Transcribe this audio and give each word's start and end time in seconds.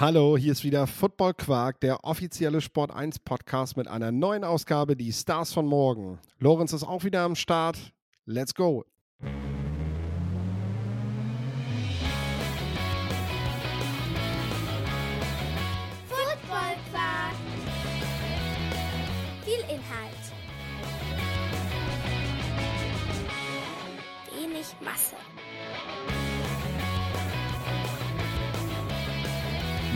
Hallo, 0.00 0.38
hier 0.38 0.52
ist 0.52 0.64
wieder 0.64 0.86
Football 0.86 1.34
Quark, 1.34 1.80
der 1.80 2.04
offizielle 2.04 2.62
Sport 2.62 2.90
1 2.90 3.18
Podcast 3.18 3.76
mit 3.76 3.86
einer 3.86 4.10
neuen 4.10 4.44
Ausgabe, 4.44 4.96
die 4.96 5.12
Stars 5.12 5.52
von 5.52 5.66
morgen. 5.66 6.18
Lorenz 6.38 6.72
ist 6.72 6.84
auch 6.84 7.04
wieder 7.04 7.20
am 7.20 7.36
Start. 7.36 7.92
Let's 8.24 8.54
go. 8.54 8.86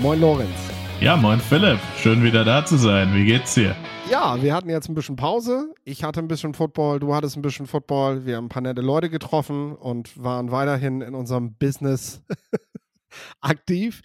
Moin 0.03 0.21
Lorenz. 0.21 0.51
Ja, 1.01 1.17
moin 1.17 1.39
Philipp, 1.39 1.79
schön 1.97 2.23
wieder 2.23 2.45
da 2.45 2.65
zu 2.65 2.77
sein. 2.77 3.15
Wie 3.15 3.25
geht's 3.25 3.55
dir? 3.55 3.77
Ja, 4.11 4.43
wir 4.43 4.53
hatten 4.55 4.69
jetzt 4.69 4.89
ein 4.89 4.95
bisschen 4.95 5.17
Pause. 5.17 5.73
Ich 5.85 6.03
hatte 6.03 6.21
ein 6.21 6.29
bisschen 6.29 6.53
Football, 6.53 6.99
du 6.99 7.15
hattest 7.15 7.37
ein 7.37 7.43
bisschen 7.43 7.67
Football. 7.67 8.27
Wir 8.27 8.37
haben 8.37 8.47
ein 8.47 8.49
paar 8.49 8.63
nette 8.63 8.83
Leute 8.83 9.09
getroffen 9.09 9.75
und 9.75 10.23
waren 10.23 10.51
weiterhin 10.51 11.01
in 11.01 11.15
unserem 11.15 11.55
Business 11.55 12.23
aktiv. 13.41 14.03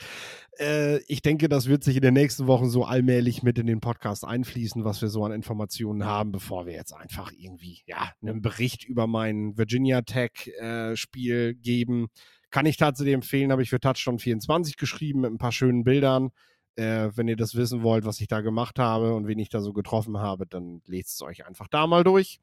Äh, 0.59 0.99
ich 1.07 1.21
denke, 1.21 1.49
das 1.49 1.67
wird 1.67 1.83
sich 1.83 1.95
in 1.95 2.01
den 2.01 2.13
nächsten 2.13 2.47
Wochen 2.47 2.69
so 2.69 2.83
allmählich 2.85 3.43
mit 3.43 3.57
in 3.57 3.65
den 3.65 3.81
Podcast 3.81 4.25
einfließen, 4.25 4.83
was 4.83 5.01
wir 5.01 5.09
so 5.09 5.25
an 5.25 5.31
Informationen 5.31 6.05
haben, 6.05 6.31
bevor 6.31 6.65
wir 6.65 6.73
jetzt 6.73 6.93
einfach 6.93 7.31
irgendwie 7.35 7.81
ja, 7.87 8.11
einen 8.21 8.41
Bericht 8.41 8.85
über 8.85 9.07
mein 9.07 9.57
Virginia 9.57 10.01
Tech 10.03 10.47
äh, 10.59 10.95
Spiel 10.95 11.55
geben. 11.55 12.07
Kann 12.51 12.65
ich 12.65 12.77
tatsächlich 12.77 13.13
empfehlen, 13.13 13.51
habe 13.51 13.61
ich 13.61 13.69
für 13.69 13.79
Touchdown 13.79 14.19
24 14.19 14.77
geschrieben 14.77 15.21
mit 15.21 15.31
ein 15.31 15.37
paar 15.37 15.51
schönen 15.51 15.83
Bildern. 15.83 16.31
Äh, 16.75 17.09
wenn 17.15 17.27
ihr 17.27 17.35
das 17.35 17.55
wissen 17.55 17.83
wollt, 17.83 18.05
was 18.05 18.21
ich 18.21 18.27
da 18.27 18.41
gemacht 18.41 18.79
habe 18.79 19.13
und 19.13 19.27
wen 19.27 19.39
ich 19.39 19.49
da 19.49 19.61
so 19.61 19.73
getroffen 19.73 20.17
habe, 20.17 20.47
dann 20.47 20.81
lest 20.85 21.15
es 21.15 21.21
euch 21.21 21.45
einfach 21.45 21.67
da 21.67 21.87
mal 21.87 22.03
durch. 22.03 22.39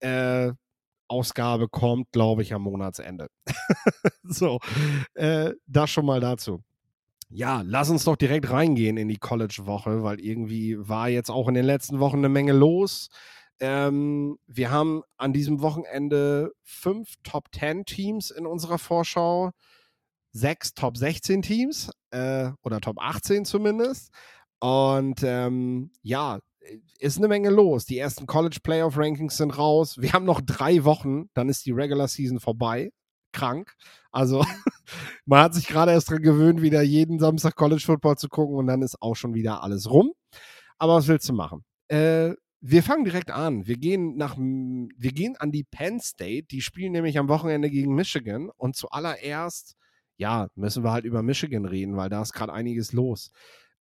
Äh, 0.00 0.52
Ausgabe 1.08 1.68
kommt, 1.68 2.12
glaube 2.12 2.42
ich, 2.42 2.54
am 2.54 2.62
Monatsende. 2.62 3.28
so, 4.22 4.60
äh, 5.14 5.52
das 5.66 5.90
schon 5.90 6.06
mal 6.06 6.20
dazu. 6.20 6.62
Ja, 7.28 7.62
lass 7.64 7.90
uns 7.90 8.04
doch 8.04 8.16
direkt 8.16 8.50
reingehen 8.50 8.96
in 8.96 9.08
die 9.08 9.18
College-Woche, 9.18 10.02
weil 10.02 10.20
irgendwie 10.20 10.76
war 10.78 11.08
jetzt 11.08 11.30
auch 11.30 11.48
in 11.48 11.54
den 11.54 11.64
letzten 11.64 12.00
Wochen 12.00 12.18
eine 12.18 12.28
Menge 12.28 12.52
los. 12.52 13.08
Ähm, 13.60 14.38
wir 14.46 14.70
haben 14.70 15.02
an 15.18 15.32
diesem 15.32 15.60
Wochenende 15.60 16.52
fünf 16.62 17.14
Top 17.22 17.48
10 17.54 17.84
Teams 17.84 18.30
in 18.30 18.46
unserer 18.46 18.78
Vorschau, 18.78 19.50
sechs 20.32 20.74
Top 20.74 20.96
16 20.96 21.42
Teams 21.42 21.90
äh, 22.10 22.50
oder 22.62 22.80
Top 22.80 22.96
18 22.98 23.44
zumindest. 23.44 24.10
Und 24.60 25.22
ähm, 25.22 25.92
ja, 26.02 26.40
ist 26.98 27.18
eine 27.18 27.28
Menge 27.28 27.50
los. 27.50 27.84
Die 27.84 27.98
ersten 27.98 28.26
College 28.26 28.58
Playoff 28.62 28.96
Rankings 28.96 29.36
sind 29.36 29.56
raus. 29.56 29.96
Wir 29.98 30.12
haben 30.12 30.24
noch 30.24 30.40
drei 30.40 30.84
Wochen, 30.84 31.28
dann 31.34 31.48
ist 31.48 31.66
die 31.66 31.72
Regular 31.72 32.08
Season 32.08 32.40
vorbei. 32.40 32.90
Krank. 33.32 33.74
Also, 34.10 34.44
man 35.24 35.42
hat 35.42 35.54
sich 35.54 35.66
gerade 35.66 35.92
erst 35.92 36.10
dran 36.10 36.22
gewöhnt, 36.22 36.62
wieder 36.62 36.82
jeden 36.82 37.18
Samstag 37.18 37.54
College 37.56 37.82
Football 37.84 38.16
zu 38.16 38.28
gucken 38.28 38.56
und 38.56 38.66
dann 38.66 38.82
ist 38.82 39.00
auch 39.00 39.14
schon 39.14 39.34
wieder 39.34 39.62
alles 39.62 39.90
rum. 39.90 40.12
Aber 40.78 40.96
was 40.96 41.08
willst 41.08 41.28
du 41.28 41.32
machen? 41.32 41.64
Äh, 41.88 42.34
wir 42.60 42.82
fangen 42.82 43.04
direkt 43.04 43.30
an. 43.30 43.66
Wir 43.66 43.76
gehen 43.76 44.16
nach, 44.16 44.36
wir 44.36 45.12
gehen 45.12 45.36
an 45.36 45.50
die 45.50 45.64
Penn 45.64 46.00
State. 46.00 46.46
Die 46.50 46.60
spielen 46.60 46.92
nämlich 46.92 47.18
am 47.18 47.28
Wochenende 47.28 47.70
gegen 47.70 47.94
Michigan. 47.94 48.50
Und 48.56 48.76
zuallererst, 48.76 49.76
ja, 50.16 50.48
müssen 50.54 50.84
wir 50.84 50.92
halt 50.92 51.04
über 51.04 51.22
Michigan 51.22 51.64
reden, 51.64 51.96
weil 51.96 52.10
da 52.10 52.20
ist 52.20 52.34
gerade 52.34 52.52
einiges 52.52 52.92
los. 52.92 53.30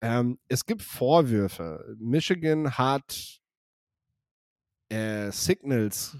Ähm, 0.01 0.37
es 0.47 0.65
gibt 0.65 0.83
Vorwürfe. 0.83 1.95
Michigan 1.97 2.77
hat 2.77 3.39
äh, 4.89 5.31
Signals 5.31 6.17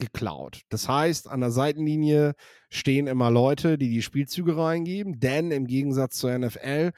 geklaut. 0.00 0.62
Das 0.68 0.88
heißt, 0.88 1.28
an 1.28 1.40
der 1.40 1.52
Seitenlinie 1.52 2.34
stehen 2.70 3.06
immer 3.06 3.30
Leute, 3.30 3.78
die 3.78 3.90
die 3.90 4.02
Spielzüge 4.02 4.56
reingeben, 4.56 5.20
denn 5.20 5.52
im 5.52 5.66
Gegensatz 5.66 6.16
zur 6.16 6.36
NFL 6.36 6.92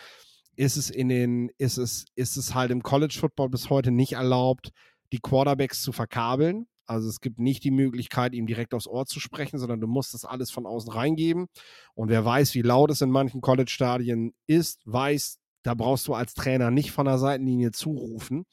ist 0.56 0.76
es 0.76 0.88
in 0.88 1.08
den, 1.08 1.50
ist 1.58 1.78
es, 1.78 2.06
ist 2.14 2.36
es 2.36 2.54
halt 2.54 2.70
im 2.70 2.82
College 2.82 3.16
Football 3.18 3.50
bis 3.50 3.70
heute 3.70 3.90
nicht 3.90 4.12
erlaubt, 4.12 4.70
die 5.12 5.20
Quarterbacks 5.20 5.82
zu 5.82 5.92
verkabeln. 5.92 6.66
Also 6.86 7.08
es 7.08 7.20
gibt 7.20 7.38
nicht 7.38 7.62
die 7.64 7.70
Möglichkeit, 7.70 8.34
ihm 8.34 8.46
direkt 8.46 8.74
aufs 8.74 8.88
Ohr 8.88 9.06
zu 9.06 9.20
sprechen, 9.20 9.58
sondern 9.58 9.80
du 9.80 9.86
musst 9.86 10.14
das 10.14 10.24
alles 10.24 10.50
von 10.50 10.66
außen 10.66 10.90
reingeben. 10.90 11.46
Und 11.94 12.08
wer 12.08 12.24
weiß, 12.24 12.54
wie 12.54 12.62
laut 12.62 12.90
es 12.90 13.00
in 13.00 13.10
manchen 13.10 13.40
College-Stadien 13.40 14.34
ist, 14.46 14.80
weiß, 14.84 15.38
da 15.62 15.74
brauchst 15.74 16.08
du 16.08 16.14
als 16.14 16.34
Trainer 16.34 16.70
nicht 16.70 16.90
von 16.90 17.06
der 17.06 17.18
Seitenlinie 17.18 17.70
zurufen. 17.70 18.44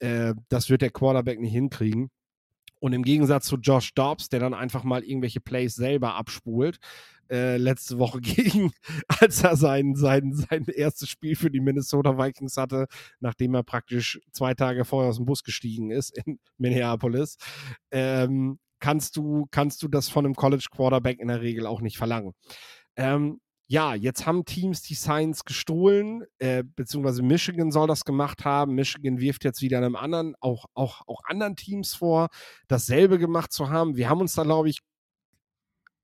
Äh, 0.00 0.34
das 0.48 0.68
wird 0.68 0.82
der 0.82 0.90
Quarterback 0.90 1.40
nicht 1.40 1.52
hinkriegen. 1.52 2.10
Und 2.78 2.92
im 2.92 3.04
Gegensatz 3.04 3.46
zu 3.46 3.56
Josh 3.56 3.94
Dobbs, 3.94 4.28
der 4.28 4.40
dann 4.40 4.54
einfach 4.54 4.82
mal 4.82 5.04
irgendwelche 5.04 5.40
Plays 5.40 5.74
selber 5.74 6.14
abspult, 6.14 6.78
äh, 7.32 7.56
letzte 7.56 7.98
Woche 7.98 8.20
gegen, 8.20 8.72
als 9.08 9.42
er 9.42 9.56
sein, 9.56 9.94
sein, 9.96 10.32
sein 10.34 10.66
erstes 10.66 11.08
Spiel 11.08 11.34
für 11.34 11.50
die 11.50 11.60
Minnesota 11.60 12.18
Vikings 12.18 12.56
hatte, 12.56 12.86
nachdem 13.20 13.54
er 13.54 13.62
praktisch 13.62 14.20
zwei 14.32 14.54
Tage 14.54 14.84
vorher 14.84 15.08
aus 15.08 15.16
dem 15.16 15.24
Bus 15.24 15.42
gestiegen 15.42 15.90
ist 15.90 16.16
in 16.16 16.38
Minneapolis, 16.58 17.36
ähm, 17.90 18.58
kannst, 18.80 19.16
du, 19.16 19.46
kannst 19.50 19.82
du 19.82 19.88
das 19.88 20.08
von 20.08 20.26
einem 20.26 20.34
College 20.34 20.66
Quarterback 20.70 21.20
in 21.20 21.28
der 21.28 21.40
Regel 21.40 21.66
auch 21.66 21.80
nicht 21.80 21.96
verlangen. 21.96 22.32
Ähm, 22.96 23.40
ja, 23.68 23.94
jetzt 23.94 24.26
haben 24.26 24.44
Teams 24.44 24.82
die 24.82 24.94
Science 24.94 25.44
gestohlen, 25.44 26.24
äh, 26.38 26.62
beziehungsweise 26.62 27.22
Michigan 27.22 27.70
soll 27.70 27.86
das 27.86 28.04
gemacht 28.04 28.44
haben. 28.44 28.74
Michigan 28.74 29.18
wirft 29.18 29.44
jetzt 29.44 29.62
wieder 29.62 29.78
einem 29.78 29.96
anderen, 29.96 30.34
auch, 30.40 30.66
auch, 30.74 31.00
auch 31.06 31.22
anderen 31.24 31.56
Teams 31.56 31.94
vor, 31.94 32.28
dasselbe 32.68 33.18
gemacht 33.18 33.50
zu 33.50 33.70
haben. 33.70 33.96
Wir 33.96 34.10
haben 34.10 34.20
uns 34.20 34.34
da, 34.34 34.42
glaube 34.42 34.68
ich, 34.68 34.80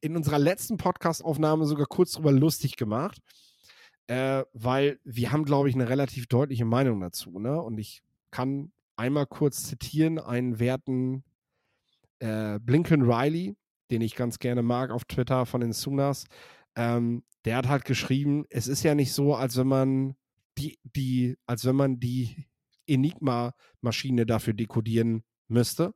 in 0.00 0.16
unserer 0.16 0.38
letzten 0.38 0.76
Podcast-Aufnahme 0.76 1.66
sogar 1.66 1.86
kurz 1.86 2.12
drüber 2.12 2.32
lustig 2.32 2.76
gemacht, 2.76 3.18
äh, 4.06 4.44
weil 4.52 5.00
wir 5.04 5.32
haben, 5.32 5.44
glaube 5.44 5.68
ich, 5.68 5.74
eine 5.74 5.88
relativ 5.88 6.26
deutliche 6.26 6.64
Meinung 6.64 7.00
dazu. 7.00 7.38
Ne? 7.38 7.60
Und 7.60 7.78
ich 7.78 8.02
kann 8.30 8.72
einmal 8.96 9.26
kurz 9.26 9.64
zitieren 9.64 10.18
einen 10.18 10.58
werten 10.58 11.24
äh, 12.20 12.58
Blinken 12.60 13.02
Riley, 13.02 13.56
den 13.90 14.02
ich 14.02 14.14
ganz 14.14 14.38
gerne 14.38 14.62
mag 14.62 14.90
auf 14.90 15.04
Twitter 15.04 15.46
von 15.46 15.60
den 15.60 15.72
Sunas. 15.72 16.26
Ähm, 16.76 17.24
der 17.44 17.56
hat 17.56 17.68
halt 17.68 17.84
geschrieben, 17.84 18.44
es 18.50 18.66
ist 18.66 18.82
ja 18.82 18.94
nicht 18.94 19.12
so, 19.12 19.34
als 19.34 19.56
wenn 19.56 19.68
man 19.68 20.16
die, 20.58 20.78
die, 20.82 21.36
als 21.46 21.64
wenn 21.64 21.76
man 21.76 22.00
die 22.00 22.46
Enigma-Maschine 22.86 24.26
dafür 24.26 24.54
dekodieren 24.54 25.22
müsste. 25.46 25.94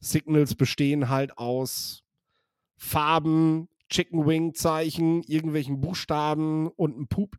Signals 0.00 0.54
bestehen 0.54 1.08
halt 1.08 1.38
aus 1.38 2.02
Farben, 2.76 3.68
Chicken 3.88 4.26
Wing 4.26 4.54
Zeichen, 4.54 5.22
irgendwelchen 5.22 5.80
Buchstaben 5.80 6.68
und 6.68 6.98
ein 6.98 7.06
Pup 7.08 7.36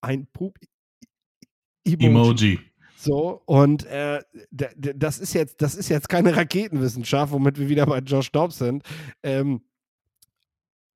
ein 0.00 0.26
Pup 0.32 0.58
Emoji. 1.84 2.06
Emoji. 2.06 2.58
So, 2.96 3.42
und 3.46 3.84
äh, 3.86 4.20
das 4.50 5.20
ist 5.20 5.32
jetzt, 5.32 5.62
das 5.62 5.76
ist 5.76 5.88
jetzt 5.88 6.08
keine 6.08 6.36
Raketenwissenschaft, 6.36 7.32
womit 7.32 7.56
wir 7.58 7.68
wieder 7.68 7.86
bei 7.86 8.00
Josh 8.00 8.32
Dobbs 8.32 8.58
sind. 8.58 8.82
Ähm, 9.22 9.62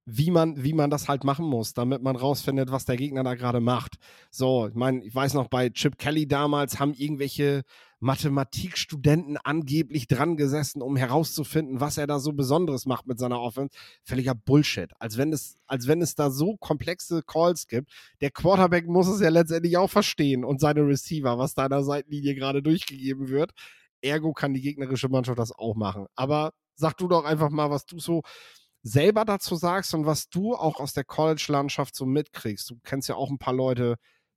wie 0.04 0.30
man, 0.30 0.62
wie 0.62 0.72
man 0.72 0.90
das 0.90 1.08
halt 1.08 1.22
machen 1.22 1.46
muss, 1.46 1.74
damit 1.74 2.02
man 2.02 2.16
rausfindet, 2.16 2.72
was 2.72 2.84
der 2.84 2.96
Gegner 2.96 3.22
da 3.22 3.34
gerade 3.34 3.60
macht. 3.60 3.96
So, 4.30 4.66
ich 4.66 4.74
meine, 4.74 5.04
ich 5.04 5.14
weiß 5.14 5.34
noch, 5.34 5.48
bei 5.48 5.70
Chip 5.70 5.96
Kelly 5.98 6.26
damals 6.26 6.80
haben 6.80 6.92
irgendwelche 6.94 7.62
Mathematikstudenten 8.00 9.36
angeblich 9.36 10.08
dran 10.08 10.36
gesessen, 10.36 10.82
um 10.82 10.96
herauszufinden, 10.96 11.80
was 11.80 11.98
er 11.98 12.08
da 12.08 12.18
so 12.18 12.32
Besonderes 12.32 12.84
macht 12.84 13.06
mit 13.06 13.20
seiner 13.20 13.40
Offense. 13.40 13.76
Völliger 14.02 14.34
Bullshit. 14.34 14.90
Als 14.98 15.18
wenn 15.18 15.32
es, 15.32 15.56
als 15.66 15.86
wenn 15.86 16.02
es 16.02 16.16
da 16.16 16.30
so 16.30 16.56
komplexe 16.56 17.22
Calls 17.22 17.68
gibt. 17.68 17.92
Der 18.20 18.32
Quarterback 18.32 18.88
muss 18.88 19.06
es 19.06 19.20
ja 19.20 19.28
letztendlich 19.28 19.76
auch 19.76 19.90
verstehen 19.90 20.44
und 20.44 20.60
seine 20.60 20.80
Receiver, 20.80 21.38
was 21.38 21.54
der 21.54 21.84
Seitenlinie 21.84 22.34
gerade 22.34 22.60
durchgegeben 22.60 23.28
wird. 23.28 23.52
Ergo 24.00 24.32
kann 24.32 24.52
die 24.52 24.62
gegnerische 24.62 25.08
Mannschaft 25.08 25.38
das 25.38 25.52
auch 25.52 25.76
machen. 25.76 26.06
Aber 26.16 26.54
sag 26.74 26.96
du 26.96 27.06
doch 27.06 27.24
einfach 27.24 27.50
mal, 27.50 27.70
was 27.70 27.86
du 27.86 28.00
so 28.00 28.22
selber 28.82 29.24
dazu 29.24 29.54
sagst 29.56 29.94
und 29.94 30.06
was 30.06 30.28
du 30.28 30.54
auch 30.54 30.80
aus 30.80 30.92
der 30.92 31.04
College-Landschaft 31.04 31.94
so 31.94 32.04
mitkriegst. 32.04 32.70
Du 32.70 32.78
kennst 32.82 33.08
ja 33.08 33.14
auch 33.14 33.30
ein 33.30 33.38
paar 33.38 33.54
Leute, 33.54 33.96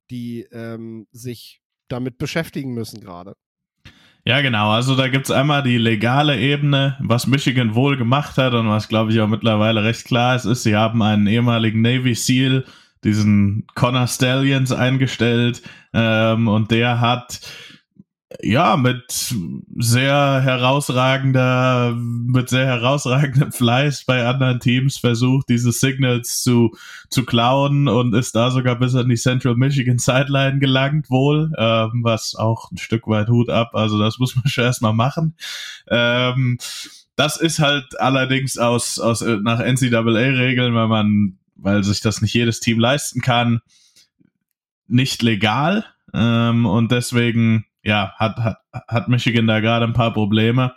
die 0.10 0.42
ähm, 0.52 1.08
sich 1.12 1.62
damit 1.88 2.18
beschäftigen 2.18 2.74
müssen 2.74 3.02
gerade. 3.02 3.36
Ja, 4.28 4.42
genau. 4.42 4.72
Also 4.72 4.96
da 4.96 5.08
gibt 5.08 5.26
es 5.26 5.32
einmal 5.32 5.62
die 5.62 5.78
legale 5.78 6.40
Ebene, 6.40 6.98
was 7.00 7.28
Michigan 7.28 7.76
wohl 7.76 7.96
gemacht 7.96 8.38
hat 8.38 8.54
und 8.54 8.68
was, 8.68 8.88
glaube 8.88 9.12
ich, 9.12 9.20
auch 9.22 9.28
mittlerweile 9.28 9.84
recht 9.84 10.06
klar 10.06 10.36
ist, 10.36 10.46
ist, 10.46 10.64
sie 10.64 10.76
haben 10.76 11.04
einen 11.04 11.28
ehemaligen 11.28 11.82
Navy 11.82 12.16
SEAL, 12.16 12.66
diesen 13.04 13.68
Connor 13.76 14.08
Stallions, 14.08 14.72
eingestellt 14.72 15.62
ähm, 15.94 16.48
und 16.48 16.72
der 16.72 17.02
hat 17.02 17.40
ja, 18.42 18.78
mit 18.78 19.34
sehr 19.78 20.42
herausragender, 20.42 21.96
mit 21.96 22.50
sehr 22.50 22.66
herausragendem 22.66 23.52
Fleiß 23.52 24.06
bei 24.06 24.26
anderen 24.26 24.60
Teams 24.60 24.98
versucht, 24.98 25.50
diese 25.50 25.72
Signals 25.72 26.42
zu, 26.42 26.76
zu 27.10 27.26
klauen 27.26 27.88
und 27.88 28.14
ist 28.14 28.36
da 28.36 28.52
sogar 28.52 28.76
bis 28.78 28.96
an 28.96 29.10
die 29.10 29.16
Central 29.16 29.56
Michigan 29.56 29.98
Sideline 29.98 30.60
gelangt 30.60 31.10
wohl, 31.10 31.52
ähm, 31.58 32.02
was 32.04 32.36
auch 32.36 32.72
ein 32.72 32.78
Stück 32.78 33.08
weit 33.08 33.30
Hut 33.30 33.50
ab, 33.50 33.72
also 33.74 34.00
das 34.00 34.20
muss 34.20 34.36
man 34.36 34.48
schon 34.48 34.64
erstmal 34.64 34.94
machen. 34.94 35.36
Ähm, 35.88 36.58
das 37.16 37.38
ist 37.38 37.60
halt 37.60 38.00
allerdings 38.00 38.58
aus, 38.58 39.00
aus 39.00 39.22
nach 39.22 39.60
NCAA-Regeln, 39.60 40.74
weil 40.76 40.88
man, 40.88 41.38
weil 41.56 41.84
sich 41.84 42.02
das 42.02 42.22
nicht 42.22 42.34
jedes 42.34 42.60
Team 42.60 42.80
leisten 42.80 43.22
kann, 43.22 43.62
nicht 44.88 45.22
legal. 45.22 45.86
Ähm, 46.14 46.66
und 46.66 46.92
deswegen 46.92 47.66
ja, 47.86 48.14
hat, 48.18 48.38
hat, 48.38 48.58
hat 48.88 49.08
Michigan 49.08 49.48
da 49.48 49.60
gerade 49.60 49.86
ein 49.86 49.94
paar 49.94 50.12
Probleme. 50.12 50.74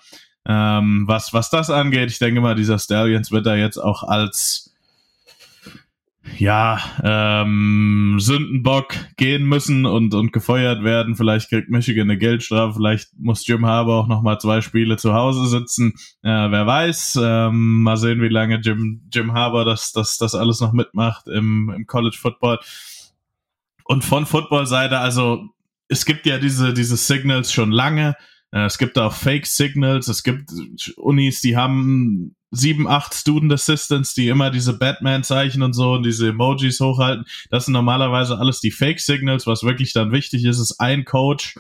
Ähm, 0.47 1.05
was, 1.07 1.33
was 1.35 1.51
das 1.51 1.71
angeht, 1.71 2.11
ich 2.11 2.19
denke 2.19 2.41
mal, 2.41 2.55
dieser 2.55 2.79
Stallions 2.79 3.33
wird 3.33 3.47
da 3.47 3.57
jetzt 3.57 3.79
auch 3.79 4.03
als 4.03 4.75
ja, 6.37 6.79
ähm, 7.03 8.17
Sündenbock 8.19 8.95
gehen 9.17 9.45
müssen 9.45 9.87
und, 9.87 10.15
und 10.15 10.33
gefeuert 10.33 10.85
werden. 10.85 11.17
Vielleicht 11.17 11.49
kriegt 11.49 11.71
Michigan 11.71 12.11
eine 12.11 12.19
Geldstrafe, 12.19 12.75
vielleicht 12.75 13.09
muss 13.19 13.47
Jim 13.47 13.65
Harbour 13.65 13.95
auch 13.95 14.09
nochmal 14.09 14.39
zwei 14.39 14.61
Spiele 14.61 14.97
zu 14.97 15.15
Hause 15.15 15.47
sitzen. 15.47 15.95
Äh, 16.23 16.51
wer 16.51 16.67
weiß. 16.67 17.19
Ähm, 17.23 17.83
mal 17.83 17.97
sehen, 17.97 18.21
wie 18.21 18.29
lange 18.29 18.61
Jim, 18.63 19.09
Jim 19.13 19.33
Harbour 19.33 19.65
das, 19.65 19.93
das, 19.93 20.19
das 20.19 20.35
alles 20.35 20.61
noch 20.61 20.73
mitmacht 20.73 21.29
im, 21.29 21.73
im 21.75 21.87
College 21.87 22.17
Football. 22.21 22.59
Und 23.85 24.05
von 24.05 24.27
Football-Seite, 24.27 24.99
also 24.99 25.49
es 25.89 26.05
gibt 26.05 26.27
ja 26.27 26.39
diese, 26.39 26.73
diese 26.75 26.97
Signals 26.97 27.53
schon 27.53 27.73
lange. 27.73 28.17
Äh, 28.53 28.65
es 28.65 28.79
gibt 28.79 28.99
auch 28.99 29.13
Fake 29.13 29.47
Signals. 29.47 30.09
Es 30.09 30.23
gibt 30.23 30.51
Unis, 30.97 31.41
die 31.41 31.57
haben 31.57 32.35
sieben, 32.51 32.89
acht 32.89 33.15
Student 33.15 33.53
Assistants, 33.53 34.15
die 34.15 34.29
immer 34.29 34.51
diese 34.51 34.79
Batman-Zeichen 34.79 35.63
und 35.63 35.75
so 35.75 35.93
und 35.93 36.05
diese 36.05 36.29
Emojis 36.29 36.81
hochhalten. 36.81 37.27
Das 37.51 37.67
sind 37.67 37.75
normalerweise 37.75 38.39
alles 38.39 38.61
die 38.61 38.71
Fake 38.71 39.01
Signals. 39.01 39.47
Was 39.47 39.65
wirklich 39.65 39.93
dann 39.93 40.13
wichtig 40.13 40.45
ist, 40.45 40.59
ist 40.59 40.81
ein 40.81 41.05
Coach, 41.05 41.57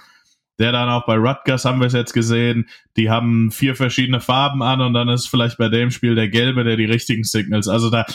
der 0.59 0.73
dann 0.73 0.89
auch 0.89 1.07
bei 1.07 1.17
Rutgers 1.17 1.65
haben 1.65 1.81
wir 1.81 1.87
es 1.87 1.93
jetzt 1.93 2.15
gesehen, 2.15 2.69
die 2.97 3.11
haben 3.11 3.51
vier 3.51 3.77
verschiedene 3.77 4.21
Farben 4.21 4.63
an 4.63 4.81
und 4.81 4.93
dann 4.93 5.09
ist 5.09 5.29
vielleicht 5.29 5.59
bei 5.59 5.69
dem 5.69 5.91
Spiel 5.91 6.15
der 6.15 6.29
gelbe, 6.29 6.65
der 6.65 6.77
die 6.77 6.85
richtigen 6.85 7.25
Signals. 7.25 7.69
Also 7.69 7.91
da 7.91 8.07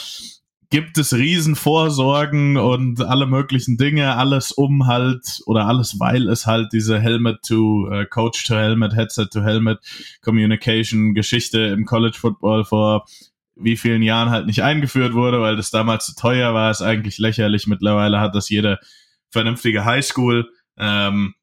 gibt 0.70 0.98
es 0.98 1.12
Riesenvorsorgen 1.12 2.56
und 2.56 3.00
alle 3.02 3.26
möglichen 3.26 3.76
Dinge, 3.76 4.16
alles 4.16 4.52
um 4.52 4.86
halt 4.86 5.40
oder 5.46 5.66
alles, 5.66 6.00
weil 6.00 6.28
es 6.28 6.46
halt 6.46 6.72
diese 6.72 6.98
Helmet 7.00 7.42
to 7.42 7.88
äh, 7.90 8.06
Headset 8.94 9.26
to 9.26 9.42
Helmet 9.42 9.78
Communication 10.22 11.14
Geschichte 11.14 11.60
im 11.60 11.84
College 11.84 12.16
Football 12.18 12.64
vor 12.64 13.04
wie 13.56 13.76
vielen 13.76 14.02
Jahren 14.02 14.30
halt 14.30 14.46
nicht 14.46 14.62
eingeführt 14.62 15.14
wurde, 15.14 15.40
weil 15.40 15.56
das 15.56 15.70
damals 15.70 16.06
zu 16.06 16.14
teuer 16.14 16.54
war, 16.54 16.70
ist 16.70 16.82
eigentlich 16.82 17.18
lächerlich. 17.18 17.66
Mittlerweile 17.66 18.20
hat 18.20 18.34
das 18.34 18.48
jede 18.48 18.80
vernünftige 19.30 19.84
Highschool. 19.84 20.50
Ähm, 20.76 21.34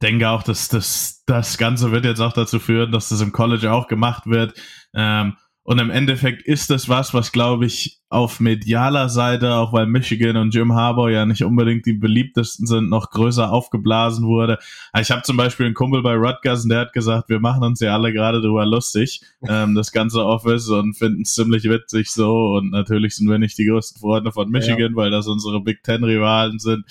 denke 0.00 0.30
auch, 0.30 0.42
dass 0.42 0.68
das, 0.68 1.22
das 1.26 1.58
Ganze 1.58 1.92
wird 1.92 2.04
jetzt 2.04 2.20
auch 2.20 2.32
dazu 2.32 2.58
führen, 2.58 2.92
dass 2.92 3.10
das 3.10 3.20
im 3.20 3.32
College 3.32 3.72
auch 3.72 3.88
gemacht 3.88 4.26
wird. 4.26 4.54
Ähm, 4.94 5.36
und 5.70 5.78
im 5.78 5.90
Endeffekt 5.90 6.42
ist 6.42 6.68
das 6.70 6.88
was, 6.88 7.14
was 7.14 7.30
glaube 7.30 7.64
ich 7.64 8.00
auf 8.08 8.40
medialer 8.40 9.08
Seite, 9.08 9.54
auch 9.54 9.72
weil 9.72 9.86
Michigan 9.86 10.36
und 10.36 10.52
Jim 10.52 10.74
Harbour 10.74 11.12
ja 11.12 11.26
nicht 11.26 11.44
unbedingt 11.44 11.86
die 11.86 11.92
beliebtesten 11.92 12.66
sind, 12.66 12.90
noch 12.90 13.10
größer 13.10 13.52
aufgeblasen 13.52 14.26
wurde. 14.26 14.58
Ich 14.98 15.12
habe 15.12 15.22
zum 15.22 15.36
Beispiel 15.36 15.66
einen 15.66 15.76
Kumpel 15.76 16.02
bei 16.02 16.16
Rutgers 16.16 16.64
und 16.64 16.70
der 16.70 16.80
hat 16.80 16.92
gesagt, 16.92 17.28
wir 17.28 17.38
machen 17.38 17.62
uns 17.62 17.78
ja 17.78 17.94
alle 17.94 18.12
gerade 18.12 18.40
drüber 18.40 18.66
lustig, 18.66 19.20
ähm, 19.48 19.76
das 19.76 19.92
ganze 19.92 20.26
Office 20.26 20.68
und 20.70 20.94
finden 20.94 21.22
es 21.22 21.34
ziemlich 21.34 21.62
witzig 21.62 22.10
so. 22.10 22.56
Und 22.56 22.72
natürlich 22.72 23.14
sind 23.14 23.30
wir 23.30 23.38
nicht 23.38 23.56
die 23.56 23.66
größten 23.66 24.00
Freunde 24.00 24.32
von 24.32 24.50
Michigan, 24.50 24.90
ja. 24.90 24.96
weil 24.96 25.12
das 25.12 25.28
unsere 25.28 25.60
Big 25.60 25.84
Ten 25.84 26.02
Rivalen 26.02 26.58
sind. 26.58 26.84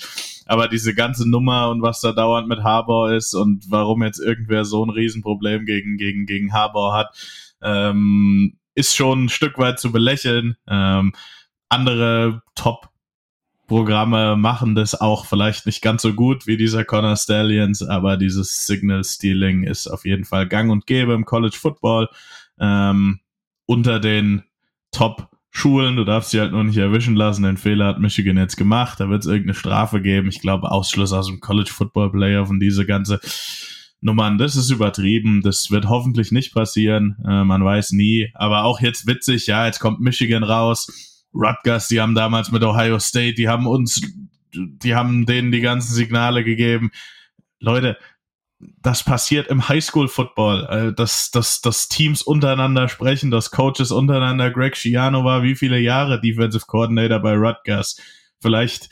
Aber 0.46 0.68
diese 0.68 0.94
ganze 0.94 1.28
Nummer 1.28 1.68
und 1.68 1.82
was 1.82 2.00
da 2.00 2.12
dauernd 2.12 2.48
mit 2.48 2.60
Harbour 2.60 3.12
ist 3.12 3.34
und 3.34 3.70
warum 3.70 4.02
jetzt 4.02 4.20
irgendwer 4.20 4.64
so 4.64 4.82
ein 4.82 4.88
Riesenproblem 4.88 5.66
gegen, 5.66 5.98
gegen, 5.98 6.24
gegen 6.24 6.54
Harbour 6.54 6.94
hat, 6.94 7.14
ähm, 7.62 8.56
ist 8.74 8.94
schon 8.94 9.24
ein 9.24 9.28
Stück 9.28 9.58
weit 9.58 9.78
zu 9.78 9.92
belächeln. 9.92 10.56
Ähm, 10.68 11.12
andere 11.68 12.42
Top-Programme 12.54 14.36
machen 14.36 14.74
das 14.74 15.00
auch 15.00 15.26
vielleicht 15.26 15.66
nicht 15.66 15.82
ganz 15.82 16.02
so 16.02 16.12
gut 16.12 16.46
wie 16.46 16.56
dieser 16.56 16.84
Connor 16.84 17.16
Stallions, 17.16 17.82
aber 17.82 18.16
dieses 18.16 18.66
Signal 18.66 19.04
Stealing 19.04 19.64
ist 19.64 19.86
auf 19.86 20.04
jeden 20.04 20.24
Fall 20.24 20.48
gang 20.48 20.70
und 20.70 20.86
gäbe 20.86 21.12
im 21.14 21.24
College 21.24 21.56
Football. 21.58 22.08
Ähm, 22.58 23.20
unter 23.66 24.00
den 24.00 24.42
Top-Schulen, 24.90 25.96
du 25.96 26.04
darfst 26.04 26.30
sie 26.30 26.40
halt 26.40 26.52
nur 26.52 26.64
nicht 26.64 26.76
erwischen 26.76 27.14
lassen. 27.14 27.44
Den 27.44 27.56
Fehler 27.56 27.86
hat 27.86 28.00
Michigan 28.00 28.36
jetzt 28.36 28.56
gemacht. 28.56 28.98
Da 28.98 29.08
wird 29.08 29.22
es 29.22 29.28
irgendeine 29.28 29.54
Strafe 29.54 30.02
geben. 30.02 30.28
Ich 30.28 30.40
glaube, 30.40 30.70
Ausschluss 30.70 31.12
aus 31.12 31.28
dem 31.28 31.40
College 31.40 31.70
Football 31.72 32.10
Playoff 32.10 32.50
und 32.50 32.60
diese 32.60 32.86
ganze 32.86 33.20
Nummern, 34.00 34.38
das 34.38 34.56
ist 34.56 34.70
übertrieben, 34.70 35.42
das 35.42 35.70
wird 35.70 35.88
hoffentlich 35.88 36.32
nicht 36.32 36.54
passieren, 36.54 37.16
äh, 37.26 37.44
man 37.44 37.64
weiß 37.64 37.92
nie, 37.92 38.30
aber 38.34 38.64
auch 38.64 38.80
jetzt 38.80 39.06
witzig, 39.06 39.46
ja, 39.46 39.66
jetzt 39.66 39.78
kommt 39.78 40.00
Michigan 40.00 40.42
raus, 40.42 41.26
Rutgers, 41.34 41.88
die 41.88 42.00
haben 42.00 42.14
damals 42.14 42.50
mit 42.50 42.64
Ohio 42.64 42.98
State, 42.98 43.34
die 43.34 43.48
haben 43.48 43.66
uns, 43.66 44.00
die 44.52 44.94
haben 44.94 45.26
denen 45.26 45.52
die 45.52 45.60
ganzen 45.60 45.94
Signale 45.94 46.44
gegeben. 46.44 46.90
Leute, 47.60 47.98
das 48.58 49.04
passiert 49.04 49.48
im 49.48 49.68
Highschool-Football, 49.68 50.66
äh, 50.70 50.92
dass, 50.94 51.30
dass, 51.30 51.60
dass 51.60 51.88
Teams 51.88 52.22
untereinander 52.22 52.88
sprechen, 52.88 53.30
dass 53.30 53.50
Coaches 53.50 53.90
untereinander, 53.90 54.50
Greg 54.50 54.76
Schiano 54.76 55.24
war 55.24 55.42
wie 55.42 55.54
viele 55.54 55.78
Jahre 55.78 56.20
Defensive 56.20 56.66
Coordinator 56.66 57.20
bei 57.20 57.34
Rutgers, 57.34 57.96
vielleicht 58.40 58.90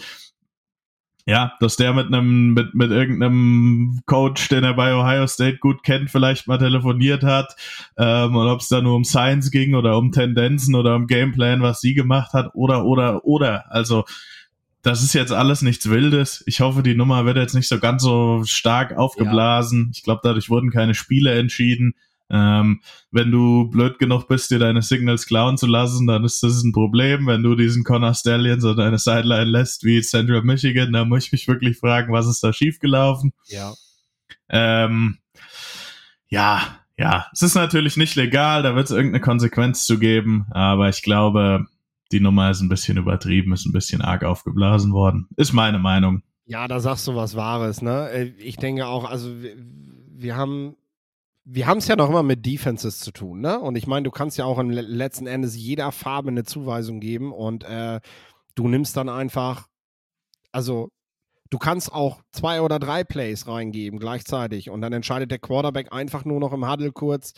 ja, 1.29 1.53
dass 1.61 1.77
der 1.77 1.93
mit 1.93 2.07
einem, 2.07 2.55
mit, 2.55 2.75
mit 2.75 2.91
irgendeinem 2.91 4.01
Coach, 4.07 4.49
den 4.49 4.65
er 4.65 4.73
bei 4.73 4.95
Ohio 4.95 5.27
State 5.27 5.59
gut 5.59 5.83
kennt, 5.83 6.09
vielleicht 6.11 6.49
mal 6.49 6.57
telefoniert 6.57 7.23
hat. 7.23 7.55
Ähm, 7.99 8.35
und 8.35 8.49
ob 8.49 8.61
es 8.61 8.69
da 8.69 8.81
nur 8.81 8.97
um 8.97 9.05
Science 9.05 9.51
ging 9.51 9.75
oder 9.75 9.99
um 9.99 10.11
Tendenzen 10.11 10.75
oder 10.75 10.97
um 10.97 11.07
Gameplan, 11.07 11.61
was 11.61 11.83
sie 11.83 11.93
gemacht 11.93 12.33
hat, 12.33 12.55
oder, 12.55 12.87
oder, 12.87 13.27
oder. 13.27 13.71
Also, 13.71 14.07
das 14.81 15.03
ist 15.03 15.13
jetzt 15.13 15.31
alles 15.31 15.61
nichts 15.61 15.91
Wildes. 15.91 16.43
Ich 16.47 16.61
hoffe, 16.61 16.83
die 16.83 16.95
Nummer 16.95 17.27
wird 17.27 17.37
jetzt 17.37 17.55
nicht 17.55 17.69
so 17.69 17.79
ganz 17.79 18.03
so 18.03 18.43
stark 18.47 18.97
aufgeblasen. 18.97 19.83
Ja. 19.85 19.91
Ich 19.93 20.05
glaube, 20.05 20.23
dadurch 20.25 20.49
wurden 20.49 20.71
keine 20.71 20.95
Spiele 20.95 21.39
entschieden. 21.39 21.93
Ähm, 22.31 22.83
wenn 23.11 23.31
du 23.31 23.71
blöd 23.71 23.99
genug 23.99 24.29
bist, 24.29 24.51
dir 24.51 24.59
deine 24.59 24.83
Signals 24.83 25.27
klauen 25.27 25.57
zu 25.57 25.67
lassen, 25.67 26.07
dann 26.07 26.25
ist 26.25 26.43
das 26.43 26.63
ein 26.63 26.73
Problem. 26.73 27.27
Wenn 27.27 27.43
du 27.43 27.55
diesen 27.55 27.85
Connor 27.85 28.15
Stallions 28.15 28.65
an 28.65 28.77
deine 28.77 28.99
Sideline 28.99 29.51
lässt, 29.51 29.85
wie 29.85 30.03
Central 30.03 30.43
Michigan, 30.43 30.93
dann 30.93 31.09
muss 31.09 31.27
ich 31.27 31.33
mich 31.33 31.49
wirklich 31.49 31.79
fragen, 31.79 32.13
was 32.13 32.27
ist 32.27 32.45
da 32.45 32.53
schiefgelaufen? 32.53 33.33
Ja. 33.47 33.73
Ähm, 34.51 35.19
ja, 36.29 36.79
ja, 36.99 37.27
es 37.33 37.43
ist 37.43 37.55
natürlich 37.55 37.97
nicht 37.97 38.17
legal, 38.17 38.63
da 38.63 38.75
wird 38.75 38.87
es 38.87 38.91
irgendeine 38.91 39.23
Konsequenz 39.23 39.87
zu 39.87 39.99
geben, 39.99 40.47
aber 40.51 40.89
ich 40.89 41.03
glaube, 41.03 41.67
die 42.11 42.21
Nummer 42.21 42.51
ist 42.51 42.61
ein 42.61 42.69
bisschen 42.69 42.97
übertrieben, 42.97 43.53
ist 43.53 43.67
ein 43.67 43.73
bisschen 43.73 44.03
arg 44.03 44.25
aufgeblasen 44.25 44.93
worden. 44.93 45.29
Ist 45.37 45.53
meine 45.53 45.79
Meinung. 45.79 46.23
Ja, 46.47 46.67
da 46.67 46.81
sagst 46.81 47.07
du 47.07 47.15
was 47.15 47.37
Wahres, 47.37 47.83
ne? 47.83 48.11
Äh, 48.11 48.25
ich 48.39 48.57
denke 48.57 48.87
auch, 48.87 49.05
also 49.05 49.43
wir, 49.43 49.55
wir 49.57 50.37
haben 50.37 50.77
wir 51.51 51.67
haben 51.67 51.79
es 51.79 51.89
ja 51.89 51.97
noch 51.97 52.11
immer 52.11 52.23
mit 52.23 52.45
Defenses 52.45 52.99
zu 52.99 53.11
tun, 53.11 53.41
ne? 53.41 53.59
Und 53.59 53.77
ich 53.77 53.87
meine, 53.87 54.05
du 54.05 54.11
kannst 54.11 54.37
ja 54.37 54.45
auch 54.45 54.59
im 54.59 54.69
letzten 54.69 55.27
Endes 55.27 55.57
jeder 55.57 55.93
Farbe 55.93 56.29
eine 56.29 56.45
Zuweisung 56.45 57.01
geben 57.01 57.33
und 57.33 57.65
äh, 57.65 58.01
du 58.55 58.69
nimmst 58.69 58.99
dann 58.99 59.09
einfach, 59.09 59.67
also 60.53 60.91
du 61.49 61.57
kannst 61.57 61.91
auch 61.91 62.21
zwei 62.33 62.61
oder 62.61 62.79
drei 62.79 63.03
Plays 63.03 63.47
reingeben 63.47 63.99
gleichzeitig 63.99 64.69
und 64.69 64.83
dann 64.83 64.93
entscheidet 64.93 65.31
der 65.31 65.39
Quarterback 65.39 65.91
einfach 65.91 66.27
nur 66.27 66.39
noch 66.39 66.53
im 66.53 66.71
Huddle 66.71 66.93
kurz 66.93 67.33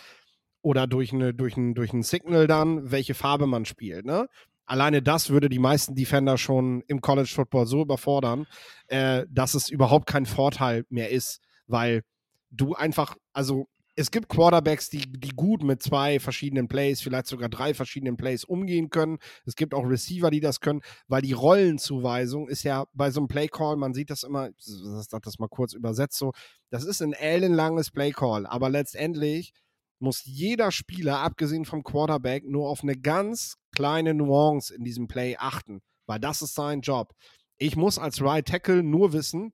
oder 0.60 0.88
durch, 0.88 1.12
eine, 1.12 1.32
durch, 1.32 1.56
ein, 1.56 1.74
durch 1.74 1.92
ein 1.92 2.02
Signal 2.02 2.48
dann, 2.48 2.90
welche 2.90 3.14
Farbe 3.14 3.46
man 3.46 3.64
spielt, 3.64 4.06
ne? 4.06 4.28
Alleine 4.66 5.02
das 5.02 5.30
würde 5.30 5.48
die 5.48 5.60
meisten 5.60 5.94
Defender 5.94 6.36
schon 6.36 6.82
im 6.88 7.00
College 7.00 7.30
Football 7.32 7.66
so 7.66 7.82
überfordern, 7.82 8.46
äh, 8.88 9.24
dass 9.30 9.54
es 9.54 9.68
überhaupt 9.68 10.06
kein 10.06 10.26
Vorteil 10.26 10.84
mehr 10.90 11.10
ist, 11.10 11.40
weil 11.68 12.02
du 12.50 12.74
einfach, 12.74 13.16
also 13.32 13.68
es 14.00 14.10
gibt 14.10 14.28
Quarterbacks, 14.28 14.88
die, 14.88 15.00
die 15.00 15.30
gut 15.36 15.62
mit 15.62 15.82
zwei 15.82 16.18
verschiedenen 16.18 16.68
Plays, 16.68 17.02
vielleicht 17.02 17.26
sogar 17.26 17.48
drei 17.48 17.74
verschiedenen 17.74 18.16
Plays 18.16 18.44
umgehen 18.44 18.88
können. 18.88 19.18
Es 19.44 19.54
gibt 19.54 19.74
auch 19.74 19.84
Receiver, 19.84 20.30
die 20.30 20.40
das 20.40 20.60
können, 20.60 20.80
weil 21.06 21.22
die 21.22 21.34
Rollenzuweisung 21.34 22.48
ist 22.48 22.62
ja 22.62 22.86
bei 22.94 23.10
so 23.10 23.20
einem 23.20 23.28
Playcall, 23.28 23.76
man 23.76 23.92
sieht 23.92 24.10
das 24.10 24.22
immer, 24.22 24.48
ich 24.48 24.64
sag 25.08 25.22
das 25.22 25.38
mal 25.38 25.48
kurz 25.48 25.74
übersetzt 25.74 26.18
so, 26.18 26.32
das 26.70 26.84
ist 26.84 27.02
ein 27.02 27.12
ellenlanges 27.12 27.90
Playcall, 27.90 28.46
aber 28.46 28.70
letztendlich 28.70 29.52
muss 29.98 30.24
jeder 30.24 30.72
Spieler, 30.72 31.18
abgesehen 31.18 31.66
vom 31.66 31.82
Quarterback, 31.82 32.44
nur 32.46 32.68
auf 32.68 32.82
eine 32.82 32.96
ganz 32.96 33.56
kleine 33.70 34.14
Nuance 34.14 34.74
in 34.74 34.82
diesem 34.82 35.08
Play 35.08 35.36
achten, 35.38 35.82
weil 36.06 36.18
das 36.18 36.40
ist 36.40 36.54
sein 36.54 36.80
Job. 36.80 37.12
Ich 37.58 37.76
muss 37.76 37.98
als 37.98 38.22
Right 38.22 38.48
Tackle 38.48 38.82
nur 38.82 39.12
wissen, 39.12 39.52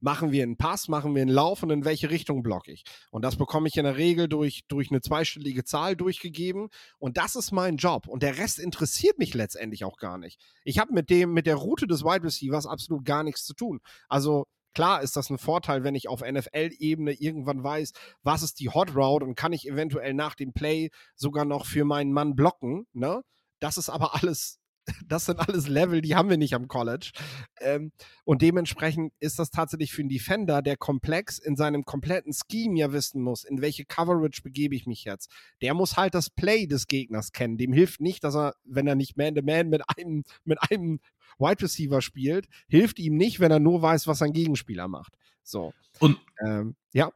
Machen 0.00 0.32
wir 0.32 0.42
einen 0.42 0.56
Pass, 0.56 0.88
machen 0.88 1.14
wir 1.14 1.22
einen 1.22 1.30
Lauf 1.30 1.62
und 1.62 1.70
in 1.70 1.84
welche 1.84 2.10
Richtung 2.10 2.42
blocke 2.42 2.72
ich? 2.72 2.84
Und 3.10 3.22
das 3.22 3.36
bekomme 3.36 3.68
ich 3.68 3.76
in 3.76 3.84
der 3.84 3.96
Regel 3.96 4.28
durch, 4.28 4.62
durch 4.68 4.90
eine 4.90 5.00
zweistellige 5.00 5.64
Zahl 5.64 5.94
durchgegeben. 5.94 6.68
Und 6.98 7.16
das 7.16 7.36
ist 7.36 7.52
mein 7.52 7.76
Job. 7.76 8.08
Und 8.08 8.22
der 8.22 8.38
Rest 8.38 8.58
interessiert 8.58 9.18
mich 9.18 9.34
letztendlich 9.34 9.84
auch 9.84 9.96
gar 9.96 10.18
nicht. 10.18 10.40
Ich 10.64 10.78
habe 10.78 10.92
mit 10.92 11.10
dem, 11.10 11.32
mit 11.32 11.46
der 11.46 11.56
Route 11.56 11.86
des 11.86 12.02
Wide 12.02 12.24
Receivers 12.24 12.66
absolut 12.66 13.04
gar 13.04 13.22
nichts 13.22 13.44
zu 13.44 13.54
tun. 13.54 13.80
Also 14.08 14.46
Klar 14.72 15.02
ist 15.02 15.16
das 15.16 15.30
ein 15.30 15.38
Vorteil, 15.38 15.82
wenn 15.82 15.96
ich 15.96 16.08
auf 16.08 16.22
NFL-Ebene 16.22 17.14
irgendwann 17.14 17.64
weiß, 17.64 17.92
was 18.22 18.42
ist 18.42 18.60
die 18.60 18.68
Hot 18.68 18.94
Route 18.94 19.26
und 19.26 19.34
kann 19.34 19.52
ich 19.52 19.66
eventuell 19.66 20.14
nach 20.14 20.36
dem 20.36 20.52
Play 20.52 20.90
sogar 21.16 21.44
noch 21.44 21.66
für 21.66 21.84
meinen 21.84 22.12
Mann 22.12 22.36
blocken. 22.36 22.86
Ne? 22.92 23.22
Das 23.58 23.78
ist 23.78 23.90
aber 23.90 24.14
alles 24.14 24.59
das 25.06 25.26
sind 25.26 25.40
alles 25.40 25.68
Level, 25.68 26.00
die 26.00 26.14
haben 26.14 26.30
wir 26.30 26.36
nicht 26.36 26.54
am 26.54 26.68
College. 26.68 27.12
Ähm, 27.60 27.92
und 28.24 28.42
dementsprechend 28.42 29.12
ist 29.20 29.38
das 29.38 29.50
tatsächlich 29.50 29.92
für 29.92 30.02
einen 30.02 30.08
Defender, 30.08 30.62
der 30.62 30.76
komplex 30.76 31.38
in 31.38 31.56
seinem 31.56 31.84
kompletten 31.84 32.32
Scheme 32.32 32.78
ja 32.78 32.92
wissen 32.92 33.22
muss, 33.22 33.44
in 33.44 33.60
welche 33.60 33.84
Coverage 33.84 34.42
begebe 34.42 34.74
ich 34.74 34.86
mich 34.86 35.04
jetzt. 35.04 35.30
Der 35.62 35.74
muss 35.74 35.96
halt 35.96 36.14
das 36.14 36.30
Play 36.30 36.66
des 36.66 36.86
Gegners 36.86 37.32
kennen. 37.32 37.58
Dem 37.58 37.72
hilft 37.72 38.00
nicht, 38.00 38.24
dass 38.24 38.34
er, 38.34 38.54
wenn 38.64 38.86
er 38.86 38.94
nicht 38.94 39.16
Man-to-Man 39.16 39.66
-Man 39.66 39.70
mit 39.70 39.82
einem, 39.88 40.24
mit 40.44 40.58
einem 40.70 41.00
Wide 41.38 41.62
Receiver 41.62 42.02
spielt, 42.02 42.46
hilft 42.68 42.98
ihm 42.98 43.16
nicht, 43.16 43.40
wenn 43.40 43.50
er 43.50 43.60
nur 43.60 43.82
weiß, 43.82 44.06
was 44.06 44.18
sein 44.18 44.32
Gegenspieler 44.32 44.88
macht. 44.88 45.16
So. 45.42 45.72
Und 45.98 46.18
ähm, 46.44 46.76
ja. 46.92 47.10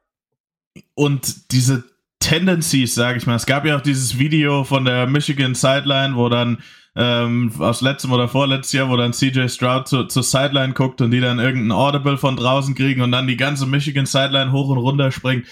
Und 0.93 1.51
diese 1.51 1.94
Tendencies, 2.25 2.95
sage 2.95 3.19
ich 3.19 3.27
mal. 3.27 3.35
Es 3.35 3.45
gab 3.45 3.67
ja 3.67 3.77
auch 3.77 3.81
dieses 3.81 4.17
Video 4.17 4.63
von 4.63 4.83
der 4.83 5.05
Michigan 5.05 5.53
Sideline, 5.53 6.15
wo 6.15 6.27
dann 6.27 6.57
ähm, 6.95 7.51
aus 7.59 7.81
letztem 7.81 8.11
oder 8.11 8.27
vorletztes 8.27 8.73
Jahr, 8.73 8.89
wo 8.89 8.97
dann 8.97 9.13
CJ 9.13 9.47
Stroud 9.47 9.87
zu, 9.87 10.05
zur 10.05 10.23
Sideline 10.23 10.73
guckt 10.73 11.01
und 11.01 11.11
die 11.11 11.19
dann 11.19 11.37
irgendein 11.37 11.71
Audible 11.71 12.17
von 12.17 12.35
draußen 12.35 12.73
kriegen 12.73 13.01
und 13.01 13.11
dann 13.11 13.27
die 13.27 13.37
ganze 13.37 13.67
Michigan 13.67 14.07
Sideline 14.07 14.51
hoch 14.51 14.69
und 14.69 14.79
runter 14.79 15.11
springt. 15.11 15.45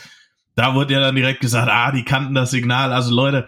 Da 0.56 0.74
wurde 0.74 0.96
ja 0.96 1.00
dann 1.00 1.16
direkt 1.16 1.42
gesagt, 1.42 1.70
ah, 1.72 1.92
die 1.92 2.06
kannten 2.06 2.34
das 2.34 2.50
Signal. 2.50 2.92
Also 2.92 3.14
Leute. 3.14 3.46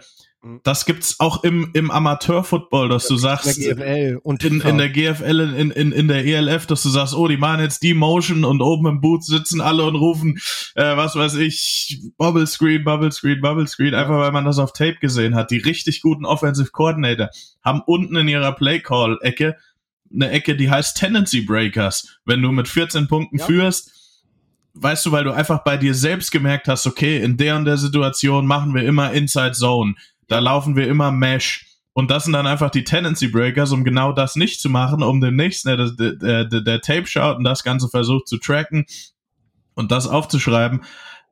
Das 0.62 0.84
gibt's 0.84 1.18
auch 1.18 1.42
im, 1.42 1.70
im 1.74 1.90
Amateur-Football, 1.90 2.88
dass 2.88 3.04
das 3.04 3.08
du 3.08 3.16
sagst, 3.16 3.58
in 3.58 3.76
der 3.76 3.86
GFL, 4.12 4.20
und 4.22 4.44
in, 4.44 4.60
in 4.60 4.78
der 4.78 4.90
GFL, 4.90 5.40
in, 5.40 5.70
in, 5.72 5.90
in 5.90 6.06
der 6.06 6.24
ELF, 6.24 6.66
dass 6.66 6.84
du 6.84 6.88
sagst, 6.88 7.14
oh, 7.14 7.26
die 7.26 7.36
machen 7.36 7.60
jetzt 7.60 7.82
die 7.82 7.94
Motion 7.94 8.44
und 8.44 8.62
oben 8.62 8.86
im 8.86 9.00
Boot 9.00 9.24
sitzen 9.24 9.60
alle 9.60 9.84
und 9.84 9.96
rufen, 9.96 10.38
äh, 10.76 10.96
was 10.96 11.16
weiß 11.16 11.34
ich, 11.36 12.00
Bubble 12.16 12.46
Screen, 12.46 12.84
Bubble 12.84 13.10
Screen, 13.10 13.40
Bubble 13.40 13.66
Screen, 13.66 13.94
einfach 13.94 14.18
weil 14.18 14.30
man 14.30 14.44
das 14.44 14.58
auf 14.58 14.72
Tape 14.72 14.98
gesehen 15.00 15.34
hat. 15.34 15.50
Die 15.50 15.58
richtig 15.58 16.00
guten 16.00 16.24
Offensive 16.24 16.70
Coordinator 16.70 17.30
haben 17.64 17.82
unten 17.84 18.14
in 18.14 18.28
ihrer 18.28 18.52
Play 18.52 18.78
Call 18.78 19.18
Ecke 19.22 19.56
eine 20.12 20.30
Ecke, 20.30 20.56
die 20.56 20.70
heißt 20.70 20.96
Tendency 20.96 21.40
Breakers. 21.42 22.18
Wenn 22.24 22.42
du 22.42 22.52
mit 22.52 22.68
14 22.68 23.08
Punkten 23.08 23.38
ja. 23.38 23.44
führst, 23.44 23.92
weißt 24.74 25.06
du, 25.06 25.12
weil 25.12 25.24
du 25.24 25.32
einfach 25.32 25.64
bei 25.64 25.76
dir 25.76 25.94
selbst 25.94 26.30
gemerkt 26.30 26.68
hast, 26.68 26.86
okay, 26.86 27.22
in 27.22 27.36
der 27.36 27.56
und 27.56 27.64
der 27.64 27.76
Situation 27.76 28.46
machen 28.46 28.74
wir 28.74 28.84
immer 28.84 29.12
Inside 29.12 29.52
Zone 29.52 29.94
da 30.28 30.38
laufen 30.38 30.76
wir 30.76 30.88
immer 30.88 31.10
Mesh. 31.12 31.66
Und 31.92 32.10
das 32.10 32.24
sind 32.24 32.34
dann 32.34 32.46
einfach 32.46 32.70
die 32.70 32.84
Tendency 32.84 33.28
Breakers, 33.28 33.72
um 33.72 33.82
genau 33.82 34.12
das 34.12 34.36
nicht 34.36 34.60
zu 34.60 34.68
machen, 34.68 35.02
um 35.02 35.20
den 35.20 35.34
nächsten, 35.34 35.68
der, 35.68 35.90
der, 35.90 36.44
der, 36.44 36.60
der 36.60 36.80
Tape 36.82 37.06
schaut 37.06 37.38
und 37.38 37.44
das 37.44 37.64
Ganze 37.64 37.88
versucht 37.88 38.28
zu 38.28 38.36
tracken 38.36 38.84
und 39.74 39.90
das 39.92 40.06
aufzuschreiben, 40.06 40.82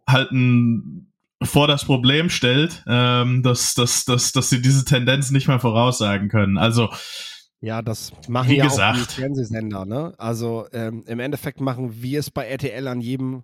halt 0.07 0.33
ein, 0.33 1.13
vor 1.43 1.69
das 1.69 1.85
Problem 1.85 2.31
stellt, 2.31 2.83
ähm, 2.87 3.43
dass, 3.43 3.75
dass, 3.75 4.07
dass, 4.07 4.33
dass 4.33 4.49
sie 4.49 4.63
diese 4.63 4.87
Tendenz 4.87 5.31
nicht 5.31 5.49
mehr 5.49 5.61
voraussagen 5.61 6.29
können. 6.29 6.57
Also 6.57 6.89
ja, 7.61 7.81
das 7.81 8.13
machen 8.29 8.51
Wie 8.51 8.57
ja 8.57 8.65
gesagt. 8.65 8.99
auch 8.99 9.07
die 9.07 9.21
Fernsehsender. 9.21 9.87
Ne? 9.87 10.13
Also 10.19 10.67
ähm, 10.73 11.03
im 11.07 11.19
Endeffekt 11.19 11.61
machen 11.61 12.03
wir 12.03 12.21
es 12.21 12.31
bei 12.31 12.45
RTL 12.45 12.87
an 12.89 13.01
jedem 13.01 13.43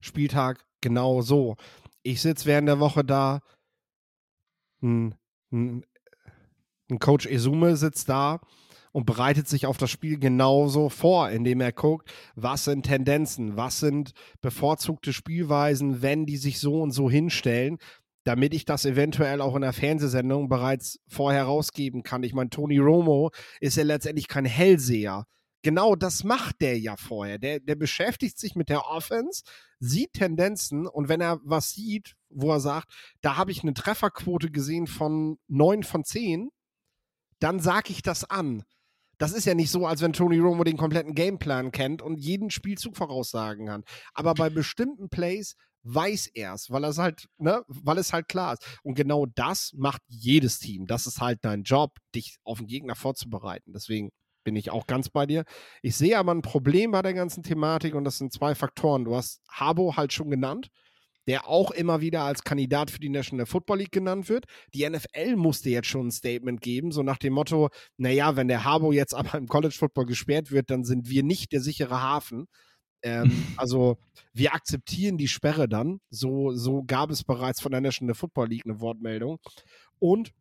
Spieltag 0.00 0.64
genau 0.80 1.22
so. 1.22 1.56
Ich 2.02 2.20
sitze 2.20 2.44
während 2.44 2.68
der 2.68 2.78
Woche 2.78 3.04
da, 3.04 3.40
ein, 4.82 5.14
ein, 5.52 5.84
ein 6.90 6.98
Coach 6.98 7.26
Esume 7.26 7.76
sitzt 7.76 8.08
da 8.08 8.40
und 8.92 9.06
bereitet 9.06 9.48
sich 9.48 9.66
auf 9.66 9.76
das 9.76 9.90
Spiel 9.90 10.18
genauso 10.18 10.88
vor, 10.88 11.30
indem 11.30 11.60
er 11.60 11.72
guckt, 11.72 12.10
was 12.34 12.64
sind 12.64 12.84
Tendenzen, 12.84 13.56
was 13.56 13.80
sind 13.80 14.12
bevorzugte 14.40 15.12
Spielweisen, 15.12 16.02
wenn 16.02 16.26
die 16.26 16.36
sich 16.36 16.58
so 16.58 16.80
und 16.80 16.92
so 16.92 17.10
hinstellen, 17.10 17.78
damit 18.24 18.54
ich 18.54 18.64
das 18.64 18.84
eventuell 18.84 19.40
auch 19.40 19.54
in 19.54 19.62
der 19.62 19.72
Fernsehsendung 19.72 20.48
bereits 20.48 20.98
vorher 21.08 21.44
rausgeben 21.44 22.02
kann. 22.02 22.22
Ich 22.22 22.34
meine, 22.34 22.50
Tony 22.50 22.78
Romo 22.78 23.30
ist 23.60 23.76
ja 23.76 23.84
letztendlich 23.84 24.28
kein 24.28 24.44
Hellseher 24.44 25.26
genau 25.68 25.96
das 25.96 26.24
macht 26.24 26.62
der 26.62 26.78
ja 26.78 26.96
vorher. 26.96 27.38
Der, 27.38 27.60
der 27.60 27.74
beschäftigt 27.74 28.38
sich 28.38 28.56
mit 28.56 28.70
der 28.70 28.86
Offense, 28.86 29.42
sieht 29.80 30.14
Tendenzen 30.14 30.86
und 30.86 31.10
wenn 31.10 31.20
er 31.20 31.40
was 31.42 31.72
sieht, 31.72 32.14
wo 32.30 32.50
er 32.50 32.60
sagt, 32.60 32.90
da 33.20 33.36
habe 33.36 33.50
ich 33.50 33.62
eine 33.62 33.74
Trefferquote 33.74 34.50
gesehen 34.50 34.86
von 34.86 35.36
9 35.48 35.82
von 35.82 36.04
10, 36.04 36.48
dann 37.38 37.60
sage 37.60 37.90
ich 37.90 38.00
das 38.00 38.24
an. 38.24 38.64
Das 39.18 39.34
ist 39.34 39.44
ja 39.44 39.52
nicht 39.52 39.70
so, 39.70 39.84
als 39.84 40.00
wenn 40.00 40.14
Tony 40.14 40.38
Romo 40.38 40.64
den 40.64 40.78
kompletten 40.78 41.14
Gameplan 41.14 41.70
kennt 41.70 42.00
und 42.00 42.16
jeden 42.16 42.48
Spielzug 42.48 42.96
voraussagen 42.96 43.66
kann. 43.66 43.84
Aber 44.14 44.32
bei 44.32 44.48
bestimmten 44.48 45.10
Plays 45.10 45.54
weiß 45.82 46.28
er 46.28 46.54
es, 46.54 46.70
weil 46.70 46.82
halt, 46.96 47.28
ne, 47.36 47.62
weil 47.68 47.98
es 47.98 48.14
halt 48.14 48.28
klar 48.28 48.54
ist. 48.54 48.64
Und 48.82 48.94
genau 48.94 49.26
das 49.26 49.74
macht 49.76 50.00
jedes 50.06 50.60
Team. 50.60 50.86
Das 50.86 51.06
ist 51.06 51.20
halt 51.20 51.40
dein 51.42 51.64
Job, 51.64 51.98
dich 52.14 52.38
auf 52.42 52.56
den 52.56 52.68
Gegner 52.68 52.94
vorzubereiten. 52.94 53.74
Deswegen 53.74 54.12
bin 54.44 54.56
ich 54.56 54.70
auch 54.70 54.86
ganz 54.86 55.08
bei 55.08 55.26
dir. 55.26 55.44
Ich 55.82 55.96
sehe 55.96 56.18
aber 56.18 56.32
ein 56.32 56.42
Problem 56.42 56.90
bei 56.90 57.02
der 57.02 57.14
ganzen 57.14 57.42
Thematik 57.42 57.94
und 57.94 58.04
das 58.04 58.18
sind 58.18 58.32
zwei 58.32 58.54
Faktoren. 58.54 59.04
Du 59.04 59.14
hast 59.14 59.40
Habo 59.48 59.96
halt 59.96 60.12
schon 60.12 60.30
genannt, 60.30 60.68
der 61.26 61.46
auch 61.46 61.70
immer 61.70 62.00
wieder 62.00 62.22
als 62.22 62.42
Kandidat 62.42 62.90
für 62.90 63.00
die 63.00 63.10
National 63.10 63.46
Football 63.46 63.78
League 63.78 63.92
genannt 63.92 64.28
wird. 64.28 64.46
Die 64.72 64.88
NFL 64.88 65.36
musste 65.36 65.68
jetzt 65.70 65.88
schon 65.88 66.08
ein 66.08 66.10
Statement 66.10 66.60
geben, 66.60 66.90
so 66.90 67.02
nach 67.02 67.18
dem 67.18 67.34
Motto, 67.34 67.68
naja, 67.98 68.36
wenn 68.36 68.48
der 68.48 68.64
Habo 68.64 68.92
jetzt 68.92 69.14
aber 69.14 69.36
im 69.36 69.48
College 69.48 69.76
Football 69.78 70.06
gesperrt 70.06 70.50
wird, 70.50 70.70
dann 70.70 70.84
sind 70.84 71.08
wir 71.08 71.22
nicht 71.22 71.52
der 71.52 71.60
sichere 71.60 72.00
Hafen. 72.00 72.46
Ähm, 73.02 73.30
also 73.58 73.98
wir 74.32 74.54
akzeptieren 74.54 75.18
die 75.18 75.28
Sperre 75.28 75.68
dann. 75.68 76.00
So, 76.10 76.52
so 76.54 76.82
gab 76.84 77.10
es 77.10 77.24
bereits 77.24 77.60
von 77.60 77.72
der 77.72 77.80
National 77.80 78.14
Football 78.14 78.48
League 78.48 78.64
eine 78.64 78.80
Wortmeldung. 78.80 79.38
Und 79.98 80.32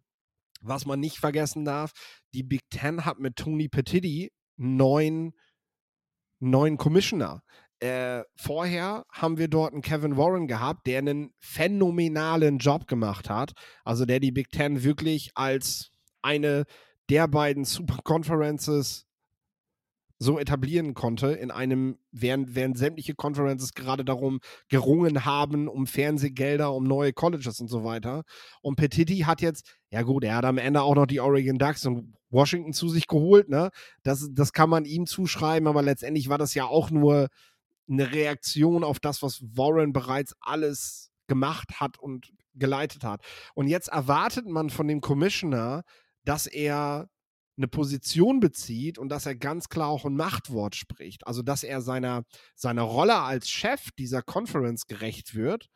was 0.62 0.86
man 0.86 1.00
nicht 1.00 1.18
vergessen 1.18 1.66
darf, 1.66 1.92
die 2.34 2.44
Big 2.44 2.62
Ten 2.70 3.06
hat 3.06 3.20
mit 3.20 3.36
Tony 3.36 3.68
Petitti 3.68 4.32
neun, 4.58 5.34
neuen 6.40 6.78
Commissioner. 6.78 7.42
Äh, 7.80 8.24
vorher 8.36 9.06
haben 9.12 9.38
wir 9.38 9.48
dort 9.48 9.74
einen 9.74 9.84
Kevin 9.84 10.18
Warren 10.18 10.48
gehabt, 10.48 10.88
der 10.88 11.00
einen 11.00 11.32
phänomenalen 11.40 12.58
Job 12.58 12.88
gemacht 12.88 13.30
hat. 13.30 13.54
Also 13.84 14.06
der 14.06 14.20
die 14.20 14.32
Big 14.32 14.50
Ten 14.50 14.84
wirklich 14.84 15.32
als 15.36 15.92
eine 16.24 16.66
der 17.10 17.28
beiden 17.28 17.66
Super 17.66 18.00
Conferences 18.04 19.07
so 20.20 20.40
etablieren 20.40 20.94
konnte 20.94 21.28
in 21.28 21.52
einem, 21.52 21.98
während, 22.12 22.56
während 22.56 22.78
sämtliche 22.78 23.14
Conferences 23.14 23.74
gerade 23.74 24.04
darum 24.04 24.40
gerungen 24.68 25.26
haben, 25.26 25.68
um 25.68 25.86
Fernsehgelder, 25.86 26.74
um 26.74 26.86
neue 26.86 27.14
Colleges 27.14 27.60
und 27.62 27.68
so 27.68 27.84
weiter. 27.84 28.24
Und 28.62 28.78
Petitti 28.78 29.20
hat 29.20 29.42
jetzt, 29.42 29.78
ja 29.92 30.02
gut, 30.02 30.24
er 30.24 30.36
hat 30.36 30.46
am 30.46 30.58
Ende 30.58 30.82
auch 30.82 30.96
noch 30.96 31.06
die 31.06 31.20
Oregon 31.20 31.60
Ducks 31.60 31.86
und 31.86 32.16
Washington 32.30 32.74
zu 32.74 32.90
sich 32.90 33.08
geholt, 33.08 33.50
ne? 33.50 33.70
Das, 34.04 34.28
das 34.32 34.54
kann 34.54 34.70
man 34.70 34.86
ihm 34.86 35.06
zuschreiben, 35.06 35.68
aber 35.68 35.82
letztendlich 35.82 36.30
war 36.30 36.38
das 36.38 36.54
ja 36.56 36.66
auch 36.66 36.90
nur 36.90 37.28
eine 37.90 38.12
Reaktion 38.12 38.84
auf 38.84 39.00
das, 39.00 39.22
was 39.22 39.42
Warren 39.42 39.94
bereits 39.94 40.36
alles 40.42 41.12
gemacht 41.28 41.80
hat 41.80 41.98
und 42.00 42.34
geleitet 42.56 43.04
hat. 43.04 43.22
Und 43.54 43.68
jetzt 43.68 43.90
erwartet 43.90 44.48
man 44.48 44.70
von 44.70 44.88
dem 44.88 45.00
Commissioner, 45.00 45.84
dass 46.26 46.48
er 46.48 47.08
eine 47.58 47.68
Position 47.68 48.40
bezieht 48.40 48.98
und 48.98 49.10
dass 49.10 49.26
er 49.26 49.36
ganz 49.36 49.70
klar 49.70 49.88
auch 49.90 50.06
ein 50.06 50.16
Machtwort 50.16 50.76
spricht. 50.76 51.26
Also, 51.28 51.42
dass 51.42 51.64
er 51.64 51.82
seiner, 51.82 52.24
seiner 52.56 52.84
Rolle 52.84 53.18
als 53.18 53.50
Chef 53.50 53.92
dieser 53.98 54.22
Conference 54.22 54.86
gerecht 54.86 55.36
wird, 55.36 55.68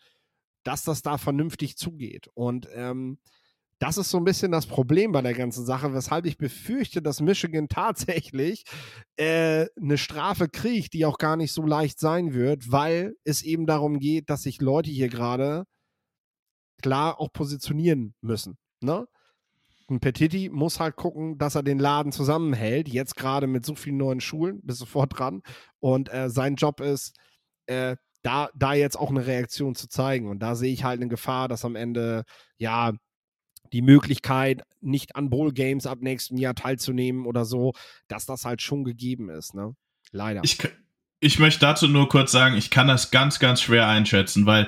dass 0.64 0.84
das 0.84 1.02
da 1.02 1.18
vernünftig 1.18 1.78
zugeht. 1.78 2.28
Und 2.34 2.68
ähm, 2.74 3.20
das 3.80 3.98
ist 3.98 4.12
so 4.12 4.20
ein 4.20 4.26
bisschen 4.26 4.52
das 4.52 4.68
Problem 4.68 5.12
bei 5.12 5.24
der 5.24 5.34
ganzen 5.34 5.66
Sache, 5.66 5.92
weshalb 5.92 6.28
ich 6.28 6.38
befürchte, 6.38 7.02
dass 7.02 7.20
Michigan 7.20 7.68
tatsächlich 7.68 8.64
äh, 9.16 9.66
eine 9.76 9.98
Strafe 9.98 10.50
kriegt, 10.50 10.94
die 10.94 11.06
auch 11.06 11.18
gar 11.18 11.36
nicht 11.36 11.52
so 11.52 11.66
leicht 11.66 12.00
sein 12.00 12.36
wird, 12.36 12.72
weil 12.72 13.16
es 13.24 13.42
eben 13.42 13.66
darum 13.66 13.98
geht, 13.98 14.30
dass 14.30 14.44
sich 14.44 14.62
Leute 14.62 14.92
hier 14.92 15.10
gerade 15.10 15.66
klar 16.84 17.20
auch 17.20 17.34
positionieren 17.34 18.14
müssen. 18.22 18.60
Ne? 18.82 19.08
Ein 19.92 20.00
Petiti 20.00 20.50
muss 20.50 20.80
halt 20.80 20.96
gucken, 20.96 21.38
dass 21.38 21.56
er 21.56 21.64
den 21.64 21.78
Laden 21.78 22.12
zusammenhält. 22.12 22.88
Jetzt 22.88 23.16
gerade 23.16 23.46
mit 23.46 23.66
so 23.66 23.76
vielen 23.76 23.98
neuen 23.98 24.22
Schulen, 24.22 24.62
bist 24.64 24.80
sofort 24.80 25.20
dran. 25.20 25.44
Und 25.80 26.12
äh, 26.14 26.30
sein 26.30 26.56
Job 26.56 26.80
ist, 26.80 27.18
äh, 27.66 27.98
da, 28.24 28.50
da 28.56 28.74
jetzt 28.74 28.98
auch 28.98 29.10
eine 29.10 29.28
Reaktion 29.28 29.76
zu 29.76 29.90
zeigen. 29.90 30.30
Und 30.30 30.40
da 30.40 30.56
sehe 30.56 30.72
ich 30.72 30.84
halt 30.84 31.00
eine 31.00 31.10
Gefahr, 31.10 31.48
dass 31.48 31.66
am 31.66 31.76
Ende, 31.76 32.24
ja, 32.58 32.94
die 33.74 33.82
Möglichkeit, 33.82 34.64
nicht 34.80 35.16
an 35.16 35.30
Bowl 35.30 35.52
Games 35.52 35.86
ab 35.86 36.00
nächstem 36.02 36.38
Jahr 36.38 36.56
teilzunehmen 36.56 37.26
oder 37.26 37.46
so, 37.46 37.74
dass 38.08 38.26
das 38.26 38.46
halt 38.46 38.62
schon 38.62 38.84
gegeben 38.84 39.30
ist, 39.30 39.54
ne? 39.54 39.76
Leider. 40.12 40.42
Ich, 40.44 40.58
ich 41.20 41.40
möchte 41.40 41.62
dazu 41.62 41.88
nur 41.88 42.10
kurz 42.10 42.32
sagen, 42.32 42.56
ich 42.56 42.70
kann 42.70 42.88
das 42.88 43.12
ganz, 43.12 43.40
ganz 43.40 43.62
schwer 43.62 43.88
einschätzen, 43.88 44.46
weil 44.46 44.68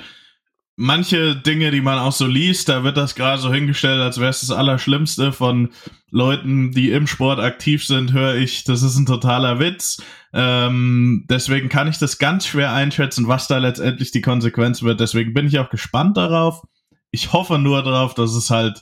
manche 0.76 1.36
Dinge, 1.36 1.72
die 1.72 1.82
man 1.82 2.00
auch 2.00 2.12
so 2.12 2.26
liest, 2.26 2.70
da 2.70 2.84
wird 2.84 2.98
das 2.98 3.16
gerade 3.16 3.42
so 3.42 3.54
hingestellt, 3.54 4.02
als 4.02 4.20
wäre 4.20 4.30
es 4.30 4.42
das 4.42 4.52
Allerschlimmste 4.52 5.32
von 5.32 5.70
Leuten, 6.10 6.72
die 6.72 6.92
im 6.92 7.08
Sport 7.08 7.40
aktiv 7.40 7.86
sind, 7.86 8.14
höre 8.14 8.36
ich, 8.36 8.64
das 8.64 8.84
ist 8.84 8.98
ein 8.98 9.06
totaler 9.06 9.60
Witz. 9.60 10.02
Ähm, 10.34 11.26
deswegen 11.30 11.70
kann 11.70 11.88
ich 11.88 12.00
das 12.00 12.18
ganz 12.18 12.48
schwer 12.48 12.74
einschätzen, 12.74 13.28
was 13.28 13.48
da 13.48 13.58
letztendlich 13.58 14.12
die 14.12 14.22
Konsequenz 14.22 14.82
wird. 14.82 15.00
Deswegen 15.00 15.34
bin 15.34 15.48
ich 15.48 15.60
auch 15.60 15.70
gespannt 15.70 16.18
darauf. 16.18 16.64
Ich 17.12 17.34
hoffe 17.34 17.60
nur 17.60 17.84
darauf, 17.84 18.16
dass 18.16 18.34
es 18.34 18.50
halt 18.50 18.82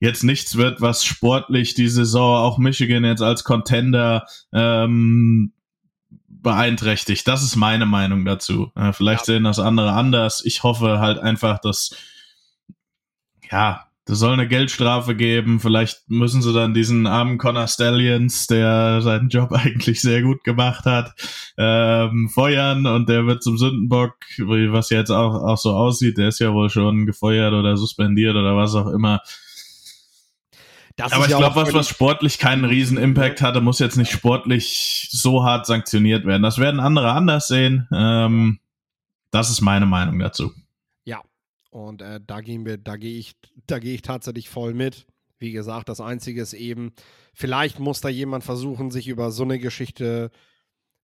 jetzt 0.00 0.24
nichts 0.24 0.56
wird, 0.56 0.80
was 0.80 1.04
sportlich 1.04 1.74
die 1.74 1.88
Saison 1.88 2.36
auch 2.36 2.58
Michigan 2.58 3.04
jetzt 3.04 3.22
als 3.22 3.44
Contender 3.44 4.26
ähm, 4.52 5.52
beeinträchtigt. 6.42 7.26
Das 7.26 7.42
ist 7.42 7.56
meine 7.56 7.86
Meinung 7.86 8.24
dazu. 8.24 8.72
Äh, 8.74 8.92
vielleicht 8.92 9.28
ja. 9.28 9.34
sehen 9.34 9.44
das 9.44 9.58
andere 9.58 9.92
anders. 9.92 10.42
Ich 10.44 10.62
hoffe 10.62 10.98
halt 10.98 11.18
einfach, 11.18 11.58
dass 11.58 11.96
ja, 13.50 13.86
das 14.04 14.18
soll 14.18 14.32
eine 14.32 14.48
Geldstrafe 14.48 15.14
geben. 15.14 15.60
Vielleicht 15.60 16.10
müssen 16.10 16.42
sie 16.42 16.52
dann 16.52 16.74
diesen 16.74 17.06
armen 17.06 17.38
Connor 17.38 17.68
Stallions, 17.68 18.48
der 18.48 19.00
seinen 19.00 19.28
Job 19.28 19.52
eigentlich 19.52 20.00
sehr 20.00 20.22
gut 20.22 20.42
gemacht 20.42 20.86
hat, 20.86 21.14
ähm, 21.56 22.28
feuern 22.28 22.86
und 22.86 23.08
der 23.08 23.26
wird 23.26 23.42
zum 23.42 23.58
Sündenbock, 23.58 24.14
was 24.38 24.90
jetzt 24.90 25.10
auch, 25.10 25.34
auch 25.34 25.58
so 25.58 25.70
aussieht. 25.70 26.18
Der 26.18 26.28
ist 26.28 26.40
ja 26.40 26.52
wohl 26.52 26.68
schon 26.70 27.06
gefeuert 27.06 27.52
oder 27.52 27.76
suspendiert 27.76 28.34
oder 28.34 28.56
was 28.56 28.74
auch 28.74 28.88
immer. 28.88 29.20
Das 30.96 31.12
Aber 31.12 31.28
ich 31.28 31.36
glaube, 31.36 31.56
was, 31.56 31.72
was 31.72 31.88
sportlich 31.88 32.38
keinen 32.38 32.64
riesen 32.64 32.98
Impact 32.98 33.40
hatte, 33.40 33.60
muss 33.60 33.78
jetzt 33.78 33.96
nicht 33.96 34.10
sportlich 34.10 35.08
so 35.10 35.42
hart 35.42 35.66
sanktioniert 35.66 36.26
werden. 36.26 36.42
Das 36.42 36.58
werden 36.58 36.80
andere 36.80 37.12
anders 37.12 37.48
sehen. 37.48 37.88
Ähm, 37.92 38.60
das 39.30 39.48
ist 39.48 39.62
meine 39.62 39.86
Meinung 39.86 40.18
dazu. 40.18 40.52
Ja, 41.04 41.22
und 41.70 42.02
äh, 42.02 42.20
da 42.24 42.40
gehen 42.40 42.66
wir, 42.66 42.76
da 42.76 42.96
gehe 42.96 43.18
ich, 43.18 43.34
da 43.66 43.78
gehe 43.78 43.94
ich 43.94 44.02
tatsächlich 44.02 44.50
voll 44.50 44.74
mit. 44.74 45.06
Wie 45.38 45.52
gesagt, 45.52 45.88
das 45.88 46.00
Einzige 46.00 46.42
ist 46.42 46.52
eben, 46.52 46.92
vielleicht 47.34 47.80
muss 47.80 48.00
da 48.00 48.08
jemand 48.08 48.44
versuchen, 48.44 48.90
sich 48.90 49.08
über 49.08 49.30
so 49.30 49.42
eine 49.42 49.58
Geschichte 49.58 50.30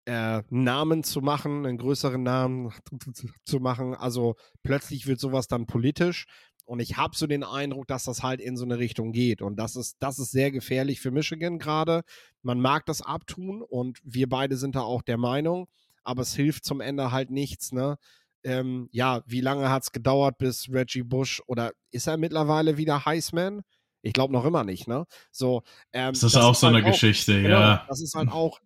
äh, 0.06 0.44
Namen 0.50 1.03
zu 1.03 1.22
machen, 1.22 1.65
einen 1.65 1.77
größeren 1.77 2.22
Namen 2.22 2.72
zu 3.46 3.60
machen. 3.60 3.96
Also 3.96 4.36
plötzlich 4.63 5.08
wird 5.08 5.20
sowas 5.20 5.48
dann 5.48 5.65
politisch 5.65 6.27
und 6.67 6.81
ich 6.81 6.97
habe 6.97 7.15
so 7.15 7.27
den 7.27 7.45
Eindruck, 7.45 7.88
dass 7.88 8.03
das 8.03 8.24
halt 8.24 8.41
in 8.41 8.57
so 8.57 8.65
eine 8.65 8.77
Richtung 8.77 9.13
geht. 9.13 9.41
Und 9.41 9.55
das 9.55 9.77
ist, 9.77 9.95
das 10.00 10.19
ist 10.19 10.31
sehr 10.31 10.51
gefährlich 10.51 11.00
für 11.00 11.12
Michigan 11.12 11.59
gerade. 11.59 12.03
Man 12.41 12.59
mag 12.59 12.86
das 12.86 13.01
abtun 13.01 13.62
und 13.62 14.00
wir 14.03 14.27
beide 14.27 14.57
sind 14.57 14.75
da 14.75 14.81
auch 14.81 15.01
der 15.01 15.17
Meinung, 15.17 15.69
aber 16.03 16.24
es 16.24 16.36
hilft 16.36 16.65
zum 16.65 16.81
Ende 16.81 17.12
halt 17.12 17.31
nichts, 17.31 17.71
ne? 17.71 17.97
Ähm, 18.43 18.89
ja, 18.91 19.24
wie 19.25 19.41
lange 19.41 19.69
hat 19.69 19.83
es 19.83 19.91
gedauert, 19.91 20.38
bis 20.38 20.69
Reggie 20.69 21.03
Bush 21.03 21.41
oder 21.47 21.71
ist 21.91 22.07
er 22.07 22.17
mittlerweile 22.17 22.77
wieder 22.77 23.05
Heisman? 23.05 23.62
Ich 24.01 24.13
glaube 24.13 24.33
noch 24.33 24.45
immer 24.45 24.65
nicht, 24.65 24.88
ne? 24.88 25.05
So, 25.31 25.63
ähm, 25.93 26.13
das 26.13 26.24
ist 26.24 26.36
das 26.36 26.43
auch 26.43 26.51
ist 26.51 26.59
so 26.59 26.67
halt 26.67 26.75
eine 26.75 26.86
auch, 26.86 26.91
Geschichte, 26.91 27.41
genau, 27.41 27.59
ja. 27.59 27.86
Das 27.88 28.01
ist 28.01 28.13
halt 28.13 28.29
auch 28.29 28.59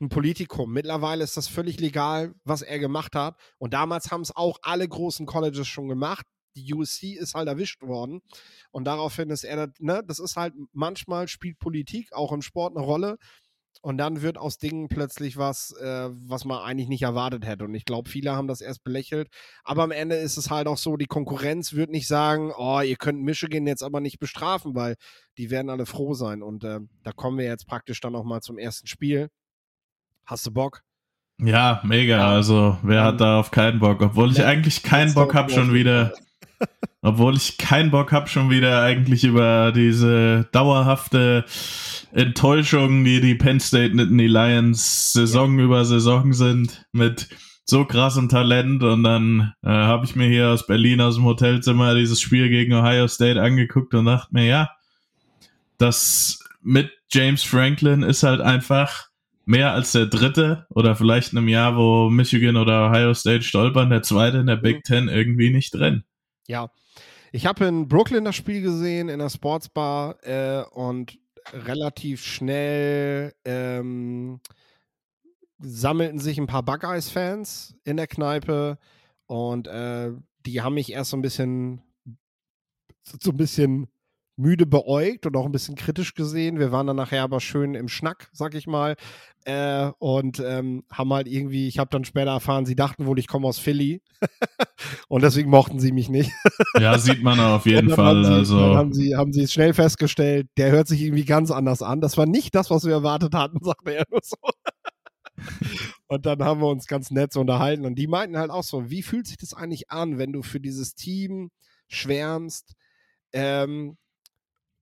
ein 0.00 0.10
Politikum. 0.10 0.72
Mittlerweile 0.72 1.24
ist 1.24 1.38
das 1.38 1.48
völlig 1.48 1.80
legal, 1.80 2.34
was 2.44 2.60
er 2.60 2.78
gemacht 2.78 3.14
hat. 3.14 3.36
Und 3.58 3.72
damals 3.72 4.10
haben 4.10 4.22
es 4.22 4.34
auch 4.34 4.58
alle 4.62 4.86
großen 4.86 5.24
Colleges 5.24 5.66
schon 5.68 5.88
gemacht 5.88 6.26
die 6.60 6.74
USC 6.74 7.14
ist 7.14 7.34
halt 7.34 7.48
erwischt 7.48 7.82
worden. 7.82 8.20
Und 8.70 8.84
daraufhin 8.84 9.30
ist 9.30 9.44
er, 9.44 9.72
ne, 9.78 10.02
das 10.06 10.18
ist 10.18 10.36
halt, 10.36 10.54
manchmal 10.72 11.28
spielt 11.28 11.58
Politik 11.58 12.12
auch 12.12 12.32
im 12.32 12.42
Sport 12.42 12.76
eine 12.76 12.84
Rolle. 12.84 13.16
Und 13.82 13.96
dann 13.96 14.20
wird 14.20 14.36
aus 14.36 14.58
Dingen 14.58 14.88
plötzlich 14.88 15.38
was, 15.38 15.72
äh, 15.80 16.10
was 16.10 16.44
man 16.44 16.58
eigentlich 16.58 16.88
nicht 16.88 17.02
erwartet 17.02 17.46
hätte. 17.46 17.64
Und 17.64 17.74
ich 17.74 17.86
glaube, 17.86 18.10
viele 18.10 18.32
haben 18.32 18.46
das 18.46 18.60
erst 18.60 18.84
belächelt. 18.84 19.28
Aber 19.64 19.82
am 19.82 19.90
Ende 19.90 20.16
ist 20.16 20.36
es 20.36 20.50
halt 20.50 20.66
auch 20.66 20.76
so, 20.76 20.98
die 20.98 21.06
Konkurrenz 21.06 21.72
wird 21.72 21.90
nicht 21.90 22.06
sagen, 22.06 22.52
oh, 22.54 22.80
ihr 22.80 22.96
könnt 22.96 23.22
Michigan 23.22 23.66
jetzt 23.66 23.82
aber 23.82 24.00
nicht 24.00 24.18
bestrafen, 24.18 24.74
weil 24.74 24.96
die 25.38 25.50
werden 25.50 25.70
alle 25.70 25.86
froh 25.86 26.12
sein. 26.12 26.42
Und 26.42 26.62
äh, 26.64 26.80
da 27.04 27.12
kommen 27.12 27.38
wir 27.38 27.46
jetzt 27.46 27.66
praktisch 27.66 28.00
dann 28.00 28.14
auch 28.14 28.24
mal 28.24 28.42
zum 28.42 28.58
ersten 28.58 28.86
Spiel. 28.86 29.30
Hast 30.26 30.46
du 30.46 30.50
Bock? 30.50 30.82
Ja, 31.38 31.80
mega. 31.84 32.18
Ja. 32.18 32.28
Also, 32.28 32.76
wer 32.82 33.02
hat 33.02 33.20
da 33.20 33.40
auf 33.40 33.50
keinen 33.50 33.78
Bock? 33.78 34.02
Obwohl 34.02 34.30
ich 34.30 34.44
eigentlich 34.44 34.82
keinen 34.82 35.14
Bock 35.14 35.34
habe, 35.34 35.50
schon 35.50 35.72
wieder 35.72 36.12
obwohl 37.02 37.36
ich 37.36 37.56
keinen 37.56 37.90
Bock 37.90 38.12
habe, 38.12 38.28
schon 38.28 38.50
wieder 38.50 38.82
eigentlich 38.82 39.24
über 39.24 39.72
diese 39.72 40.48
dauerhafte 40.52 41.44
Enttäuschung, 42.12 43.04
die 43.04 43.20
die 43.20 43.34
Penn 43.34 43.60
State 43.60 43.94
Nittany 43.94 44.26
Lions 44.26 45.12
Saison 45.12 45.58
ja. 45.58 45.64
über 45.64 45.84
Saison 45.84 46.32
sind, 46.32 46.84
mit 46.92 47.28
so 47.64 47.84
krassem 47.84 48.28
Talent. 48.28 48.82
Und 48.82 49.02
dann 49.02 49.54
äh, 49.62 49.70
habe 49.70 50.04
ich 50.04 50.14
mir 50.16 50.28
hier 50.28 50.48
aus 50.48 50.66
Berlin 50.66 51.00
aus 51.00 51.14
dem 51.14 51.24
Hotelzimmer 51.24 51.94
dieses 51.94 52.20
Spiel 52.20 52.48
gegen 52.50 52.74
Ohio 52.74 53.08
State 53.08 53.40
angeguckt 53.40 53.94
und 53.94 54.04
dachte 54.04 54.34
mir, 54.34 54.44
ja, 54.44 54.70
das 55.78 56.40
mit 56.62 56.90
James 57.10 57.42
Franklin 57.42 58.02
ist 58.02 58.22
halt 58.22 58.40
einfach 58.42 59.08
mehr 59.46 59.72
als 59.72 59.92
der 59.92 60.06
dritte 60.06 60.66
oder 60.68 60.94
vielleicht 60.94 61.32
in 61.32 61.38
einem 61.38 61.48
Jahr, 61.48 61.76
wo 61.76 62.10
Michigan 62.10 62.56
oder 62.56 62.88
Ohio 62.88 63.14
State 63.14 63.42
stolpern, 63.42 63.90
der 63.90 64.02
zweite 64.02 64.38
in 64.38 64.46
der 64.46 64.56
Big 64.56 64.76
mhm. 64.76 64.82
Ten 64.82 65.08
irgendwie 65.08 65.50
nicht 65.50 65.74
drin. 65.74 66.04
Ja, 66.46 66.70
ich 67.32 67.46
habe 67.46 67.64
in 67.66 67.88
Brooklyn 67.88 68.24
das 68.24 68.36
Spiel 68.36 68.62
gesehen, 68.62 69.08
in 69.08 69.18
der 69.18 69.30
Sportsbar 69.30 70.16
äh, 70.24 70.64
und 70.70 71.18
relativ 71.52 72.24
schnell 72.24 73.34
ähm, 73.44 74.40
sammelten 75.58 76.18
sich 76.18 76.38
ein 76.38 76.46
paar 76.46 76.62
Buckeyes-Fans 76.62 77.76
in 77.84 77.96
der 77.96 78.06
Kneipe 78.06 78.78
und 79.26 79.66
äh, 79.68 80.12
die 80.46 80.62
haben 80.62 80.74
mich 80.74 80.92
erst 80.92 81.10
so 81.10 81.16
ein 81.16 81.22
bisschen 81.22 81.82
so 83.02 83.30
ein 83.30 83.36
bisschen 83.36 83.88
müde 84.36 84.66
beäugt 84.66 85.26
und 85.26 85.36
auch 85.36 85.44
ein 85.44 85.52
bisschen 85.52 85.74
kritisch 85.74 86.14
gesehen. 86.14 86.58
Wir 86.58 86.72
waren 86.72 86.86
dann 86.86 86.96
nachher 86.96 87.22
aber 87.22 87.40
schön 87.40 87.74
im 87.74 87.88
Schnack, 87.88 88.30
sag 88.32 88.54
ich 88.54 88.66
mal. 88.66 88.96
Äh, 89.44 89.90
und 89.98 90.38
ähm, 90.40 90.84
haben 90.92 91.12
halt 91.14 91.26
irgendwie, 91.26 91.66
ich 91.66 91.78
habe 91.78 91.88
dann 91.90 92.04
später 92.04 92.30
erfahren, 92.30 92.66
sie 92.66 92.76
dachten 92.76 93.06
wohl, 93.06 93.18
ich 93.18 93.26
komme 93.26 93.46
aus 93.46 93.58
Philly. 93.58 94.02
und 95.08 95.22
deswegen 95.22 95.48
mochten 95.48 95.80
sie 95.80 95.92
mich 95.92 96.10
nicht. 96.10 96.30
ja, 96.78 96.98
sieht 96.98 97.22
man 97.22 97.40
auf 97.40 97.64
jeden 97.64 97.90
Fall. 97.90 98.24
Sie, 98.24 98.32
also. 98.32 98.58
Haben 98.76 98.92
sie, 98.92 99.16
haben 99.16 99.32
sie 99.32 99.48
schnell 99.48 99.72
festgestellt, 99.72 100.48
der 100.58 100.70
hört 100.70 100.88
sich 100.88 101.00
irgendwie 101.00 101.24
ganz 101.24 101.50
anders 101.50 101.80
an. 101.80 102.02
Das 102.02 102.18
war 102.18 102.26
nicht 102.26 102.54
das, 102.54 102.70
was 102.70 102.84
wir 102.84 102.92
erwartet 102.92 103.34
hatten, 103.34 103.58
sagte 103.64 103.94
er 103.94 104.04
nur 104.10 104.20
so. 104.22 104.36
und 106.08 106.26
dann 106.26 106.44
haben 106.44 106.60
wir 106.60 106.68
uns 106.68 106.86
ganz 106.86 107.10
nett 107.10 107.32
so 107.32 107.40
unterhalten. 107.40 107.86
Und 107.86 107.94
die 107.94 108.08
meinten 108.08 108.36
halt 108.36 108.50
auch 108.50 108.64
so, 108.64 108.90
wie 108.90 109.02
fühlt 109.02 109.26
sich 109.26 109.38
das 109.38 109.54
eigentlich 109.54 109.90
an, 109.90 110.18
wenn 110.18 110.32
du 110.34 110.42
für 110.42 110.60
dieses 110.60 110.94
Team 110.94 111.50
schwärmst? 111.88 112.74
Ähm, 113.32 113.96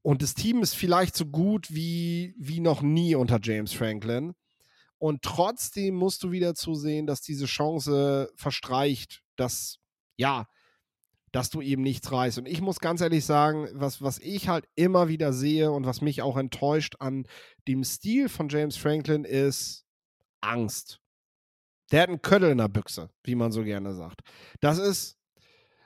und 0.03 0.23
das 0.23 0.35
Team 0.35 0.63
ist 0.63 0.75
vielleicht 0.75 1.15
so 1.15 1.27
gut 1.27 1.73
wie, 1.73 2.35
wie 2.39 2.59
noch 2.59 2.83
nie 2.83 3.15
unter 3.15 3.39
James 3.41 3.73
Franklin. 3.73 4.35
Und 4.99 5.23
trotzdem 5.23 5.95
musst 5.95 6.23
du 6.23 6.33
wieder 6.33 6.55
zusehen, 6.55 7.07
dass 7.07 7.21
diese 7.21 7.47
Chance 7.47 8.31
verstreicht, 8.37 9.23
dass, 9.37 9.79
ja, 10.17 10.49
dass 11.33 11.51
du 11.51 11.61
eben 11.61 11.83
nichts 11.83 12.11
reißt. 12.11 12.39
Und 12.39 12.47
ich 12.47 12.61
muss 12.61 12.81
ganz 12.81 13.01
ehrlich 13.01 13.25
sagen, 13.25 13.69
was, 13.73 14.03
was 14.03 14.19
ich 14.19 14.49
halt 14.49 14.67
immer 14.75 15.09
wieder 15.09 15.33
sehe 15.33 15.71
und 15.71 15.87
was 15.87 16.01
mich 16.01 16.23
auch 16.23 16.37
enttäuscht 16.37 16.97
an 16.99 17.27
dem 17.67 17.85
Stil 17.85 18.29
von 18.29 18.49
James 18.49 18.77
Franklin 18.77 19.25
ist 19.25 19.85
Angst. 20.41 21.01
Der 21.93 22.03
hat 22.03 22.09
einen 22.09 22.23
Köttel 22.23 22.51
in 22.51 22.59
der 22.59 22.69
Büchse, 22.69 23.11
wie 23.25 23.35
man 23.35 23.53
so 23.53 23.63
gerne 23.63 23.95
sagt. 23.95 24.21
Das 24.61 24.79
ist, 24.79 25.17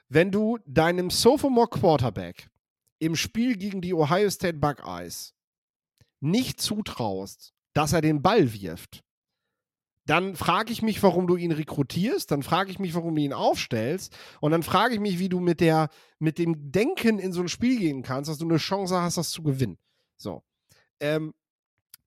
wenn 0.09 0.31
du 0.31 0.59
deinem 0.67 1.11
Sophomore 1.11 1.69
Quarterback 1.69 2.49
im 2.99 3.17
Spiel 3.17 3.57
gegen 3.57 3.81
die 3.81 3.95
Ohio 3.95 4.31
State 4.31 4.59
Buckeyes 4.59 5.35
nicht 6.21 6.61
zutraust, 6.61 7.52
dass 7.73 7.93
er 7.93 8.01
den 8.01 8.23
Ball 8.23 8.53
wirft, 8.53 9.03
dann 10.07 10.35
frage 10.35 10.73
ich 10.73 10.83
mich, 10.83 11.03
warum 11.03 11.27
du 11.27 11.37
ihn 11.37 11.53
rekrutierst, 11.53 12.31
dann 12.31 12.43
frage 12.43 12.71
ich 12.71 12.79
mich, 12.79 12.95
warum 12.95 13.15
du 13.15 13.23
ihn 13.23 13.33
aufstellst 13.33 14.17
und 14.41 14.51
dann 14.51 14.65
frage 14.65 14.95
ich 14.95 15.01
mich, 15.01 15.19
wie 15.19 15.29
du 15.29 15.39
mit 15.39 15.61
der 15.61 15.91
mit 16.19 16.39
dem 16.39 16.73
Denken 16.73 17.19
in 17.19 17.33
so 17.33 17.41
ein 17.41 17.49
Spiel 17.49 17.79
gehen 17.79 18.03
kannst, 18.03 18.29
dass 18.29 18.39
du 18.39 18.49
eine 18.49 18.59
Chance 18.59 19.01
hast, 19.01 19.17
das 19.17 19.31
zu 19.31 19.43
gewinnen. 19.43 19.79
So. 20.17 20.43
Ähm, 21.01 21.35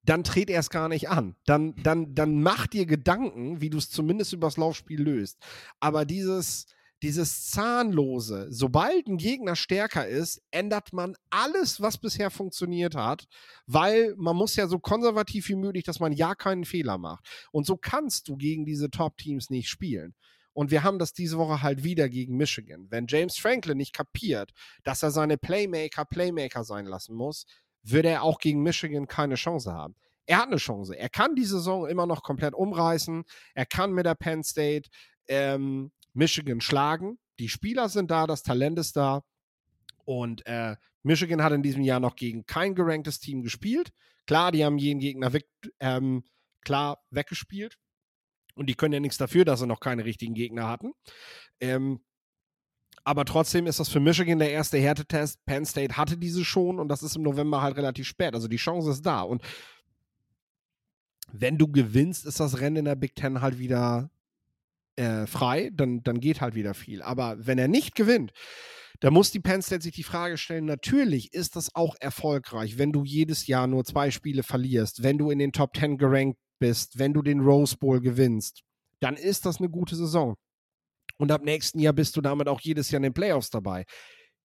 dann 0.03 0.23
dreht 0.23 0.49
er 0.49 0.59
es 0.59 0.69
gar 0.69 0.87
nicht 0.87 1.09
an. 1.09 1.35
Dann, 1.45 1.75
dann, 1.81 2.13
dann 2.13 2.41
mach 2.41 2.67
dir 2.67 2.85
Gedanken, 2.85 3.59
wie 3.61 3.69
du 3.69 3.77
es 3.77 3.89
zumindest 3.89 4.33
übers 4.33 4.57
Laufspiel 4.57 5.01
löst. 5.01 5.39
Aber 5.79 6.05
dieses, 6.05 6.67
dieses 7.05 7.51
Zahnlose, 7.51 8.47
sobald 8.49 9.05
ein 9.05 9.17
Gegner 9.17 9.55
stärker 9.55 10.07
ist, 10.07 10.41
ändert 10.49 10.91
man 10.91 11.15
alles, 11.29 11.79
was 11.79 11.99
bisher 11.99 12.31
funktioniert 12.31 12.95
hat, 12.95 13.27
weil 13.67 14.15
man 14.17 14.35
muss 14.35 14.55
ja 14.55 14.67
so 14.67 14.79
konservativ 14.79 15.47
wie 15.49 15.55
möglich, 15.55 15.83
dass 15.83 15.99
man 15.99 16.13
ja 16.13 16.33
keinen 16.33 16.65
Fehler 16.65 16.97
macht. 16.97 17.23
Und 17.51 17.67
so 17.67 17.77
kannst 17.77 18.27
du 18.27 18.37
gegen 18.37 18.65
diese 18.65 18.89
Top-Teams 18.89 19.51
nicht 19.51 19.69
spielen. 19.69 20.15
Und 20.53 20.71
wir 20.71 20.81
haben 20.81 20.97
das 20.97 21.13
diese 21.13 21.37
Woche 21.37 21.61
halt 21.61 21.83
wieder 21.83 22.09
gegen 22.09 22.37
Michigan. 22.37 22.87
Wenn 22.89 23.05
James 23.07 23.37
Franklin 23.37 23.77
nicht 23.77 23.93
kapiert, 23.93 24.51
dass 24.83 25.03
er 25.03 25.11
seine 25.11 25.37
Playmaker 25.37 26.05
Playmaker 26.05 26.63
sein 26.63 26.87
lassen 26.87 27.13
muss, 27.13 27.45
würde 27.83 28.09
er 28.09 28.23
auch 28.23 28.39
gegen 28.39 28.63
Michigan 28.63 29.05
keine 29.07 29.35
Chance 29.35 29.71
haben. 29.71 29.95
er 30.25 30.39
hat 30.39 30.47
eine 30.47 30.57
Chance. 30.57 30.97
Er 30.97 31.09
kann 31.09 31.35
die 31.35 31.45
Saison 31.45 31.87
immer 31.87 32.07
noch 32.07 32.23
komplett 32.23 32.55
umreißen. 32.55 33.25
Er 33.53 33.67
kann 33.67 33.93
mit 33.93 34.07
der 34.07 34.15
Penn 34.15 34.43
State 34.43 34.89
ähm, 35.27 35.91
Michigan 36.15 36.61
schlagen. 36.61 37.19
Die 37.39 37.49
Spieler 37.49 37.89
sind 37.89 38.09
da, 38.09 38.25
das 38.27 38.43
Talent 38.43 38.79
ist 38.79 38.95
da. 38.95 39.23
Und 40.05 40.45
äh, 40.45 40.75
Michigan 41.03 41.43
hat 41.43 41.51
in 41.51 41.63
diesem 41.63 41.83
Jahr 41.83 41.99
noch 41.99 42.15
gegen 42.15 42.45
kein 42.45 42.75
geranktes 42.75 43.19
Team 43.19 43.43
gespielt. 43.43 43.91
Klar, 44.25 44.51
die 44.51 44.63
haben 44.65 44.77
jeden 44.77 44.99
Gegner 44.99 45.33
weg, 45.33 45.47
ähm, 45.79 46.23
klar 46.61 47.03
weggespielt. 47.11 47.77
Und 48.55 48.67
die 48.67 48.75
können 48.75 48.93
ja 48.93 48.99
nichts 48.99 49.17
dafür, 49.17 49.45
dass 49.45 49.59
sie 49.59 49.67
noch 49.67 49.79
keine 49.79 50.05
richtigen 50.05 50.33
Gegner 50.33 50.67
hatten. 50.67 50.93
Ähm, 51.59 51.99
aber 53.03 53.25
trotzdem 53.25 53.67
ist 53.67 53.79
das 53.79 53.89
für 53.89 53.99
Michigan 53.99 54.39
der 54.39 54.51
erste 54.51 54.77
Härtetest. 54.77 55.45
Penn 55.45 55.65
State 55.65 55.97
hatte 55.97 56.17
diese 56.17 56.43
schon 56.43 56.79
und 56.79 56.87
das 56.87 57.03
ist 57.03 57.15
im 57.15 57.21
November 57.21 57.61
halt 57.61 57.77
relativ 57.77 58.07
spät. 58.07 58.33
Also 58.33 58.47
die 58.47 58.55
Chance 58.55 58.89
ist 58.89 59.05
da. 59.05 59.21
Und 59.21 59.43
wenn 61.31 61.57
du 61.57 61.67
gewinnst, 61.67 62.25
ist 62.25 62.39
das 62.39 62.61
Rennen 62.61 62.77
in 62.77 62.85
der 62.85 62.95
Big 62.95 63.15
Ten 63.15 63.41
halt 63.41 63.59
wieder 63.59 64.09
äh, 64.95 65.27
frei. 65.27 65.69
Dann, 65.73 66.03
dann 66.03 66.19
geht 66.19 66.41
halt 66.41 66.55
wieder 66.55 66.73
viel. 66.73 67.01
Aber 67.01 67.35
wenn 67.39 67.57
er 67.57 67.67
nicht 67.67 67.95
gewinnt, 67.95 68.31
da 69.01 69.11
muss 69.11 69.31
die 69.31 69.39
Penn 69.39 69.61
State 69.61 69.83
sich 69.83 69.95
die 69.95 70.03
Frage 70.03 70.37
stellen, 70.37 70.65
natürlich 70.65 71.33
ist 71.33 71.55
das 71.55 71.75
auch 71.75 71.95
erfolgreich, 71.99 72.77
wenn 72.77 72.91
du 72.91 73.03
jedes 73.03 73.47
Jahr 73.47 73.67
nur 73.67 73.83
zwei 73.83 74.09
Spiele 74.11 74.43
verlierst, 74.43 75.03
wenn 75.03 75.17
du 75.17 75.31
in 75.31 75.39
den 75.39 75.51
Top 75.51 75.73
Ten 75.73 75.97
gerankt 75.97 76.39
bist, 76.59 76.97
wenn 76.97 77.13
du 77.13 77.21
den 77.21 77.41
Rose 77.41 77.77
Bowl 77.77 77.99
gewinnst, 77.99 78.63
dann 79.01 79.15
ist 79.15 79.45
das 79.45 79.57
eine 79.57 79.69
gute 79.69 79.95
Saison. 79.95 80.35
Und 81.17 81.31
ab 81.31 81.43
nächsten 81.43 81.79
Jahr 81.79 81.93
bist 81.93 82.15
du 82.15 82.21
damit 82.21 82.47
auch 82.47 82.61
jedes 82.61 82.91
Jahr 82.91 82.97
in 82.97 83.03
den 83.03 83.13
Playoffs 83.13 83.49
dabei. 83.49 83.85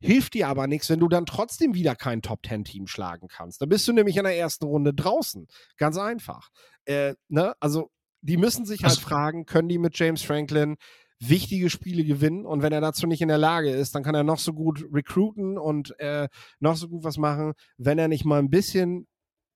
Hilft 0.02 0.34
dir 0.34 0.48
aber 0.48 0.66
nichts, 0.66 0.88
wenn 0.88 1.00
du 1.00 1.08
dann 1.08 1.26
trotzdem 1.26 1.74
wieder 1.74 1.94
kein 1.94 2.22
Top 2.22 2.42
Ten 2.42 2.64
Team 2.64 2.86
schlagen 2.86 3.28
kannst. 3.28 3.60
Da 3.60 3.66
bist 3.66 3.86
du 3.86 3.92
nämlich 3.92 4.16
in 4.16 4.24
der 4.24 4.36
ersten 4.36 4.64
Runde 4.64 4.94
draußen. 4.94 5.46
Ganz 5.76 5.98
einfach. 5.98 6.48
Äh, 6.86 7.14
ne? 7.28 7.54
Also, 7.60 7.90
die 8.22 8.36
müssen 8.36 8.66
sich 8.66 8.82
halt 8.82 8.92
also, 8.92 9.02
fragen, 9.02 9.46
können 9.46 9.68
die 9.68 9.78
mit 9.78 9.98
James 9.98 10.22
Franklin 10.22 10.76
wichtige 11.20 11.70
Spiele 11.70 12.04
gewinnen. 12.04 12.46
Und 12.46 12.62
wenn 12.62 12.72
er 12.72 12.80
dazu 12.80 13.06
nicht 13.06 13.20
in 13.20 13.28
der 13.28 13.38
Lage 13.38 13.70
ist, 13.70 13.94
dann 13.94 14.02
kann 14.02 14.14
er 14.14 14.24
noch 14.24 14.38
so 14.38 14.52
gut 14.52 14.84
recruiten 14.92 15.58
und 15.58 15.98
äh, 16.00 16.28
noch 16.58 16.76
so 16.76 16.88
gut 16.88 17.04
was 17.04 17.18
machen. 17.18 17.52
Wenn 17.76 17.98
er 17.98 18.08
nicht 18.08 18.24
mal 18.24 18.38
ein 18.38 18.50
bisschen 18.50 19.06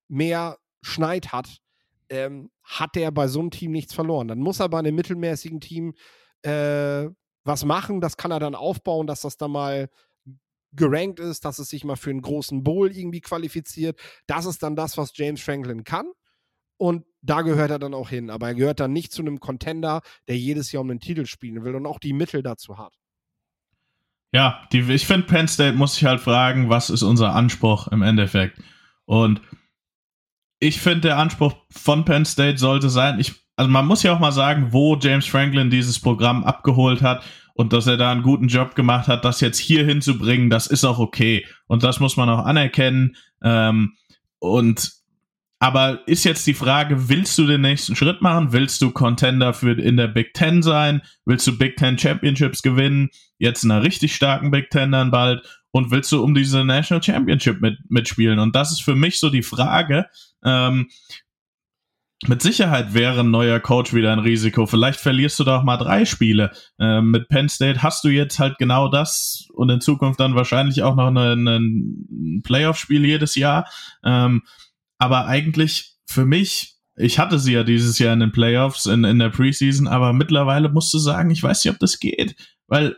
mehr 0.08 0.58
Schneid 0.82 1.32
hat, 1.32 1.58
ähm, 2.10 2.50
hat 2.62 2.96
er 2.96 3.10
bei 3.10 3.28
so 3.28 3.40
einem 3.40 3.50
Team 3.50 3.72
nichts 3.72 3.94
verloren. 3.94 4.28
Dann 4.28 4.40
muss 4.40 4.60
er 4.60 4.68
bei 4.68 4.78
einem 4.78 4.94
mittelmäßigen 4.94 5.60
Team 5.60 5.94
äh, 6.42 7.08
was 7.44 7.64
machen. 7.64 8.00
Das 8.00 8.16
kann 8.16 8.30
er 8.30 8.40
dann 8.40 8.54
aufbauen, 8.54 9.06
dass 9.06 9.22
das 9.22 9.36
dann 9.38 9.50
mal 9.50 9.88
gerankt 10.72 11.20
ist, 11.20 11.44
dass 11.44 11.58
es 11.58 11.68
sich 11.68 11.84
mal 11.84 11.96
für 11.96 12.10
einen 12.10 12.22
großen 12.22 12.62
Bowl 12.62 12.90
irgendwie 12.90 13.20
qualifiziert. 13.20 13.98
Das 14.26 14.44
ist 14.44 14.62
dann 14.62 14.76
das, 14.76 14.98
was 14.98 15.16
James 15.16 15.40
Franklin 15.40 15.84
kann. 15.84 16.06
Und 16.76 17.06
da 17.24 17.42
gehört 17.42 17.70
er 17.70 17.78
dann 17.78 17.94
auch 17.94 18.10
hin. 18.10 18.30
Aber 18.30 18.48
er 18.48 18.54
gehört 18.54 18.80
dann 18.80 18.92
nicht 18.92 19.12
zu 19.12 19.22
einem 19.22 19.40
Contender, 19.40 20.02
der 20.28 20.38
jedes 20.38 20.72
Jahr 20.72 20.82
um 20.82 20.88
den 20.88 21.00
Titel 21.00 21.26
spielen 21.26 21.64
will 21.64 21.74
und 21.74 21.86
auch 21.86 21.98
die 21.98 22.12
Mittel 22.12 22.42
dazu 22.42 22.78
hat. 22.78 22.92
Ja, 24.32 24.66
die, 24.72 24.80
ich 24.92 25.06
finde, 25.06 25.26
Penn 25.26 25.48
State 25.48 25.76
muss 25.76 25.94
sich 25.94 26.04
halt 26.04 26.20
fragen, 26.20 26.68
was 26.68 26.90
ist 26.90 27.02
unser 27.02 27.34
Anspruch 27.34 27.88
im 27.88 28.02
Endeffekt? 28.02 28.60
Und 29.04 29.40
ich 30.58 30.80
finde, 30.80 31.02
der 31.02 31.18
Anspruch 31.18 31.54
von 31.70 32.04
Penn 32.04 32.24
State 32.24 32.58
sollte 32.58 32.90
sein, 32.90 33.20
ich, 33.20 33.34
also 33.56 33.70
man 33.70 33.86
muss 33.86 34.02
ja 34.02 34.12
auch 34.12 34.18
mal 34.18 34.32
sagen, 34.32 34.72
wo 34.72 34.96
James 34.96 35.26
Franklin 35.26 35.70
dieses 35.70 36.00
Programm 36.00 36.42
abgeholt 36.42 37.00
hat 37.00 37.22
und 37.54 37.72
dass 37.72 37.86
er 37.86 37.96
da 37.96 38.10
einen 38.10 38.22
guten 38.22 38.48
Job 38.48 38.74
gemacht 38.74 39.06
hat, 39.06 39.24
das 39.24 39.40
jetzt 39.40 39.58
hier 39.58 39.84
hinzubringen, 39.84 40.50
das 40.50 40.66
ist 40.66 40.84
auch 40.84 40.98
okay. 40.98 41.46
Und 41.66 41.84
das 41.84 42.00
muss 42.00 42.16
man 42.16 42.28
auch 42.28 42.44
anerkennen. 42.44 43.16
Ähm, 43.42 43.92
und 44.40 45.03
aber 45.58 46.06
ist 46.06 46.24
jetzt 46.24 46.46
die 46.46 46.54
Frage, 46.54 47.08
willst 47.08 47.38
du 47.38 47.46
den 47.46 47.62
nächsten 47.62 47.96
Schritt 47.96 48.20
machen? 48.20 48.52
Willst 48.52 48.82
du 48.82 48.90
Contender 48.90 49.54
für 49.54 49.72
in 49.72 49.96
der 49.96 50.08
Big 50.08 50.34
Ten 50.34 50.62
sein? 50.62 51.02
Willst 51.24 51.46
du 51.46 51.56
Big 51.56 51.76
Ten 51.76 51.98
Championships 51.98 52.62
gewinnen? 52.62 53.10
Jetzt 53.38 53.64
in 53.64 53.70
einer 53.70 53.82
richtig 53.82 54.14
starken 54.14 54.50
Big 54.50 54.70
Ten 54.70 54.92
dann 54.92 55.10
bald? 55.10 55.42
Und 55.70 55.90
willst 55.90 56.12
du 56.12 56.22
um 56.22 56.34
diese 56.34 56.64
National 56.64 57.02
Championship 57.02 57.60
mit, 57.60 57.78
mitspielen? 57.88 58.38
Und 58.38 58.54
das 58.54 58.72
ist 58.72 58.82
für 58.82 58.94
mich 58.94 59.18
so 59.18 59.30
die 59.30 59.42
Frage. 59.42 60.06
Ähm, 60.44 60.88
mit 62.26 62.42
Sicherheit 62.42 62.94
wäre 62.94 63.20
ein 63.20 63.30
neuer 63.30 63.60
Coach 63.60 63.92
wieder 63.92 64.12
ein 64.12 64.18
Risiko. 64.18 64.66
Vielleicht 64.66 65.00
verlierst 65.00 65.38
du 65.40 65.44
da 65.44 65.58
auch 65.58 65.62
mal 65.62 65.76
drei 65.76 66.04
Spiele. 66.04 66.52
Ähm, 66.78 67.10
mit 67.10 67.28
Penn 67.28 67.48
State 67.48 67.82
hast 67.82 68.04
du 68.04 68.08
jetzt 68.08 68.38
halt 68.38 68.56
genau 68.58 68.88
das 68.88 69.48
und 69.52 69.68
in 69.68 69.80
Zukunft 69.80 70.20
dann 70.20 70.34
wahrscheinlich 70.34 70.82
auch 70.82 70.94
noch 70.94 71.08
ein 71.08 72.42
Playoff-Spiel 72.44 73.04
jedes 73.04 73.34
Jahr. 73.34 73.68
Ähm, 74.04 74.42
aber 75.04 75.26
eigentlich 75.26 75.96
für 76.06 76.24
mich, 76.24 76.76
ich 76.96 77.18
hatte 77.18 77.38
sie 77.38 77.52
ja 77.52 77.62
dieses 77.62 77.98
Jahr 77.98 78.14
in 78.14 78.20
den 78.20 78.32
Playoffs, 78.32 78.86
in, 78.86 79.04
in 79.04 79.18
der 79.18 79.28
Preseason, 79.28 79.86
aber 79.86 80.14
mittlerweile 80.14 80.70
musst 80.70 80.94
du 80.94 80.98
sagen, 80.98 81.30
ich 81.30 81.42
weiß 81.42 81.62
nicht, 81.62 81.74
ob 81.74 81.78
das 81.78 82.00
geht, 82.00 82.34
weil 82.68 82.96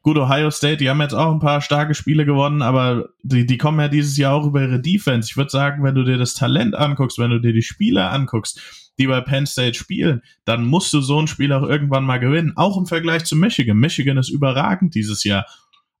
gut, 0.00 0.16
Ohio 0.16 0.50
State, 0.50 0.78
die 0.78 0.88
haben 0.88 1.00
jetzt 1.00 1.14
auch 1.14 1.32
ein 1.32 1.40
paar 1.40 1.60
starke 1.60 1.94
Spiele 1.94 2.24
gewonnen, 2.24 2.62
aber 2.62 3.08
die, 3.22 3.44
die 3.44 3.58
kommen 3.58 3.80
ja 3.80 3.88
dieses 3.88 4.16
Jahr 4.16 4.34
auch 4.34 4.46
über 4.46 4.62
ihre 4.62 4.80
Defense. 4.80 5.28
Ich 5.30 5.36
würde 5.36 5.50
sagen, 5.50 5.82
wenn 5.82 5.94
du 5.94 6.04
dir 6.04 6.18
das 6.18 6.34
Talent 6.34 6.74
anguckst, 6.74 7.18
wenn 7.18 7.30
du 7.30 7.40
dir 7.40 7.52
die 7.52 7.62
Spieler 7.62 8.12
anguckst, 8.12 8.60
die 8.98 9.06
bei 9.06 9.20
Penn 9.20 9.46
State 9.46 9.74
spielen, 9.74 10.22
dann 10.44 10.64
musst 10.64 10.92
du 10.92 11.00
so 11.00 11.20
ein 11.20 11.26
Spiel 11.26 11.52
auch 11.52 11.62
irgendwann 11.62 12.04
mal 12.04 12.18
gewinnen. 12.18 12.52
Auch 12.56 12.76
im 12.76 12.86
Vergleich 12.86 13.24
zu 13.24 13.36
Michigan. 13.36 13.76
Michigan 13.76 14.18
ist 14.18 14.28
überragend 14.28 14.94
dieses 14.94 15.24
Jahr. 15.24 15.46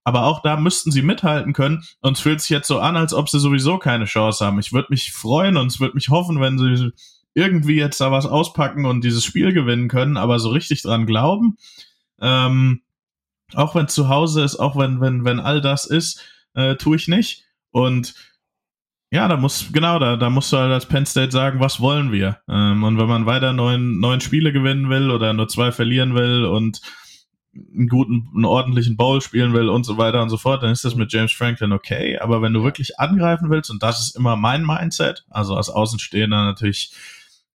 Aber 0.04 0.26
auch 0.26 0.42
da 0.42 0.56
müssten 0.56 0.90
sie 0.90 1.02
mithalten 1.02 1.54
können. 1.54 1.82
Und 2.00 2.16
es 2.16 2.20
fühlt 2.20 2.40
sich 2.40 2.50
jetzt 2.50 2.68
so 2.68 2.78
an, 2.78 2.96
als 2.96 3.14
ob 3.14 3.28
sie 3.28 3.40
sowieso 3.40 3.78
keine 3.78 4.04
Chance 4.04 4.44
haben. 4.44 4.58
Ich 4.58 4.72
würde 4.72 4.88
mich 4.90 5.12
freuen 5.12 5.56
und 5.56 5.68
es 5.68 5.80
würde 5.80 5.94
mich 5.94 6.10
hoffen, 6.10 6.40
wenn 6.40 6.58
sie 6.58 6.92
irgendwie 7.34 7.76
jetzt 7.76 8.00
da 8.00 8.12
was 8.12 8.26
auspacken 8.26 8.84
und 8.86 9.02
dieses 9.02 9.24
Spiel 9.24 9.52
gewinnen 9.52 9.88
können, 9.88 10.16
aber 10.16 10.38
so 10.38 10.50
richtig 10.50 10.82
dran 10.82 11.06
glauben. 11.06 11.56
Ähm, 12.20 12.82
auch 13.54 13.74
wenn 13.74 13.88
zu 13.88 14.08
Hause 14.08 14.42
ist, 14.42 14.56
auch 14.56 14.76
wenn, 14.76 15.00
wenn, 15.00 15.24
wenn 15.24 15.40
all 15.40 15.60
das 15.60 15.84
ist, 15.84 16.22
äh, 16.54 16.76
tue 16.76 16.96
ich 16.96 17.08
nicht. 17.08 17.44
Und 17.70 18.14
ja, 19.10 19.28
da 19.28 19.36
muss, 19.36 19.72
genau, 19.72 19.98
da, 19.98 20.16
da 20.16 20.30
musst 20.30 20.52
du 20.52 20.56
halt 20.56 20.72
als 20.72 20.86
Penn 20.86 21.06
State 21.06 21.30
sagen, 21.30 21.60
was 21.60 21.80
wollen 21.80 22.10
wir? 22.12 22.38
Ähm, 22.48 22.82
und 22.82 22.98
wenn 22.98 23.06
man 23.06 23.26
weiter 23.26 23.52
neun, 23.52 24.00
neun 24.00 24.20
Spiele 24.20 24.52
gewinnen 24.52 24.88
will 24.90 25.10
oder 25.10 25.32
nur 25.32 25.48
zwei 25.48 25.72
verlieren 25.72 26.14
will 26.14 26.44
und 26.44 26.80
einen 27.54 27.88
guten, 27.88 28.30
einen 28.34 28.44
ordentlichen 28.44 28.96
Bowl 28.96 29.20
spielen 29.20 29.52
will 29.52 29.68
und 29.68 29.84
so 29.84 29.96
weiter 29.96 30.22
und 30.22 30.30
so 30.30 30.36
fort, 30.36 30.62
dann 30.62 30.70
ist 30.70 30.84
das 30.84 30.94
mit 30.94 31.12
James 31.12 31.32
Franklin 31.32 31.72
okay. 31.72 32.18
Aber 32.18 32.42
wenn 32.42 32.52
du 32.52 32.64
wirklich 32.64 32.98
angreifen 32.98 33.50
willst, 33.50 33.70
und 33.70 33.82
das 33.82 34.00
ist 34.00 34.16
immer 34.16 34.36
mein 34.36 34.64
Mindset, 34.64 35.24
also 35.30 35.54
als 35.56 35.70
Außenstehender 35.70 36.44
natürlich 36.44 36.92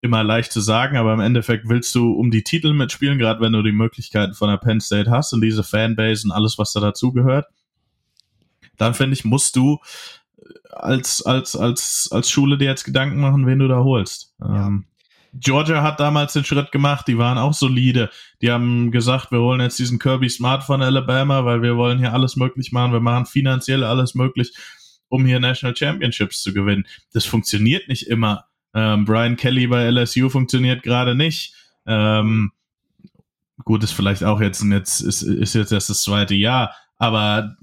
immer 0.00 0.24
leicht 0.24 0.52
zu 0.52 0.60
sagen, 0.60 0.96
aber 0.96 1.12
im 1.12 1.20
Endeffekt 1.20 1.68
willst 1.68 1.94
du 1.94 2.12
um 2.12 2.30
die 2.30 2.42
Titel 2.42 2.72
mitspielen, 2.72 3.18
gerade 3.18 3.40
wenn 3.40 3.52
du 3.52 3.62
die 3.62 3.72
Möglichkeiten 3.72 4.34
von 4.34 4.48
der 4.48 4.56
Penn 4.56 4.80
State 4.80 5.10
hast 5.10 5.32
und 5.32 5.42
diese 5.42 5.62
Fanbase 5.62 6.26
und 6.26 6.32
alles, 6.32 6.56
was 6.56 6.72
da 6.72 6.80
dazugehört, 6.80 7.46
dann 8.78 8.94
finde 8.94 9.14
ich, 9.14 9.24
musst 9.24 9.56
du 9.56 9.78
als, 10.70 11.22
als, 11.22 11.54
als, 11.54 12.08
als 12.10 12.30
Schule 12.30 12.56
dir 12.56 12.66
jetzt 12.66 12.84
Gedanken 12.84 13.20
machen, 13.20 13.46
wen 13.46 13.58
du 13.58 13.68
da 13.68 13.84
holst. 13.84 14.34
Ja. 14.40 14.68
Ähm, 14.68 14.86
Georgia 15.32 15.82
hat 15.82 16.00
damals 16.00 16.32
den 16.32 16.44
Schritt 16.44 16.72
gemacht, 16.72 17.06
die 17.06 17.18
waren 17.18 17.38
auch 17.38 17.54
solide. 17.54 18.10
Die 18.42 18.50
haben 18.50 18.90
gesagt, 18.90 19.30
wir 19.30 19.40
holen 19.40 19.60
jetzt 19.60 19.78
diesen 19.78 19.98
Kirby 19.98 20.28
Smart 20.28 20.64
von 20.64 20.82
Alabama, 20.82 21.44
weil 21.44 21.62
wir 21.62 21.76
wollen 21.76 21.98
hier 21.98 22.12
alles 22.12 22.36
möglich 22.36 22.72
machen. 22.72 22.92
Wir 22.92 23.00
machen 23.00 23.26
finanziell 23.26 23.84
alles 23.84 24.14
möglich, 24.14 24.52
um 25.08 25.24
hier 25.24 25.38
National 25.38 25.76
Championships 25.76 26.42
zu 26.42 26.52
gewinnen. 26.52 26.86
Das 27.12 27.24
funktioniert 27.26 27.88
nicht 27.88 28.08
immer. 28.08 28.46
Ähm, 28.74 29.04
Brian 29.04 29.36
Kelly 29.36 29.66
bei 29.68 29.88
LSU 29.90 30.28
funktioniert 30.28 30.82
gerade 30.82 31.14
nicht. 31.14 31.54
Ähm, 31.86 32.52
gut, 33.64 33.84
ist 33.84 33.92
vielleicht 33.92 34.24
auch 34.24 34.40
jetzt, 34.40 34.62
jetzt 34.64 35.00
ist, 35.00 35.22
ist 35.22 35.54
jetzt 35.54 35.72
erst 35.72 35.90
das 35.90 36.02
zweite 36.02 36.34
Jahr, 36.34 36.74
aber 36.98 37.56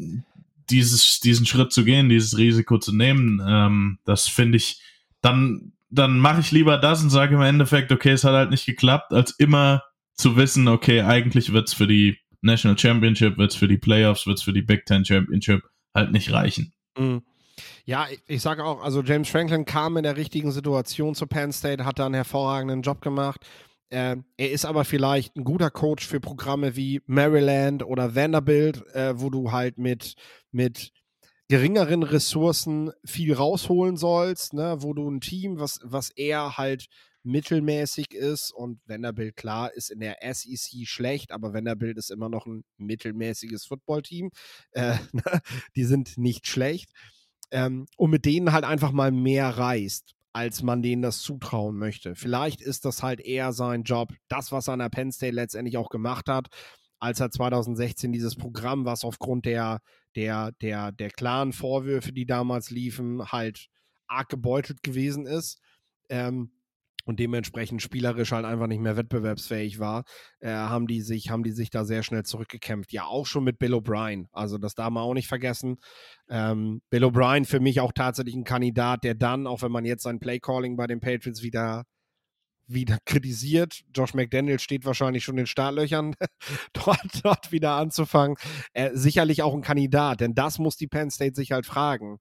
dieses, 0.69 1.19
diesen 1.19 1.45
Schritt 1.45 1.71
zu 1.71 1.83
gehen, 1.85 2.09
dieses 2.09 2.37
Risiko 2.37 2.77
zu 2.77 2.93
nehmen, 2.95 3.41
ähm, 3.45 3.99
das 4.05 4.27
finde 4.27 4.57
ich 4.57 4.81
dann 5.21 5.73
dann 5.89 6.19
mache 6.19 6.41
ich 6.41 6.51
lieber 6.51 6.77
das 6.77 7.01
und 7.01 7.09
sage 7.09 7.35
im 7.35 7.41
Endeffekt, 7.41 7.91
okay, 7.91 8.11
es 8.11 8.23
hat 8.23 8.33
halt 8.33 8.51
nicht 8.51 8.65
geklappt, 8.65 9.13
als 9.13 9.31
immer 9.31 9.83
zu 10.13 10.35
wissen, 10.35 10.67
okay, 10.67 11.01
eigentlich 11.01 11.53
wird's 11.53 11.73
für 11.73 11.87
die 11.87 12.17
National 12.41 12.77
Championship, 12.77 13.37
wird's 13.37 13.55
für 13.55 13.67
die 13.67 13.77
Playoffs, 13.77 14.27
wird's 14.27 14.43
für 14.43 14.53
die 14.53 14.61
Big 14.61 14.85
Ten 14.85 15.05
Championship 15.05 15.63
halt 15.93 16.11
nicht 16.11 16.31
reichen. 16.31 16.73
Mhm. 16.97 17.23
Ja, 17.85 18.07
ich, 18.11 18.21
ich 18.27 18.41
sage 18.41 18.63
auch, 18.63 18.83
also 18.83 19.01
James 19.01 19.29
Franklin 19.29 19.65
kam 19.65 19.97
in 19.97 20.03
der 20.03 20.17
richtigen 20.17 20.51
Situation 20.51 21.15
zu 21.15 21.25
Penn 21.25 21.51
State, 21.51 21.85
hat 21.85 21.99
da 21.99 22.05
einen 22.05 22.15
hervorragenden 22.15 22.81
Job 22.81 23.01
gemacht. 23.01 23.45
Äh, 23.89 24.17
er 24.35 24.51
ist 24.51 24.65
aber 24.65 24.83
vielleicht 24.83 25.35
ein 25.35 25.43
guter 25.43 25.71
Coach 25.71 26.05
für 26.05 26.19
Programme 26.19 26.75
wie 26.75 27.01
Maryland 27.05 27.83
oder 27.83 28.15
Vanderbilt, 28.15 28.85
äh, 28.93 29.19
wo 29.19 29.29
du 29.29 29.51
halt 29.51 29.77
mit, 29.77 30.15
mit 30.51 30.91
geringeren 31.49 32.03
Ressourcen 32.03 32.91
viel 33.05 33.33
rausholen 33.33 33.95
sollst, 33.97 34.53
ne, 34.53 34.77
wo 34.79 34.93
du 34.93 35.09
ein 35.09 35.21
Team, 35.21 35.59
was, 35.59 35.79
was 35.83 36.09
eher 36.11 36.57
halt 36.57 36.87
mittelmäßig 37.23 38.13
ist 38.13 38.51
und 38.51 38.79
Vanderbilt, 38.85 39.35
klar, 39.35 39.73
ist 39.73 39.91
in 39.91 39.99
der 39.99 40.17
SEC 40.33 40.87
schlecht, 40.87 41.31
aber 41.31 41.53
Vanderbilt 41.53 41.97
ist 41.97 42.09
immer 42.09 42.29
noch 42.29 42.45
ein 42.45 42.63
mittelmäßiges 42.77 43.65
Footballteam. 43.65 44.31
Äh, 44.71 44.95
ne, 45.11 45.41
die 45.75 45.83
sind 45.83 46.17
nicht 46.17 46.47
schlecht. 46.47 46.91
Ähm, 47.51 47.85
und 47.97 48.09
mit 48.11 48.25
denen 48.25 48.51
halt 48.51 48.65
einfach 48.65 48.91
mal 48.91 49.11
mehr 49.11 49.49
reist. 49.49 50.15
als 50.33 50.61
man 50.61 50.83
denen 50.83 51.01
das 51.01 51.21
zutrauen 51.21 51.77
möchte. 51.77 52.13
Vielleicht 52.15 52.61
ist 52.61 52.85
das 52.85 53.01
halt 53.01 53.19
eher 53.21 53.53
sein 53.53 53.83
Job, 53.83 54.13
das, 54.27 54.51
was 54.51 54.67
er 54.67 54.73
an 54.73 54.79
der 54.79 54.89
Penn 54.89 55.11
State 55.11 55.33
letztendlich 55.33 55.77
auch 55.77 55.89
gemacht 55.89 56.29
hat, 56.29 56.49
als 56.99 57.19
er 57.19 57.31
2016 57.31 58.11
dieses 58.11 58.35
Programm, 58.35 58.85
was 58.85 59.03
aufgrund 59.03 59.45
der, 59.45 59.79
der, 60.17 60.51
der, 60.61 60.91
der 60.91 61.11
klaren 61.11 61.53
Vorwürfe, 61.53 62.11
die 62.11 62.25
damals 62.25 62.71
liefen, 62.71 63.31
halt 63.31 63.67
arg 64.07 64.27
gebeutelt 64.29 64.81
gewesen 64.83 65.27
ist. 65.27 65.61
Ähm, 66.09 66.51
und 67.05 67.21
dementsprechend 67.21 67.81
spielerisch 67.81 68.33
halt 68.33 68.43
einfach 68.43 68.67
nicht 68.67 68.81
mehr 68.81 68.97
wettbewerbsfähig 68.97 69.79
war, 69.79 70.03
äh, 70.41 70.49
haben 70.49 70.87
die 70.87 70.99
sich, 71.01 71.29
haben 71.29 71.43
die 71.43 71.53
sich 71.53 71.69
da 71.69 71.85
sehr 71.85 72.03
schnell 72.03 72.23
zurückgekämpft. 72.23 72.91
Ja, 72.91 73.05
auch 73.05 73.25
schon 73.25 73.45
mit 73.45 73.59
Bill 73.59 73.75
O'Brien. 73.75 74.25
Also 74.33 74.57
das 74.57 74.73
darf 74.73 74.89
man 74.89 75.03
auch 75.03 75.13
nicht 75.13 75.29
vergessen. 75.29 75.77
Ähm, 76.27 76.81
Bill 76.89 77.05
O'Brien 77.05 77.45
für 77.45 77.61
mich 77.61 77.79
auch 77.79 77.93
tatsächlich 77.93 78.35
ein 78.35 78.43
Kandidat, 78.43 79.05
der 79.05 79.15
dann, 79.15 79.47
auch 79.47 79.61
wenn 79.61 79.71
man 79.71 79.85
jetzt 79.85 80.03
sein 80.03 80.19
Playcalling 80.19 80.75
bei 80.75 80.87
den 80.87 80.99
Patriots 80.99 81.43
wieder 81.43 81.85
wieder 82.67 82.97
kritisiert. 83.05 83.83
Josh 83.95 84.13
McDaniel 84.13 84.59
steht 84.59 84.85
wahrscheinlich 84.85 85.23
schon 85.23 85.35
in 85.35 85.43
den 85.43 85.47
Startlöchern, 85.47 86.15
dort, 86.73 87.23
dort 87.23 87.51
wieder 87.51 87.73
anzufangen. 87.73 88.37
Äh, 88.73 88.91
sicherlich 88.93 89.41
auch 89.43 89.53
ein 89.53 89.61
Kandidat, 89.61 90.21
denn 90.21 90.35
das 90.35 90.59
muss 90.59 90.77
die 90.77 90.87
Penn 90.87 91.09
State 91.09 91.35
sich 91.35 91.51
halt 91.51 91.65
fragen 91.65 92.19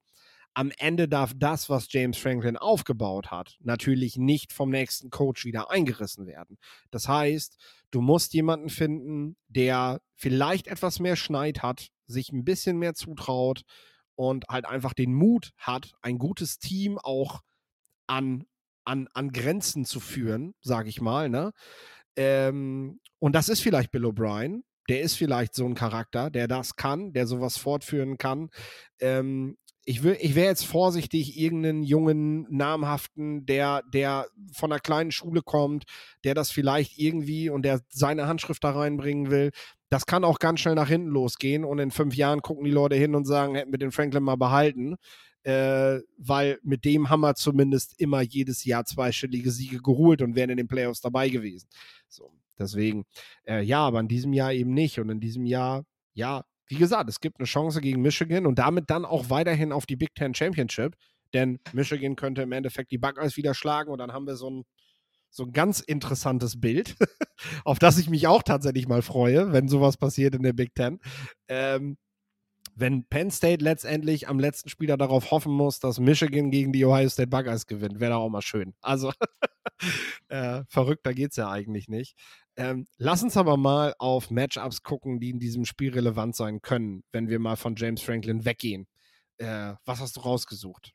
am 0.57 0.73
Ende 0.79 1.07
darf 1.07 1.35
das, 1.37 1.69
was 1.69 1.93
James 1.93 2.17
Franklin 2.17 2.57
aufgebaut 2.57 3.31
hat, 3.31 3.59
natürlich 3.61 4.17
nicht 4.17 4.55
vom 4.55 4.71
nächsten 4.71 5.11
Coach 5.11 5.45
wieder 5.45 5.71
eingerissen 5.71 6.27
werden. 6.27 6.57
Das 6.91 7.09
heißt, 7.09 7.59
du 7.91 8.01
musst 8.01 8.33
jemanden 8.33 8.71
finden, 8.71 9.37
der 9.49 10.01
vielleicht 10.15 10.67
etwas 10.67 10.99
mehr 10.99 11.15
Schneid 11.15 11.63
hat, 11.63 11.89
sich 12.07 12.33
ein 12.33 12.47
bisschen 12.47 12.79
mehr 12.79 12.95
zutraut 12.95 13.65
und 14.15 14.47
halt 14.49 14.65
einfach 14.65 14.95
den 14.95 15.13
Mut 15.13 15.51
hat, 15.59 15.93
ein 16.01 16.17
gutes 16.17 16.59
Team 16.59 16.97
auch 16.97 17.43
an, 18.07 18.47
an, 18.87 19.09
an 19.13 19.31
Grenzen 19.33 19.85
zu 19.85 20.01
führen, 20.01 20.55
sage 20.61 20.89
ich 20.89 21.01
mal. 21.01 21.29
Ne? 21.29 21.53
Ähm, 22.17 23.01
und 23.19 23.35
das 23.35 23.49
ist 23.49 23.61
vielleicht 23.61 23.91
Bill 23.91 24.07
O'Brien. 24.07 24.63
Der 24.89 25.01
ist 25.01 25.17
vielleicht 25.17 25.55
so 25.55 25.67
ein 25.67 25.75
Charakter, 25.75 26.31
der 26.31 26.47
das 26.47 26.77
kann, 26.77 27.13
der 27.13 27.27
sowas 27.27 27.59
fortführen 27.59 28.19
kann. 28.19 28.51
Ähm, 29.01 29.57
ich, 29.89 30.05
ich 30.05 30.35
wäre 30.35 30.49
jetzt 30.49 30.65
vorsichtig, 30.65 31.39
irgendeinen 31.39 31.85
jungen, 31.85 32.47
namhaften, 32.51 33.47
der, 33.47 33.83
der 33.93 34.27
von 34.53 34.73
einer 34.73 34.81
kleinen 34.81 35.13
Schule 35.13 35.43
kommt, 35.43 35.85
der 36.25 36.35
das 36.35 36.51
vielleicht 36.51 36.99
irgendwie 36.99 37.51
und 37.51 37.63
der 37.63 37.81
seine 37.89 38.27
Handschrift 38.27 38.65
da 38.65 38.71
reinbringen 38.71 39.31
will. 39.31 39.53
Das 39.89 40.07
kann 40.07 40.25
auch 40.25 40.41
ganz 40.41 40.61
schnell 40.61 40.75
nach 40.75 40.89
hinten 40.89 41.09
losgehen 41.09 41.65
und 41.65 41.79
in 41.79 41.93
fünf 41.93 42.17
Jahren 42.17 42.43
gucken 42.43 42.65
die 42.65 42.73
Leute 42.73 42.97
hin 42.97 43.15
und 43.15 43.27
sagen, 43.27 43.55
hätten 43.55 43.73
wir 43.73 43.79
den 43.79 43.93
Franklin 43.93 44.25
mal 44.25 44.37
behalten. 44.37 44.97
Äh, 45.47 46.01
weil 46.19 46.59
mit 46.65 46.85
dem 46.85 47.09
haben 47.09 47.21
wir 47.21 47.37
zumindest 47.37 48.01
immer 48.01 48.21
jedes 48.21 48.65
Jahr 48.65 48.85
zweistellige 48.85 49.53
Siege 49.53 49.81
geholt 49.81 50.21
und 50.21 50.35
wären 50.35 50.51
in 50.51 50.57
den 50.57 50.67
Playoffs 50.67 51.01
dabei 51.01 51.29
gewesen. 51.29 51.69
So, 52.09 52.33
deswegen, 52.59 53.05
äh, 53.47 53.63
ja, 53.63 53.79
aber 53.79 54.01
in 54.01 54.09
diesem 54.09 54.33
Jahr 54.33 54.53
eben 54.53 54.75
nicht. 54.75 54.99
Und 54.99 55.09
in 55.09 55.21
diesem 55.21 55.47
Jahr, 55.47 55.85
ja, 56.15 56.45
wie 56.67 56.75
gesagt, 56.75 57.09
es 57.09 57.21
gibt 57.21 57.39
eine 57.39 57.47
Chance 57.47 57.81
gegen 57.81 58.03
Michigan 58.03 58.45
und 58.45 58.59
damit 58.59 58.91
dann 58.91 59.05
auch 59.05 59.31
weiterhin 59.31 59.71
auf 59.71 59.87
die 59.87 59.95
Big 59.95 60.17
Ten 60.17 60.35
Championship. 60.35 60.97
Denn 61.33 61.61
Michigan 61.73 62.17
könnte 62.17 62.43
im 62.43 62.51
Endeffekt 62.51 62.91
die 62.91 62.99
Buckeyes 62.99 63.37
wieder 63.37 63.55
schlagen 63.55 63.93
und 63.93 63.99
dann 63.99 64.13
haben 64.13 64.27
wir 64.27 64.35
so 64.35 64.51
ein, 64.51 64.65
so 65.31 65.45
ein 65.45 65.53
ganz 65.53 65.79
interessantes 65.79 66.61
Bild, 66.61 66.97
auf 67.65 67.79
das 67.79 67.99
ich 67.99 68.11
mich 68.11 68.27
auch 68.27 68.43
tatsächlich 68.43 68.89
mal 68.89 69.03
freue, 69.03 69.53
wenn 69.53 69.69
sowas 69.69 69.97
passiert 69.97 70.35
in 70.35 70.43
der 70.43 70.55
Big 70.55 70.75
Ten. 70.75 70.99
Ähm, 71.47 71.99
wenn 72.77 73.05
Penn 73.05 73.31
State 73.31 73.65
letztendlich 73.65 74.29
am 74.29 74.39
letzten 74.39 74.69
Spieler 74.69 74.99
darauf 74.99 75.31
hoffen 75.31 75.53
muss, 75.53 75.81
dass 75.81 75.99
Michigan 75.99 76.51
gegen 76.51 76.73
die 76.73 76.85
Ohio 76.85 77.09
State 77.09 77.29
Buckeyes 77.29 77.67
gewinnt, 77.67 78.01
wäre 78.01 78.17
auch 78.17 78.29
mal 78.29 78.43
schön. 78.43 78.75
Also 78.83 79.13
äh, 80.29 80.63
geht 81.15 81.31
es 81.31 81.37
ja 81.37 81.51
eigentlich 81.51 81.89
nicht. 81.89 82.15
Ähm, 82.57 82.87
lass 82.99 83.23
uns 83.23 83.37
aber 83.37 83.57
mal 83.57 83.95
auf 83.99 84.31
Matchups 84.31 84.83
gucken, 84.83 85.21
die 85.21 85.31
in 85.31 85.39
diesem 85.39 85.65
Spiel 85.65 85.93
relevant 85.93 86.37
sein 86.37 86.61
können, 86.61 87.03
wenn 87.13 87.29
wir 87.29 87.39
mal 87.39 87.57
von 87.57 87.75
James 87.77 88.03
Franklin 88.03 88.45
weggehen. 88.45 88.87
Äh, 89.39 89.73
was 89.85 90.01
hast 90.01 90.17
du 90.17 90.21
rausgesucht? 90.21 90.93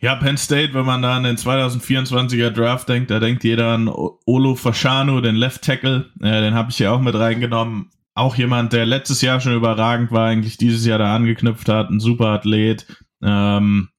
Ja, 0.00 0.14
Penn 0.16 0.36
State, 0.36 0.74
wenn 0.74 0.86
man 0.86 1.02
da 1.02 1.16
an 1.16 1.24
den 1.24 1.36
2024er 1.36 2.50
Draft 2.50 2.88
denkt, 2.88 3.10
da 3.10 3.18
denkt 3.18 3.42
jeder 3.42 3.72
an 3.72 3.88
Olo 3.88 4.54
Fasciano, 4.54 5.20
den 5.20 5.34
Left 5.34 5.62
Tackle. 5.62 6.10
Äh, 6.20 6.40
den 6.40 6.54
habe 6.54 6.70
ich 6.70 6.76
hier 6.76 6.92
auch 6.92 7.00
mit 7.00 7.14
reingenommen. 7.14 7.90
Auch 8.18 8.34
jemand, 8.34 8.72
der 8.72 8.84
letztes 8.84 9.22
Jahr 9.22 9.40
schon 9.40 9.54
überragend 9.54 10.10
war, 10.10 10.26
eigentlich 10.26 10.56
dieses 10.56 10.84
Jahr 10.84 10.98
da 10.98 11.14
angeknüpft 11.14 11.68
hat, 11.68 11.88
ein 11.88 12.00
super 12.00 12.26
Athlet. 12.26 12.84
Ähm, 13.22 13.90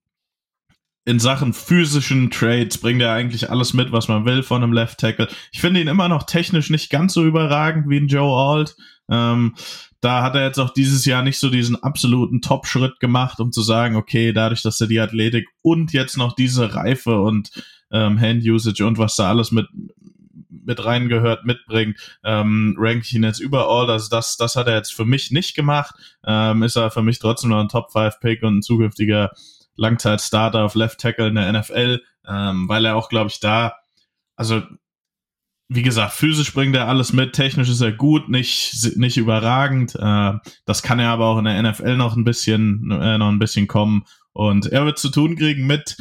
in 1.05 1.19
Sachen 1.19 1.53
physischen 1.53 2.29
Trades 2.29 2.79
bringt 2.79 3.01
er 3.01 3.13
eigentlich 3.13 3.49
alles 3.49 3.73
mit, 3.73 3.93
was 3.93 4.09
man 4.09 4.25
will 4.25 4.43
von 4.43 4.61
einem 4.61 4.73
Left 4.73 4.99
Tackle. 4.99 5.29
Ich 5.53 5.61
finde 5.61 5.79
ihn 5.79 5.87
immer 5.87 6.09
noch 6.09 6.23
technisch 6.23 6.69
nicht 6.69 6.89
ganz 6.89 7.13
so 7.13 7.23
überragend 7.23 7.87
wie 7.87 7.95
ein 7.95 8.09
Joe 8.09 8.35
Alt. 8.37 8.75
Ähm, 9.09 9.55
da 10.01 10.21
hat 10.21 10.35
er 10.35 10.43
jetzt 10.43 10.59
auch 10.59 10.73
dieses 10.73 11.05
Jahr 11.05 11.23
nicht 11.23 11.39
so 11.39 11.49
diesen 11.49 11.81
absoluten 11.81 12.41
Top-Schritt 12.41 12.99
gemacht, 12.99 13.39
um 13.39 13.53
zu 13.53 13.61
sagen, 13.61 13.95
okay, 13.95 14.33
dadurch, 14.33 14.63
dass 14.63 14.81
er 14.81 14.87
die 14.87 14.99
Athletik 14.99 15.47
und 15.61 15.93
jetzt 15.93 16.17
noch 16.17 16.35
diese 16.35 16.75
Reife 16.75 17.21
und 17.21 17.51
ähm, 17.91 18.19
Hand-Usage 18.19 18.85
und 18.85 18.97
was 18.97 19.15
da 19.15 19.29
alles 19.29 19.51
mit 19.51 19.67
mit 20.69 20.85
reingehört, 20.85 21.45
mitbringt, 21.45 21.99
ähm, 22.23 22.75
rank 22.77 23.03
ich 23.03 23.13
ihn 23.13 23.23
jetzt 23.23 23.39
überall. 23.39 23.89
Also 23.89 24.09
das, 24.09 24.37
das 24.37 24.55
hat 24.55 24.67
er 24.67 24.75
jetzt 24.75 24.93
für 24.93 25.03
mich 25.03 25.31
nicht 25.31 25.55
gemacht. 25.55 25.95
Ähm, 26.25 26.63
ist 26.63 26.77
er 26.77 26.91
für 26.91 27.01
mich 27.01 27.19
trotzdem 27.19 27.49
noch 27.49 27.59
ein 27.59 27.67
Top-5-Pick 27.67 28.43
und 28.43 28.59
ein 28.59 28.61
zukünftiger 28.61 29.31
Langzeit-Starter 29.75 30.63
auf 30.63 30.75
Left 30.75 30.99
Tackle 30.99 31.27
in 31.27 31.35
der 31.35 31.51
NFL, 31.51 32.01
ähm, 32.27 32.69
weil 32.69 32.85
er 32.85 32.95
auch, 32.95 33.09
glaube 33.09 33.29
ich, 33.29 33.39
da, 33.39 33.73
also 34.35 34.61
wie 35.69 35.83
gesagt, 35.83 36.13
physisch 36.13 36.53
bringt 36.53 36.75
er 36.75 36.87
alles 36.87 37.13
mit, 37.13 37.33
technisch 37.33 37.69
ist 37.69 37.81
er 37.81 37.91
gut, 37.91 38.29
nicht, 38.29 38.95
nicht 38.97 39.17
überragend. 39.17 39.95
Äh, 39.95 40.33
das 40.65 40.83
kann 40.83 40.99
er 40.99 41.09
aber 41.09 41.25
auch 41.25 41.39
in 41.39 41.45
der 41.45 41.61
NFL 41.61 41.97
noch 41.97 42.15
ein 42.15 42.23
bisschen, 42.23 42.91
äh, 42.91 43.17
noch 43.17 43.29
ein 43.29 43.39
bisschen 43.39 43.67
kommen. 43.67 44.03
Und 44.33 44.67
er 44.67 44.85
wird 44.85 44.99
zu 44.99 45.09
tun 45.09 45.35
kriegen 45.35 45.65
mit 45.65 45.97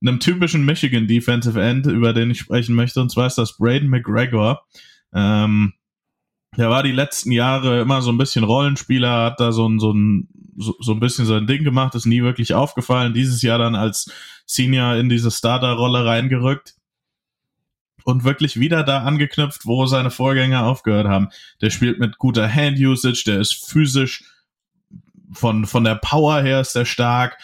einem 0.00 0.20
typischen 0.20 0.64
Michigan 0.64 1.06
Defensive 1.06 1.60
End, 1.60 1.86
über 1.86 2.12
den 2.12 2.30
ich 2.30 2.38
sprechen 2.38 2.74
möchte, 2.74 3.00
und 3.00 3.10
zwar 3.10 3.26
ist 3.26 3.38
das 3.38 3.56
Braden 3.56 3.88
McGregor. 3.88 4.64
Ähm, 5.12 5.74
der 6.56 6.70
war 6.70 6.82
die 6.82 6.92
letzten 6.92 7.32
Jahre 7.32 7.80
immer 7.80 8.02
so 8.02 8.10
ein 8.10 8.18
bisschen 8.18 8.44
Rollenspieler, 8.44 9.24
hat 9.24 9.40
da 9.40 9.52
so 9.52 9.68
ein, 9.68 9.78
so 9.78 9.92
ein, 9.92 10.28
so, 10.56 10.92
ein 10.92 11.00
bisschen 11.00 11.26
sein 11.26 11.46
Ding 11.46 11.62
gemacht, 11.62 11.94
ist 11.94 12.06
nie 12.06 12.22
wirklich 12.22 12.54
aufgefallen. 12.54 13.14
Dieses 13.14 13.42
Jahr 13.42 13.58
dann 13.58 13.76
als 13.76 14.10
Senior 14.46 14.96
in 14.96 15.08
diese 15.08 15.30
Starter-Rolle 15.30 16.04
reingerückt 16.04 16.74
und 18.04 18.24
wirklich 18.24 18.58
wieder 18.58 18.82
da 18.82 19.02
angeknüpft, 19.02 19.66
wo 19.66 19.86
seine 19.86 20.10
Vorgänger 20.10 20.64
aufgehört 20.64 21.06
haben. 21.06 21.28
Der 21.60 21.70
spielt 21.70 21.98
mit 21.98 22.18
guter 22.18 22.52
Hand-Usage, 22.52 23.24
der 23.26 23.40
ist 23.40 23.68
physisch, 23.68 24.24
von, 25.32 25.66
von 25.66 25.84
der 25.84 25.96
Power 25.96 26.40
her 26.40 26.60
ist 26.60 26.74
er 26.74 26.86
stark. 26.86 27.38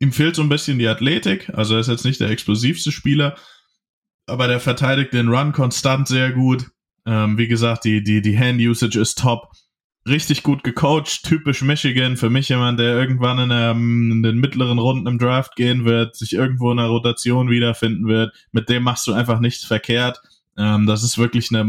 Ihm 0.00 0.12
fehlt 0.12 0.36
so 0.36 0.42
ein 0.42 0.48
bisschen 0.48 0.78
die 0.78 0.88
Athletik, 0.88 1.50
also 1.50 1.74
er 1.74 1.80
ist 1.80 1.88
jetzt 1.88 2.04
nicht 2.04 2.20
der 2.20 2.30
explosivste 2.30 2.92
Spieler, 2.92 3.36
aber 4.26 4.46
der 4.46 4.60
verteidigt 4.60 5.12
den 5.12 5.28
Run 5.28 5.52
konstant 5.52 6.06
sehr 6.06 6.32
gut 6.32 6.66
ähm, 7.08 7.38
wie 7.38 7.48
gesagt, 7.48 7.84
die, 7.84 8.02
die, 8.02 8.20
die 8.20 8.38
Hand-Usage 8.38 9.00
ist 9.00 9.18
top. 9.18 9.52
Richtig 10.06 10.42
gut 10.42 10.62
gecoacht, 10.62 11.22
typisch 11.24 11.62
Michigan. 11.62 12.18
Für 12.18 12.28
mich 12.28 12.50
jemand, 12.50 12.78
der 12.78 12.94
irgendwann 12.94 13.38
in, 13.38 13.48
der, 13.48 13.70
in 13.70 14.22
den 14.22 14.38
mittleren 14.38 14.78
Runden 14.78 15.06
im 15.06 15.18
Draft 15.18 15.56
gehen 15.56 15.86
wird, 15.86 16.16
sich 16.16 16.34
irgendwo 16.34 16.70
in 16.70 16.76
der 16.76 16.86
Rotation 16.86 17.48
wiederfinden 17.48 18.06
wird. 18.08 18.34
Mit 18.52 18.68
dem 18.68 18.82
machst 18.82 19.06
du 19.06 19.14
einfach 19.14 19.40
nichts 19.40 19.64
verkehrt. 19.64 20.20
Ähm, 20.58 20.86
das 20.86 21.02
ist 21.02 21.16
wirklich 21.16 21.50
eine, 21.50 21.60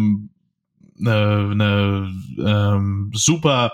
eine, 1.00 1.50
eine 1.52 2.14
ähm, 2.46 3.12
super 3.14 3.74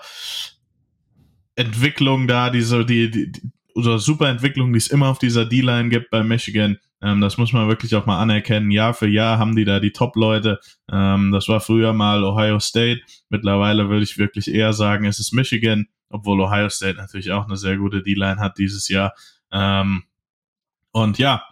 Entwicklung 1.55 2.27
da, 2.27 2.51
diese, 2.51 2.85
die, 2.85 3.09
die, 3.09 3.31
oder 3.75 3.99
super 3.99 4.29
Entwicklung, 4.29 4.71
die 4.71 4.77
es 4.77 4.87
immer 4.87 5.09
auf 5.09 5.19
dieser 5.19 5.45
D-Line 5.45 5.89
gibt 5.89 6.09
bei 6.09 6.23
Michigan. 6.23 6.77
Ähm, 7.01 7.21
das 7.21 7.37
muss 7.37 7.51
man 7.53 7.67
wirklich 7.67 7.93
auch 7.95 8.05
mal 8.05 8.19
anerkennen. 8.19 8.71
Jahr 8.71 8.93
für 8.93 9.07
Jahr 9.07 9.37
haben 9.37 9.55
die 9.55 9.65
da 9.65 9.79
die 9.79 9.91
Top-Leute. 9.91 10.59
Ähm, 10.91 11.31
das 11.31 11.49
war 11.49 11.59
früher 11.59 11.93
mal 11.93 12.23
Ohio 12.23 12.59
State. 12.59 13.01
Mittlerweile 13.29 13.89
würde 13.89 14.03
ich 14.03 14.17
wirklich 14.17 14.51
eher 14.51 14.71
sagen, 14.73 15.05
es 15.05 15.19
ist 15.19 15.33
Michigan, 15.33 15.87
obwohl 16.09 16.39
Ohio 16.39 16.69
State 16.69 16.97
natürlich 16.97 17.31
auch 17.31 17.45
eine 17.45 17.57
sehr 17.57 17.77
gute 17.77 18.01
D-Line 18.01 18.37
hat 18.39 18.57
dieses 18.57 18.87
Jahr. 18.87 19.13
Ähm, 19.51 20.03
und 20.91 21.17
ja, 21.17 21.43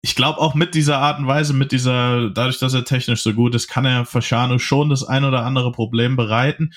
ich 0.00 0.14
glaube 0.14 0.38
auch 0.38 0.54
mit 0.54 0.74
dieser 0.74 0.98
Art 0.98 1.18
und 1.18 1.26
Weise, 1.26 1.52
mit 1.52 1.72
dieser, 1.72 2.30
dadurch, 2.30 2.58
dass 2.58 2.72
er 2.72 2.84
technisch 2.84 3.22
so 3.22 3.34
gut 3.34 3.54
ist, 3.54 3.68
kann 3.68 3.84
er 3.84 4.06
Faschano 4.06 4.58
schon 4.58 4.88
das 4.88 5.04
ein 5.04 5.24
oder 5.24 5.44
andere 5.44 5.72
Problem 5.72 6.16
bereiten. 6.16 6.72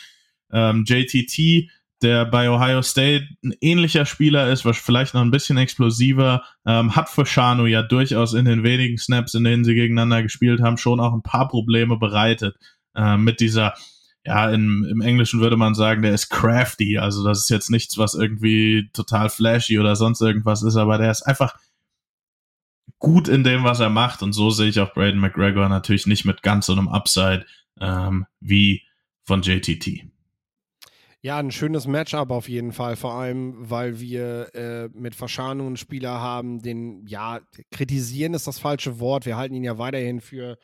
Ähm, 0.52 0.84
JTT 0.86 1.70
der 2.04 2.26
bei 2.26 2.50
Ohio 2.50 2.82
State 2.82 3.28
ein 3.44 3.54
ähnlicher 3.62 4.06
Spieler 4.06 4.52
ist, 4.52 4.66
was 4.66 4.78
vielleicht 4.78 5.14
noch 5.14 5.22
ein 5.22 5.32
bisschen 5.32 5.58
explosiver, 5.58 6.44
ähm, 6.66 6.96
hat 6.96 7.10
für 7.10 7.26
Shano 7.26 7.66
ja 7.66 7.82
durchaus 7.82 8.34
in 8.34 8.46
den 8.46 8.64
wenigen 8.64 8.98
Snaps, 8.98 9.34
in 9.34 9.44
denen 9.44 9.64
sie 9.64 9.74
gegeneinander 9.74 10.22
gespielt 10.22 10.62
haben, 10.62 10.78
schon 10.78 11.00
auch 11.00 11.14
ein 11.14 11.24
paar 11.24 11.48
Probleme 11.48 11.98
bereitet. 11.98 12.56
Äh, 12.96 13.18
mit 13.18 13.40
dieser, 13.40 13.74
ja, 14.26 14.50
in, 14.52 14.86
im 14.90 15.02
Englischen 15.02 15.40
würde 15.40 15.58
man 15.58 15.74
sagen, 15.74 16.02
der 16.02 16.14
ist 16.14 16.30
crafty. 16.30 16.98
Also 16.98 17.24
das 17.24 17.40
ist 17.40 17.50
jetzt 17.50 17.72
nichts, 17.72 17.98
was 17.98 18.14
irgendwie 18.14 18.90
total 18.94 19.30
flashy 19.30 19.80
oder 19.80 19.96
sonst 19.96 20.22
irgendwas 20.22 20.62
ist, 20.62 20.76
aber 20.76 20.98
der 20.98 21.12
ist 21.12 21.24
einfach 21.24 21.56
gut 23.00 23.28
in 23.28 23.44
dem, 23.44 23.64
was 23.64 23.80
er 23.80 23.90
macht. 23.90 24.22
Und 24.22 24.34
so 24.34 24.50
sehe 24.50 24.70
ich 24.70 24.80
auch 24.80 24.94
Braden 24.94 25.20
McGregor 25.20 25.70
natürlich 25.70 26.08
nicht 26.08 26.26
mit 26.26 26.44
ganz 26.44 26.68
so 26.68 26.74
einem 26.74 26.88
Upside 26.88 27.46
ähm, 27.80 28.26
wie 28.40 28.84
von 29.26 29.42
JTT. 29.42 30.13
Ja, 31.26 31.38
ein 31.38 31.52
schönes 31.52 31.88
Matchup 31.88 32.32
auf 32.32 32.50
jeden 32.50 32.74
Fall, 32.74 32.98
vor 32.98 33.14
allem, 33.14 33.56
weil 33.58 34.02
wir 34.02 34.54
äh, 34.54 34.90
mit 34.90 35.16
Verschanung 35.16 35.68
einen 35.68 35.78
Spieler 35.78 36.20
haben, 36.20 36.62
den, 36.62 37.08
ja, 37.08 37.40
kritisieren 37.72 38.34
ist 38.34 38.46
das 38.46 38.60
falsche 38.60 39.00
Wort. 39.00 39.26
Wir 39.26 39.38
halten 39.38 39.56
ihn 39.56 39.64
ja 39.64 39.78
weiterhin 39.78 40.20
für 40.20 40.58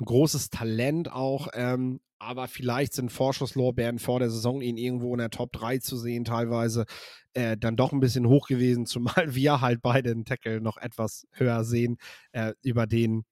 ein 0.00 0.04
großes 0.04 0.50
Talent 0.50 1.12
auch, 1.12 1.46
ähm, 1.54 2.00
aber 2.18 2.48
vielleicht 2.48 2.94
sind 2.94 3.12
Vorschusslorbeeren 3.12 4.00
vor 4.00 4.18
der 4.18 4.28
Saison, 4.30 4.60
ihn 4.60 4.76
irgendwo 4.76 5.12
in 5.14 5.18
der 5.18 5.30
Top 5.30 5.52
3 5.52 5.78
zu 5.78 5.96
sehen, 5.96 6.24
teilweise 6.24 6.86
äh, 7.34 7.56
dann 7.56 7.76
doch 7.76 7.92
ein 7.92 8.00
bisschen 8.00 8.26
hoch 8.26 8.48
gewesen, 8.48 8.86
zumal 8.86 9.36
wir 9.36 9.60
halt 9.60 9.82
beide 9.82 10.12
den 10.12 10.24
Tackle 10.24 10.60
noch 10.60 10.78
etwas 10.78 11.28
höher 11.30 11.62
sehen, 11.62 11.98
äh, 12.32 12.54
über 12.60 12.88
den 12.88 13.24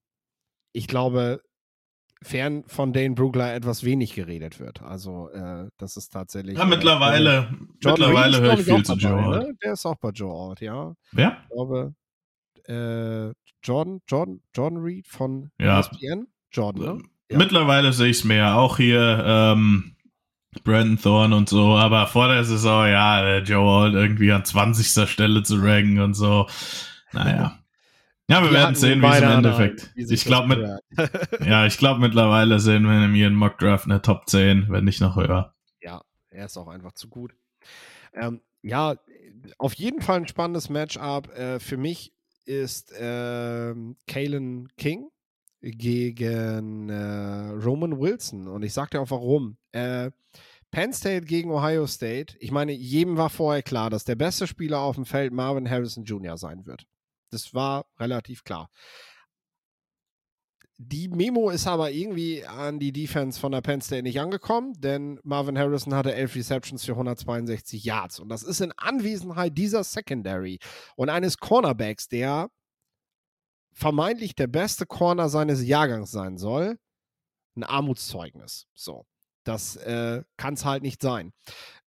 ich 0.73 0.89
glaube, 0.89 1.41
fern 2.25 2.65
von 2.67 2.93
Dane 2.93 3.15
Brugler 3.15 3.55
etwas 3.55 3.85
wenig 3.85 4.15
geredet 4.15 4.59
wird. 4.59 4.83
Also, 4.83 5.29
äh, 5.31 5.69
das 5.77 5.97
ist 5.97 6.13
tatsächlich. 6.13 6.59
Ja, 6.59 6.65
mittlerweile, 6.65 7.49
äh, 7.51 7.65
mittlerweile 7.85 8.41
höre 8.41 8.59
ich 8.59 8.65
viel 8.65 8.83
zu 8.83 8.95
Joe 8.95 9.31
ne? 9.31 9.55
Der 9.63 9.75
ist 9.75 9.85
auch 9.85 9.97
bei 9.97 10.09
Joe 10.09 10.33
Out, 10.33 10.61
ja. 10.61 10.95
Wer? 11.13 11.37
Ich 11.43 11.49
glaube, 11.51 11.95
äh, 12.67 13.33
Jordan, 13.63 14.01
Jordan, 14.09 14.41
Jordan 14.55 14.79
Reed 14.83 15.07
von 15.07 15.51
ja. 15.61 15.81
ESPN. 15.81 16.27
Jordan, 16.51 16.97
ne? 16.97 17.03
Ja. 17.31 17.39
Mittlerweile 17.39 17.93
sehe 17.93 18.09
ich 18.09 18.19
es 18.19 18.25
mehr. 18.25 18.57
Auch 18.57 18.79
hier 18.79 19.23
ähm, 19.27 19.97
Brandon 20.63 20.99
Thorne 20.99 21.37
und 21.37 21.49
so. 21.49 21.77
Aber 21.77 22.07
vor 22.07 22.29
der 22.29 22.45
Saison, 22.45 22.87
ja, 22.87 23.39
Joe 23.39 23.85
Alt 23.85 23.95
irgendwie 23.95 24.33
an 24.33 24.45
20. 24.45 25.09
Stelle 25.09 25.43
zu 25.43 25.57
ranken 25.57 26.01
und 26.01 26.15
so. 26.15 26.47
Naja. 27.13 27.59
Ja, 28.29 28.43
wir, 28.43 28.51
wir 28.51 28.59
werden 28.59 28.75
sehen, 28.75 29.03
wie 29.03 29.07
es 29.07 29.19
im 29.19 29.31
Endeffekt. 29.31 29.93
Ich 29.97 30.25
glaube 30.25 30.49
mit, 30.49 31.47
ja, 31.47 31.67
ich 31.67 31.77
glaube 31.77 32.01
mittlerweile 32.01 32.59
sehen 32.59 32.85
wir 32.85 33.05
in 33.05 33.15
ihren 33.15 33.35
Mock 33.35 33.59
Draft 33.59 33.85
eine 33.85 34.01
Top 34.01 34.29
10, 34.29 34.67
wenn 34.71 34.85
nicht 34.85 35.01
noch 35.01 35.17
höher. 35.17 35.55
Ja, 35.83 36.01
er 36.31 36.47
ist 36.47 36.57
auch 36.57 36.69
einfach 36.69 36.93
zu 36.93 37.09
gut. 37.09 37.35
Ähm, 38.15 38.41
ja, 38.63 38.97
auf 39.59 39.75
jeden 39.75 40.01
Fall 40.01 40.21
ein 40.21 40.29
spannendes 40.29 40.71
Matchup. 40.71 41.29
Äh, 41.37 41.61
für 41.61 41.77
mich 41.77 42.15
ist 42.47 42.93
äh, 42.93 43.75
Kalen 44.07 44.69
King 44.77 45.11
gegen 45.61 46.89
äh, 46.89 47.51
Roman 47.63 47.99
Wilson. 47.99 48.49
Und 48.49 48.63
ich 48.63 48.73
sag 48.73 48.91
dir 48.91 49.01
auch 49.01 49.11
warum. 49.11 49.57
Äh, 49.73 50.11
Penn 50.71 50.93
State 50.93 51.27
gegen 51.27 51.51
Ohio 51.51 51.87
State. 51.87 52.37
Ich 52.41 52.51
meine, 52.51 52.73
jedem 52.73 53.17
war 53.17 53.31
vorher 53.31 53.63
klar, 53.63 53.91
dass 53.91 54.05
der 54.05 54.17
beste 54.17 54.47
Spieler 54.47 54.81
auf 54.81 54.97
dem 54.97 55.05
Feld 55.05 55.33
Marvin 55.33 55.71
Harrison 55.71 56.05
Jr. 56.05 56.37
sein 56.37 56.67
wird. 56.67 56.87
Das 57.35 57.53
war 57.53 57.87
relativ 57.99 58.45
klar. 58.45 58.71
Die 60.77 61.09
Memo 61.09 61.51
ist 61.51 61.69
aber 61.69 61.93
irgendwie 61.93 62.45
an 62.45 62.81
die 62.81 62.93
Defense 62.93 63.39
von 63.39 63.53
der 63.53 63.61
Penn 63.61 63.81
State 63.81 64.03
nicht 64.03 64.21
angekommen, 64.21 64.73
denn 64.81 65.21
Marvin 65.23 65.57
Harrison 65.57 65.95
hatte 65.95 66.15
elf 66.15 66.35
Receptions 66.35 66.85
für 66.85 66.93
162 66.93 67.85
Yards. 67.85 68.19
Und 68.19 68.29
das 68.29 68.43
ist 68.43 68.61
in 68.61 68.73
Anwesenheit 68.77 69.57
dieser 69.57 69.85
Secondary 69.85 70.59
und 70.97 71.11
eines 71.11 71.39
Cornerbacks, 71.39 72.09
der 72.09 72.51
vermeintlich 73.73 74.35
der 74.35 74.49
beste 74.49 74.85
Corner 74.85 75.29
seines 75.29 75.65
Jahrgangs 75.65 76.11
sein 76.11 76.39
soll, 76.39 76.79
ein 77.57 77.63
Armutszeugnis. 77.63 78.67
So. 78.75 79.07
Das 79.45 79.77
äh, 79.77 80.23
kann 80.37 80.55
es 80.55 80.65
halt 80.65 80.83
nicht 80.83 81.03
sein. 81.03 81.33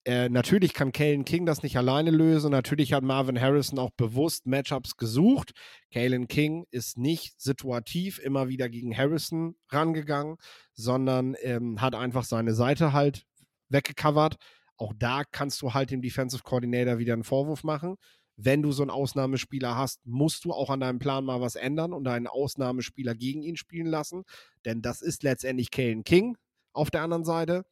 Äh, 0.07 0.29
natürlich 0.29 0.73
kann 0.73 0.93
Kalen 0.93 1.25
King 1.25 1.45
das 1.45 1.63
nicht 1.63 1.75
alleine 1.75 2.11
lösen. 2.11 2.51
Natürlich 2.51 2.93
hat 2.93 3.03
Marvin 3.03 3.41
Harrison 3.41 3.77
auch 3.77 3.89
bewusst 3.97 4.47
Matchups 4.47 4.95
gesucht. 4.95 5.51
Kalen 5.91 6.29
King 6.29 6.65
ist 6.71 6.97
nicht 6.97 7.41
situativ 7.41 8.17
immer 8.19 8.47
wieder 8.47 8.69
gegen 8.69 8.95
Harrison 8.95 9.55
rangegangen, 9.69 10.37
sondern 10.73 11.35
ähm, 11.41 11.81
hat 11.81 11.93
einfach 11.93 12.23
seine 12.23 12.53
Seite 12.53 12.93
halt 12.93 13.25
weggecovert. 13.67 14.37
Auch 14.77 14.93
da 14.95 15.23
kannst 15.29 15.61
du 15.61 15.73
halt 15.73 15.91
dem 15.91 16.01
Defensive 16.01 16.43
Coordinator 16.43 16.99
wieder 16.99 17.11
einen 17.11 17.25
Vorwurf 17.25 17.65
machen. 17.65 17.97
Wenn 18.37 18.61
du 18.61 18.71
so 18.71 18.83
einen 18.83 18.91
Ausnahmespieler 18.91 19.75
hast, 19.75 19.99
musst 20.05 20.45
du 20.45 20.53
auch 20.53 20.69
an 20.69 20.79
deinem 20.79 20.99
Plan 20.99 21.25
mal 21.25 21.41
was 21.41 21.55
ändern 21.55 21.91
und 21.91 22.07
einen 22.07 22.27
Ausnahmespieler 22.27 23.13
gegen 23.13 23.41
ihn 23.41 23.57
spielen 23.57 23.87
lassen. 23.87 24.23
Denn 24.63 24.81
das 24.81 25.01
ist 25.01 25.23
letztendlich 25.23 25.69
Kalen 25.69 26.05
King 26.05 26.37
auf 26.77 26.91
der 26.91 27.01
anderen 27.01 27.25
Seite. 27.25 27.65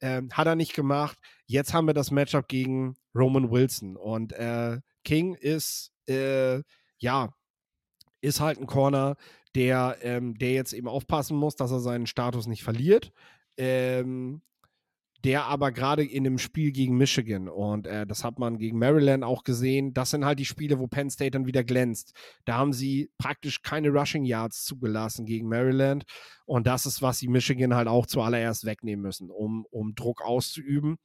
Ähm, 0.00 0.30
hat 0.32 0.46
er 0.46 0.56
nicht 0.56 0.74
gemacht. 0.74 1.18
Jetzt 1.46 1.74
haben 1.74 1.86
wir 1.86 1.94
das 1.94 2.10
Matchup 2.10 2.48
gegen 2.48 2.96
Roman 3.14 3.50
Wilson. 3.50 3.96
Und 3.96 4.32
äh, 4.32 4.80
King 5.04 5.34
ist, 5.34 5.92
äh, 6.08 6.62
ja, 6.98 7.34
ist 8.20 8.40
halt 8.40 8.58
ein 8.58 8.66
Corner, 8.66 9.16
der, 9.54 9.96
ähm, 10.02 10.38
der 10.38 10.52
jetzt 10.52 10.72
eben 10.72 10.88
aufpassen 10.88 11.36
muss, 11.36 11.56
dass 11.56 11.70
er 11.70 11.80
seinen 11.80 12.06
Status 12.06 12.46
nicht 12.46 12.62
verliert. 12.62 13.12
Ähm, 13.56 14.42
der 15.24 15.44
aber 15.44 15.70
gerade 15.72 16.04
in 16.04 16.24
dem 16.24 16.38
Spiel 16.38 16.72
gegen 16.72 16.96
Michigan 16.96 17.48
und 17.48 17.86
äh, 17.86 18.06
das 18.06 18.24
hat 18.24 18.38
man 18.38 18.58
gegen 18.58 18.78
Maryland 18.78 19.22
auch 19.22 19.44
gesehen, 19.44 19.92
das 19.92 20.10
sind 20.10 20.24
halt 20.24 20.38
die 20.38 20.46
Spiele, 20.46 20.78
wo 20.78 20.86
Penn 20.86 21.10
State 21.10 21.32
dann 21.32 21.46
wieder 21.46 21.62
glänzt. 21.62 22.14
Da 22.44 22.54
haben 22.56 22.72
sie 22.72 23.10
praktisch 23.18 23.62
keine 23.62 23.90
Rushing 23.90 24.24
Yards 24.24 24.64
zugelassen 24.64 25.26
gegen 25.26 25.48
Maryland 25.48 26.04
und 26.46 26.66
das 26.66 26.86
ist, 26.86 27.02
was 27.02 27.18
sie 27.18 27.28
Michigan 27.28 27.74
halt 27.74 27.88
auch 27.88 28.06
zuallererst 28.06 28.64
wegnehmen 28.64 29.02
müssen, 29.02 29.30
um, 29.30 29.66
um 29.70 29.94
Druck 29.94 30.22
auszuüben. 30.22 30.96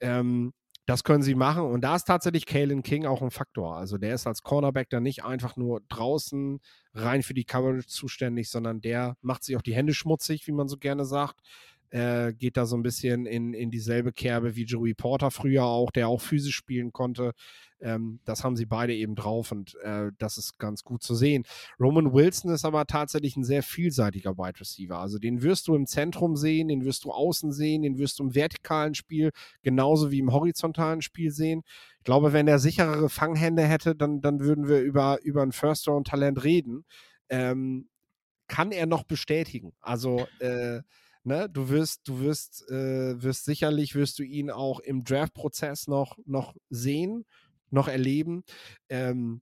Ähm, 0.00 0.52
das 0.86 1.04
können 1.04 1.22
sie 1.22 1.36
machen 1.36 1.62
und 1.62 1.82
da 1.82 1.94
ist 1.94 2.08
tatsächlich 2.08 2.44
Kalen 2.44 2.82
King 2.82 3.06
auch 3.06 3.22
ein 3.22 3.30
Faktor. 3.30 3.76
Also 3.76 3.98
der 3.98 4.14
ist 4.14 4.26
als 4.26 4.42
Cornerback 4.42 4.90
dann 4.90 5.04
nicht 5.04 5.24
einfach 5.24 5.56
nur 5.56 5.80
draußen 5.88 6.58
rein 6.94 7.22
für 7.22 7.34
die 7.34 7.44
Coverage 7.44 7.86
zuständig, 7.86 8.50
sondern 8.50 8.80
der 8.80 9.16
macht 9.20 9.44
sich 9.44 9.56
auch 9.56 9.62
die 9.62 9.76
Hände 9.76 9.94
schmutzig, 9.94 10.48
wie 10.48 10.52
man 10.52 10.66
so 10.66 10.78
gerne 10.78 11.04
sagt 11.04 11.38
geht 11.92 12.56
da 12.56 12.64
so 12.64 12.76
ein 12.76 12.82
bisschen 12.82 13.26
in, 13.26 13.52
in 13.52 13.70
dieselbe 13.70 14.12
Kerbe 14.12 14.56
wie 14.56 14.64
Joey 14.64 14.94
Porter 14.94 15.30
früher 15.30 15.64
auch, 15.64 15.90
der 15.90 16.08
auch 16.08 16.22
physisch 16.22 16.56
spielen 16.56 16.90
konnte. 16.90 17.32
Ähm, 17.82 18.20
das 18.24 18.44
haben 18.44 18.56
sie 18.56 18.64
beide 18.64 18.94
eben 18.94 19.14
drauf 19.14 19.52
und 19.52 19.74
äh, 19.82 20.10
das 20.18 20.38
ist 20.38 20.58
ganz 20.58 20.84
gut 20.84 21.02
zu 21.02 21.14
sehen. 21.14 21.44
Roman 21.78 22.12
Wilson 22.12 22.50
ist 22.52 22.64
aber 22.64 22.86
tatsächlich 22.86 23.36
ein 23.36 23.44
sehr 23.44 23.62
vielseitiger 23.62 24.38
Wide 24.38 24.60
Receiver. 24.60 24.98
Also 24.98 25.18
den 25.18 25.42
wirst 25.42 25.68
du 25.68 25.74
im 25.74 25.86
Zentrum 25.86 26.36
sehen, 26.36 26.68
den 26.68 26.84
wirst 26.84 27.04
du 27.04 27.10
außen 27.10 27.52
sehen, 27.52 27.82
den 27.82 27.98
wirst 27.98 28.18
du 28.18 28.24
im 28.24 28.34
vertikalen 28.34 28.94
Spiel 28.94 29.30
genauso 29.62 30.10
wie 30.10 30.20
im 30.20 30.32
horizontalen 30.32 31.02
Spiel 31.02 31.30
sehen. 31.30 31.62
Ich 31.98 32.04
glaube, 32.04 32.32
wenn 32.32 32.48
er 32.48 32.58
sicherere 32.58 33.08
Fanghände 33.08 33.64
hätte, 33.64 33.94
dann, 33.94 34.20
dann 34.20 34.40
würden 34.40 34.68
wir 34.68 34.80
über, 34.80 35.18
über 35.22 35.42
ein 35.42 35.52
First-Round-Talent 35.52 36.44
reden. 36.44 36.84
Ähm, 37.28 37.88
kann 38.48 38.70
er 38.70 38.86
noch 38.86 39.04
bestätigen. 39.04 39.72
Also 39.80 40.26
äh, 40.38 40.82
Ne, 41.24 41.48
du 41.48 41.68
wirst, 41.68 42.08
du 42.08 42.18
wirst, 42.18 42.68
äh, 42.68 43.22
wirst 43.22 43.44
sicherlich 43.44 43.94
wirst 43.94 44.18
du 44.18 44.24
ihn 44.24 44.50
auch 44.50 44.80
im 44.80 45.04
Draft-Prozess 45.04 45.86
noch, 45.86 46.18
noch 46.26 46.56
sehen, 46.68 47.24
noch 47.70 47.86
erleben. 47.86 48.42
Ähm, 48.88 49.40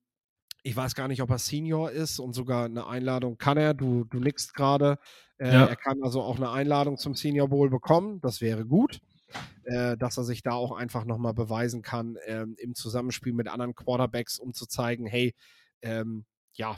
ich 0.62 0.76
weiß 0.76 0.94
gar 0.94 1.08
nicht, 1.08 1.22
ob 1.22 1.30
er 1.30 1.38
Senior 1.38 1.90
ist 1.90 2.18
und 2.18 2.34
sogar 2.34 2.66
eine 2.66 2.86
Einladung 2.86 3.38
kann 3.38 3.56
er. 3.56 3.72
Du, 3.72 4.04
du 4.04 4.18
nickst 4.20 4.54
gerade. 4.54 4.98
Äh, 5.38 5.52
ja. 5.52 5.66
Er 5.66 5.76
kann 5.76 6.02
also 6.02 6.22
auch 6.22 6.36
eine 6.36 6.50
Einladung 6.50 6.98
zum 6.98 7.14
Senior 7.14 7.48
Bowl 7.48 7.70
bekommen. 7.70 8.20
Das 8.20 8.42
wäre 8.42 8.66
gut, 8.66 9.00
äh, 9.64 9.96
dass 9.96 10.18
er 10.18 10.24
sich 10.24 10.42
da 10.42 10.52
auch 10.52 10.72
einfach 10.72 11.06
nochmal 11.06 11.32
beweisen 11.32 11.80
kann 11.80 12.18
ähm, 12.26 12.56
im 12.58 12.74
Zusammenspiel 12.74 13.32
mit 13.32 13.48
anderen 13.48 13.74
Quarterbacks, 13.74 14.38
um 14.38 14.52
zu 14.52 14.66
zeigen, 14.66 15.06
hey, 15.06 15.34
ähm, 15.80 16.26
ja, 16.52 16.76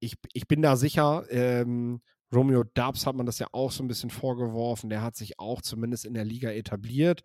ich, 0.00 0.16
ich 0.32 0.48
bin 0.48 0.62
da 0.62 0.76
sicher, 0.76 1.24
ähm, 1.30 2.02
Romeo 2.34 2.64
Dubs 2.64 3.06
hat 3.06 3.14
man 3.14 3.26
das 3.26 3.38
ja 3.38 3.46
auch 3.52 3.70
so 3.70 3.84
ein 3.84 3.88
bisschen 3.88 4.10
vorgeworfen. 4.10 4.90
Der 4.90 5.02
hat 5.02 5.16
sich 5.16 5.38
auch 5.38 5.62
zumindest 5.62 6.04
in 6.04 6.14
der 6.14 6.24
Liga 6.24 6.50
etabliert 6.50 7.22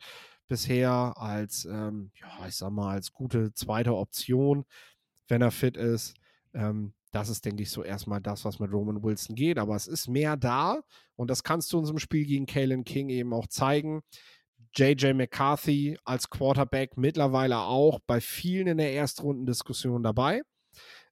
bisher 0.47 1.13
als, 1.15 1.65
ähm, 1.65 2.11
ja, 2.15 2.47
ich 2.47 2.55
sag 2.55 2.71
mal, 2.71 2.93
als 2.93 3.13
gute 3.13 3.53
zweite 3.53 3.95
Option, 3.95 4.65
wenn 5.27 5.41
er 5.41 5.51
fit 5.51 5.77
ist. 5.77 6.13
Ähm, 6.53 6.93
das 7.11 7.29
ist, 7.29 7.45
denke 7.45 7.63
ich, 7.63 7.69
so 7.69 7.83
erstmal 7.83 8.21
das, 8.21 8.45
was 8.45 8.59
mit 8.59 8.71
Roman 8.71 9.03
Wilson 9.03 9.35
geht. 9.35 9.57
Aber 9.57 9.75
es 9.75 9.87
ist 9.87 10.07
mehr 10.07 10.37
da 10.37 10.81
und 11.15 11.29
das 11.29 11.43
kannst 11.43 11.71
du 11.71 11.77
in 11.77 11.81
unserem 11.81 11.99
Spiel 11.99 12.25
gegen 12.25 12.45
Kalen 12.45 12.83
King 12.83 13.09
eben 13.09 13.33
auch 13.33 13.47
zeigen. 13.47 14.01
JJ 14.75 15.13
McCarthy 15.13 15.97
als 16.05 16.29
Quarterback 16.29 16.97
mittlerweile 16.97 17.59
auch 17.59 17.99
bei 18.05 18.21
vielen 18.21 18.67
in 18.67 18.77
der 18.77 18.93
Erstrundendiskussion 18.93 20.03
dabei. 20.03 20.41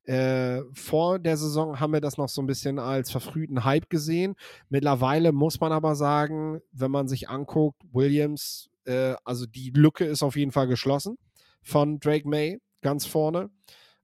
Äh, 0.04 0.62
vor 0.74 1.20
der 1.20 1.38
Saison 1.38 1.80
haben 1.80 1.94
wir 1.94 2.02
das 2.02 2.18
noch 2.18 2.30
so 2.30 2.42
ein 2.42 2.48
bisschen 2.48 2.80
als 2.80 3.12
verfrühten 3.12 3.64
Hype 3.64 3.90
gesehen. 3.90 4.36
Mittlerweile 4.70 5.32
muss 5.32 5.60
man 5.60 5.72
aber 5.72 5.96
sagen, 5.96 6.62
wenn 6.72 6.92
man 6.92 7.08
sich 7.08 7.30
anguckt, 7.30 7.82
Williams, 7.92 8.70
äh, 8.86 9.16
also 9.24 9.46
die 9.46 9.70
Lücke 9.72 10.06
ist 10.06 10.24
auf 10.24 10.36
jeden 10.36 10.52
Fall 10.52 10.68
geschlossen 10.68 11.18
von 11.62 12.00
Drake 12.00 12.28
May 12.28 12.60
ganz 12.82 13.06
vorne. 13.06 13.50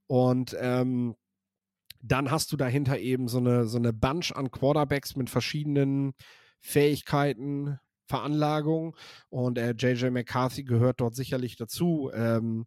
Und 0.07 0.55
ähm, 0.59 1.15
dann 2.01 2.29
hast 2.29 2.51
du 2.51 2.57
dahinter 2.57 2.99
eben 2.99 3.27
so 3.27 3.39
eine, 3.39 3.65
so 3.65 3.77
eine 3.77 3.93
Bunch 3.93 4.31
an 4.35 4.51
Quarterbacks 4.51 5.15
mit 5.15 5.29
verschiedenen 5.29 6.13
Fähigkeiten, 6.61 7.79
Veranlagungen. 8.07 8.93
Und 9.29 9.57
äh, 9.57 9.71
JJ 9.71 10.09
McCarthy 10.09 10.63
gehört 10.63 11.01
dort 11.01 11.15
sicherlich 11.15 11.55
dazu. 11.55 12.11
Ähm, 12.13 12.65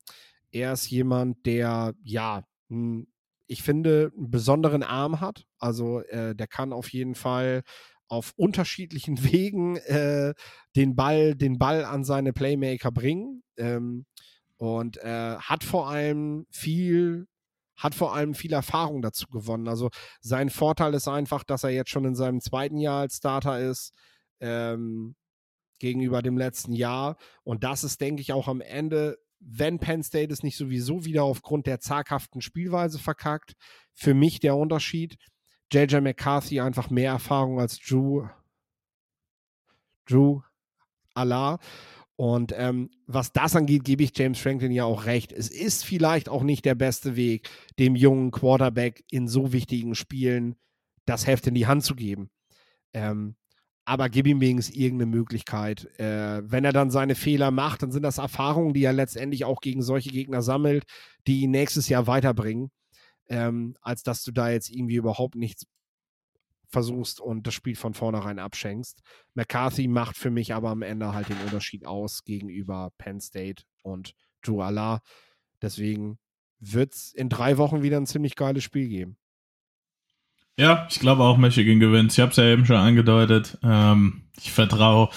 er 0.51 0.73
ist 0.73 0.91
jemand, 0.91 1.47
der 1.47 1.95
ja 2.03 2.43
ein 2.71 3.07
ich 3.49 3.63
finde, 3.63 4.13
einen 4.17 4.31
besonderen 4.31 4.83
Arm 4.83 5.21
hat. 5.21 5.45
Also 5.59 6.01
äh, 6.03 6.37
der 6.37 6.47
kann 6.47 6.73
auf 6.73 6.93
jeden 6.93 7.15
Fall 7.15 7.63
auf 8.07 8.33
unterschiedlichen 8.37 9.23
Wegen 9.33 9.77
äh, 9.77 10.35
den 10.77 10.95
Ball, 10.95 11.35
den 11.35 11.59
Ball 11.59 11.85
an 11.85 12.05
seine 12.05 12.33
Playmaker 12.33 12.93
bringen. 12.93 13.43
Ähm, 13.57 14.07
und 14.59 14.99
äh, 14.99 15.37
hat 15.37 15.65
vor 15.65 15.89
allem 15.89 16.47
viel 16.51 17.27
hat 17.77 17.95
vor 17.95 18.13
allem 18.13 18.35
viel 18.35 18.53
Erfahrung 18.53 19.03
dazu 19.03 19.29
gewonnen. 19.29 19.69
Also 19.69 19.91
sein 20.21 20.51
Vorteil 20.51 20.95
ist 20.95 21.07
einfach, 21.07 21.45
dass 21.45 21.63
er 21.63 21.71
jetzt 21.71 21.91
schon 21.91 22.05
in 22.05 22.17
seinem 22.17 22.41
zweiten 22.41 22.79
Jahr 22.79 23.03
als 23.03 23.19
Starter 23.19 23.61
ist. 23.61 23.93
Ähm, 24.41 25.15
gegenüber 25.79 26.23
dem 26.23 26.37
letzten 26.37 26.73
Jahr. 26.73 27.17
Und 27.45 27.65
das 27.65 27.85
ist, 27.85 28.01
denke 28.01 28.21
ich, 28.21 28.33
auch 28.33 28.49
am 28.49 28.61
Ende, 28.61 29.19
wenn 29.41 29.79
Penn 29.79 30.03
State 30.03 30.33
es 30.33 30.43
nicht 30.43 30.57
sowieso 30.57 31.05
wieder 31.05 31.25
aufgrund 31.25 31.67
der 31.67 31.81
zaghaften 31.81 32.41
Spielweise 32.41 32.99
verkackt, 32.99 33.55
für 33.95 34.15
mich 34.15 34.41
der 34.41 34.57
Unterschied. 34.57 35.17
JJ 35.73 36.01
McCarthy 36.01 36.61
einfach 36.61 36.91
mehr 36.91 37.13
Erfahrung 37.13 37.61
als 37.61 37.79
Drew, 37.79 38.27
Drew 40.07 40.41
Allah. 41.15 41.59
Und 42.17 42.53
ähm, 42.57 42.91
was 43.07 43.33
das 43.33 43.55
angeht, 43.55 43.85
gebe 43.85 44.03
ich 44.03 44.17
James 44.17 44.41
Franklin 44.41 44.73
ja 44.73 44.85
auch 44.85 45.05
recht. 45.05 45.31
Es 45.31 45.49
ist 45.51 45.85
vielleicht 45.85 46.29
auch 46.29 46.43
nicht 46.43 46.65
der 46.65 46.75
beste 46.75 47.15
Weg, 47.15 47.49
dem 47.79 47.95
jungen 47.95 48.33
Quarterback 48.33 49.05
in 49.11 49.29
so 49.29 49.53
wichtigen 49.53 49.95
Spielen 49.95 50.57
das 51.05 51.27
Heft 51.27 51.47
in 51.47 51.55
die 51.55 51.67
Hand 51.67 51.85
zu 51.85 51.95
geben. 51.95 52.31
Ähm, 52.93 53.37
aber 53.89 54.11
gib 54.11 54.27
ihm 54.27 54.43
wenigstens 54.43 54.77
irgendeine 54.77 55.11
Möglichkeit. 55.11 55.89
Äh, 55.99 56.43
wenn 56.45 56.67
er 56.67 56.73
dann 56.73 56.91
seine 56.91 57.15
Fehler 57.15 57.51
macht, 57.51 57.83
dann 57.83 57.91
sind 57.91 58.03
das 58.03 58.19
Erfahrungen, 58.19 58.75
die 58.75 58.85
er 58.85 58.93
letztendlich 58.93 59.47
auch 59.47 59.61
gegen 59.63 59.81
solche 59.81 60.11
Gegner 60.11 60.43
sammelt, 60.43 60.85
die 61.27 61.41
ihn 61.41 61.53
nächstes 61.53 61.89
Jahr 61.89 62.07
weiterbringen, 62.07 62.71
ähm, 63.29 63.79
als 63.81 64.03
dass 64.03 64.25
du 64.25 64.31
da 64.31 64.51
jetzt 64.51 64.69
irgendwie 64.69 64.97
überhaupt 64.97 65.37
nichts 65.37 65.67
versuchst 66.69 67.19
und 67.19 67.47
das 67.47 67.55
Spiel 67.55 67.77
von 67.77 67.95
vornherein 67.95 68.39
abschenkst. 68.39 69.01
McCarthy 69.33 69.89
macht 69.89 70.19
für 70.19 70.31
mich 70.31 70.53
aber 70.53 70.69
am 70.69 70.83
Ende 70.83 71.15
halt 71.15 71.31
den 71.31 71.41
Unterschied 71.41 71.87
aus 71.87 72.25
gegenüber 72.25 72.91
Penn 72.99 73.23
State 73.23 73.63
und 73.83 74.13
Drew 74.43 74.61
Allah. 74.61 75.01
Deswegen 75.63 76.19
wird 76.61 76.93
es 76.93 77.15
in 77.15 77.31
drei 77.31 77.57
Wochen 77.57 77.83
wieder 77.83 77.97
ein 77.97 78.07
ziemlich 78.07 78.37
geiles 78.37 78.65
Spiel 78.65 78.89
geben. 78.89 79.17
Ja, 80.59 80.89
ich 80.91 80.99
glaube 80.99 81.23
auch 81.23 81.37
Michigan 81.37 81.79
gewinnt. 81.79 82.13
Ich 82.13 82.19
habe 82.19 82.33
es 82.33 82.37
ja 82.37 82.45
eben 82.45 82.67
schon 82.67 82.77
angedeutet. 82.77 83.57
Ähm, 83.63 84.23
ich 84.41 84.51
vertraue 84.51 85.09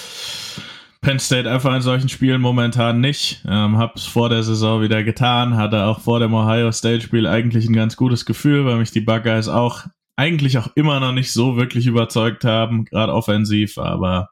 Penn 1.02 1.18
State 1.18 1.50
einfach 1.50 1.76
in 1.76 1.82
solchen 1.82 2.10
Spielen 2.10 2.42
momentan 2.42 3.02
nicht. 3.02 3.44
Ähm, 3.48 3.80
habe 3.80 3.94
es 3.96 4.06
vor 4.06 4.30
der 4.30 4.44
Saison 4.44 4.84
wieder 4.84 5.04
getan, 5.04 5.58
hatte 5.58 5.86
auch 5.86 6.00
vor 6.00 6.20
dem 6.20 6.36
Ohio 6.36 6.72
State 6.72 7.02
Spiel 7.02 7.26
eigentlich 7.26 7.68
ein 7.68 7.74
ganz 7.74 7.98
gutes 7.98 8.26
Gefühl, 8.28 8.66
weil 8.66 8.78
mich 8.78 8.92
die 8.92 9.02
Buckeyes 9.02 9.48
auch 9.48 9.88
eigentlich 10.16 10.60
auch 10.60 10.68
immer 10.76 11.00
noch 11.00 11.12
nicht 11.12 11.34
so 11.34 11.58
wirklich 11.58 11.88
überzeugt 11.88 12.44
haben, 12.44 12.86
gerade 12.86 13.12
offensiv, 13.12 13.80
aber 13.80 14.30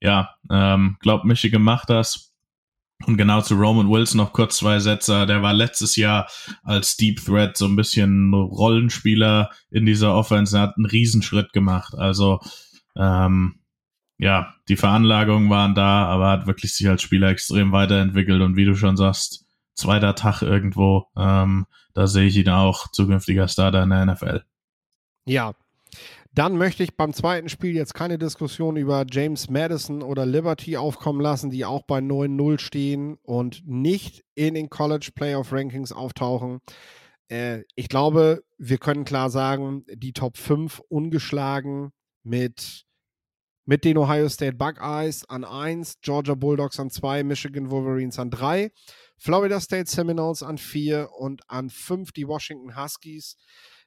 ja, 0.00 0.36
ähm, 0.52 0.98
glaubt 1.00 1.24
Michigan 1.24 1.62
macht 1.62 1.90
das. 1.90 2.27
Und 3.06 3.16
genau 3.16 3.40
zu 3.42 3.54
Roman 3.54 3.88
Wilson 3.88 4.18
noch 4.18 4.32
kurz 4.32 4.56
zwei 4.56 4.80
Sätze. 4.80 5.26
Der 5.26 5.40
war 5.40 5.54
letztes 5.54 5.96
Jahr 5.96 6.28
als 6.64 6.96
Deep 6.96 7.24
Threat 7.24 7.56
so 7.56 7.66
ein 7.66 7.76
bisschen 7.76 8.34
Rollenspieler 8.34 9.50
in 9.70 9.86
dieser 9.86 10.14
Offense. 10.14 10.56
Er 10.56 10.62
hat 10.62 10.76
einen 10.76 10.86
Riesenschritt 10.86 11.52
gemacht. 11.52 11.94
Also, 11.96 12.40
ähm, 12.96 13.60
ja, 14.18 14.52
die 14.68 14.76
Veranlagungen 14.76 15.48
waren 15.48 15.76
da, 15.76 16.06
aber 16.06 16.30
hat 16.30 16.46
wirklich 16.48 16.74
sich 16.74 16.88
als 16.88 17.02
Spieler 17.02 17.28
extrem 17.28 17.70
weiterentwickelt. 17.70 18.42
Und 18.42 18.56
wie 18.56 18.64
du 18.64 18.74
schon 18.74 18.96
sagst, 18.96 19.46
zweiter 19.74 20.16
Tag 20.16 20.42
irgendwo, 20.42 21.06
ähm, 21.16 21.66
da 21.94 22.08
sehe 22.08 22.26
ich 22.26 22.36
ihn 22.36 22.48
auch 22.48 22.90
zukünftiger 22.90 23.46
Starter 23.46 23.84
in 23.84 23.90
der 23.90 24.06
NFL. 24.06 24.42
Ja. 25.24 25.54
Dann 26.38 26.56
möchte 26.56 26.84
ich 26.84 26.96
beim 26.96 27.12
zweiten 27.12 27.48
Spiel 27.48 27.74
jetzt 27.74 27.94
keine 27.94 28.16
Diskussion 28.16 28.76
über 28.76 29.04
James 29.10 29.50
Madison 29.50 30.02
oder 30.02 30.24
Liberty 30.24 30.76
aufkommen 30.76 31.20
lassen, 31.20 31.50
die 31.50 31.64
auch 31.64 31.82
bei 31.82 31.98
9-0 31.98 32.60
stehen 32.60 33.18
und 33.24 33.66
nicht 33.66 34.24
in 34.36 34.54
den 34.54 34.70
College 34.70 35.10
Playoff 35.12 35.52
Rankings 35.52 35.90
auftauchen. 35.90 36.60
Äh, 37.26 37.64
ich 37.74 37.88
glaube, 37.88 38.44
wir 38.56 38.78
können 38.78 39.04
klar 39.04 39.30
sagen, 39.30 39.84
die 39.92 40.12
Top 40.12 40.36
5 40.36 40.78
ungeschlagen 40.88 41.90
mit, 42.22 42.84
mit 43.64 43.84
den 43.84 43.98
Ohio 43.98 44.28
State 44.28 44.58
Buckeyes 44.58 45.28
an 45.28 45.42
1, 45.42 46.02
Georgia 46.02 46.36
Bulldogs 46.36 46.78
an 46.78 46.90
2, 46.90 47.24
Michigan 47.24 47.68
Wolverines 47.72 48.20
an 48.20 48.30
3, 48.30 48.70
Florida 49.16 49.58
State 49.58 49.90
Seminoles 49.90 50.44
an 50.44 50.56
4 50.56 51.10
und 51.18 51.42
an 51.48 51.68
5 51.68 52.12
die 52.12 52.28
Washington 52.28 52.76
Huskies. 52.76 53.36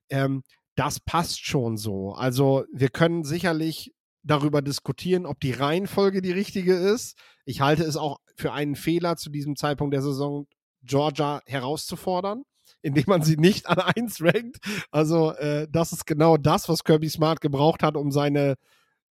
Ähm, 0.09 0.43
das 0.81 0.99
passt 0.99 1.45
schon 1.45 1.77
so. 1.77 2.13
Also 2.13 2.65
wir 2.73 2.89
können 2.89 3.23
sicherlich 3.23 3.93
darüber 4.23 4.63
diskutieren, 4.63 5.27
ob 5.27 5.39
die 5.39 5.51
Reihenfolge 5.51 6.23
die 6.23 6.31
richtige 6.31 6.73
ist. 6.73 7.19
Ich 7.45 7.61
halte 7.61 7.83
es 7.83 7.97
auch 7.97 8.17
für 8.35 8.51
einen 8.51 8.75
Fehler 8.75 9.15
zu 9.15 9.29
diesem 9.29 9.55
Zeitpunkt 9.55 9.93
der 9.93 10.01
Saison, 10.01 10.47
Georgia 10.81 11.43
herauszufordern, 11.45 12.45
indem 12.81 13.03
man 13.05 13.21
sie 13.21 13.37
nicht 13.37 13.67
an 13.69 13.77
1 13.77 14.23
rankt. 14.23 14.57
Also 14.89 15.33
äh, 15.33 15.67
das 15.69 15.91
ist 15.91 16.07
genau 16.07 16.37
das, 16.37 16.67
was 16.67 16.83
Kirby 16.83 17.09
Smart 17.09 17.41
gebraucht 17.41 17.83
hat, 17.83 17.95
um 17.95 18.09
seine 18.09 18.55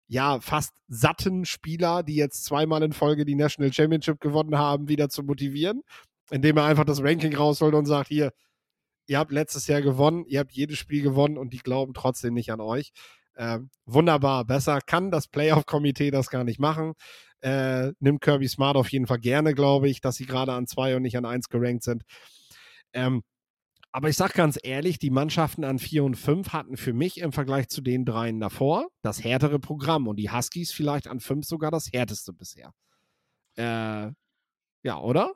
ja 0.09 0.41
fast 0.41 0.73
satten 0.89 1.45
Spieler, 1.45 2.03
die 2.03 2.17
jetzt 2.17 2.45
zweimal 2.47 2.83
in 2.83 2.93
Folge 2.93 3.25
die 3.25 3.37
National 3.37 3.73
Championship 3.73 4.21
gewonnen 4.21 4.59
haben, 4.59 4.89
wieder 4.89 5.09
zu 5.09 5.23
motivieren, 5.23 5.83
indem 6.31 6.57
er 6.57 6.65
einfach 6.65 6.85
das 6.85 7.01
Ranking 7.01 7.37
rausholt 7.37 7.77
und 7.77 7.87
sagt, 7.87 8.09
hier, 8.09 8.33
ihr 9.11 9.19
habt 9.19 9.33
letztes 9.33 9.67
Jahr 9.67 9.83
gewonnen, 9.83 10.25
ihr 10.27 10.39
habt 10.39 10.53
jedes 10.53 10.79
Spiel 10.79 11.03
gewonnen 11.03 11.37
und 11.37 11.53
die 11.53 11.59
glauben 11.59 11.95
trotzdem 11.95 12.33
nicht 12.33 12.53
an 12.53 12.61
euch. 12.61 12.93
Äh, 13.35 13.59
wunderbar, 13.85 14.45
besser 14.45 14.81
kann 14.81 15.11
das 15.11 15.27
Playoff-Komitee 15.27 16.13
das 16.13 16.31
gar 16.31 16.45
nicht 16.45 16.61
machen. 16.61 16.93
Äh, 17.41 17.93
nimmt 17.99 18.21
Kirby 18.21 18.47
Smart 18.47 18.77
auf 18.77 18.89
jeden 18.93 19.09
Fall 19.09 19.19
gerne, 19.19 19.53
glaube 19.53 19.89
ich, 19.89 20.01
dass 20.01 20.15
sie 20.15 20.27
gerade 20.27 20.53
an 20.53 20.69
zwei 20.69 20.95
und 20.95 21.03
nicht 21.03 21.17
an 21.17 21.25
eins 21.25 21.49
gerankt 21.49 21.83
sind. 21.83 22.05
Ähm, 22.93 23.23
aber 23.91 24.09
ich 24.09 24.17
sage 24.17 24.35
ganz 24.35 24.57
ehrlich, 24.63 25.01
die 25.01 25.11
Mannschaften 25.11 25.65
an 25.65 25.81
vier 25.81 26.05
und 26.05 26.15
fünf 26.15 26.53
hatten 26.53 26.77
für 26.77 26.93
mich 26.93 27.19
im 27.19 27.33
Vergleich 27.33 27.69
zu 27.69 27.81
den 27.81 28.05
dreien 28.05 28.39
davor 28.39 28.87
das 29.03 29.25
härtere 29.25 29.59
Programm 29.59 30.07
und 30.07 30.19
die 30.19 30.31
Huskies 30.31 30.71
vielleicht 30.71 31.09
an 31.09 31.19
fünf 31.19 31.47
sogar 31.47 31.73
das 31.73 31.93
härteste 31.93 32.33
bisher. 32.33 32.73
Äh, 33.57 34.13
ja, 34.85 34.99
oder? 35.01 35.35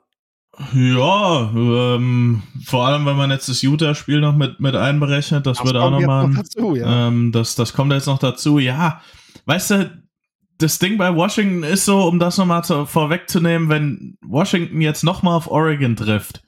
Ja, 0.73 1.51
ähm, 1.53 2.43
vor 2.63 2.87
allem, 2.87 3.05
wenn 3.05 3.17
man 3.17 3.29
jetzt 3.31 3.49
das 3.49 3.61
Utah-Spiel 3.61 4.21
noch 4.21 4.35
mit, 4.35 4.59
mit 4.59 4.75
einberechnet, 4.75 5.45
das, 5.45 5.57
das 5.57 5.65
wird 5.65 5.75
auch 5.75 5.91
nochmal. 5.91 6.29
Noch 6.29 6.37
dazu, 6.37 6.75
ja. 6.75 7.07
ähm, 7.07 7.31
das, 7.31 7.55
das 7.55 7.73
kommt 7.73 7.91
jetzt 7.91 8.05
noch 8.05 8.19
dazu. 8.19 8.59
Ja, 8.59 9.01
weißt 9.45 9.71
du, 9.71 10.03
das 10.57 10.79
Ding 10.79 10.97
bei 10.97 11.13
Washington 11.13 11.63
ist 11.63 11.85
so, 11.85 12.03
um 12.03 12.19
das 12.19 12.37
nochmal 12.37 12.63
vorwegzunehmen, 12.63 13.69
wenn 13.69 14.17
Washington 14.21 14.79
jetzt 14.79 15.03
nochmal 15.03 15.35
auf 15.35 15.51
Oregon 15.51 15.95
trifft, 15.95 16.43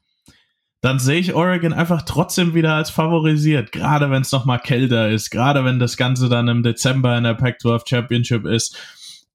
dann 0.82 0.99
sehe 0.99 1.20
ich 1.20 1.34
Oregon 1.34 1.74
einfach 1.74 2.03
trotzdem 2.03 2.53
wieder 2.53 2.76
als 2.76 2.89
favorisiert. 2.89 3.72
Gerade 3.72 4.10
wenn 4.10 4.22
es 4.22 4.32
nochmal 4.32 4.60
kälter 4.60 5.10
ist, 5.10 5.32
gerade 5.32 5.66
wenn 5.66 5.80
das 5.80 5.97
Ganze 5.97 6.30
dann 6.30 6.47
im 6.47 6.64
Dezember 6.64 7.18
in 7.18 7.26
der 7.26 7.34
Pac-12 7.34 7.89
Championship 7.89 8.45
ist. 8.45 8.78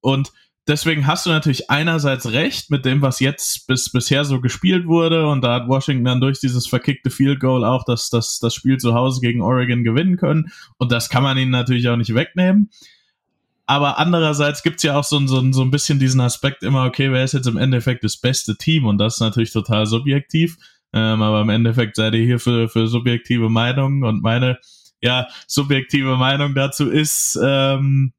Und 0.01 0.31
deswegen 0.67 1.07
hast 1.07 1.25
du 1.25 1.29
natürlich 1.29 1.69
einerseits 1.69 2.31
recht 2.31 2.69
mit 2.69 2.85
dem, 2.85 3.01
was 3.01 3.19
jetzt 3.19 3.67
bis 3.67 3.89
bisher 3.89 4.25
so 4.25 4.41
gespielt 4.41 4.87
wurde 4.87 5.27
und 5.27 5.41
da 5.41 5.55
hat 5.55 5.67
Washington 5.67 6.05
dann 6.05 6.21
durch 6.21 6.39
dieses 6.39 6.67
verkickte 6.67 7.09
Field 7.09 7.39
Goal 7.39 7.63
auch 7.65 7.83
das, 7.85 8.09
das, 8.09 8.39
das 8.39 8.53
Spiel 8.53 8.77
zu 8.77 8.93
Hause 8.93 9.21
gegen 9.21 9.41
Oregon 9.41 9.83
gewinnen 9.83 10.17
können 10.17 10.51
und 10.77 10.91
das 10.91 11.09
kann 11.09 11.23
man 11.23 11.37
ihnen 11.37 11.51
natürlich 11.51 11.87
auch 11.89 11.97
nicht 11.97 12.13
wegnehmen. 12.13 12.69
Aber 13.65 13.97
andererseits 13.97 14.61
gibt's 14.61 14.83
ja 14.83 14.97
auch 14.97 15.05
so, 15.05 15.25
so, 15.25 15.51
so 15.51 15.61
ein 15.61 15.71
bisschen 15.71 15.97
diesen 15.97 16.19
Aspekt 16.19 16.63
immer, 16.63 16.85
okay, 16.85 17.11
wer 17.11 17.23
ist 17.23 17.33
jetzt 17.33 17.47
im 17.47 17.57
Endeffekt 17.57 18.03
das 18.03 18.17
beste 18.17 18.57
Team? 18.57 18.85
Und 18.85 18.97
das 18.97 19.15
ist 19.15 19.19
natürlich 19.21 19.53
total 19.53 19.85
subjektiv. 19.85 20.57
Ähm, 20.91 21.21
aber 21.21 21.41
im 21.41 21.49
Endeffekt 21.49 21.95
seid 21.95 22.13
ihr 22.13 22.25
hier 22.25 22.39
für, 22.39 22.67
für 22.67 22.87
subjektive 22.87 23.49
Meinungen 23.49 24.03
und 24.03 24.21
meine 24.21 24.59
ja, 25.01 25.27
subjektive 25.47 26.17
Meinung 26.17 26.55
dazu 26.55 26.89
ist, 26.89 27.37
ähm, 27.43 28.13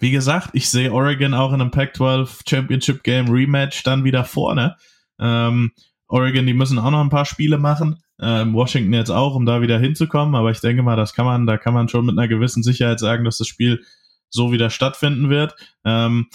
wie 0.00 0.10
gesagt, 0.10 0.50
ich 0.54 0.68
sehe 0.68 0.92
Oregon 0.92 1.34
auch 1.34 1.52
in 1.52 1.60
einem 1.60 1.70
Pac-12 1.70 2.48
Championship 2.48 3.02
Game 3.02 3.28
Rematch 3.28 3.82
dann 3.82 4.02
wieder 4.02 4.24
vorne. 4.24 4.76
Ähm, 5.18 5.72
Oregon, 6.08 6.46
die 6.46 6.54
müssen 6.54 6.78
auch 6.78 6.90
noch 6.90 7.02
ein 7.02 7.10
paar 7.10 7.26
Spiele 7.26 7.58
machen. 7.58 8.02
Ähm, 8.18 8.54
Washington 8.54 8.94
jetzt 8.94 9.10
auch, 9.10 9.34
um 9.34 9.46
da 9.46 9.60
wieder 9.60 9.78
hinzukommen. 9.78 10.34
Aber 10.34 10.50
ich 10.50 10.60
denke 10.60 10.82
mal, 10.82 10.96
das 10.96 11.14
kann 11.14 11.26
man, 11.26 11.46
da 11.46 11.58
kann 11.58 11.74
man 11.74 11.88
schon 11.88 12.06
mit 12.06 12.18
einer 12.18 12.28
gewissen 12.28 12.62
Sicherheit 12.62 12.98
sagen, 12.98 13.24
dass 13.24 13.38
das 13.38 13.46
Spiel 13.46 13.84
so 14.30 14.52
wieder 14.52 14.70
stattfinden 14.70 15.28
wird. 15.28 15.54
Ähm, 15.84 16.28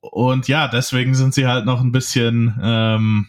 und 0.00 0.46
ja, 0.46 0.68
deswegen 0.68 1.14
sind 1.14 1.34
sie 1.34 1.46
halt 1.46 1.66
noch 1.66 1.80
ein 1.80 1.92
bisschen, 1.92 2.58
ähm, 2.62 3.26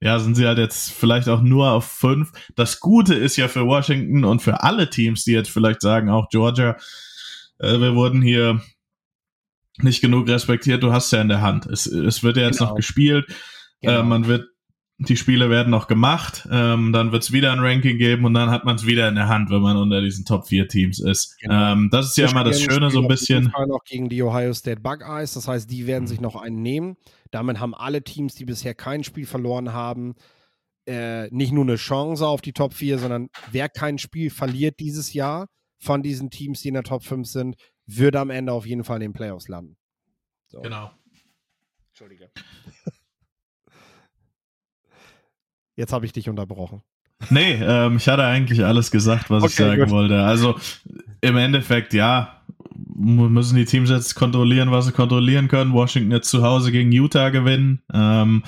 ja, 0.00 0.18
sind 0.18 0.34
sie 0.34 0.46
halt 0.46 0.58
jetzt 0.58 0.92
vielleicht 0.92 1.28
auch 1.28 1.42
nur 1.42 1.70
auf 1.72 1.84
fünf. 1.84 2.32
Das 2.54 2.80
Gute 2.80 3.14
ist 3.14 3.36
ja 3.36 3.48
für 3.48 3.66
Washington 3.66 4.24
und 4.24 4.40
für 4.40 4.62
alle 4.62 4.88
Teams, 4.88 5.24
die 5.24 5.32
jetzt 5.32 5.50
vielleicht 5.50 5.82
sagen, 5.82 6.08
auch 6.08 6.28
Georgia, 6.30 6.76
äh, 7.58 7.80
wir 7.80 7.94
wurden 7.94 8.22
hier 8.22 8.60
nicht 9.78 10.00
genug 10.00 10.28
respektiert, 10.28 10.82
du 10.82 10.92
hast 10.92 11.10
ja 11.12 11.20
in 11.20 11.28
der 11.28 11.42
Hand. 11.42 11.66
Es, 11.66 11.86
es 11.86 12.22
wird 12.22 12.36
ja 12.36 12.44
jetzt 12.44 12.58
genau. 12.58 12.70
noch 12.70 12.76
gespielt. 12.76 13.26
Genau. 13.80 14.00
Äh, 14.00 14.02
man 14.02 14.26
wird 14.26 14.48
die 14.98 15.16
Spiele 15.16 15.50
werden 15.50 15.70
noch 15.70 15.88
gemacht, 15.88 16.48
ähm, 16.50 16.92
dann 16.92 17.12
wird 17.12 17.22
es 17.22 17.30
wieder 17.30 17.52
ein 17.52 17.58
Ranking 17.58 17.98
geben 17.98 18.24
und 18.24 18.32
dann 18.32 18.50
hat 18.50 18.64
man 18.64 18.76
es 18.76 18.86
wieder 18.86 19.08
in 19.08 19.14
der 19.14 19.28
Hand, 19.28 19.50
wenn 19.50 19.60
man 19.60 19.76
unter 19.76 20.00
diesen 20.00 20.24
Top 20.24 20.46
4 20.46 20.68
Teams 20.68 21.00
ist. 21.00 21.36
Genau. 21.38 21.72
Ähm, 21.72 21.88
das 21.92 22.06
ist 22.06 22.16
ja 22.16 22.30
immer 22.30 22.44
das 22.44 22.62
Schöne, 22.62 22.90
so 22.90 23.02
ein 23.02 23.08
bisschen. 23.08 23.52
noch 23.66 23.84
gegen 23.84 24.08
die 24.08 24.22
Ohio 24.22 24.54
State 24.54 24.80
Buckeyes, 24.80 25.34
das 25.34 25.48
heißt, 25.48 25.70
die 25.70 25.86
werden 25.86 26.06
sich 26.06 26.20
noch 26.20 26.34
einen 26.34 26.62
nehmen. 26.62 26.96
Damit 27.30 27.60
haben 27.60 27.74
alle 27.74 28.02
Teams, 28.02 28.36
die 28.36 28.46
bisher 28.46 28.74
kein 28.74 29.04
Spiel 29.04 29.26
verloren 29.26 29.74
haben, 29.74 30.14
äh, 30.86 31.28
nicht 31.28 31.52
nur 31.52 31.64
eine 31.64 31.76
Chance 31.76 32.26
auf 32.26 32.40
die 32.40 32.54
Top 32.54 32.72
4, 32.72 32.98
sondern 32.98 33.28
wer 33.52 33.68
kein 33.68 33.98
Spiel 33.98 34.30
verliert 34.30 34.80
dieses 34.80 35.12
Jahr 35.12 35.48
von 35.86 36.02
diesen 36.02 36.30
Teams, 36.30 36.60
die 36.60 36.68
in 36.68 36.74
der 36.74 36.82
Top 36.82 37.02
5 37.04 37.26
sind, 37.26 37.56
wird 37.86 38.16
am 38.16 38.30
Ende 38.30 38.52
auf 38.52 38.66
jeden 38.66 38.84
Fall 38.84 38.96
in 38.96 39.12
den 39.12 39.12
Playoffs 39.12 39.48
landen. 39.48 39.76
So. 40.48 40.60
Genau. 40.60 40.90
Entschuldige. 41.90 42.30
Jetzt 45.76 45.92
habe 45.92 46.04
ich 46.04 46.12
dich 46.12 46.28
unterbrochen. 46.28 46.82
Nee, 47.30 47.54
ähm, 47.62 47.96
ich 47.96 48.08
hatte 48.08 48.24
eigentlich 48.24 48.64
alles 48.64 48.90
gesagt, 48.90 49.30
was 49.30 49.42
okay, 49.42 49.52
ich 49.52 49.56
sagen 49.56 49.82
gut. 49.82 49.90
wollte. 49.90 50.22
Also 50.22 50.58
im 51.20 51.36
Endeffekt, 51.36 51.94
ja, 51.94 52.42
müssen 52.94 53.56
die 53.56 53.64
Teams 53.64 53.88
jetzt 53.88 54.14
kontrollieren, 54.14 54.70
was 54.70 54.86
sie 54.86 54.92
kontrollieren 54.92 55.48
können. 55.48 55.72
Washington 55.72 56.10
jetzt 56.10 56.28
zu 56.28 56.42
Hause 56.42 56.72
gegen 56.72 56.92
Utah 56.92 57.30
gewinnen. 57.30 57.82
Ähm, 57.92 58.42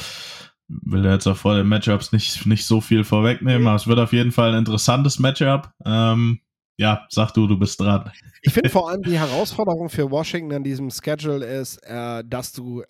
will 0.68 1.04
jetzt 1.04 1.26
auch 1.26 1.36
vor 1.36 1.56
den 1.56 1.66
Matchups 1.66 2.12
nicht, 2.12 2.44
nicht 2.44 2.66
so 2.66 2.80
viel 2.80 3.04
vorwegnehmen, 3.04 3.66
aber 3.66 3.76
es 3.76 3.86
wird 3.86 3.98
auf 3.98 4.12
jeden 4.12 4.32
Fall 4.32 4.52
ein 4.52 4.58
interessantes 4.58 5.18
Matchup. 5.18 5.70
Ähm, 5.84 6.40
ja, 6.78 7.06
sag 7.10 7.32
du, 7.32 7.46
du 7.46 7.58
bist 7.58 7.80
dran. 7.80 8.10
Ich 8.40 8.52
finde 8.52 8.70
vor 8.70 8.88
allem 8.88 9.02
die 9.02 9.18
Herausforderung 9.18 9.88
für 9.88 10.10
Washington 10.10 10.54
an 10.54 10.62
diesem 10.62 10.90
Schedule 10.90 11.44
ist, 11.44 11.78
äh, 11.78 12.22
dass 12.24 12.52
du 12.52 12.84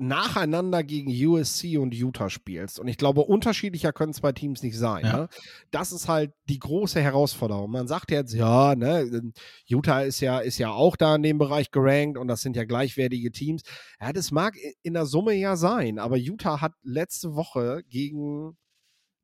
nacheinander 0.00 0.82
gegen 0.82 1.10
USC 1.10 1.76
und 1.78 1.94
Utah 1.94 2.30
spielst. 2.30 2.80
Und 2.80 2.88
ich 2.88 2.96
glaube, 2.96 3.22
unterschiedlicher 3.22 3.92
können 3.92 4.14
zwei 4.14 4.32
Teams 4.32 4.62
nicht 4.62 4.76
sein. 4.76 5.04
Ja. 5.04 5.16
Ne? 5.16 5.28
Das 5.70 5.92
ist 5.92 6.08
halt 6.08 6.32
die 6.48 6.58
große 6.58 7.00
Herausforderung. 7.00 7.70
Man 7.70 7.86
sagt 7.86 8.10
jetzt, 8.10 8.32
ja, 8.32 8.74
ne, 8.74 9.02
ähm, 9.02 9.32
Utah 9.66 10.00
ist 10.02 10.20
ja, 10.20 10.38
ist 10.38 10.58
ja 10.58 10.70
auch 10.70 10.96
da 10.96 11.16
in 11.16 11.22
dem 11.22 11.38
Bereich 11.38 11.70
gerankt 11.70 12.18
und 12.18 12.28
das 12.28 12.40
sind 12.40 12.56
ja 12.56 12.64
gleichwertige 12.64 13.30
Teams. 13.30 13.62
Ja, 14.00 14.12
das 14.12 14.30
mag 14.30 14.54
in 14.82 14.94
der 14.94 15.06
Summe 15.06 15.34
ja 15.34 15.56
sein, 15.56 15.98
aber 15.98 16.16
Utah 16.16 16.60
hat 16.60 16.72
letzte 16.82 17.34
Woche 17.34 17.82
gegen, 17.88 18.56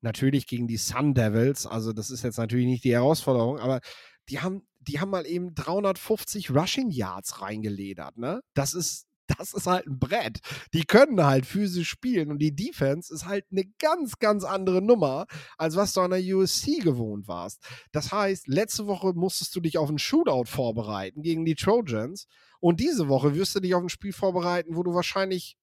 natürlich 0.01 0.47
gegen 0.47 0.67
die 0.67 0.77
Sun 0.77 1.15
Devils, 1.15 1.67
also 1.67 1.93
das 1.93 2.11
ist 2.11 2.23
jetzt 2.23 2.39
natürlich 2.39 2.67
nicht 2.67 2.85
die 2.85 2.93
Herausforderung, 2.93 3.59
aber 3.59 3.81
die 4.29 4.41
haben, 4.41 4.67
die 4.81 5.01
haben 5.01 5.11
mal 5.11 5.27
eben 5.27 5.55
350 5.55 6.51
Rushing 6.51 6.91
Yards 6.91 7.41
reingeledert, 7.41 8.17
ne? 8.17 8.41
Das 8.55 8.75
ist, 8.75 9.07
das 9.39 9.53
ist 9.53 9.67
halt 9.67 9.87
ein 9.87 9.99
Brett. 9.99 10.39
Die 10.73 10.85
können 10.85 11.25
halt 11.25 11.47
physisch 11.47 11.89
spielen 11.89 12.31
und 12.31 12.39
die 12.39 12.55
Defense 12.55 13.13
ist 13.13 13.27
halt 13.27 13.45
eine 13.51 13.65
ganz, 13.79 14.19
ganz 14.19 14.45
andere 14.45 14.83
Nummer, 14.83 15.27
als 15.59 15.77
was 15.77 15.93
du 15.93 16.01
an 16.01 16.11
der 16.11 16.23
USC 16.23 16.79
gewohnt 16.79 17.27
warst. 17.27 17.65
Das 17.93 18.13
heißt, 18.13 18.49
letzte 18.49 18.87
Woche 18.87 19.13
musstest 19.15 19.55
du 19.57 19.61
dich 19.61 19.79
auf 19.79 19.89
einen 19.89 19.99
Shootout 19.99 20.47
vorbereiten 20.47 21.23
gegen 21.23 21.45
die 21.45 21.57
Trojans 21.57 22.27
und 22.61 22.81
diese 22.81 23.09
Woche 23.09 23.35
wirst 23.35 23.55
du 23.55 23.61
dich 23.61 23.75
auf 23.75 23.83
ein 23.83 23.89
Spiel 23.89 24.13
vorbereiten, 24.13 24.77
wo 24.77 24.83
du 24.83 24.95
wahrscheinlich, 24.95 25.57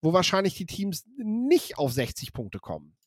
wo 0.00 0.12
wahrscheinlich 0.12 0.54
die 0.54 0.66
Teams 0.66 1.04
nicht 1.16 1.78
auf 1.78 1.92
60 1.92 2.32
Punkte 2.32 2.58
kommen. 2.58 2.97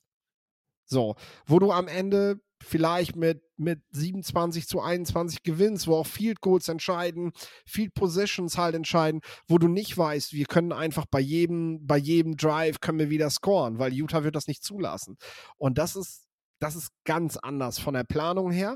So, 0.92 1.16
wo 1.46 1.58
du 1.60 1.72
am 1.72 1.88
Ende 1.88 2.42
vielleicht 2.62 3.16
mit, 3.16 3.42
mit 3.56 3.82
27 3.92 4.68
zu 4.68 4.82
21 4.82 5.42
gewinnst, 5.42 5.88
wo 5.88 5.96
auch 5.96 6.06
Field 6.06 6.42
Goals 6.42 6.68
entscheiden, 6.68 7.32
Field 7.66 7.94
Positions 7.94 8.58
halt 8.58 8.76
entscheiden, 8.76 9.22
wo 9.48 9.58
du 9.58 9.70
nicht 9.70 9.98
weißt, 9.98 10.34
wir 10.34 10.46
können 10.46 10.74
einfach 10.74 11.06
bei 11.10 11.22
jedem, 11.22 11.88
bei 11.88 11.98
jedem 11.98 12.36
Drive 12.36 12.82
können 12.82 13.00
wir 13.00 13.10
wieder 13.10 13.30
scoren, 13.30 13.80
weil 13.80 13.94
Utah 13.94 14.26
wird 14.26 14.36
das 14.36 14.48
nicht 14.48 14.64
zulassen. 14.64 15.18
Und 15.58 15.78
das 15.78 15.96
ist, 15.96 16.28
das 16.60 16.76
ist 16.76 16.90
ganz 17.06 17.38
anders 17.38 17.80
von 17.80 17.94
der 17.94 18.04
Planung 18.04 18.52
her. 18.52 18.76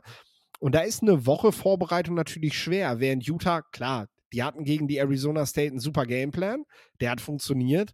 Und 0.59 0.73
da 0.73 0.79
ist 0.79 1.01
eine 1.01 1.25
Woche 1.25 1.51
Vorbereitung 1.51 2.15
natürlich 2.15 2.57
schwer, 2.57 3.01
während 3.01 3.25
Utah, 3.25 3.61
klar, 3.61 4.07
die 4.31 4.41
hatten 4.41 4.63
gegen 4.63 4.87
die 4.87 4.97
Arizona 4.97 5.45
State 5.45 5.71
einen 5.71 5.79
super 5.79 6.05
Gameplan, 6.05 6.63
der 7.01 7.11
hat 7.11 7.19
funktioniert. 7.19 7.91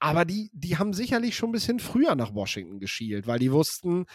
Aber 0.00 0.24
die, 0.24 0.50
die 0.52 0.78
haben 0.78 0.94
sicherlich 0.94 1.36
schon 1.36 1.50
ein 1.50 1.52
bisschen 1.52 1.78
früher 1.78 2.14
nach 2.14 2.34
Washington 2.34 2.80
geschielt, 2.80 3.26
weil 3.26 3.38
die 3.38 3.52
wussten, 3.52 4.06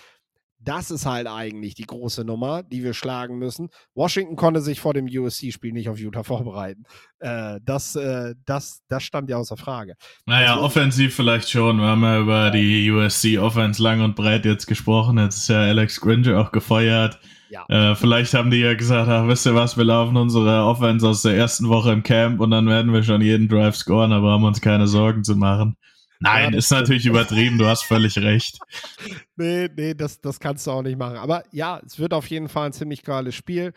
das 0.59 0.91
ist 0.91 1.05
halt 1.05 1.27
eigentlich 1.27 1.75
die 1.75 1.85
große 1.85 2.23
Nummer, 2.23 2.63
die 2.63 2.83
wir 2.83 2.93
schlagen 2.93 3.37
müssen. 3.37 3.69
Washington 3.93 4.35
konnte 4.35 4.61
sich 4.61 4.79
vor 4.79 4.93
dem 4.93 5.05
USC-Spiel 5.05 5.73
nicht 5.73 5.89
auf 5.89 5.99
Utah 5.99 6.23
vorbereiten. 6.23 6.83
Äh, 7.19 7.59
das, 7.63 7.95
äh, 7.95 8.35
das, 8.45 8.81
das 8.87 9.03
stand 9.03 9.29
ja 9.29 9.37
außer 9.37 9.57
Frage. 9.57 9.95
Naja, 10.25 10.53
also, 10.53 10.65
offensiv 10.65 11.15
vielleicht 11.15 11.49
schon. 11.49 11.77
Wir 11.77 11.87
haben 11.87 12.03
ja 12.03 12.19
über 12.19 12.51
die 12.51 12.89
USC-Offense 12.89 13.81
lang 13.81 14.01
und 14.01 14.15
breit 14.15 14.45
jetzt 14.45 14.65
gesprochen. 14.65 15.17
Jetzt 15.17 15.37
ist 15.37 15.49
ja 15.49 15.61
Alex 15.61 16.01
Gringer 16.01 16.39
auch 16.39 16.51
gefeuert. 16.51 17.19
Ja. 17.49 17.65
Äh, 17.69 17.95
vielleicht 17.95 18.33
haben 18.33 18.49
die 18.49 18.57
ja 18.57 18.73
gesagt, 18.73 19.07
ach, 19.07 19.27
wisst 19.27 19.45
ihr 19.45 19.55
was, 19.55 19.77
wir 19.77 19.83
laufen 19.83 20.17
unsere 20.17 20.65
Offense 20.65 21.07
aus 21.07 21.21
der 21.21 21.35
ersten 21.35 21.69
Woche 21.69 21.91
im 21.91 22.03
Camp 22.03 22.39
und 22.39 22.51
dann 22.51 22.67
werden 22.67 22.91
wir 22.91 23.03
schon 23.03 23.21
jeden 23.21 23.47
Drive 23.47 23.75
scoren, 23.75 24.11
aber 24.11 24.31
haben 24.31 24.43
uns 24.43 24.61
keine 24.61 24.87
Sorgen 24.87 25.23
zu 25.23 25.35
machen. 25.35 25.77
Nein, 26.19 26.53
ja, 26.53 26.57
ist 26.59 26.71
natürlich 26.71 27.05
übertrieben, 27.05 27.57
du 27.57 27.65
hast 27.65 27.83
völlig 27.83 28.17
recht. 28.17 28.59
nee, 29.35 29.69
nee, 29.75 29.93
das, 29.93 30.21
das 30.21 30.39
kannst 30.39 30.65
du 30.67 30.71
auch 30.71 30.81
nicht 30.81 30.97
machen. 30.97 31.17
Aber 31.17 31.43
ja, 31.51 31.81
es 31.85 31.99
wird 31.99 32.13
auf 32.13 32.27
jeden 32.29 32.49
Fall 32.49 32.67
ein 32.67 32.73
ziemlich 32.73 33.03
geiles 33.03 33.35
Spiel. 33.35 33.73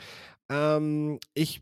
Ähm, 0.48 1.18
ich 1.34 1.60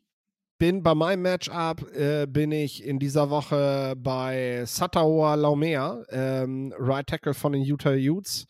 bin 0.59 0.83
bei 0.83 0.95
meinem 0.95 1.23
Matchup, 1.23 1.83
äh, 1.95 2.27
bin 2.27 2.53
ich 2.53 2.85
in 2.85 2.99
dieser 2.99 3.31
Woche 3.31 3.95
bei 3.97 4.65
Sataoa 4.67 5.35
Laumea, 5.35 6.03
ähm, 6.11 6.75
Right 6.79 7.07
Tackle 7.07 7.35
von 7.35 7.53
den 7.53 7.63
Utah 7.63 7.95
Utes. 7.95 8.47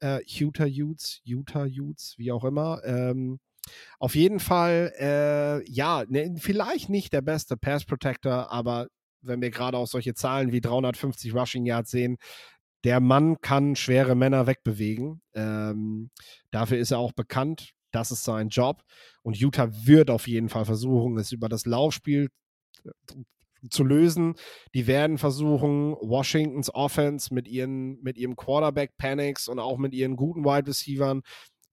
Äh, 0.00 0.20
Utah 0.26 0.66
Utes, 0.66 1.20
Utah 1.24 1.64
Utes, 1.64 2.14
wie 2.18 2.30
auch 2.30 2.44
immer. 2.44 2.82
Ähm, 2.84 3.38
auf 3.98 4.14
jeden 4.14 4.40
Fall, 4.40 4.92
äh, 4.98 5.70
ja, 5.70 6.04
ne, 6.08 6.36
vielleicht 6.38 6.88
nicht 6.88 7.12
der 7.12 7.22
beste 7.22 7.56
Pass 7.56 7.84
Protector, 7.84 8.50
aber 8.52 8.88
wenn 9.26 9.40
wir 9.40 9.50
gerade 9.50 9.76
auch 9.76 9.86
solche 9.86 10.14
Zahlen 10.14 10.52
wie 10.52 10.60
350 10.60 11.34
Rushing 11.34 11.66
Yards 11.66 11.90
sehen, 11.90 12.16
der 12.84 13.00
Mann 13.00 13.40
kann 13.40 13.74
schwere 13.74 14.14
Männer 14.14 14.46
wegbewegen. 14.46 15.20
Ähm, 15.34 16.10
dafür 16.50 16.78
ist 16.78 16.92
er 16.92 16.98
auch 16.98 17.12
bekannt. 17.12 17.72
Das 17.90 18.10
ist 18.10 18.24
sein 18.24 18.48
Job. 18.48 18.82
Und 19.22 19.36
Utah 19.36 19.68
wird 19.86 20.10
auf 20.10 20.28
jeden 20.28 20.48
Fall 20.48 20.64
versuchen, 20.64 21.18
es 21.18 21.32
über 21.32 21.48
das 21.48 21.66
Laufspiel 21.66 22.28
äh, 22.84 22.90
zu 23.70 23.82
lösen. 23.84 24.34
Die 24.74 24.86
werden 24.86 25.18
versuchen, 25.18 25.94
Washingtons 25.94 26.72
Offense 26.74 27.34
mit, 27.34 27.48
ihren, 27.48 28.00
mit 28.02 28.18
ihrem 28.18 28.36
Quarterback 28.36 28.96
Panics 28.98 29.48
und 29.48 29.58
auch 29.58 29.78
mit 29.78 29.92
ihren 29.92 30.14
guten 30.16 30.44
Wide 30.44 30.68
Receivers 30.68 31.22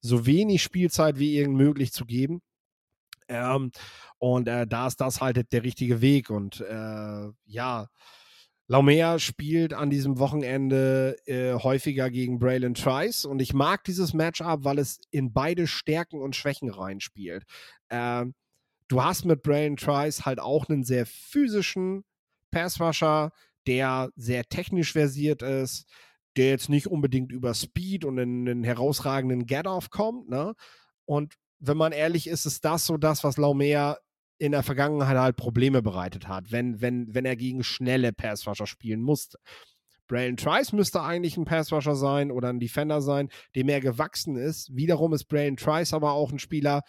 so 0.01 0.25
wenig 0.25 0.63
Spielzeit 0.63 1.19
wie 1.19 1.37
irgend 1.37 1.57
möglich 1.57 1.93
zu 1.93 2.05
geben. 2.05 2.41
Ähm, 3.33 3.71
und 4.19 4.47
äh, 4.47 4.67
da 4.67 4.87
ist 4.87 5.01
das 5.01 5.21
halt 5.21 5.51
der 5.51 5.63
richtige 5.63 6.01
Weg. 6.01 6.29
Und 6.29 6.61
äh, 6.61 7.29
ja, 7.45 7.87
Laumea 8.67 9.19
spielt 9.19 9.73
an 9.73 9.89
diesem 9.89 10.19
Wochenende 10.19 11.17
äh, 11.25 11.53
häufiger 11.53 12.09
gegen 12.09 12.39
Braylon 12.39 12.75
Trice 12.75 13.25
und 13.25 13.41
ich 13.41 13.53
mag 13.53 13.83
dieses 13.83 14.13
Matchup, 14.13 14.63
weil 14.63 14.79
es 14.79 14.99
in 15.11 15.33
beide 15.33 15.67
Stärken 15.67 16.21
und 16.21 16.35
Schwächen 16.35 16.69
reinspielt. 16.69 17.43
Ähm, 17.89 18.33
du 18.87 19.03
hast 19.03 19.25
mit 19.25 19.43
Braylon 19.43 19.75
Trice 19.75 20.25
halt 20.25 20.39
auch 20.39 20.69
einen 20.69 20.83
sehr 20.83 21.05
physischen 21.05 22.05
Passrusher, 22.51 23.31
der 23.67 24.09
sehr 24.15 24.45
technisch 24.45 24.93
versiert 24.93 25.41
ist, 25.41 25.85
der 26.37 26.49
jetzt 26.49 26.69
nicht 26.69 26.87
unbedingt 26.87 27.31
über 27.31 27.53
Speed 27.53 28.05
und 28.05 28.17
einen, 28.17 28.47
einen 28.47 28.63
herausragenden 28.63 29.45
Get-Off 29.45 29.89
kommt, 29.89 30.29
ne? 30.29 30.53
Und 31.05 31.33
wenn 31.65 31.77
man 31.77 31.91
ehrlich 31.93 32.27
ist, 32.27 32.45
ist 32.45 32.65
das 32.65 32.85
so 32.85 32.97
das, 32.97 33.23
was 33.23 33.37
Laumea 33.37 33.97
in 34.37 34.51
der 34.51 34.63
Vergangenheit 34.63 35.17
halt 35.17 35.37
Probleme 35.37 35.81
bereitet 35.81 36.27
hat, 36.27 36.51
wenn, 36.51 36.81
wenn, 36.81 37.13
wenn 37.13 37.25
er 37.25 37.37
gegen 37.37 37.63
schnelle 37.63 38.11
Passrusher 38.11 38.67
spielen 38.67 39.01
musste. 39.01 39.37
Braylon 40.07 40.35
Trice 40.35 40.73
müsste 40.75 41.01
eigentlich 41.01 41.37
ein 41.37 41.45
Passrusher 41.45 41.95
sein 41.95 42.31
oder 42.31 42.49
ein 42.49 42.59
Defender 42.59 43.01
sein, 43.01 43.29
dem 43.55 43.69
er 43.69 43.79
gewachsen 43.79 44.35
ist. 44.35 44.75
Wiederum 44.75 45.13
ist 45.13 45.25
Braylon 45.25 45.55
Trice 45.55 45.93
aber 45.93 46.11
auch 46.11 46.31
ein 46.31 46.39
Spieler, 46.39 46.81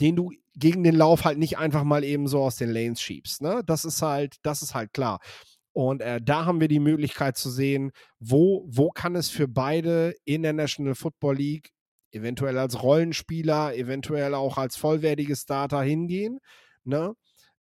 den 0.00 0.16
du 0.16 0.30
gegen 0.54 0.82
den 0.82 0.94
Lauf 0.94 1.24
halt 1.24 1.38
nicht 1.38 1.58
einfach 1.58 1.84
mal 1.84 2.02
eben 2.02 2.26
so 2.26 2.42
aus 2.42 2.56
den 2.56 2.70
Lanes 2.70 3.02
schiebst. 3.02 3.42
Ne? 3.42 3.62
Das 3.66 3.84
ist 3.84 4.00
halt, 4.00 4.36
das 4.42 4.62
ist 4.62 4.74
halt 4.74 4.92
klar. 4.94 5.20
Und 5.72 6.00
äh, 6.00 6.20
da 6.22 6.46
haben 6.46 6.60
wir 6.60 6.68
die 6.68 6.80
Möglichkeit 6.80 7.36
zu 7.36 7.50
sehen, 7.50 7.90
wo, 8.20 8.64
wo 8.68 8.90
kann 8.90 9.16
es 9.16 9.28
für 9.28 9.48
beide 9.48 10.14
in 10.24 10.42
der 10.42 10.52
National 10.52 10.94
Football 10.94 11.36
League 11.36 11.70
eventuell 12.14 12.58
als 12.58 12.82
Rollenspieler, 12.82 13.74
eventuell 13.76 14.34
auch 14.34 14.56
als 14.56 14.76
vollwertige 14.76 15.36
Starter 15.36 15.82
hingehen, 15.82 16.38
ne? 16.84 17.14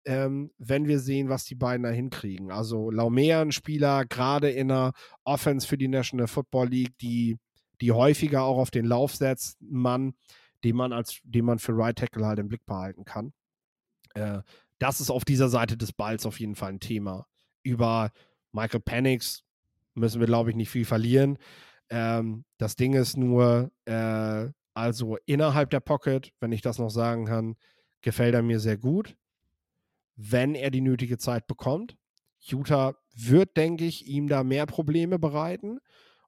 Ähm, 0.05 0.51
wenn 0.57 0.87
wir 0.87 0.99
sehen, 0.99 1.29
was 1.29 1.45
die 1.45 1.55
beiden 1.55 1.83
da 1.83 1.89
hinkriegen. 1.89 2.51
Also 2.51 2.91
Laumea, 2.91 3.41
ein 3.41 3.53
Spieler, 3.53 4.03
gerade 4.03 4.49
in 4.49 4.67
der 4.67 4.91
Offense 5.23 5.65
für 5.65 5.77
die 5.77 5.87
National 5.87 6.27
Football 6.27 6.67
League, 6.67 6.97
die, 6.97 7.37
die 7.79 7.93
häufiger 7.93 8.43
auch 8.43 8.57
auf 8.57 8.69
den 8.69 8.83
Lauf 8.83 9.15
setzt, 9.15 9.61
Mann, 9.61 10.13
den 10.65 10.75
man 10.75 10.91
als, 10.91 11.21
den 11.23 11.45
man 11.45 11.57
für 11.57 11.71
Right 11.71 11.97
Tackle 11.97 12.25
halt 12.25 12.39
im 12.39 12.49
Blick 12.49 12.65
behalten 12.65 13.05
kann. 13.05 13.31
Äh, 14.13 14.41
das 14.77 14.99
ist 14.99 15.09
auf 15.09 15.23
dieser 15.23 15.47
Seite 15.47 15.77
des 15.77 15.93
Balls 15.93 16.25
auf 16.25 16.41
jeden 16.41 16.55
Fall 16.55 16.73
ein 16.73 16.79
Thema. 16.81 17.25
Über 17.63 18.11
Michael 18.51 18.81
Penix 18.81 19.45
müssen 19.93 20.19
wir, 20.19 20.27
glaube 20.27 20.49
ich, 20.49 20.57
nicht 20.57 20.69
viel 20.69 20.83
verlieren. 20.85 21.37
Ähm, 21.89 22.45
das 22.57 22.75
Ding 22.75 22.93
ist 22.93 23.17
nur, 23.17 23.71
äh, 23.85 24.49
also 24.73 25.17
innerhalb 25.25 25.69
der 25.69 25.79
Pocket, 25.79 26.31
wenn 26.39 26.51
ich 26.51 26.61
das 26.61 26.79
noch 26.79 26.89
sagen 26.89 27.25
kann, 27.25 27.55
gefällt 28.01 28.35
er 28.35 28.41
mir 28.41 28.59
sehr 28.59 28.77
gut, 28.77 29.15
wenn 30.15 30.55
er 30.55 30.71
die 30.71 30.81
nötige 30.81 31.17
Zeit 31.17 31.47
bekommt. 31.47 31.95
Utah 32.41 32.95
wird, 33.15 33.55
denke 33.57 33.85
ich, 33.85 34.07
ihm 34.07 34.27
da 34.27 34.43
mehr 34.43 34.65
Probleme 34.65 35.19
bereiten. 35.19 35.79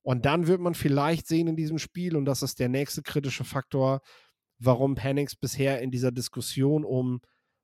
Und 0.01 0.25
dann 0.25 0.47
wird 0.47 0.61
man 0.61 0.75
vielleicht 0.75 1.27
sehen 1.27 1.47
in 1.47 1.55
diesem 1.55 1.79
Spiel, 1.79 2.15
und 2.15 2.25
das 2.25 2.43
ist 2.43 2.59
der 2.59 2.69
nächste 2.69 3.01
kritische 3.01 3.43
Faktor, 3.43 4.01
warum 4.59 4.95
Panics 4.95 5.35
bisher 5.35 5.81
in 5.81 5.91
dieser 5.91 6.11
Diskussion 6.11 6.85
um, 6.85 7.21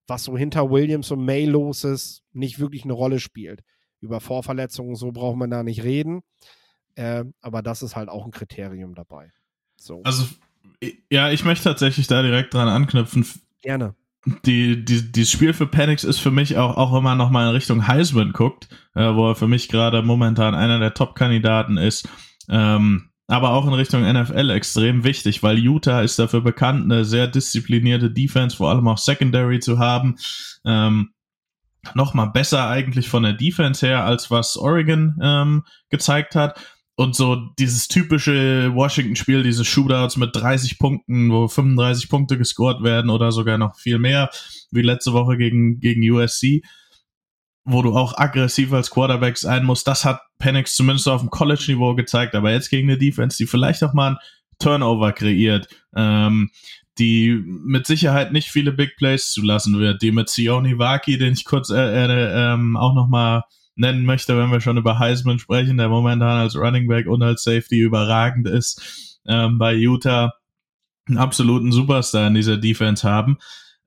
was 0.08 0.24
so 0.24 0.36
hinter 0.38 0.70
Williams 0.70 1.12
und 1.12 1.24
May 1.24 1.46
los 1.46 1.84
ist, 1.84 2.24
nicht 2.32 2.60
wirklich 2.60 2.84
eine 2.84 2.94
Rolle 2.94 3.20
spielt. 3.20 3.62
Über 4.00 4.20
Vorverletzungen 4.20 4.96
so 4.96 5.12
braucht 5.12 5.38
man 5.38 5.52
da 5.52 5.64
nicht 5.64 5.84
reden. 5.84 6.22
Äh, 6.96 7.26
aber 7.42 7.62
das 7.62 7.82
ist 7.82 7.96
halt 7.96 8.10
auch 8.10 8.26
ein 8.26 8.32
Kriterium 8.32 8.96
dabei. 8.96 9.32
So. 9.78 10.02
Also, 10.04 10.26
ja, 11.10 11.32
ich 11.32 11.44
möchte 11.44 11.66
tatsächlich 11.66 12.08
da 12.08 12.22
direkt 12.22 12.54
dran 12.54 12.68
anknüpfen. 12.68 13.26
Gerne. 13.62 13.96
Die, 14.46 14.86
die, 14.86 15.12
dieses 15.12 15.32
Spiel 15.32 15.54
für 15.54 15.66
Panics 15.66 16.04
ist 16.04 16.20
für 16.20 16.30
mich 16.30 16.58
auch, 16.58 16.78
auch 16.78 16.94
wenn 16.94 17.04
man 17.04 17.18
nochmal 17.18 17.48
in 17.48 17.56
Richtung 17.56 17.88
Heisman 17.88 18.34
guckt, 18.34 18.70
äh, 18.94 19.16
wo 19.16 19.30
er 19.30 19.36
für 19.36 19.48
mich 19.48 19.68
gerade 19.68 20.04
momentan 20.04 20.54
einer 20.54 20.78
der 20.78 20.94
Top-Kandidaten 20.94 21.78
ist. 21.78 22.08
Ähm, 22.48 23.10
aber 23.28 23.52
auch 23.52 23.66
in 23.66 23.74
Richtung 23.74 24.02
NFL 24.02 24.50
extrem 24.52 25.04
wichtig, 25.04 25.42
weil 25.42 25.58
Utah 25.58 26.02
ist 26.02 26.20
dafür 26.20 26.42
bekannt, 26.42 26.84
eine 26.84 27.06
sehr 27.06 27.28
disziplinierte 27.28 28.12
Defense, 28.12 28.58
vor 28.58 28.70
allem 28.70 28.88
auch 28.88 28.98
Secondary 28.98 29.60
zu 29.60 29.80
haben. 29.80 30.18
Ähm, 30.66 31.14
Nochmal 31.96 32.30
besser 32.30 32.70
eigentlich 32.70 33.10
von 33.10 33.24
der 33.24 33.34
Defense 33.34 33.86
her, 33.86 34.06
als 34.06 34.30
was 34.30 34.56
Oregon 34.56 35.18
ähm, 35.22 35.64
gezeigt 35.90 36.36
hat. 36.36 36.60
Und 36.96 37.16
so 37.16 37.36
dieses 37.58 37.88
typische 37.88 38.72
Washington-Spiel, 38.76 39.44
diese 39.44 39.66
Shootouts 39.66 40.18
mit 40.18 40.36
30 40.36 40.78
Punkten, 40.78 41.32
wo 41.32 41.48
35 41.48 42.10
Punkte 42.10 42.38
gescored 42.38 42.84
werden 42.84 43.10
oder 43.10 43.32
sogar 43.32 43.58
noch 43.58 43.76
viel 43.76 43.98
mehr, 43.98 44.30
wie 44.72 44.82
letzte 44.82 45.14
Woche 45.14 45.38
gegen, 45.38 45.80
gegen 45.80 46.02
USC, 46.10 46.62
wo 47.64 47.82
du 47.82 47.96
auch 47.96 48.18
aggressiv 48.18 48.74
als 48.74 48.90
Quarterback 48.90 49.38
sein 49.38 49.64
musst, 49.64 49.88
das 49.88 50.04
hat 50.04 50.22
Penix 50.38 50.76
zumindest 50.76 51.08
auf 51.08 51.22
dem 51.22 51.30
College-Niveau 51.30 51.96
gezeigt, 51.96 52.36
aber 52.36 52.52
jetzt 52.52 52.70
gegen 52.70 52.90
eine 52.90 52.98
Defense, 52.98 53.38
die 53.38 53.48
vielleicht 53.48 53.84
auch 53.84 53.94
mal 53.94 54.12
ein 54.12 54.18
Turnover 54.60 55.12
kreiert, 55.12 55.68
ähm, 55.96 56.52
die 56.98 57.42
mit 57.46 57.88
Sicherheit 57.88 58.32
nicht 58.32 58.50
viele 58.50 58.72
Big 58.72 58.96
Plays 58.98 59.32
zulassen 59.32 59.80
wird, 59.80 60.02
die 60.02 60.12
mit 60.12 60.30
Sione 60.30 60.78
Waki, 60.78 61.18
den 61.18 61.34
ich 61.34 61.46
kurz 61.46 61.70
äh, 61.70 61.76
äh, 61.78 62.54
ähm, 62.54 62.76
auch 62.78 62.94
nochmal 62.94 63.44
nennen 63.76 64.06
möchte, 64.06 64.38
wenn 64.38 64.52
wir 64.52 64.62
schon 64.62 64.78
über 64.78 65.00
Heisman 65.00 65.40
sprechen, 65.40 65.78
der 65.78 65.90
momentan 65.90 66.38
als 66.38 66.56
Running 66.56 66.88
Back 66.88 67.08
und 67.08 67.24
als 67.24 67.44
Safety 67.44 67.80
überragend 67.80 68.48
ist, 68.48 69.20
ähm, 69.26 69.58
bei 69.58 69.74
Utah 69.74 70.34
einen 71.08 71.18
absoluten 71.18 71.72
Superstar 71.72 72.28
in 72.28 72.36
dieser 72.36 72.58
Defense 72.58 73.08
haben, 73.08 73.38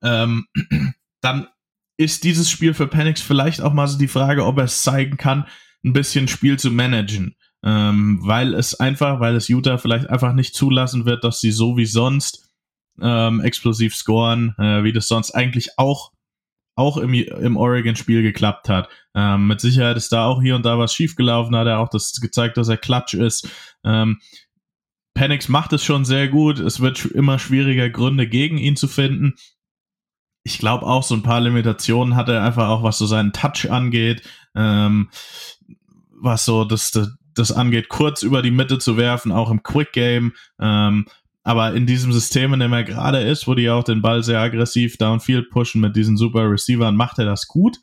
ähm, 0.03 0.47
dann 1.20 1.49
ist 1.97 2.24
dieses 2.24 2.51
Spiel 2.51 2.74
für 2.74 2.89
Penix 2.89 3.20
vielleicht 3.20 3.61
auch 3.61 3.72
mal 3.72 3.87
so 3.87 3.99
die 3.99 4.09
Frage, 4.09 4.45
ob 4.45 4.59
er 4.59 4.64
es 4.64 4.82
zeigen 4.82 5.16
kann, 5.16 5.47
ein 5.85 5.93
bisschen 5.93 6.28
Spiel 6.28 6.59
zu 6.59 6.70
managen. 6.70 7.37
Ähm, 7.62 8.18
weil 8.20 8.53
es 8.53 8.78
einfach, 8.78 9.20
weil 9.20 9.37
es 9.37 9.49
Utah 9.49 9.78
vielleicht 9.78 10.11
einfach 10.11 10.35
nicht 10.35 10.55
zulassen 10.55 11.07
wird, 11.07 11.24
dass 11.24 11.41
sie 11.41 11.51
so 11.51 11.78
wie 11.78 11.87
sonst 11.87 12.51
ähm, 13.01 13.41
explosiv 13.41 13.97
scoren, 13.97 14.55
äh, 14.59 14.85
wie 14.85 14.93
das 14.93 15.09
sonst 15.09 15.30
eigentlich 15.30 15.78
auch 15.78 16.12
auch 16.76 16.96
im, 16.96 17.14
im 17.14 17.56
Oregon-Spiel 17.56 18.22
geklappt 18.22 18.68
hat. 18.68 18.88
Ähm, 19.14 19.46
mit 19.46 19.60
Sicherheit 19.60 19.96
ist 19.96 20.12
da 20.12 20.26
auch 20.26 20.42
hier 20.42 20.56
und 20.56 20.64
da 20.64 20.78
was 20.78 20.94
schiefgelaufen, 20.94 21.54
hat 21.56 21.66
er 21.66 21.78
auch 21.78 21.88
das 21.88 22.12
gezeigt, 22.20 22.56
dass 22.56 22.68
er 22.68 22.76
klatsch 22.76 23.14
ist. 23.14 23.48
Ähm, 23.84 24.18
Penix 25.14 25.48
macht 25.48 25.72
es 25.72 25.84
schon 25.84 26.04
sehr 26.04 26.28
gut. 26.28 26.58
Es 26.58 26.80
wird 26.80 27.04
immer 27.04 27.38
schwieriger, 27.38 27.88
Gründe 27.88 28.28
gegen 28.28 28.58
ihn 28.58 28.76
zu 28.76 28.88
finden. 28.88 29.34
Ich 30.42 30.58
glaube 30.58 30.84
auch, 30.86 31.04
so 31.04 31.14
ein 31.14 31.22
paar 31.22 31.40
Limitationen 31.40 32.16
hat 32.16 32.28
er 32.28 32.42
einfach 32.42 32.68
auch, 32.68 32.82
was 32.82 32.98
so 32.98 33.06
seinen 33.06 33.32
Touch 33.32 33.70
angeht, 33.70 34.22
ähm, 34.54 35.08
was 36.10 36.44
so 36.44 36.64
das, 36.64 36.90
das, 36.90 37.16
das 37.34 37.52
angeht, 37.52 37.88
kurz 37.88 38.22
über 38.22 38.42
die 38.42 38.50
Mitte 38.50 38.78
zu 38.78 38.96
werfen, 38.96 39.32
auch 39.32 39.50
im 39.50 39.62
Quick 39.62 39.92
Game. 39.92 40.34
Ähm, 40.60 41.06
aber 41.45 41.74
in 41.74 41.86
diesem 41.86 42.11
System, 42.11 42.55
in 42.55 42.61
dem 42.61 42.72
er 42.72 42.84
gerade 42.84 43.20
ist, 43.20 43.47
wo 43.47 43.55
die 43.55 43.68
auch 43.68 43.84
den 43.84 44.01
Ball 44.01 44.22
sehr 44.22 44.40
aggressiv 44.40 44.97
downfield 44.97 45.51
pushen 45.51 45.80
mit 45.80 45.95
diesen 45.95 46.16
super 46.16 46.51
Receivern, 46.51 46.97
macht 46.97 47.18
er 47.18 47.26
das 47.26 47.47
gut. 47.47 47.76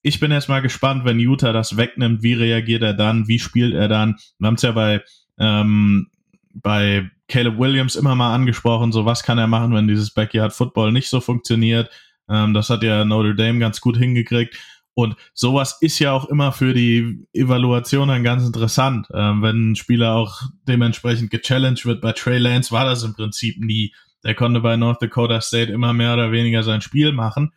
Ich 0.00 0.20
bin 0.20 0.32
jetzt 0.32 0.48
mal 0.48 0.62
gespannt, 0.62 1.04
wenn 1.04 1.20
Utah 1.20 1.52
das 1.52 1.76
wegnimmt, 1.76 2.22
wie 2.22 2.32
reagiert 2.32 2.82
er 2.82 2.94
dann, 2.94 3.28
wie 3.28 3.38
spielt 3.38 3.74
er 3.74 3.88
dann. 3.88 4.16
Wir 4.38 4.46
haben 4.46 4.54
es 4.54 4.62
ja 4.62 4.72
bei, 4.72 5.02
ähm, 5.38 6.08
bei 6.54 7.10
Caleb 7.28 7.58
Williams 7.58 7.94
immer 7.94 8.14
mal 8.14 8.34
angesprochen, 8.34 8.90
so 8.90 9.04
was 9.04 9.22
kann 9.22 9.36
er 9.36 9.48
machen, 9.48 9.74
wenn 9.74 9.86
dieses 9.86 10.14
Backyard 10.14 10.54
Football 10.54 10.92
nicht 10.92 11.10
so 11.10 11.20
funktioniert. 11.20 11.90
Ähm, 12.30 12.54
das 12.54 12.70
hat 12.70 12.82
ja 12.82 13.04
Notre 13.04 13.34
Dame 13.34 13.58
ganz 13.58 13.82
gut 13.82 13.98
hingekriegt. 13.98 14.56
Und 14.98 15.14
sowas 15.32 15.78
ist 15.80 16.00
ja 16.00 16.10
auch 16.10 16.24
immer 16.24 16.50
für 16.50 16.74
die 16.74 17.24
Evaluation 17.32 18.08
dann 18.08 18.24
ganz 18.24 18.44
interessant. 18.44 19.06
Ähm, 19.14 19.42
wenn 19.42 19.70
ein 19.70 19.76
Spieler 19.76 20.16
auch 20.16 20.42
dementsprechend 20.66 21.30
gechallenged 21.30 21.86
wird, 21.86 22.00
bei 22.00 22.10
Trey 22.10 22.38
Lance 22.38 22.72
war 22.72 22.84
das 22.84 23.04
im 23.04 23.14
Prinzip 23.14 23.60
nie. 23.60 23.94
Der 24.24 24.34
konnte 24.34 24.58
bei 24.58 24.76
North 24.76 25.00
Dakota 25.00 25.40
State 25.40 25.70
immer 25.70 25.92
mehr 25.92 26.14
oder 26.14 26.32
weniger 26.32 26.64
sein 26.64 26.80
Spiel 26.80 27.12
machen. 27.12 27.52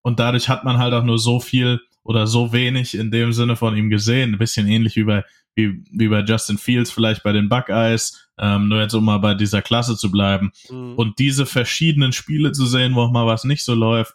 Und 0.00 0.20
dadurch 0.20 0.48
hat 0.48 0.64
man 0.64 0.78
halt 0.78 0.94
auch 0.94 1.04
nur 1.04 1.18
so 1.18 1.38
viel 1.38 1.82
oder 2.02 2.26
so 2.26 2.54
wenig 2.54 2.94
in 2.94 3.10
dem 3.10 3.34
Sinne 3.34 3.56
von 3.56 3.76
ihm 3.76 3.90
gesehen. 3.90 4.32
Ein 4.32 4.38
bisschen 4.38 4.66
ähnlich 4.66 4.96
wie 4.96 5.04
bei, 5.04 5.22
wie, 5.54 5.84
wie 5.90 6.08
bei 6.08 6.20
Justin 6.20 6.56
Fields, 6.56 6.90
vielleicht 6.90 7.22
bei 7.22 7.32
den 7.32 7.50
Buckeyes. 7.50 8.26
Ähm, 8.38 8.68
nur 8.68 8.80
jetzt, 8.80 8.94
um 8.94 9.04
mal 9.04 9.18
bei 9.18 9.34
dieser 9.34 9.60
Klasse 9.60 9.98
zu 9.98 10.10
bleiben. 10.10 10.50
Mhm. 10.70 10.94
Und 10.94 11.18
diese 11.18 11.44
verschiedenen 11.44 12.14
Spiele 12.14 12.52
zu 12.52 12.64
sehen, 12.64 12.94
wo 12.94 13.02
auch 13.02 13.12
mal 13.12 13.26
was 13.26 13.44
nicht 13.44 13.66
so 13.66 13.74
läuft, 13.74 14.14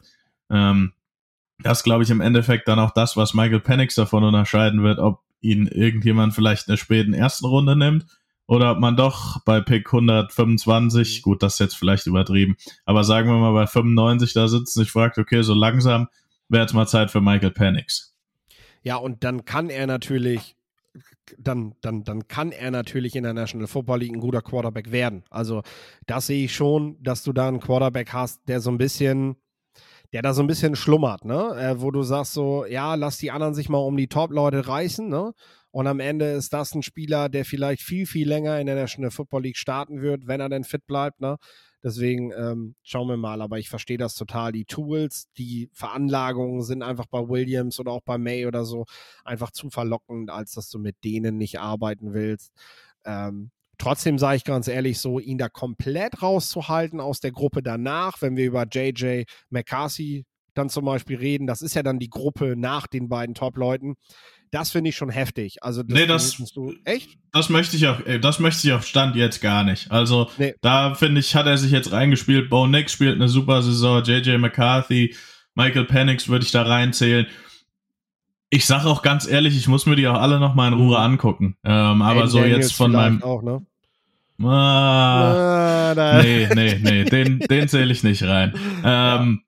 ähm, 0.50 0.94
das 1.64 1.84
glaube 1.84 2.04
ich 2.04 2.10
im 2.10 2.22
Endeffekt 2.22 2.68
dann 2.68 2.80
auch 2.80 2.92
das, 2.92 3.18
was 3.18 3.34
Michael 3.34 3.60
Penix 3.60 3.96
davon 3.96 4.24
unterscheiden 4.24 4.84
wird, 4.84 5.00
ob 5.00 5.22
ihn 5.42 5.68
irgendjemand 5.68 6.34
vielleicht 6.34 6.68
in 6.68 6.74
der 6.74 6.78
späten 6.78 7.14
ersten 7.14 7.46
Runde 7.46 7.76
nimmt 7.76 8.06
oder 8.48 8.72
ob 8.72 8.80
man 8.80 8.96
doch 8.96 9.44
bei 9.44 9.62
Pick 9.62 9.88
125, 9.88 11.20
mhm. 11.20 11.22
gut, 11.24 11.44
das 11.44 11.54
ist 11.54 11.60
jetzt 11.60 11.76
vielleicht 11.76 12.08
übertrieben, 12.08 12.56
aber 12.86 13.04
sagen 13.04 13.30
wir 13.30 13.38
mal 13.38 13.54
bei 13.54 13.68
95 13.68 14.34
da 14.34 14.48
sitzt 14.48 14.78
und 14.78 14.84
sich 14.84 14.92
fragt, 14.92 15.18
okay, 15.18 15.42
so 15.42 15.54
langsam 15.54 16.08
wäre 16.50 16.64
jetzt 16.64 16.74
mal 16.74 16.88
Zeit 16.88 17.12
für 17.12 17.22
Michael 17.22 17.52
Penix. 17.52 18.14
Ja, 18.84 18.98
und 18.98 19.24
dann 19.24 19.46
kann 19.46 19.70
er 19.70 19.88
natürlich 19.88 20.56
dann, 21.38 21.76
dann, 21.82 22.04
dann 22.04 22.28
kann 22.28 22.52
er 22.52 22.72
natürlich 22.72 23.16
in 23.16 23.24
der 23.24 23.34
National 23.34 23.68
Football 23.68 24.00
League 24.00 24.14
ein 24.14 24.20
guter 24.20 24.42
Quarterback 24.42 24.92
werden. 24.92 25.24
Also 25.30 25.64
das 26.06 26.28
sehe 26.28 26.46
ich 26.46 26.54
schon, 26.54 27.02
dass 27.02 27.24
du 27.24 27.34
da 27.34 27.48
einen 27.48 27.60
Quarterback 27.60 28.12
hast, 28.14 28.42
der 28.48 28.60
so 28.60 28.70
ein 28.70 28.78
bisschen, 28.78 29.38
der 30.14 30.22
da 30.22 30.34
so 30.34 30.42
ein 30.42 30.48
bisschen 30.48 30.76
schlummert, 30.76 31.26
ne? 31.26 31.56
Äh, 31.58 31.82
wo 31.82 31.92
du 31.92 32.04
sagst 32.04 32.34
so, 32.34 32.66
ja, 32.66 32.96
lass 32.96 33.18
die 33.18 33.32
anderen 33.32 33.54
sich 33.54 33.70
mal 33.70 33.78
um 33.78 33.98
die 33.98 34.08
Top-Leute 34.08 34.68
reißen, 34.68 35.08
ne? 35.08 35.34
Und 35.72 35.88
am 35.88 36.02
Ende 36.02 36.32
ist 36.32 36.52
das 36.54 36.76
ein 36.76 36.84
Spieler, 36.84 37.30
der 37.30 37.46
vielleicht 37.46 37.82
viel, 37.82 38.06
viel 38.06 38.28
länger 38.28 38.60
in 38.60 38.68
der 38.68 38.76
National 38.76 39.12
Football 39.12 39.44
League 39.44 39.58
starten 39.58 40.02
wird, 40.02 40.28
wenn 40.28 40.42
er 40.42 40.50
denn 40.50 40.66
fit 40.66 40.86
bleibt, 40.86 41.22
ne? 41.22 41.38
Deswegen 41.84 42.32
ähm, 42.34 42.76
schauen 42.84 43.08
wir 43.08 43.18
mal, 43.18 43.42
aber 43.42 43.58
ich 43.58 43.70
verstehe 43.70 43.98
das 43.98 44.16
total. 44.16 44.52
Die 44.52 44.66
Tools, 44.66 45.30
die 45.38 45.70
Veranlagungen 45.74 46.62
sind 46.62 46.84
einfach 46.84 47.08
bei 47.08 47.28
Williams 47.28 47.80
oder 47.80 47.92
auch 47.92 48.04
bei 48.04 48.20
May 48.20 48.46
oder 48.46 48.66
so 48.66 48.86
einfach 49.26 49.52
zu 49.52 49.70
verlockend, 49.72 50.30
als 50.30 50.52
dass 50.52 50.70
du 50.70 50.78
mit 50.78 51.04
denen 51.04 51.38
nicht 51.38 51.60
arbeiten 51.60 52.14
willst. 52.14 52.52
Ähm, 53.04 53.50
Trotzdem 53.82 54.20
sage 54.20 54.38
ich 54.38 54.44
ganz 54.44 54.68
ehrlich 54.68 55.00
so, 55.00 55.18
ihn 55.18 55.40
da 55.40 55.50
komplett 55.50 56.22
rauszuhalten 56.22 57.00
aus 57.00 57.20
der 57.20 57.32
Gruppe 57.32 57.64
danach, 57.64 58.22
wenn 58.22 58.38
wir 58.38 58.46
über 58.46 58.68
JJ 58.72 59.24
McCarthy 59.50 60.24
dann 60.54 60.70
zum 60.70 60.86
Beispiel 60.86 61.18
reden, 61.18 61.48
das 61.48 61.64
ist 61.64 61.74
ja 61.74 61.82
dann 61.82 61.98
die 61.98 62.12
Gruppe 62.12 62.54
nach 62.56 62.86
den 62.86 63.10
beiden 63.10 63.34
Top-Leuten. 63.34 63.96
Das 64.52 64.70
finde 64.70 64.92
ich 64.92 64.96
schon 64.96 65.10
heftig. 65.10 65.64
Also 65.64 65.82
das 65.82 65.98
nee, 65.98 66.06
das, 66.06 66.38
du, 66.54 66.76
echt? 66.86 67.18
Das 67.32 67.50
möchte 67.50 67.76
ich 67.76 67.88
auch, 67.88 68.00
das 68.22 68.38
möchte 68.38 68.68
ich 68.68 68.74
auf 68.74 68.86
Stand 68.86 69.16
jetzt 69.16 69.42
gar 69.42 69.64
nicht. 69.64 69.90
Also 69.90 70.30
nee. 70.38 70.54
da 70.62 70.94
finde 70.94 71.20
ich, 71.20 71.34
hat 71.36 71.48
er 71.48 71.58
sich 71.58 71.72
jetzt 71.72 71.92
reingespielt. 71.92 72.52
Bo 72.52 72.68
Nix 72.68 72.92
spielt 72.92 73.16
eine 73.16 73.30
super 73.30 73.64
Saison. 73.64 74.04
JJ 74.04 74.38
McCarthy, 74.38 75.16
Michael 75.56 75.86
Penix 75.86 76.28
würde 76.28 76.46
ich 76.46 76.52
da 76.52 76.62
reinzählen 76.62 77.26
ich 78.54 78.66
sage 78.66 78.88
auch 78.90 79.02
ganz 79.02 79.26
ehrlich, 79.26 79.56
ich 79.56 79.70
muss 79.70 79.86
mir 79.86 79.96
die 79.96 80.08
auch 80.10 80.20
alle 80.20 80.38
noch 80.38 80.56
mal 80.56 80.68
in 80.68 80.74
Ruhe 80.74 81.00
angucken. 81.00 81.56
Ähm, 81.64 82.02
aber 82.02 82.28
so 82.28 82.44
jetzt 82.44 82.74
von 82.74 82.92
meinem. 82.92 83.24
Auch, 83.24 83.42
ne? 83.42 83.66
Ah, 84.46 85.92
ah, 85.92 86.22
nee, 86.22 86.48
nee, 86.54 86.80
nee, 86.82 87.04
den, 87.04 87.40
den 87.40 87.68
zähle 87.68 87.92
ich 87.92 88.04
nicht 88.04 88.24
rein. 88.24 88.54
Ähm, 88.84 89.42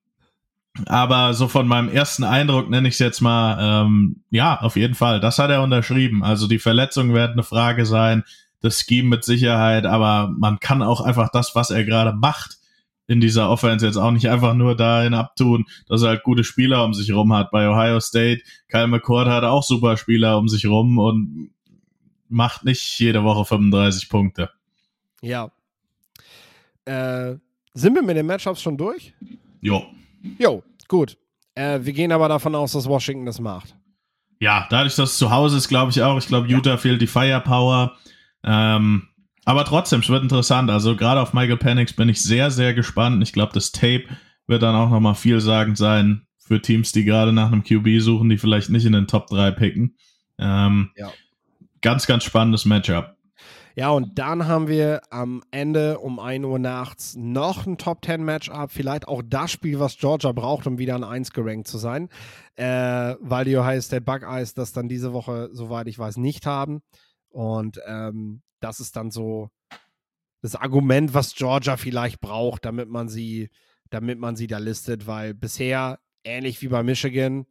aber 0.87 1.33
so 1.33 1.47
von 1.47 1.67
meinem 1.67 1.89
ersten 1.89 2.23
Eindruck 2.23 2.69
nenne 2.69 2.87
ich 2.87 2.95
es 2.95 2.99
jetzt 2.99 3.21
mal, 3.21 3.85
ähm, 3.85 4.23
ja, 4.31 4.59
auf 4.59 4.75
jeden 4.75 4.95
Fall. 4.95 5.19
Das 5.19 5.37
hat 5.37 5.51
er 5.51 5.61
unterschrieben. 5.61 6.23
Also 6.23 6.47
die 6.47 6.59
Verletzungen 6.59 7.13
werden 7.13 7.33
eine 7.33 7.43
Frage 7.43 7.85
sein, 7.85 8.23
das 8.61 8.79
Scheme 8.81 9.09
mit 9.09 9.23
Sicherheit, 9.23 9.85
aber 9.85 10.33
man 10.37 10.59
kann 10.59 10.81
auch 10.81 11.01
einfach 11.01 11.29
das, 11.31 11.53
was 11.53 11.69
er 11.69 11.83
gerade 11.83 12.13
macht, 12.13 12.57
in 13.07 13.19
dieser 13.19 13.49
Offense 13.49 13.85
jetzt 13.85 13.97
auch 13.97 14.11
nicht 14.11 14.29
einfach 14.29 14.53
nur 14.53 14.75
dahin 14.75 15.13
abtun, 15.13 15.65
dass 15.87 16.01
er 16.01 16.09
halt 16.09 16.23
gute 16.23 16.43
Spieler 16.43 16.85
um 16.85 16.93
sich 16.93 17.13
rum 17.13 17.33
hat. 17.33 17.51
Bei 17.51 17.69
Ohio 17.69 17.99
State, 17.99 18.41
Kyle 18.69 18.87
McCord 18.87 19.27
hat 19.27 19.43
auch 19.43 19.63
super 19.63 19.97
Spieler 19.97 20.37
um 20.37 20.47
sich 20.47 20.65
rum 20.65 20.97
und 20.97 21.49
macht 22.29 22.63
nicht 22.63 22.97
jede 22.99 23.23
Woche 23.23 23.45
35 23.45 24.09
Punkte. 24.09 24.49
Ja. 25.23 25.51
Äh, 26.85 27.37
sind 27.73 27.95
wir 27.95 28.03
mit 28.03 28.17
den 28.17 28.25
Matchups 28.25 28.61
schon 28.61 28.77
durch? 28.77 29.13
Jo. 29.61 29.85
Jo, 30.37 30.63
gut. 30.87 31.17
Äh, 31.55 31.79
wir 31.81 31.93
gehen 31.93 32.11
aber 32.11 32.27
davon 32.27 32.53
aus, 32.55 32.73
dass 32.73 32.87
Washington 32.87 33.25
das 33.25 33.39
macht. 33.39 33.75
Ja, 34.39 34.67
dadurch, 34.69 34.95
dass 34.95 35.11
es 35.11 35.17
zu 35.17 35.31
Hause 35.31 35.57
ist, 35.57 35.69
glaube 35.69 35.91
ich 35.91 36.01
auch. 36.01 36.17
Ich 36.17 36.27
glaube, 36.27 36.49
Utah 36.49 36.71
ja. 36.71 36.77
fehlt 36.77 37.01
die 37.01 37.07
Firepower. 37.07 37.97
Ähm, 38.43 39.07
aber 39.45 39.63
trotzdem, 39.63 40.01
es 40.01 40.09
wird 40.09 40.23
interessant. 40.23 40.69
Also 40.69 40.97
gerade 40.97 41.21
auf 41.21 41.33
Michael 41.33 41.57
Penix 41.57 41.93
bin 41.93 42.09
ich 42.09 42.21
sehr, 42.21 42.51
sehr 42.51 42.73
gespannt. 42.73 43.23
Ich 43.23 43.31
glaube, 43.31 43.53
das 43.53 43.71
Tape 43.71 44.03
wird 44.47 44.61
dann 44.61 44.75
auch 44.75 44.89
nochmal 44.89 45.15
vielsagend 45.15 45.77
sein 45.77 46.27
für 46.37 46.61
Teams, 46.61 46.91
die 46.91 47.05
gerade 47.05 47.31
nach 47.31 47.51
einem 47.51 47.63
QB 47.63 48.01
suchen, 48.01 48.27
die 48.27 48.37
vielleicht 48.37 48.69
nicht 48.69 48.85
in 48.85 48.91
den 48.91 49.07
Top 49.07 49.27
3 49.27 49.51
picken. 49.51 49.95
Ähm, 50.37 50.91
ja. 50.97 51.09
Ganz, 51.81 52.07
ganz 52.07 52.25
spannendes 52.25 52.65
Matchup. 52.65 53.12
Ja, 53.75 53.89
und 53.89 54.19
dann 54.19 54.47
haben 54.47 54.67
wir 54.67 55.01
am 55.09 55.41
Ende 55.49 55.97
um 55.99 56.19
1 56.19 56.45
Uhr 56.45 56.59
nachts 56.59 57.15
noch 57.15 57.65
ein 57.65 57.79
Top 57.79 58.05
10 58.05 58.23
Matchup. 58.23 58.71
Vielleicht 58.71 59.07
auch 59.07 59.23
das 59.25 59.51
Spiel, 59.51 59.79
was 59.79 59.97
Georgia 59.97 60.31
braucht, 60.31 60.67
um 60.67 60.77
wieder 60.77 60.95
an 60.95 61.03
1 61.03 61.31
gerankt 61.31 61.67
zu 61.67 61.79
sein. 61.79 62.09
Äh, 62.55 63.15
weil 63.19 63.45
die 63.45 63.57
Ohio 63.57 63.81
State 63.81 64.03
Buckeyes 64.03 64.53
das 64.53 64.73
dann 64.73 64.89
diese 64.89 65.11
Woche, 65.11 65.49
soweit 65.53 65.87
ich 65.87 65.97
weiß, 65.97 66.17
nicht 66.17 66.45
haben. 66.45 66.83
Und 67.29 67.79
ähm, 67.87 68.43
das 68.59 68.79
ist 68.79 68.95
dann 68.95 69.09
so 69.09 69.49
das 70.41 70.55
Argument, 70.55 71.15
was 71.15 71.33
Georgia 71.33 71.75
vielleicht 71.75 72.21
braucht, 72.21 72.65
damit 72.65 72.89
man 72.89 73.09
sie, 73.09 73.49
damit 73.89 74.19
man 74.19 74.35
sie 74.35 74.45
da 74.45 74.59
listet, 74.59 75.07
weil 75.07 75.33
bisher 75.33 75.99
ähnlich 76.23 76.61
wie 76.61 76.67
bei 76.67 76.83
Michigan, 76.83 77.47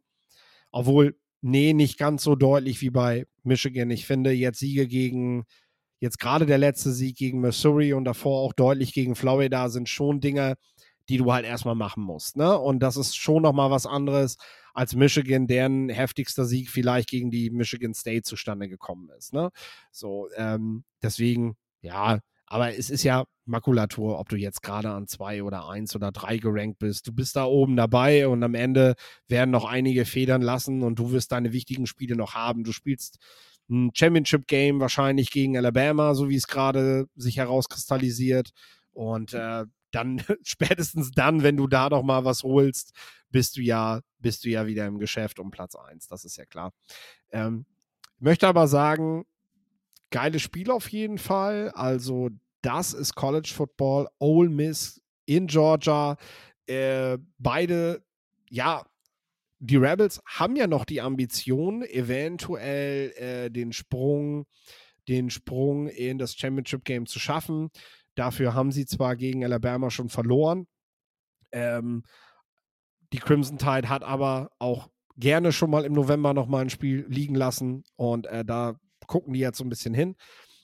obwohl, 0.71 1.19
nee, 1.41 1.73
nicht 1.73 1.97
ganz 1.97 2.23
so 2.23 2.35
deutlich 2.35 2.81
wie 2.81 2.91
bei 2.91 3.25
Michigan. 3.43 3.91
Ich 3.91 4.05
finde 4.05 4.31
jetzt 4.31 4.59
Siege 4.59 4.87
gegen 4.87 5.43
Jetzt 6.03 6.19
gerade 6.19 6.45
der 6.45 6.57
letzte 6.57 6.91
Sieg 6.91 7.15
gegen 7.15 7.39
Missouri 7.39 7.93
und 7.93 8.03
davor 8.03 8.41
auch 8.41 8.51
deutlich 8.51 8.91
gegen 8.91 9.15
Florida 9.15 9.69
sind 9.69 9.87
schon 9.87 10.19
Dinge, 10.19 10.57
die 11.07 11.15
du 11.15 11.31
halt 11.31 11.45
erstmal 11.45 11.75
machen 11.75 12.03
musst. 12.03 12.35
Ne? 12.35 12.59
Und 12.59 12.79
das 12.83 12.97
ist 12.97 13.15
schon 13.15 13.41
nochmal 13.41 13.71
was 13.71 13.85
anderes 13.85 14.35
als 14.73 14.95
Michigan, 14.95 15.47
deren 15.47 15.87
heftigster 15.87 16.43
Sieg 16.43 16.69
vielleicht 16.69 17.07
gegen 17.07 17.31
die 17.31 17.49
Michigan 17.51 17.93
State 17.93 18.23
zustande 18.23 18.67
gekommen 18.67 19.11
ist. 19.17 19.31
Ne? 19.31 19.49
So, 19.91 20.27
ähm, 20.35 20.83
deswegen, 21.01 21.55
ja, 21.79 22.19
aber 22.47 22.77
es 22.77 22.89
ist 22.89 23.03
ja 23.03 23.23
Makulatur, 23.45 24.19
ob 24.19 24.27
du 24.27 24.35
jetzt 24.35 24.61
gerade 24.61 24.89
an 24.89 25.07
zwei 25.07 25.41
oder 25.41 25.69
eins 25.69 25.95
oder 25.95 26.11
drei 26.11 26.35
gerankt 26.35 26.79
bist. 26.79 27.07
Du 27.07 27.13
bist 27.13 27.37
da 27.37 27.45
oben 27.45 27.77
dabei 27.77 28.27
und 28.27 28.43
am 28.43 28.55
Ende 28.55 28.95
werden 29.29 29.51
noch 29.51 29.63
einige 29.63 30.03
Federn 30.03 30.41
lassen 30.41 30.83
und 30.83 30.99
du 30.99 31.11
wirst 31.11 31.31
deine 31.31 31.53
wichtigen 31.53 31.87
Spiele 31.87 32.17
noch 32.17 32.33
haben. 32.33 32.65
Du 32.65 32.73
spielst 32.73 33.19
ein 33.69 33.91
Championship-Game 33.93 34.79
wahrscheinlich 34.79 35.31
gegen 35.31 35.57
Alabama, 35.57 36.13
so 36.15 36.29
wie 36.29 36.35
es 36.35 36.47
gerade 36.47 37.07
sich 37.15 37.37
herauskristallisiert. 37.37 38.51
Und 38.91 39.33
äh, 39.33 39.65
dann, 39.91 40.23
spätestens 40.43 41.11
dann, 41.11 41.43
wenn 41.43 41.57
du 41.57 41.67
da 41.67 41.89
noch 41.89 42.03
mal 42.03 42.25
was 42.25 42.43
holst, 42.43 42.93
bist 43.29 43.57
du 43.57 43.61
ja, 43.61 44.01
bist 44.19 44.45
du 44.45 44.49
ja 44.49 44.67
wieder 44.67 44.85
im 44.85 44.99
Geschäft 44.99 45.39
um 45.39 45.51
Platz 45.51 45.75
1. 45.75 46.07
Das 46.07 46.25
ist 46.25 46.37
ja 46.37 46.45
klar. 46.45 46.73
Ähm, 47.31 47.65
möchte 48.19 48.47
aber 48.47 48.67
sagen, 48.67 49.25
geiles 50.11 50.41
Spiel 50.41 50.71
auf 50.71 50.89
jeden 50.89 51.17
Fall. 51.17 51.71
Also, 51.71 52.29
das 52.61 52.93
ist 52.93 53.15
College 53.15 53.51
Football. 53.53 54.07
Ole 54.19 54.49
Miss 54.49 55.01
in 55.25 55.47
Georgia. 55.47 56.17
Äh, 56.65 57.17
beide, 57.37 58.03
ja, 58.49 58.85
die 59.65 59.77
Rebels 59.77 60.21
haben 60.25 60.57
ja 60.57 60.67
noch 60.67 60.83
die 60.83 60.99
Ambition, 60.99 61.83
eventuell 61.83 63.11
äh, 63.11 63.49
den 63.49 63.71
Sprung, 63.71 64.45
den 65.07 65.29
Sprung 65.29 65.87
in 65.87 66.17
das 66.17 66.35
Championship 66.35 66.83
Game 66.83 67.05
zu 67.05 67.17
schaffen. 67.17 67.69
Dafür 68.15 68.53
haben 68.53 68.73
sie 68.73 68.85
zwar 68.85 69.15
gegen 69.15 69.45
Alabama 69.45 69.89
schon 69.89 70.09
verloren. 70.09 70.67
Ähm, 71.53 72.03
die 73.13 73.19
Crimson 73.19 73.57
Tide 73.57 73.87
hat 73.87 74.03
aber 74.03 74.51
auch 74.59 74.89
gerne 75.15 75.53
schon 75.53 75.69
mal 75.69 75.85
im 75.85 75.93
November 75.93 76.33
noch 76.33 76.47
mal 76.47 76.63
ein 76.63 76.69
Spiel 76.69 77.05
liegen 77.07 77.35
lassen 77.35 77.85
und 77.95 78.27
äh, 78.27 78.43
da 78.43 78.75
gucken 79.07 79.33
die 79.33 79.39
jetzt 79.39 79.59
so 79.59 79.63
ein 79.63 79.69
bisschen 79.69 79.93
hin, 79.93 80.17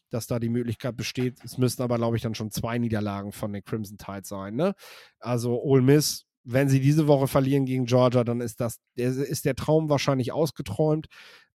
dass 0.09 0.27
da 0.27 0.39
die 0.39 0.49
Möglichkeit 0.49 0.97
besteht. 0.97 1.41
Es 1.45 1.57
müssten 1.57 1.83
aber, 1.83 1.95
glaube 1.95 2.17
ich, 2.17 2.23
dann 2.23 2.35
schon 2.35 2.51
zwei 2.51 2.79
Niederlagen 2.79 3.31
von 3.31 3.53
den 3.53 3.63
Crimson 3.63 3.97
Tide 3.97 4.25
sein. 4.25 4.55
Ne? 4.55 4.73
Also 5.19 5.61
Ole 5.61 5.83
Miss 5.83 6.25
wenn 6.43 6.69
sie 6.69 6.79
diese 6.79 7.07
Woche 7.07 7.27
verlieren 7.27 7.65
gegen 7.65 7.85
Georgia, 7.85 8.23
dann 8.23 8.41
ist 8.41 8.59
das, 8.59 8.79
der, 8.97 9.09
ist 9.09 9.45
der 9.45 9.55
Traum 9.55 9.89
wahrscheinlich 9.89 10.31
ausgeträumt. 10.31 11.07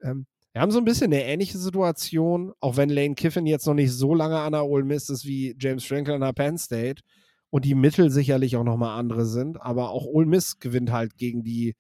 Ähm, 0.03 0.27
wir 0.53 0.63
haben 0.63 0.71
so 0.71 0.79
ein 0.79 0.85
bisschen 0.85 1.13
eine 1.13 1.25
ähnliche 1.25 1.59
Situation, 1.59 2.53
auch 2.61 2.77
wenn 2.77 2.89
Lane 2.89 3.17
Kiffin 3.17 3.47
jetzt 3.47 3.67
noch 3.67 3.75
nicht 3.75 3.93
so 3.93 4.15
lange 4.15 4.39
an 4.39 4.53
der 4.53 4.67
Ole 4.67 4.85
Miss 4.85 5.09
ist 5.09 5.25
wie 5.25 5.57
James 5.59 5.85
Franklin 5.85 6.17
an 6.17 6.21
der 6.21 6.33
Penn 6.33 6.59
State 6.59 7.03
und 7.51 7.65
die 7.65 7.75
Mittel 7.75 8.11
sicherlich 8.11 8.57
auch 8.57 8.63
nochmal 8.63 8.99
andere 8.99 9.27
sind, 9.27 9.61
aber 9.61 9.91
auch 9.91 10.07
Ole 10.07 10.27
Miss 10.27 10.61
gewinnt 10.61 10.93
halt 10.93 11.17
gegen 11.17 11.43
die, 11.43 11.75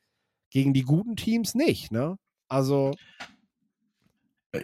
gegen 0.50 0.72
die 0.72 0.82
guten 0.82 1.14
Teams 1.14 1.54
nicht, 1.54 1.92
ne? 1.92 2.16
Also. 2.48 2.92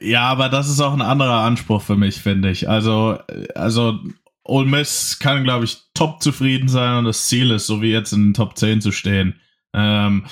Ja, 0.00 0.22
aber 0.22 0.48
das 0.48 0.68
ist 0.68 0.80
auch 0.80 0.92
ein 0.92 1.02
anderer 1.02 1.40
Anspruch 1.40 1.82
für 1.82 1.96
mich, 1.96 2.16
finde 2.16 2.50
ich. 2.50 2.68
Also, 2.68 3.18
also 3.54 3.98
Ole 4.50 4.68
Miss 4.68 5.18
kann, 5.18 5.44
glaube 5.44 5.64
ich, 5.64 5.78
top 5.94 6.22
zufrieden 6.22 6.68
sein 6.68 6.98
und 6.98 7.04
das 7.04 7.26
Ziel 7.26 7.50
ist, 7.50 7.66
so 7.66 7.82
wie 7.82 7.92
jetzt 7.92 8.12
in 8.12 8.28
den 8.28 8.34
Top 8.34 8.58
10 8.58 8.80
zu 8.80 8.92
stehen. 8.92 9.40
Ähm, 9.72 10.26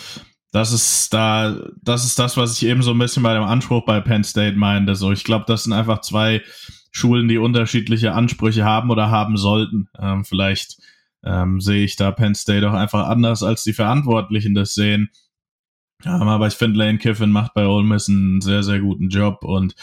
das 0.51 0.73
ist 0.73 1.15
da, 1.15 1.57
das 1.83 2.05
ist 2.05 2.19
das, 2.19 2.37
was 2.37 2.61
ich 2.61 2.69
eben 2.69 2.83
so 2.83 2.93
ein 2.93 2.99
bisschen 2.99 3.23
bei 3.23 3.35
dem 3.35 3.45
Anspruch 3.45 3.85
bei 3.85 4.01
Penn 4.01 4.25
State 4.25 4.57
meinte. 4.57 4.95
So, 4.95 5.13
ich 5.13 5.25
glaube, 5.25 5.45
das 5.47 5.65
sind 5.65 5.73
einfach 5.73 6.01
zwei 6.01 6.43
Schulen, 6.91 7.29
die 7.29 7.39
unterschiedliche 7.39 8.13
Ansprüche 8.13 8.65
haben 8.65 8.91
oder 8.91 9.11
haben 9.11 9.37
sollten. 9.37 9.89
Ähm, 10.01 10.25
vielleicht 10.25 10.79
ähm, 11.25 11.61
sehe 11.61 11.85
ich 11.85 11.97
da 11.97 12.11
Penn 12.11 12.35
State 12.35 12.69
auch 12.69 12.75
einfach 12.75 13.09
anders, 13.09 13.43
als 13.43 13.63
die 13.63 13.73
Verantwortlichen 13.73 14.55
das 14.55 14.75
sehen. 14.75 15.11
Ähm, 16.05 16.29
aber 16.29 16.47
ich 16.47 16.55
finde, 16.55 16.79
Lane 16.79 16.99
Kiffin 16.99 17.31
macht 17.31 17.55
bei 17.55 17.67
Ole 17.67 17.85
Miss 17.85 18.09
einen 18.09 18.41
sehr, 18.41 18.63
sehr 18.63 18.81
guten 18.81 19.11
Job 19.11 19.45
und 19.45 19.75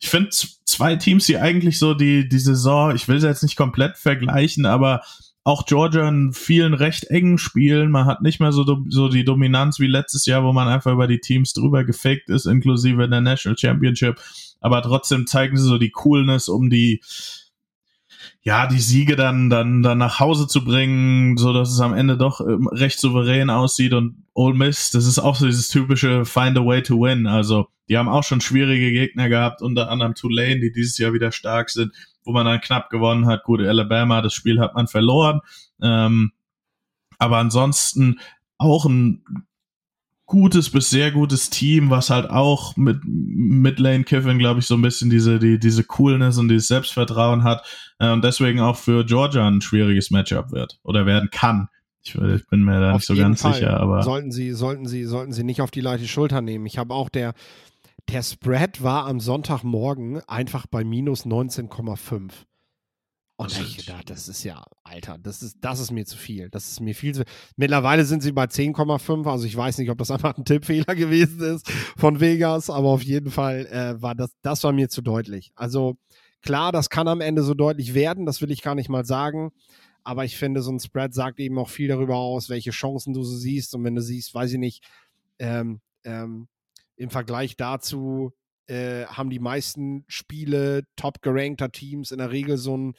ich 0.00 0.08
finde 0.08 0.30
zwei 0.30 0.96
Teams, 0.96 1.26
die 1.26 1.38
eigentlich 1.38 1.78
so 1.78 1.94
die, 1.94 2.28
die 2.28 2.38
Saison, 2.38 2.94
ich 2.94 3.08
will 3.08 3.20
sie 3.20 3.26
jetzt 3.26 3.42
nicht 3.42 3.56
komplett 3.56 3.96
vergleichen, 3.96 4.66
aber 4.66 5.02
auch 5.44 5.64
Georgia 5.64 6.06
in 6.06 6.32
vielen 6.32 6.74
recht 6.74 7.04
engen 7.04 7.38
Spielen. 7.38 7.90
Man 7.90 8.04
hat 8.04 8.20
nicht 8.20 8.38
mehr 8.38 8.52
so, 8.52 8.64
so 8.88 9.08
die 9.08 9.24
Dominanz 9.24 9.80
wie 9.80 9.86
letztes 9.86 10.26
Jahr, 10.26 10.44
wo 10.44 10.52
man 10.52 10.68
einfach 10.68 10.92
über 10.92 11.06
die 11.06 11.20
Teams 11.20 11.54
drüber 11.54 11.84
gefaked 11.84 12.28
ist, 12.28 12.44
inklusive 12.44 13.08
der 13.08 13.22
National 13.22 13.56
Championship. 13.56 14.20
Aber 14.60 14.82
trotzdem 14.82 15.26
zeigen 15.26 15.56
sie 15.56 15.66
so 15.66 15.78
die 15.78 15.90
Coolness, 15.90 16.48
um 16.48 16.68
die, 16.68 17.00
ja, 18.42 18.66
die 18.66 18.80
Siege 18.80 19.16
dann, 19.16 19.50
dann, 19.50 19.82
dann 19.82 19.98
nach 19.98 20.20
Hause 20.20 20.46
zu 20.46 20.64
bringen, 20.64 21.36
so 21.36 21.52
dass 21.52 21.70
es 21.70 21.80
am 21.80 21.94
Ende 21.94 22.16
doch 22.16 22.40
ähm, 22.40 22.68
recht 22.68 23.00
souverän 23.00 23.50
aussieht 23.50 23.92
und 23.92 24.24
Ole 24.34 24.56
Miss, 24.56 24.90
das 24.90 25.06
ist 25.06 25.18
auch 25.18 25.34
so 25.34 25.46
dieses 25.46 25.68
typische 25.68 26.24
Find 26.24 26.56
a 26.56 26.64
way 26.64 26.82
to 26.82 27.00
win. 27.00 27.26
Also, 27.26 27.68
die 27.88 27.98
haben 27.98 28.08
auch 28.08 28.22
schon 28.22 28.40
schwierige 28.40 28.92
Gegner 28.92 29.28
gehabt, 29.28 29.62
unter 29.62 29.90
anderem 29.90 30.14
Tulane, 30.14 30.60
die 30.60 30.72
dieses 30.72 30.96
Jahr 30.98 31.12
wieder 31.12 31.32
stark 31.32 31.70
sind, 31.70 31.92
wo 32.24 32.32
man 32.32 32.46
dann 32.46 32.60
knapp 32.60 32.90
gewonnen 32.90 33.26
hat. 33.26 33.42
Gut, 33.42 33.60
Alabama, 33.60 34.22
das 34.22 34.34
Spiel 34.34 34.60
hat 34.60 34.74
man 34.74 34.86
verloren. 34.86 35.40
Ähm, 35.82 36.32
aber 37.18 37.38
ansonsten 37.38 38.20
auch 38.58 38.84
ein 38.84 39.24
gutes 40.28 40.70
bis 40.70 40.90
sehr 40.90 41.10
gutes 41.10 41.48
Team, 41.50 41.88
was 41.90 42.10
halt 42.10 42.28
auch 42.30 42.76
mit, 42.76 43.00
mit 43.04 43.80
Lane 43.80 44.04
Kiffin, 44.04 44.38
glaube 44.38 44.60
ich, 44.60 44.66
so 44.66 44.74
ein 44.74 44.82
bisschen 44.82 45.08
diese, 45.10 45.38
die, 45.38 45.58
diese 45.58 45.84
Coolness 45.84 46.36
und 46.36 46.48
dieses 46.48 46.68
Selbstvertrauen 46.68 47.44
hat 47.44 47.66
äh, 47.98 48.10
und 48.10 48.22
deswegen 48.22 48.60
auch 48.60 48.76
für 48.76 49.04
Georgia 49.04 49.48
ein 49.48 49.62
schwieriges 49.62 50.10
Matchup 50.10 50.52
wird 50.52 50.78
oder 50.84 51.06
werden 51.06 51.30
kann. 51.32 51.68
Ich, 52.02 52.14
ich 52.14 52.46
bin 52.46 52.62
mir 52.62 52.78
da 52.78 52.90
auf 52.90 52.96
nicht 52.96 53.06
so 53.06 53.16
ganz 53.16 53.40
Fall. 53.40 53.54
sicher, 53.54 53.80
aber. 53.80 54.02
Sollten 54.02 54.30
sie, 54.30 54.52
sollten 54.52 54.86
sie, 54.86 55.04
sollten 55.04 55.32
sie 55.32 55.44
nicht 55.44 55.62
auf 55.62 55.70
die 55.70 55.80
leichte 55.80 56.06
Schulter 56.06 56.42
nehmen. 56.42 56.66
Ich 56.66 56.76
habe 56.76 56.94
auch 56.94 57.08
der, 57.08 57.32
der 58.10 58.22
Spread 58.22 58.82
war 58.82 59.06
am 59.06 59.20
Sonntagmorgen 59.20 60.20
einfach 60.28 60.66
bei 60.66 60.84
minus 60.84 61.24
19,5. 61.24 62.32
Und 63.40 63.56
da 63.56 63.62
ich 63.62 63.76
gedacht, 63.76 64.10
das 64.10 64.26
ist 64.26 64.42
ja, 64.42 64.64
Alter, 64.82 65.16
das 65.16 65.44
ist, 65.44 65.58
das 65.60 65.78
ist 65.78 65.92
mir 65.92 66.04
zu 66.04 66.16
viel. 66.16 66.50
Das 66.50 66.72
ist 66.72 66.80
mir 66.80 66.92
viel 66.92 67.14
zu 67.14 67.22
Mittlerweile 67.54 68.04
sind 68.04 68.20
sie 68.20 68.32
bei 68.32 68.46
10,5. 68.46 69.30
Also 69.30 69.46
ich 69.46 69.56
weiß 69.56 69.78
nicht, 69.78 69.90
ob 69.90 69.98
das 69.98 70.10
einfach 70.10 70.36
ein 70.36 70.44
Tippfehler 70.44 70.96
gewesen 70.96 71.40
ist 71.40 71.70
von 71.96 72.18
Vegas, 72.18 72.68
aber 72.68 72.88
auf 72.88 73.02
jeden 73.02 73.30
Fall 73.30 73.66
äh, 73.66 74.02
war 74.02 74.16
das, 74.16 74.32
das 74.42 74.64
war 74.64 74.72
mir 74.72 74.88
zu 74.88 75.02
deutlich. 75.02 75.52
Also 75.54 75.96
klar, 76.42 76.72
das 76.72 76.90
kann 76.90 77.06
am 77.06 77.20
Ende 77.20 77.44
so 77.44 77.54
deutlich 77.54 77.94
werden, 77.94 78.26
das 78.26 78.42
will 78.42 78.50
ich 78.50 78.60
gar 78.60 78.74
nicht 78.74 78.88
mal 78.88 79.04
sagen. 79.04 79.52
Aber 80.02 80.24
ich 80.24 80.36
finde, 80.36 80.60
so 80.60 80.72
ein 80.72 80.80
Spread 80.80 81.14
sagt 81.14 81.38
eben 81.38 81.58
auch 81.58 81.68
viel 81.68 81.86
darüber 81.86 82.16
aus, 82.16 82.48
welche 82.48 82.72
Chancen 82.72 83.14
du 83.14 83.22
so 83.22 83.36
siehst. 83.36 83.72
Und 83.72 83.84
wenn 83.84 83.94
du 83.94 84.02
siehst, 84.02 84.34
weiß 84.34 84.52
ich 84.52 84.58
nicht, 84.58 84.82
ähm, 85.38 85.80
ähm, 86.02 86.48
im 86.96 87.10
Vergleich 87.10 87.56
dazu 87.56 88.32
äh, 88.66 89.04
haben 89.06 89.30
die 89.30 89.38
meisten 89.38 90.04
Spiele 90.08 90.82
top 90.96 91.22
gerankter 91.22 91.70
Teams 91.70 92.10
in 92.10 92.18
der 92.18 92.32
Regel 92.32 92.56
so 92.56 92.76
ein 92.76 92.94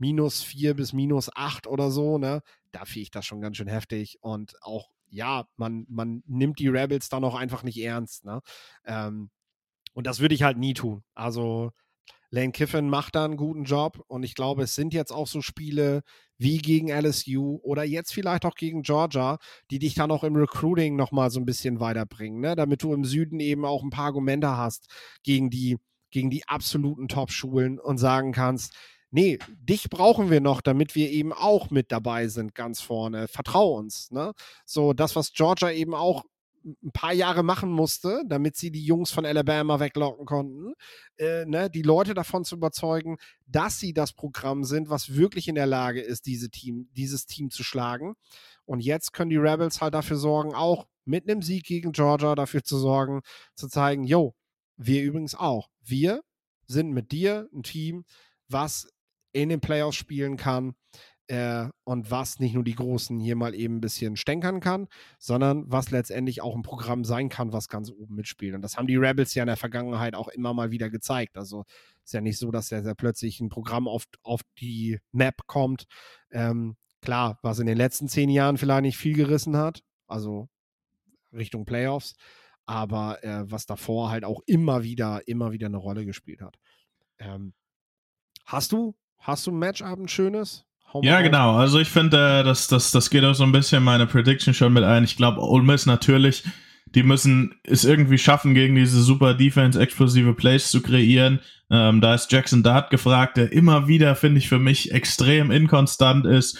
minus 0.00 0.42
vier 0.42 0.74
bis 0.74 0.92
minus 0.92 1.30
acht 1.34 1.66
oder 1.66 1.90
so, 1.90 2.18
ne? 2.18 2.42
Da 2.72 2.82
ich 2.94 3.10
das 3.10 3.26
schon 3.26 3.40
ganz 3.40 3.56
schön 3.56 3.68
heftig. 3.68 4.18
Und 4.20 4.54
auch, 4.62 4.90
ja, 5.08 5.46
man, 5.56 5.86
man 5.88 6.22
nimmt 6.26 6.58
die 6.58 6.68
Rebels 6.68 7.08
dann 7.08 7.24
auch 7.24 7.34
einfach 7.34 7.62
nicht 7.62 7.78
ernst, 7.78 8.24
ne? 8.24 8.40
Ähm, 8.84 9.30
und 9.94 10.06
das 10.06 10.20
würde 10.20 10.34
ich 10.34 10.42
halt 10.42 10.58
nie 10.58 10.74
tun. 10.74 11.02
Also 11.14 11.72
Lane 12.30 12.52
Kiffin 12.52 12.90
macht 12.90 13.14
da 13.14 13.24
einen 13.24 13.36
guten 13.36 13.64
Job 13.64 14.04
und 14.06 14.22
ich 14.22 14.34
glaube, 14.34 14.64
es 14.64 14.74
sind 14.74 14.92
jetzt 14.92 15.12
auch 15.12 15.26
so 15.26 15.40
Spiele 15.40 16.02
wie 16.36 16.58
gegen 16.58 16.88
LSU 16.88 17.58
oder 17.62 17.84
jetzt 17.84 18.12
vielleicht 18.12 18.44
auch 18.44 18.54
gegen 18.54 18.82
Georgia, 18.82 19.38
die 19.70 19.78
dich 19.78 19.94
dann 19.94 20.10
auch 20.10 20.24
im 20.24 20.36
Recruiting 20.36 20.94
nochmal 20.94 21.30
so 21.30 21.40
ein 21.40 21.46
bisschen 21.46 21.80
weiterbringen, 21.80 22.40
ne? 22.40 22.54
damit 22.54 22.82
du 22.82 22.92
im 22.92 23.04
Süden 23.04 23.40
eben 23.40 23.64
auch 23.64 23.82
ein 23.82 23.90
paar 23.90 24.06
Argumente 24.06 24.56
hast 24.56 24.88
gegen 25.22 25.48
die, 25.48 25.78
gegen 26.10 26.30
die 26.30 26.46
absoluten 26.46 27.08
Top-Schulen 27.08 27.78
und 27.80 27.98
sagen 27.98 28.32
kannst, 28.32 28.76
nee, 29.10 29.38
dich 29.48 29.90
brauchen 29.90 30.30
wir 30.30 30.40
noch, 30.40 30.60
damit 30.60 30.94
wir 30.94 31.10
eben 31.10 31.32
auch 31.32 31.70
mit 31.70 31.92
dabei 31.92 32.28
sind, 32.28 32.54
ganz 32.54 32.80
vorne. 32.80 33.28
Vertrau 33.28 33.76
uns. 33.76 34.10
Ne? 34.10 34.32
So, 34.64 34.92
das, 34.92 35.16
was 35.16 35.32
Georgia 35.32 35.70
eben 35.70 35.94
auch 35.94 36.24
ein 36.64 36.92
paar 36.92 37.12
Jahre 37.12 37.42
machen 37.42 37.70
musste, 37.70 38.22
damit 38.26 38.56
sie 38.56 38.70
die 38.70 38.84
Jungs 38.84 39.10
von 39.10 39.24
Alabama 39.24 39.80
weglocken 39.80 40.26
konnten, 40.26 40.74
äh, 41.16 41.44
ne, 41.46 41.70
die 41.70 41.82
Leute 41.82 42.14
davon 42.14 42.44
zu 42.44 42.56
überzeugen, 42.56 43.16
dass 43.46 43.78
sie 43.78 43.92
das 43.92 44.12
Programm 44.12 44.64
sind, 44.64 44.90
was 44.90 45.14
wirklich 45.14 45.48
in 45.48 45.54
der 45.54 45.66
Lage 45.66 46.00
ist, 46.00 46.26
diese 46.26 46.50
Team, 46.50 46.88
dieses 46.92 47.26
Team 47.26 47.50
zu 47.50 47.62
schlagen. 47.64 48.14
Und 48.64 48.80
jetzt 48.80 49.12
können 49.12 49.30
die 49.30 49.36
Rebels 49.36 49.80
halt 49.80 49.94
dafür 49.94 50.16
sorgen, 50.16 50.54
auch 50.54 50.86
mit 51.04 51.28
einem 51.28 51.42
Sieg 51.42 51.64
gegen 51.64 51.92
Georgia 51.92 52.34
dafür 52.34 52.62
zu 52.62 52.76
sorgen, 52.76 53.22
zu 53.54 53.68
zeigen, 53.68 54.04
yo, 54.04 54.34
wir 54.76 55.02
übrigens 55.02 55.34
auch. 55.34 55.70
Wir 55.82 56.22
sind 56.66 56.90
mit 56.92 57.12
dir 57.12 57.48
ein 57.54 57.62
Team, 57.62 58.04
was 58.48 58.88
in 59.32 59.48
den 59.48 59.60
Playoffs 59.60 59.96
spielen 59.96 60.36
kann 60.36 60.74
äh, 61.28 61.68
und 61.84 62.10
was 62.10 62.40
nicht 62.40 62.54
nur 62.54 62.64
die 62.64 62.74
Großen 62.74 63.20
hier 63.20 63.36
mal 63.36 63.54
eben 63.54 63.76
ein 63.76 63.80
bisschen 63.80 64.16
stänkern 64.16 64.60
kann, 64.60 64.88
sondern 65.18 65.70
was 65.70 65.90
letztendlich 65.90 66.40
auch 66.40 66.56
ein 66.56 66.62
Programm 66.62 67.04
sein 67.04 67.28
kann, 67.28 67.52
was 67.52 67.68
ganz 67.68 67.90
oben 67.90 68.14
mitspielt. 68.14 68.54
Und 68.54 68.62
das 68.62 68.76
haben 68.76 68.86
die 68.86 68.96
Rebels 68.96 69.34
ja 69.34 69.42
in 69.42 69.48
der 69.48 69.56
Vergangenheit 69.56 70.14
auch 70.14 70.28
immer 70.28 70.54
mal 70.54 70.70
wieder 70.70 70.90
gezeigt. 70.90 71.36
Also 71.36 71.64
ist 72.02 72.14
ja 72.14 72.20
nicht 72.22 72.38
so, 72.38 72.50
dass 72.50 72.70
ja 72.70 72.82
plötzlich 72.94 73.40
ein 73.40 73.50
Programm 73.50 73.86
auf, 73.86 74.04
auf 74.22 74.40
die 74.58 74.98
Map 75.12 75.46
kommt. 75.46 75.84
Ähm, 76.30 76.76
klar, 77.02 77.38
was 77.42 77.58
in 77.58 77.66
den 77.66 77.76
letzten 77.76 78.08
zehn 78.08 78.30
Jahren 78.30 78.56
vielleicht 78.56 78.82
nicht 78.82 78.96
viel 78.96 79.14
gerissen 79.14 79.56
hat, 79.56 79.82
also 80.06 80.48
Richtung 81.32 81.66
Playoffs, 81.66 82.14
aber 82.64 83.22
äh, 83.22 83.50
was 83.50 83.66
davor 83.66 84.10
halt 84.10 84.24
auch 84.24 84.40
immer 84.46 84.82
wieder, 84.82 85.28
immer 85.28 85.52
wieder 85.52 85.66
eine 85.66 85.76
Rolle 85.76 86.06
gespielt 86.06 86.40
hat. 86.40 86.56
Ähm, 87.18 87.52
hast 88.46 88.72
du, 88.72 88.96
hast 89.18 89.46
du 89.46 89.50
ein 89.50 89.58
Matchup 89.58 89.98
ein 89.98 90.08
schönes? 90.08 90.64
Hau 90.92 91.02
ja, 91.02 91.20
genau. 91.20 91.56
Also 91.56 91.78
ich 91.78 91.88
finde, 91.88 92.40
äh, 92.40 92.44
das, 92.44 92.68
das, 92.68 92.90
das 92.90 93.10
geht 93.10 93.24
auch 93.24 93.34
so 93.34 93.44
ein 93.44 93.52
bisschen 93.52 93.82
meine 93.82 94.06
Prediction 94.06 94.54
schon 94.54 94.72
mit 94.72 94.84
ein. 94.84 95.04
Ich 95.04 95.16
glaube, 95.16 95.40
Ole 95.40 95.62
Miss 95.62 95.86
natürlich, 95.86 96.44
die 96.94 97.02
müssen 97.02 97.54
es 97.64 97.84
irgendwie 97.84 98.18
schaffen, 98.18 98.54
gegen 98.54 98.74
diese 98.74 99.02
super 99.02 99.34
Defense 99.34 99.78
explosive 99.80 100.34
Plays 100.34 100.70
zu 100.70 100.80
kreieren. 100.80 101.40
Ähm, 101.70 102.00
da 102.00 102.14
ist 102.14 102.32
Jackson 102.32 102.62
Dart 102.62 102.90
gefragt, 102.90 103.36
der 103.36 103.52
immer 103.52 103.88
wieder, 103.88 104.16
finde 104.16 104.38
ich, 104.38 104.48
für 104.48 104.58
mich 104.58 104.92
extrem 104.92 105.50
inkonstant 105.50 106.24
ist 106.24 106.58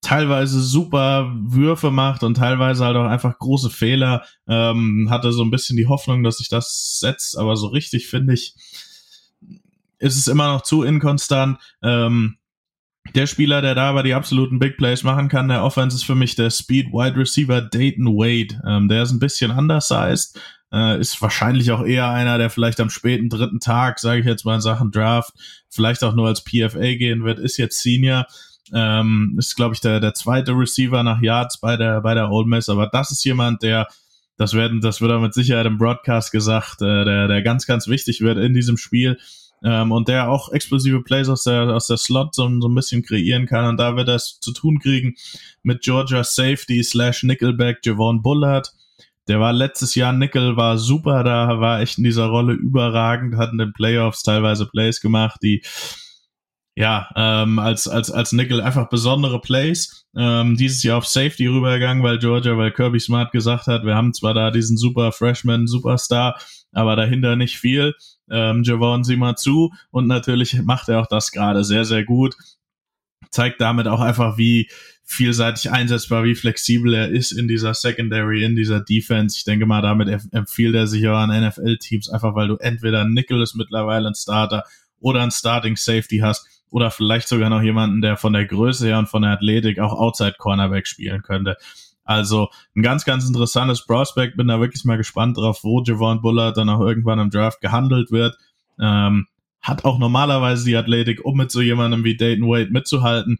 teilweise 0.00 0.60
super 0.60 1.32
Würfe 1.36 1.90
macht 1.90 2.22
und 2.22 2.36
teilweise 2.36 2.84
halt 2.84 2.96
auch 2.96 3.06
einfach 3.06 3.38
große 3.38 3.70
Fehler. 3.70 4.24
Ähm, 4.48 5.08
hatte 5.10 5.32
so 5.32 5.42
ein 5.42 5.50
bisschen 5.50 5.76
die 5.76 5.86
Hoffnung, 5.86 6.22
dass 6.22 6.38
sich 6.38 6.48
das 6.48 6.98
setzt, 7.00 7.36
aber 7.36 7.56
so 7.56 7.66
richtig 7.68 8.08
finde 8.08 8.34
ich, 8.34 8.54
ist 9.98 10.16
es 10.16 10.28
immer 10.28 10.52
noch 10.52 10.62
zu 10.62 10.82
inkonstant. 10.82 11.58
Ähm, 11.82 12.38
der 13.14 13.26
Spieler, 13.26 13.62
der 13.62 13.74
da 13.74 13.88
aber 13.88 14.02
die 14.02 14.14
absoluten 14.14 14.58
Big 14.58 14.76
Plays 14.76 15.02
machen 15.02 15.28
kann, 15.28 15.48
der 15.48 15.64
Offense 15.64 15.96
ist 15.96 16.04
für 16.04 16.14
mich 16.14 16.34
der 16.34 16.50
Speed 16.50 16.88
Wide 16.92 17.16
Receiver 17.16 17.60
Dayton 17.62 18.06
Wade. 18.06 18.60
Ähm, 18.66 18.88
der 18.88 19.02
ist 19.02 19.12
ein 19.12 19.18
bisschen 19.18 19.50
undersized, 19.50 20.38
äh, 20.72 21.00
ist 21.00 21.20
wahrscheinlich 21.22 21.70
auch 21.70 21.84
eher 21.84 22.08
einer, 22.10 22.38
der 22.38 22.50
vielleicht 22.50 22.80
am 22.80 22.90
späten 22.90 23.28
dritten 23.28 23.60
Tag, 23.60 23.98
sage 23.98 24.20
ich 24.20 24.26
jetzt 24.26 24.44
mal 24.44 24.56
in 24.56 24.60
Sachen 24.60 24.90
Draft, 24.90 25.32
vielleicht 25.70 26.04
auch 26.04 26.14
nur 26.14 26.28
als 26.28 26.44
PFA 26.44 26.96
gehen 26.96 27.24
wird, 27.24 27.38
ist 27.38 27.56
jetzt 27.56 27.82
Senior. 27.82 28.26
Ähm, 28.74 29.36
ist, 29.38 29.56
glaube 29.56 29.74
ich, 29.74 29.80
der, 29.80 29.98
der 29.98 30.12
zweite 30.12 30.52
Receiver 30.52 31.02
nach 31.02 31.22
Yards 31.22 31.58
bei 31.58 31.78
der, 31.78 32.02
bei 32.02 32.12
der 32.12 32.30
Old 32.30 32.48
Miss, 32.48 32.68
aber 32.68 32.86
das 32.86 33.10
ist 33.10 33.24
jemand, 33.24 33.62
der 33.62 33.88
das 34.36 34.54
werden, 34.54 34.80
das 34.80 35.00
wird 35.00 35.10
er 35.10 35.18
mit 35.18 35.34
Sicherheit 35.34 35.66
im 35.66 35.78
Broadcast 35.78 36.30
gesagt, 36.30 36.80
äh, 36.82 37.04
der, 37.04 37.26
der 37.26 37.42
ganz, 37.42 37.66
ganz 37.66 37.88
wichtig 37.88 38.20
wird 38.20 38.38
in 38.38 38.52
diesem 38.52 38.76
Spiel 38.76 39.18
ähm, 39.62 39.92
und 39.92 40.08
der 40.08 40.30
auch 40.30 40.52
explosive 40.52 41.02
Plays 41.02 41.28
aus 41.28 41.44
der, 41.44 41.74
aus 41.74 41.86
der 41.86 41.96
Slot 41.96 42.34
so, 42.34 42.48
so 42.60 42.68
ein 42.68 42.74
bisschen 42.74 43.02
kreieren 43.02 43.46
kann. 43.46 43.66
Und 43.66 43.78
da 43.78 43.96
wird 43.96 44.08
es 44.08 44.38
zu 44.40 44.52
tun 44.52 44.78
kriegen 44.78 45.14
mit 45.62 45.82
Georgia 45.82 46.24
Safety 46.24 46.82
slash 46.82 47.22
Nickelback 47.22 47.78
Javon 47.84 48.22
Bullard. 48.22 48.72
Der 49.28 49.40
war 49.40 49.52
letztes 49.52 49.94
Jahr 49.94 50.12
Nickel, 50.12 50.56
war 50.56 50.78
super, 50.78 51.22
da 51.22 51.60
war 51.60 51.80
echt 51.80 51.98
in 51.98 52.04
dieser 52.04 52.26
Rolle 52.26 52.54
überragend, 52.54 53.36
hat 53.36 53.52
in 53.52 53.58
den 53.58 53.74
Playoffs 53.74 54.22
teilweise 54.22 54.64
Plays 54.66 55.02
gemacht, 55.02 55.40
die 55.42 55.62
ja, 56.78 57.08
ähm, 57.16 57.58
als, 57.58 57.88
als, 57.88 58.08
als 58.08 58.30
Nickel 58.30 58.60
einfach 58.60 58.88
besondere 58.88 59.40
Plays. 59.40 60.06
Ähm, 60.16 60.56
dieses 60.56 60.84
Jahr 60.84 60.98
auf 60.98 61.08
Safety 61.08 61.48
rübergegangen, 61.48 62.04
weil 62.04 62.20
Georgia, 62.20 62.56
weil 62.56 62.70
Kirby 62.70 63.00
Smart 63.00 63.32
gesagt 63.32 63.66
hat, 63.66 63.84
wir 63.84 63.96
haben 63.96 64.14
zwar 64.14 64.32
da 64.32 64.52
diesen 64.52 64.76
super 64.76 65.10
Freshman, 65.10 65.66
Superstar, 65.66 66.40
aber 66.70 66.94
dahinter 66.94 67.34
nicht 67.34 67.58
viel 67.58 67.94
ähm, 68.30 68.62
Javon 68.62 69.02
sieh 69.02 69.16
mal 69.16 69.34
zu 69.34 69.72
und 69.90 70.06
natürlich 70.06 70.62
macht 70.62 70.88
er 70.88 71.00
auch 71.00 71.08
das 71.08 71.32
gerade 71.32 71.64
sehr, 71.64 71.84
sehr 71.84 72.04
gut. 72.04 72.36
Zeigt 73.32 73.60
damit 73.60 73.88
auch 73.88 74.00
einfach, 74.00 74.38
wie 74.38 74.70
vielseitig 75.02 75.72
einsetzbar, 75.72 76.22
wie 76.22 76.36
flexibel 76.36 76.94
er 76.94 77.08
ist 77.08 77.32
in 77.32 77.48
dieser 77.48 77.74
Secondary, 77.74 78.44
in 78.44 78.54
dieser 78.54 78.78
Defense. 78.78 79.36
Ich 79.36 79.42
denke 79.42 79.66
mal, 79.66 79.82
damit 79.82 80.08
empfiehlt 80.30 80.76
er 80.76 80.86
sich 80.86 81.08
auch 81.08 81.16
an 81.16 81.48
NFL-Teams, 81.48 82.08
einfach 82.08 82.36
weil 82.36 82.46
du 82.46 82.54
entweder 82.54 83.04
Nicholas 83.04 83.54
mittlerweile 83.54 84.06
ein 84.06 84.14
Starter 84.14 84.62
oder 85.00 85.22
ein 85.22 85.32
Starting 85.32 85.76
Safety 85.76 86.18
hast 86.18 86.46
oder 86.70 86.90
vielleicht 86.90 87.28
sogar 87.28 87.50
noch 87.50 87.62
jemanden, 87.62 88.00
der 88.00 88.16
von 88.16 88.32
der 88.32 88.46
Größe 88.46 88.86
her 88.86 88.98
und 88.98 89.08
von 89.08 89.22
der 89.22 89.32
Athletik 89.32 89.78
auch 89.78 89.92
Outside 89.92 90.36
Cornerback 90.38 90.86
spielen 90.86 91.22
könnte. 91.22 91.56
Also 92.04 92.48
ein 92.74 92.82
ganz, 92.82 93.04
ganz 93.04 93.26
interessantes 93.28 93.84
Prospect. 93.84 94.36
Bin 94.36 94.48
da 94.48 94.60
wirklich 94.60 94.84
mal 94.84 94.96
gespannt 94.96 95.36
drauf, 95.36 95.60
wo 95.62 95.82
Javon 95.82 96.22
Bullard 96.22 96.56
dann 96.56 96.70
auch 96.70 96.80
irgendwann 96.80 97.18
im 97.18 97.30
Draft 97.30 97.60
gehandelt 97.60 98.10
wird. 98.10 98.36
Ähm, 98.80 99.26
hat 99.60 99.84
auch 99.84 99.98
normalerweise 99.98 100.64
die 100.64 100.76
Athletik, 100.76 101.24
um 101.24 101.36
mit 101.36 101.50
so 101.50 101.60
jemandem 101.60 102.04
wie 102.04 102.16
Dayton 102.16 102.48
Wade 102.48 102.70
mitzuhalten. 102.70 103.38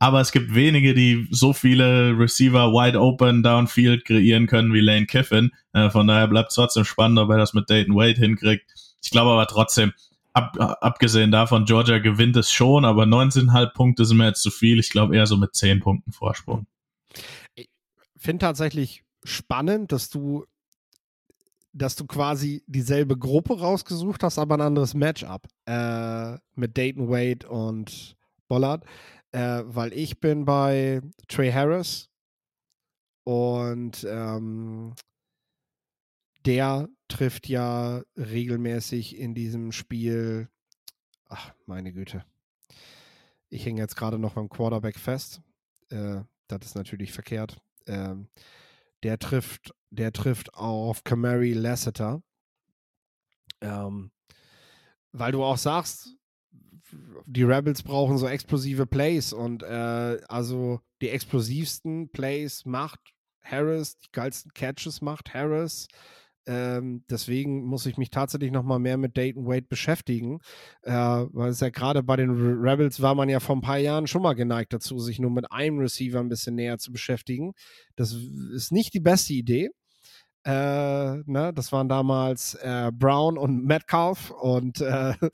Aber 0.00 0.20
es 0.20 0.32
gibt 0.32 0.52
wenige, 0.52 0.94
die 0.94 1.28
so 1.30 1.52
viele 1.52 2.18
Receiver 2.18 2.72
wide 2.72 3.00
open 3.00 3.44
downfield 3.44 4.04
kreieren 4.04 4.48
können 4.48 4.74
wie 4.74 4.80
Lane 4.80 5.06
Kiffin. 5.06 5.52
Äh, 5.72 5.90
von 5.90 6.08
daher 6.08 6.26
bleibt 6.26 6.50
es 6.50 6.56
trotzdem 6.56 6.84
spannend, 6.84 7.20
ob 7.20 7.30
er 7.30 7.38
das 7.38 7.54
mit 7.54 7.70
Dayton 7.70 7.94
Wade 7.94 8.18
hinkriegt. 8.18 8.64
Ich 9.00 9.12
glaube 9.12 9.30
aber 9.30 9.46
trotzdem, 9.46 9.92
ab, 10.32 10.56
abgesehen 10.80 11.30
davon, 11.30 11.64
Georgia 11.64 11.98
gewinnt 11.98 12.36
es 12.36 12.50
schon, 12.50 12.84
aber 12.84 13.04
19,5 13.04 13.72
Punkte 13.72 14.04
sind 14.04 14.16
mir 14.18 14.26
jetzt 14.26 14.42
zu 14.42 14.50
viel. 14.50 14.78
Ich 14.78 14.90
glaube 14.90 15.16
eher 15.16 15.26
so 15.26 15.36
mit 15.36 15.54
10 15.54 15.80
Punkten 15.80 16.12
Vorsprung 16.12 16.66
finde 18.22 18.46
tatsächlich 18.46 19.04
spannend, 19.24 19.92
dass 19.92 20.08
du, 20.08 20.46
dass 21.72 21.96
du 21.96 22.06
quasi 22.06 22.62
dieselbe 22.66 23.18
Gruppe 23.18 23.58
rausgesucht 23.58 24.22
hast, 24.22 24.38
aber 24.38 24.54
ein 24.54 24.60
anderes 24.60 24.94
Matchup 24.94 25.48
äh, 25.66 26.38
mit 26.54 26.76
Dayton 26.76 27.08
Wade 27.08 27.48
und 27.48 28.16
Bollard, 28.48 28.84
äh, 29.32 29.62
weil 29.66 29.92
ich 29.92 30.20
bin 30.20 30.44
bei 30.44 31.00
Trey 31.28 31.50
Harris 31.50 32.10
und 33.24 34.06
ähm, 34.08 34.94
der 36.46 36.88
trifft 37.08 37.48
ja 37.48 38.02
regelmäßig 38.16 39.18
in 39.18 39.34
diesem 39.34 39.72
Spiel. 39.72 40.48
Ach, 41.28 41.52
meine 41.66 41.92
Güte. 41.92 42.24
Ich 43.48 43.66
hänge 43.66 43.80
jetzt 43.80 43.96
gerade 43.96 44.18
noch 44.18 44.34
beim 44.34 44.48
Quarterback 44.48 44.98
fest. 44.98 45.40
Äh, 45.90 46.22
das 46.48 46.66
ist 46.66 46.74
natürlich 46.74 47.12
verkehrt 47.12 47.60
ähm, 47.86 48.28
der 49.02 49.18
trifft, 49.18 49.74
der 49.90 50.12
trifft 50.12 50.54
auf 50.54 51.04
Camary 51.04 51.52
Lasseter. 51.52 52.22
Ähm, 53.60 54.10
weil 55.12 55.32
du 55.32 55.44
auch 55.44 55.58
sagst, 55.58 56.16
die 57.26 57.42
Rebels 57.42 57.82
brauchen 57.82 58.18
so 58.18 58.26
explosive 58.26 58.86
Plays 58.86 59.32
und 59.32 59.62
äh, 59.62 60.20
also 60.28 60.80
die 61.00 61.08
explosivsten 61.08 62.10
Plays 62.10 62.64
macht 62.64 63.00
Harris, 63.42 63.98
die 63.98 64.10
geilsten 64.12 64.52
Catches 64.52 65.00
macht 65.00 65.34
Harris. 65.34 65.88
Ähm, 66.46 67.04
deswegen 67.08 67.64
muss 67.64 67.86
ich 67.86 67.96
mich 67.98 68.10
tatsächlich 68.10 68.50
noch 68.50 68.64
mal 68.64 68.78
mehr 68.78 68.96
mit 68.96 69.16
Dayton 69.16 69.46
Wade 69.46 69.66
beschäftigen, 69.68 70.40
äh, 70.82 70.92
weil 70.92 71.50
es 71.50 71.60
ja 71.60 71.70
gerade 71.70 72.02
bei 72.02 72.16
den 72.16 72.30
Rebels 72.30 73.00
war 73.00 73.14
man 73.14 73.28
ja 73.28 73.38
vor 73.38 73.56
ein 73.56 73.60
paar 73.60 73.78
Jahren 73.78 74.06
schon 74.08 74.22
mal 74.22 74.34
geneigt 74.34 74.72
dazu, 74.72 74.98
sich 74.98 75.20
nur 75.20 75.30
mit 75.30 75.52
einem 75.52 75.78
Receiver 75.78 76.18
ein 76.18 76.28
bisschen 76.28 76.56
näher 76.56 76.78
zu 76.78 76.90
beschäftigen. 76.90 77.52
Das 77.94 78.12
ist 78.12 78.72
nicht 78.72 78.92
die 78.94 79.00
beste 79.00 79.34
Idee. 79.34 79.70
Äh, 80.44 81.18
ne? 81.26 81.52
Das 81.54 81.70
waren 81.70 81.88
damals 81.88 82.54
äh, 82.54 82.90
Brown 82.92 83.38
und 83.38 83.64
Metcalf 83.64 84.30
und 84.30 84.80
äh, 84.80 85.14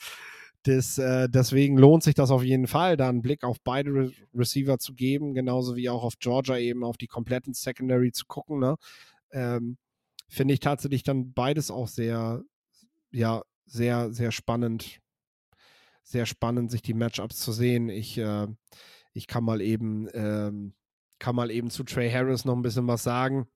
das, 0.65 0.99
äh, 0.99 1.29
deswegen 1.31 1.79
lohnt 1.79 2.03
sich 2.03 2.15
das 2.15 2.31
auf 2.31 2.43
jeden 2.43 2.67
Fall, 2.67 2.99
da 2.99 3.09
einen 3.09 3.23
Blick 3.23 3.45
auf 3.45 3.57
beide 3.65 3.91
Re 3.91 4.13
Receiver 4.35 4.79
zu 4.79 4.95
geben, 4.95 5.33
genauso 5.35 5.77
wie 5.77 5.89
auch 5.89 6.05
auf 6.05 6.19
Georgia 6.19 6.59
eben 6.59 6.85
auf 6.85 6.99
die 6.99 7.07
kompletten 7.07 7.55
Secondary 7.55 8.13
zu 8.13 8.27
gucken. 8.27 8.59
Ne? 8.59 8.77
Ähm, 9.33 9.79
finde 10.29 10.55
ich 10.55 10.61
tatsächlich 10.61 11.03
dann 11.03 11.33
beides 11.33 11.71
auch 11.71 11.89
sehr, 11.89 12.43
ja, 13.11 13.43
sehr, 13.67 14.13
sehr 14.13 14.33
spannend. 14.33 15.01
sehr 16.03 16.25
spannend, 16.25 16.71
sich 16.71 16.81
die 16.81 16.95
Matchups 16.95 17.37
zu 17.41 17.53
sehen. 17.53 17.91
Ich, 17.91 18.17
äh, 18.17 18.47
ich 19.13 19.27
kann 19.27 19.45
mal 19.45 19.61
eben, 19.61 20.09
ähm, 20.15 20.75
kann 21.19 21.37
mal 21.37 21.51
eben 21.51 21.71
zu 21.71 21.85
Trey 21.85 22.11
Harris 22.11 22.47
noch 22.47 22.57
ein 22.57 22.63
bisschen 22.63 22.87
was 22.87 23.03
sagen. 23.03 23.47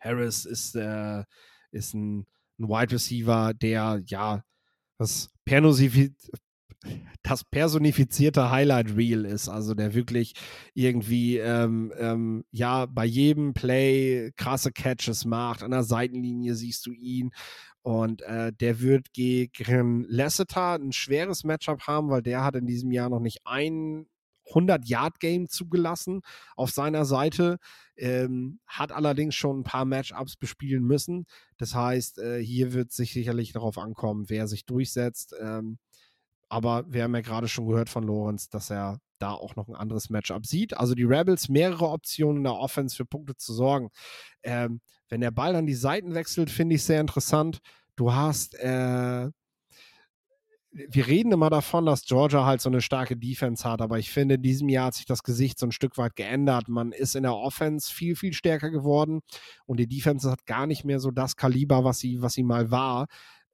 Harris 0.00 0.44
ist, 0.44 0.74
äh, 0.76 1.24
ist 1.70 1.94
ein, 1.94 2.26
ein 2.58 2.68
Wide 2.68 2.92
Receiver, 2.92 3.54
der 3.54 4.02
ja 4.04 4.44
das 4.98 5.30
das 7.22 7.44
personifizierte 7.44 8.50
Highlight 8.50 8.96
Reel 8.96 9.24
ist, 9.24 9.48
also 9.48 9.74
der 9.74 9.94
wirklich 9.94 10.34
irgendwie 10.74 11.38
ähm, 11.38 11.92
ähm, 11.98 12.44
ja 12.50 12.86
bei 12.86 13.04
jedem 13.04 13.54
Play 13.54 14.32
krasse 14.36 14.72
Catches 14.72 15.24
macht. 15.24 15.62
An 15.62 15.72
der 15.72 15.82
Seitenlinie 15.82 16.54
siehst 16.54 16.86
du 16.86 16.92
ihn 16.92 17.30
und 17.82 18.22
äh, 18.22 18.52
der 18.52 18.80
wird 18.80 19.12
gegen 19.12 20.04
Lasseter 20.08 20.74
ein 20.74 20.92
schweres 20.92 21.44
Matchup 21.44 21.86
haben, 21.86 22.10
weil 22.10 22.22
der 22.22 22.44
hat 22.44 22.54
in 22.54 22.66
diesem 22.66 22.92
Jahr 22.92 23.08
noch 23.08 23.20
nicht 23.20 23.40
ein 23.44 24.06
100-Yard-Game 24.52 25.48
zugelassen 25.48 26.22
auf 26.56 26.70
seiner 26.70 27.04
Seite, 27.04 27.58
ähm, 27.96 28.60
hat 28.66 28.92
allerdings 28.92 29.34
schon 29.34 29.60
ein 29.60 29.64
paar 29.64 29.84
Matchups 29.84 30.36
bespielen 30.36 30.84
müssen. 30.84 31.26
Das 31.58 31.74
heißt, 31.74 32.18
äh, 32.18 32.42
hier 32.42 32.72
wird 32.72 32.92
sich 32.92 33.12
sicherlich 33.12 33.52
darauf 33.52 33.78
ankommen, 33.78 34.28
wer 34.28 34.46
sich 34.46 34.64
durchsetzt. 34.64 35.34
Ähm, 35.40 35.78
aber 36.48 36.84
wir 36.88 37.02
haben 37.02 37.14
ja 37.14 37.20
gerade 37.20 37.48
schon 37.48 37.66
gehört 37.66 37.88
von 37.88 38.04
Lorenz, 38.04 38.48
dass 38.48 38.70
er 38.70 39.00
da 39.18 39.32
auch 39.32 39.56
noch 39.56 39.68
ein 39.68 39.74
anderes 39.74 40.10
Matchup 40.10 40.46
sieht. 40.46 40.76
Also 40.76 40.94
die 40.94 41.04
Rebels 41.04 41.48
mehrere 41.48 41.88
Optionen 41.88 42.38
in 42.38 42.44
der 42.44 42.54
Offense 42.54 42.96
für 42.96 43.04
Punkte 43.04 43.36
zu 43.36 43.52
sorgen. 43.52 43.90
Ähm, 44.42 44.80
wenn 45.08 45.20
der 45.20 45.30
Ball 45.30 45.52
dann 45.52 45.66
die 45.66 45.74
Seiten 45.74 46.14
wechselt, 46.14 46.50
finde 46.50 46.76
ich 46.76 46.84
sehr 46.84 47.00
interessant. 47.00 47.60
Du 47.96 48.12
hast, 48.12 48.54
äh, 48.54 49.30
wir 50.70 51.06
reden 51.06 51.32
immer 51.32 51.50
davon, 51.50 51.86
dass 51.86 52.04
Georgia 52.04 52.44
halt 52.44 52.60
so 52.60 52.68
eine 52.68 52.80
starke 52.80 53.16
Defense 53.16 53.68
hat, 53.68 53.80
aber 53.80 53.98
ich 53.98 54.10
finde, 54.10 54.36
in 54.36 54.42
diesem 54.42 54.68
Jahr 54.68 54.86
hat 54.86 54.94
sich 54.94 55.06
das 55.06 55.22
Gesicht 55.22 55.58
so 55.58 55.66
ein 55.66 55.72
Stück 55.72 55.96
weit 55.98 56.14
geändert. 56.14 56.68
Man 56.68 56.92
ist 56.92 57.16
in 57.16 57.24
der 57.24 57.34
Offense 57.34 57.92
viel, 57.92 58.14
viel 58.14 58.32
stärker 58.32 58.70
geworden 58.70 59.20
und 59.66 59.80
die 59.80 59.88
Defense 59.88 60.30
hat 60.30 60.46
gar 60.46 60.66
nicht 60.66 60.84
mehr 60.84 61.00
so 61.00 61.10
das 61.10 61.36
Kaliber, 61.36 61.84
was 61.84 61.98
sie, 61.98 62.22
was 62.22 62.34
sie 62.34 62.44
mal 62.44 62.70
war. 62.70 63.06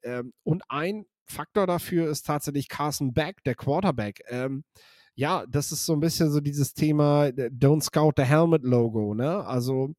Ähm, 0.03 0.33
und 0.43 0.63
ein 0.69 1.05
Faktor 1.25 1.67
dafür 1.67 2.09
ist 2.09 2.25
tatsächlich 2.25 2.69
Carson 2.69 3.13
Beck, 3.13 3.43
der 3.43 3.55
Quarterback. 3.55 4.23
Ähm, 4.29 4.63
ja, 5.15 5.45
das 5.47 5.71
ist 5.71 5.85
so 5.85 5.93
ein 5.93 6.01
bisschen 6.01 6.31
so 6.31 6.41
dieses 6.41 6.73
Thema 6.73 7.27
äh, 7.27 7.49
Don't 7.49 7.81
Scout 7.81 8.13
the 8.17 8.23
Helmet 8.23 8.63
Logo, 8.63 9.13
ne? 9.13 9.45
Also 9.45 9.93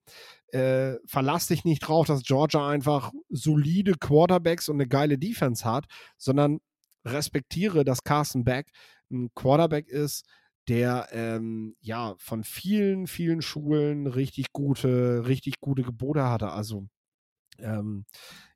äh, 0.53 0.97
verlass 1.07 1.49
dich 1.49 1.65
nicht 1.65 1.81
drauf, 1.81 2.07
dass 2.07 2.23
Georgia 2.23 2.69
einfach 2.69 3.13
solide 3.31 3.95
Quarterbacks 3.99 4.69
und 4.69 4.77
eine 4.77 4.89
geile 4.89 5.19
Defense 5.19 5.65
hat, 5.65 5.87
sondern 6.17 6.61
respektiere, 7.05 7.85
dass 7.85 8.05
Carson 8.05 8.45
Beck 8.45 8.71
ein 9.11 9.31
Quarterback 9.35 9.89
ist, 9.89 10.27
der 10.69 11.09
ähm, 11.13 11.77
ja 11.81 12.15
von 12.19 12.45
vielen, 12.45 13.07
vielen 13.07 13.41
Schulen 13.43 14.07
richtig 14.07 14.53
gute, 14.53 15.27
richtig 15.27 15.55
gute 15.61 15.83
Gebote 15.83 16.29
hatte. 16.29 16.51
Also 16.51 16.89
ähm, 17.59 18.05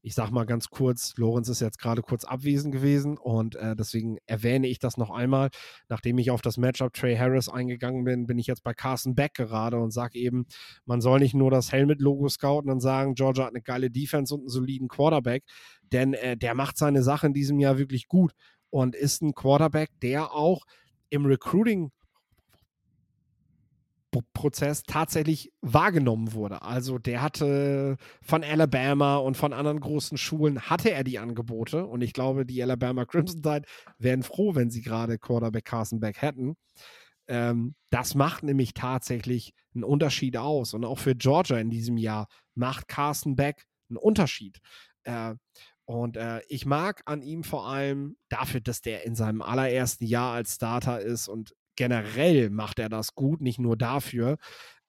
ich 0.02 0.14
sag 0.14 0.30
mal 0.30 0.46
ganz 0.46 0.68
kurz, 0.70 1.14
Lorenz 1.16 1.48
ist 1.48 1.60
jetzt 1.60 1.78
gerade 1.78 2.00
kurz 2.02 2.24
abwesend 2.24 2.72
gewesen 2.72 3.18
und 3.18 3.56
äh, 3.56 3.76
deswegen 3.76 4.18
erwähne 4.26 4.66
ich 4.66 4.78
das 4.78 4.96
noch 4.96 5.10
einmal. 5.10 5.50
Nachdem 5.88 6.18
ich 6.18 6.30
auf 6.30 6.40
das 6.40 6.56
Matchup 6.56 6.94
Trey 6.94 7.16
Harris 7.16 7.48
eingegangen 7.48 8.04
bin, 8.04 8.26
bin 8.26 8.38
ich 8.38 8.46
jetzt 8.46 8.62
bei 8.62 8.72
Carson 8.72 9.14
Beck 9.14 9.34
gerade 9.34 9.78
und 9.78 9.90
sage 9.90 10.18
eben, 10.18 10.46
man 10.86 11.00
soll 11.00 11.20
nicht 11.20 11.34
nur 11.34 11.50
das 11.50 11.70
Helmet-Logo 11.70 12.28
scouten 12.28 12.70
und 12.70 12.80
sagen, 12.80 13.14
Georgia 13.14 13.44
hat 13.44 13.50
eine 13.50 13.62
geile 13.62 13.90
Defense 13.90 14.34
und 14.34 14.40
einen 14.40 14.48
soliden 14.48 14.88
Quarterback, 14.88 15.44
denn 15.92 16.14
äh, 16.14 16.36
der 16.36 16.54
macht 16.54 16.78
seine 16.78 17.02
Sache 17.02 17.26
in 17.26 17.34
diesem 17.34 17.58
Jahr 17.58 17.78
wirklich 17.78 18.08
gut 18.08 18.32
und 18.70 18.94
ist 18.94 19.20
ein 19.22 19.34
Quarterback, 19.34 19.90
der 20.00 20.32
auch 20.32 20.64
im 21.10 21.26
Recruiting 21.26 21.90
Prozess 24.34 24.82
tatsächlich 24.82 25.52
wahrgenommen 25.60 26.32
wurde. 26.32 26.62
Also 26.62 26.98
der 26.98 27.22
hatte 27.22 27.96
von 28.22 28.42
Alabama 28.42 29.16
und 29.16 29.36
von 29.36 29.52
anderen 29.52 29.80
großen 29.80 30.18
Schulen 30.18 30.60
hatte 30.62 30.90
er 30.90 31.04
die 31.04 31.18
Angebote 31.18 31.86
und 31.86 32.02
ich 32.02 32.12
glaube, 32.12 32.44
die 32.44 32.62
Alabama 32.62 33.04
Crimson 33.04 33.42
Tide 33.42 33.62
wären 33.98 34.22
froh, 34.22 34.54
wenn 34.54 34.70
sie 34.70 34.82
gerade 34.82 35.18
Quarterback 35.18 35.64
Carson 35.64 36.00
Beck 36.00 36.20
hätten. 36.22 36.56
Ähm, 37.28 37.74
das 37.90 38.14
macht 38.14 38.42
nämlich 38.42 38.74
tatsächlich 38.74 39.54
einen 39.74 39.84
Unterschied 39.84 40.36
aus 40.36 40.74
und 40.74 40.84
auch 40.84 40.98
für 40.98 41.14
Georgia 41.14 41.58
in 41.58 41.70
diesem 41.70 41.96
Jahr 41.96 42.26
macht 42.54 42.88
Carson 42.88 43.36
Beck 43.36 43.66
einen 43.88 43.98
Unterschied. 43.98 44.58
Äh, 45.04 45.34
und 45.84 46.16
äh, 46.16 46.40
ich 46.48 46.66
mag 46.66 47.02
an 47.06 47.22
ihm 47.22 47.42
vor 47.42 47.66
allem 47.66 48.16
dafür, 48.28 48.60
dass 48.60 48.80
der 48.80 49.04
in 49.04 49.16
seinem 49.16 49.42
allerersten 49.42 50.04
Jahr 50.04 50.34
als 50.34 50.54
Starter 50.54 51.00
ist 51.00 51.26
und 51.26 51.54
generell 51.76 52.50
macht 52.50 52.78
er 52.78 52.88
das 52.88 53.14
gut, 53.14 53.40
nicht 53.40 53.58
nur 53.58 53.76
dafür, 53.76 54.36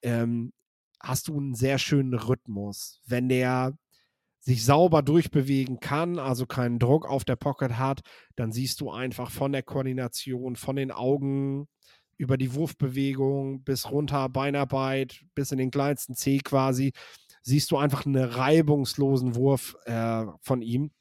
ähm, 0.01 0.51
hast 0.99 1.27
du 1.27 1.37
einen 1.37 1.55
sehr 1.55 1.77
schönen 1.77 2.13
Rhythmus. 2.13 3.01
Wenn 3.05 3.29
der 3.29 3.73
sich 4.39 4.65
sauber 4.65 5.03
durchbewegen 5.03 5.79
kann, 5.79 6.17
also 6.17 6.45
keinen 6.45 6.79
Druck 6.79 7.07
auf 7.07 7.23
der 7.23 7.35
Pocket 7.35 7.77
hat, 7.77 8.01
dann 8.35 8.51
siehst 8.51 8.81
du 8.81 8.91
einfach 8.91 9.29
von 9.29 9.51
der 9.51 9.63
Koordination, 9.63 10.55
von 10.55 10.75
den 10.75 10.91
Augen 10.91 11.67
über 12.17 12.37
die 12.37 12.53
Wurfbewegung 12.53 13.63
bis 13.63 13.89
runter, 13.89 14.29
Beinarbeit, 14.29 15.23
bis 15.35 15.51
in 15.51 15.59
den 15.59 15.71
kleinsten 15.71 16.15
C 16.15 16.39
quasi, 16.39 16.91
siehst 17.43 17.71
du 17.71 17.77
einfach 17.77 18.05
einen 18.05 18.23
reibungslosen 18.23 19.35
Wurf 19.35 19.75
äh, 19.85 20.25
von 20.41 20.61
ihm. 20.61 20.91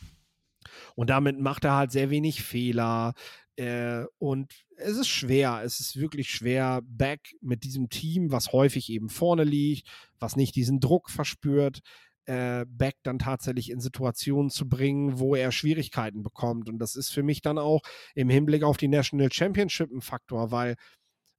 Und 0.94 1.10
damit 1.10 1.38
macht 1.38 1.64
er 1.64 1.76
halt 1.76 1.92
sehr 1.92 2.10
wenig 2.10 2.42
Fehler. 2.42 3.14
Äh, 3.56 4.04
und 4.18 4.52
es 4.80 4.96
ist 4.96 5.08
schwer, 5.08 5.62
es 5.64 5.80
ist 5.80 5.96
wirklich 5.96 6.30
schwer, 6.30 6.80
Back 6.84 7.34
mit 7.40 7.64
diesem 7.64 7.88
Team, 7.88 8.32
was 8.32 8.52
häufig 8.52 8.90
eben 8.90 9.08
vorne 9.08 9.44
liegt, 9.44 9.88
was 10.18 10.36
nicht 10.36 10.54
diesen 10.56 10.80
Druck 10.80 11.10
verspürt, 11.10 11.80
äh, 12.26 12.64
Back 12.68 12.96
dann 13.02 13.18
tatsächlich 13.18 13.70
in 13.70 13.80
Situationen 13.80 14.50
zu 14.50 14.68
bringen, 14.68 15.18
wo 15.18 15.34
er 15.34 15.52
Schwierigkeiten 15.52 16.22
bekommt. 16.22 16.68
Und 16.68 16.78
das 16.78 16.96
ist 16.96 17.10
für 17.10 17.22
mich 17.22 17.42
dann 17.42 17.58
auch 17.58 17.82
im 18.14 18.28
Hinblick 18.28 18.62
auf 18.62 18.76
die 18.76 18.88
National 18.88 19.32
Championship 19.32 19.90
ein 19.90 20.00
Faktor, 20.00 20.50
weil 20.50 20.76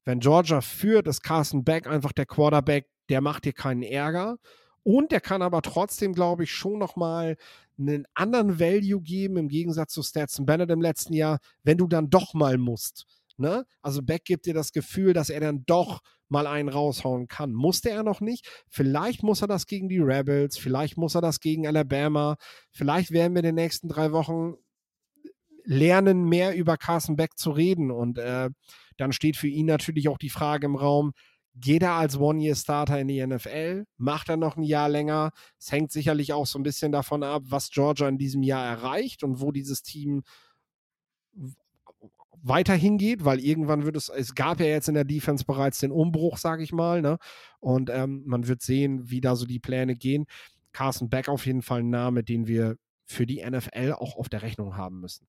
wenn 0.06 0.20
Georgia 0.20 0.62
führt, 0.62 1.08
ist 1.08 1.22
Carson 1.22 1.64
Beck 1.64 1.88
einfach 1.88 2.12
der 2.12 2.26
Quarterback, 2.26 2.88
der 3.10 3.22
macht 3.22 3.46
dir 3.46 3.54
keinen 3.54 3.84
Ärger. 3.84 4.38
Und 4.84 5.12
der 5.12 5.22
kann 5.22 5.44
aber 5.44 5.62
trotzdem, 5.62 6.14
glaube 6.14 6.44
ich, 6.44 6.52
schon 6.52 6.80
nochmal 6.80 7.38
einen 7.78 8.06
anderen 8.16 8.60
Value 8.60 9.02
geben, 9.02 9.38
im 9.38 9.48
Gegensatz 9.48 9.94
zu 9.94 10.02
Stetson 10.02 10.46
Bennett 10.46 10.72
im 10.72 10.82
letzten 10.82 11.14
Jahr, 11.14 11.40
wenn 11.64 11.78
du 11.78 11.88
dann 11.88 12.10
doch 12.10 12.34
mal 12.34 12.58
musst. 12.58 13.06
Ne? 13.42 13.66
Also 13.82 14.02
Beck 14.02 14.24
gibt 14.24 14.46
dir 14.46 14.54
das 14.54 14.72
Gefühl, 14.72 15.14
dass 15.14 15.30
er 15.30 15.42
dann 15.42 15.64
doch 15.66 16.02
mal 16.30 16.48
einen 16.48 16.70
raushauen 16.70 17.28
kann. 17.28 17.52
Musste 17.52 17.90
er 17.90 18.04
noch 18.04 18.22
nicht. 18.22 18.48
Vielleicht 18.70 19.24
muss 19.24 19.42
er 19.42 19.48
das 19.48 19.66
gegen 19.66 19.90
die 19.90 20.00
Rebels, 20.00 20.58
vielleicht 20.58 20.98
muss 20.98 21.16
er 21.16 21.22
das 21.22 21.42
gegen 21.42 21.68
Alabama. 21.68 22.38
Vielleicht 22.72 23.12
werden 23.12 23.34
wir 23.34 23.40
in 23.40 23.48
den 23.48 23.56
nächsten 23.56 23.90
drei 23.90 24.14
Wochen 24.14 24.56
lernen, 25.66 26.24
mehr 26.24 26.56
über 26.56 26.78
Carson 26.78 27.18
Beck 27.18 27.38
zu 27.38 27.52
reden. 27.52 27.92
Und 27.92 28.18
äh, 28.18 28.50
dann 28.98 29.12
steht 29.12 29.36
für 29.36 29.48
ihn 29.48 29.66
natürlich 29.66 30.08
auch 30.08 30.18
die 30.18 30.30
Frage 30.30 30.66
im 30.68 30.76
Raum, 30.76 31.12
Geht 31.56 31.84
er 31.84 31.94
als 31.94 32.18
One-Year-Starter 32.18 33.00
in 33.00 33.10
die 33.10 33.26
NFL? 33.26 33.86
Macht 33.98 34.30
er 34.30 34.38
noch 34.38 34.56
ein 34.56 34.64
Jahr 34.64 34.88
länger? 34.88 35.32
Es 35.60 35.72
hängt 35.72 35.92
sicherlich 35.92 36.32
auch 36.32 36.46
so 36.46 36.58
ein 36.58 36.64
bisschen 36.64 36.94
davon 36.94 37.24
ab, 37.24 37.44
was 37.48 37.72
Georgia 37.72 38.08
in 38.08 38.18
diesem 38.18 38.42
Jahr 38.42 38.66
erreicht 38.66 39.22
und 39.22 39.42
wo 39.42 39.52
dieses 39.52 39.84
Team 39.84 40.24
weiterhin 42.44 42.98
geht, 42.98 43.26
weil 43.26 43.40
irgendwann 43.40 43.86
wird 43.86 43.96
es, 43.96 44.10
es 44.10 44.36
gab 44.36 44.60
ja 44.60 44.68
jetzt 44.68 44.88
in 44.88 44.96
der 44.96 45.06
Defense 45.06 45.46
bereits 45.46 45.80
den 45.80 45.92
Umbruch, 45.92 46.38
sage 46.38 46.64
ich 46.64 46.72
mal, 46.72 47.02
ne? 47.02 47.18
Und 47.60 47.90
ähm, 47.90 48.24
man 48.26 48.48
wird 48.48 48.62
sehen, 48.62 49.10
wie 49.10 49.22
da 49.22 49.36
so 49.36 49.46
die 49.46 49.60
Pläne 49.60 49.96
gehen. 49.96 50.26
Carson 50.74 51.10
Beck 51.10 51.30
auf 51.30 51.46
jeden 51.46 51.62
Fall 51.62 51.82
ein 51.82 51.90
Name, 51.90 52.24
den 52.24 52.48
wir 52.48 52.78
für 53.06 53.26
die 53.26 53.44
NFL 53.48 53.94
auch 53.94 54.16
auf 54.16 54.30
der 54.30 54.42
Rechnung 54.42 54.78
haben 54.78 55.00
müssen. 55.00 55.28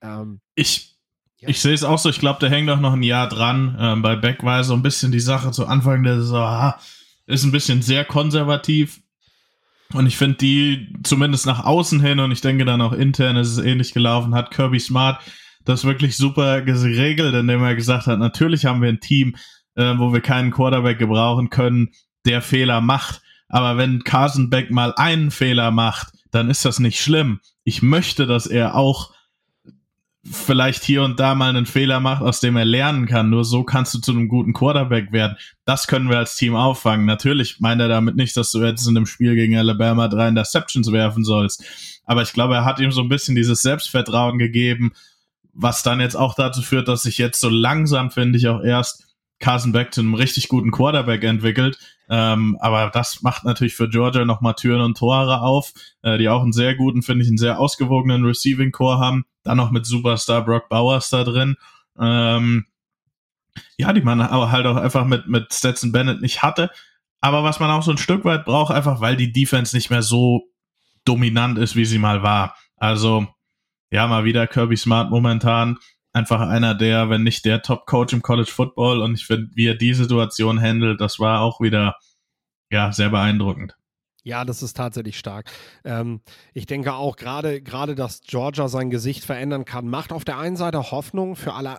Ähm, 0.00 0.40
ich 0.54 0.96
ja. 1.38 1.50
Ich 1.50 1.60
sehe 1.60 1.74
es 1.74 1.84
auch 1.84 1.98
so, 1.98 2.08
ich 2.08 2.18
glaube, 2.18 2.40
der 2.40 2.48
hängt 2.48 2.70
auch 2.70 2.80
noch 2.80 2.94
ein 2.94 3.02
Jahr 3.02 3.28
dran. 3.28 3.76
Ähm, 3.78 4.00
bei 4.00 4.16
Beck 4.16 4.42
war 4.42 4.64
so 4.64 4.72
ein 4.72 4.82
bisschen 4.82 5.12
die 5.12 5.20
Sache 5.20 5.50
zu 5.50 5.66
Anfang 5.66 6.02
der 6.02 6.16
Saison, 6.16 6.42
aha, 6.42 6.80
ist 7.26 7.44
ein 7.44 7.52
bisschen 7.52 7.82
sehr 7.82 8.04
konservativ. 8.06 9.02
Und 9.92 10.06
ich 10.06 10.16
finde 10.16 10.38
die, 10.38 10.94
zumindest 11.02 11.46
nach 11.46 11.64
außen 11.64 12.00
hin, 12.00 12.20
und 12.20 12.32
ich 12.32 12.40
denke 12.40 12.64
dann 12.64 12.80
auch 12.80 12.92
intern 12.92 13.36
ist 13.36 13.50
es 13.50 13.58
ähnlich 13.58 13.92
gelaufen, 13.92 14.34
hat 14.34 14.50
Kirby 14.50 14.80
Smart 14.80 15.20
das 15.66 15.84
wirklich 15.84 16.16
super 16.16 16.62
geregelt, 16.62 17.34
indem 17.34 17.62
er 17.62 17.74
gesagt 17.74 18.06
hat, 18.06 18.18
natürlich 18.18 18.64
haben 18.64 18.80
wir 18.80 18.88
ein 18.88 19.00
Team, 19.00 19.36
äh, 19.74 19.94
wo 19.98 20.12
wir 20.12 20.20
keinen 20.20 20.50
Quarterback 20.50 20.98
gebrauchen 20.98 21.50
können, 21.50 21.90
der 22.24 22.40
Fehler 22.40 22.80
macht. 22.80 23.20
Aber 23.48 23.76
wenn 23.76 24.02
Carson 24.04 24.48
Beck 24.48 24.70
mal 24.70 24.94
einen 24.96 25.30
Fehler 25.30 25.70
macht, 25.70 26.08
dann 26.30 26.50
ist 26.50 26.64
das 26.64 26.78
nicht 26.78 27.00
schlimm. 27.00 27.40
Ich 27.64 27.82
möchte, 27.82 28.26
dass 28.26 28.46
er 28.46 28.74
auch 28.74 29.12
vielleicht 30.30 30.82
hier 30.82 31.02
und 31.04 31.20
da 31.20 31.34
mal 31.34 31.50
einen 31.50 31.66
Fehler 31.66 32.00
macht, 32.00 32.22
aus 32.22 32.40
dem 32.40 32.56
er 32.56 32.64
lernen 32.64 33.06
kann. 33.06 33.30
Nur 33.30 33.44
so 33.44 33.62
kannst 33.62 33.94
du 33.94 33.98
zu 33.98 34.12
einem 34.12 34.28
guten 34.28 34.52
Quarterback 34.52 35.12
werden. 35.12 35.36
Das 35.64 35.86
können 35.86 36.08
wir 36.08 36.18
als 36.18 36.36
Team 36.36 36.56
auffangen. 36.56 37.06
Natürlich 37.06 37.60
meint 37.60 37.80
er 37.80 37.88
damit 37.88 38.16
nicht, 38.16 38.36
dass 38.36 38.50
du 38.50 38.64
jetzt 38.64 38.86
in 38.86 38.96
einem 38.96 39.06
Spiel 39.06 39.34
gegen 39.34 39.56
Alabama 39.56 40.08
drei 40.08 40.28
Interceptions 40.28 40.90
werfen 40.90 41.24
sollst. 41.24 41.64
Aber 42.04 42.22
ich 42.22 42.32
glaube, 42.32 42.54
er 42.54 42.64
hat 42.64 42.80
ihm 42.80 42.92
so 42.92 43.02
ein 43.02 43.08
bisschen 43.08 43.36
dieses 43.36 43.62
Selbstvertrauen 43.62 44.38
gegeben, 44.38 44.92
was 45.56 45.82
dann 45.82 46.00
jetzt 46.00 46.16
auch 46.16 46.34
dazu 46.34 46.62
führt, 46.62 46.88
dass 46.88 47.02
sich 47.02 47.18
jetzt 47.18 47.40
so 47.40 47.48
langsam, 47.48 48.10
finde 48.10 48.38
ich, 48.38 48.48
auch 48.48 48.62
erst 48.62 49.06
Carson 49.38 49.72
Beck 49.72 49.92
zu 49.92 50.00
einem 50.00 50.14
richtig 50.14 50.48
guten 50.48 50.70
Quarterback 50.70 51.24
entwickelt. 51.24 51.78
Ähm, 52.08 52.56
aber 52.60 52.90
das 52.90 53.22
macht 53.22 53.44
natürlich 53.44 53.74
für 53.74 53.88
Georgia 53.88 54.24
nochmal 54.24 54.54
Türen 54.54 54.80
und 54.80 54.96
Tore 54.96 55.40
auf, 55.40 55.72
äh, 56.02 56.18
die 56.18 56.28
auch 56.28 56.42
einen 56.42 56.52
sehr 56.52 56.74
guten, 56.74 57.02
finde 57.02 57.24
ich, 57.24 57.28
einen 57.28 57.38
sehr 57.38 57.58
ausgewogenen 57.58 58.24
Receiving 58.24 58.70
Core 58.70 58.98
haben. 58.98 59.24
Dann 59.42 59.56
noch 59.56 59.70
mit 59.70 59.86
Superstar 59.86 60.44
Brock 60.44 60.68
Bowers 60.68 61.10
da 61.10 61.24
drin. 61.24 61.56
Ähm, 61.98 62.66
ja, 63.78 63.92
die 63.92 64.02
man 64.02 64.20
aber 64.20 64.52
halt 64.52 64.66
auch 64.66 64.76
einfach 64.76 65.06
mit, 65.06 65.26
mit 65.26 65.52
Stetson 65.52 65.92
Bennett 65.92 66.20
nicht 66.20 66.42
hatte. 66.42 66.70
Aber 67.20 67.42
was 67.42 67.60
man 67.60 67.70
auch 67.70 67.82
so 67.82 67.90
ein 67.90 67.98
Stück 67.98 68.24
weit 68.24 68.44
braucht, 68.44 68.72
einfach 68.72 69.00
weil 69.00 69.16
die 69.16 69.32
Defense 69.32 69.74
nicht 69.74 69.90
mehr 69.90 70.02
so 70.02 70.44
dominant 71.04 71.58
ist, 71.58 71.76
wie 71.76 71.84
sie 71.84 71.98
mal 71.98 72.22
war. 72.22 72.56
Also, 72.76 73.26
ja, 73.90 74.06
mal 74.06 74.24
wieder 74.24 74.46
Kirby 74.46 74.76
Smart 74.76 75.10
momentan 75.10 75.78
einfach 76.12 76.40
einer 76.40 76.74
der, 76.74 77.10
wenn 77.10 77.22
nicht 77.22 77.44
der 77.44 77.62
Top-Coach 77.62 78.14
im 78.14 78.22
College 78.22 78.50
Football. 78.50 79.02
Und 79.02 79.14
ich 79.14 79.26
finde, 79.26 79.50
wie 79.54 79.66
er 79.66 79.74
die 79.74 79.92
Situation 79.92 80.60
handelt, 80.60 81.00
das 81.00 81.18
war 81.18 81.40
auch 81.42 81.60
wieder, 81.60 81.96
ja, 82.70 82.90
sehr 82.90 83.10
beeindruckend. 83.10 83.76
Ja, 84.24 84.44
das 84.44 84.62
ist 84.62 84.76
tatsächlich 84.76 85.18
stark. 85.18 85.52
Ähm, 85.84 86.20
ich 86.52 86.66
denke 86.66 86.94
auch 86.94 87.16
gerade, 87.16 87.62
gerade, 87.62 87.94
dass 87.94 88.22
Georgia 88.22 88.66
sein 88.66 88.90
Gesicht 88.90 89.24
verändern 89.24 89.64
kann, 89.64 89.88
macht 89.88 90.12
auf 90.12 90.24
der 90.24 90.38
einen 90.38 90.56
Seite 90.56 90.90
Hoffnung 90.90 91.36
für 91.36 91.52
alle, 91.52 91.78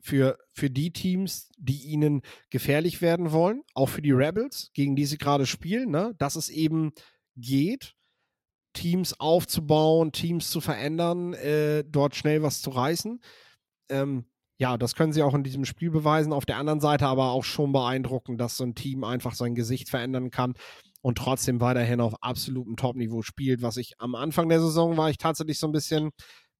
für, 0.00 0.38
für 0.52 0.70
die 0.70 0.92
Teams, 0.92 1.52
die 1.56 1.84
ihnen 1.84 2.22
gefährlich 2.50 3.00
werden 3.00 3.30
wollen, 3.30 3.62
auch 3.74 3.90
für 3.90 4.02
die 4.02 4.12
Rebels, 4.12 4.70
gegen 4.74 4.96
die 4.96 5.06
sie 5.06 5.18
gerade 5.18 5.46
spielen, 5.46 5.90
ne? 5.90 6.14
dass 6.18 6.34
es 6.36 6.48
eben 6.48 6.92
geht, 7.36 7.94
Teams 8.74 9.18
aufzubauen, 9.18 10.12
Teams 10.12 10.50
zu 10.50 10.60
verändern, 10.60 11.32
äh, 11.32 11.84
dort 11.86 12.14
schnell 12.14 12.42
was 12.42 12.60
zu 12.60 12.70
reißen. 12.70 13.20
Ähm, 13.88 14.26
ja, 14.58 14.78
das 14.78 14.94
können 14.94 15.12
sie 15.12 15.22
auch 15.22 15.34
in 15.34 15.42
diesem 15.42 15.64
Spiel 15.64 15.90
beweisen. 15.90 16.32
Auf 16.32 16.46
der 16.46 16.58
anderen 16.58 16.80
Seite 16.80 17.06
aber 17.06 17.30
auch 17.30 17.44
schon 17.44 17.72
beeindruckend, 17.72 18.40
dass 18.40 18.56
so 18.56 18.64
ein 18.64 18.74
Team 18.74 19.02
einfach 19.02 19.34
sein 19.34 19.54
Gesicht 19.54 19.88
verändern 19.88 20.30
kann 20.30 20.54
und 21.02 21.18
trotzdem 21.18 21.60
weiterhin 21.60 22.00
auf 22.00 22.22
absolutem 22.22 22.76
Top-Niveau 22.76 23.22
spielt. 23.22 23.62
Was 23.62 23.76
ich 23.76 23.94
am 23.98 24.14
Anfang 24.14 24.48
der 24.48 24.60
Saison 24.60 24.96
war, 24.96 25.10
ich 25.10 25.18
tatsächlich 25.18 25.58
so 25.58 25.66
ein 25.66 25.72
bisschen, 25.72 26.10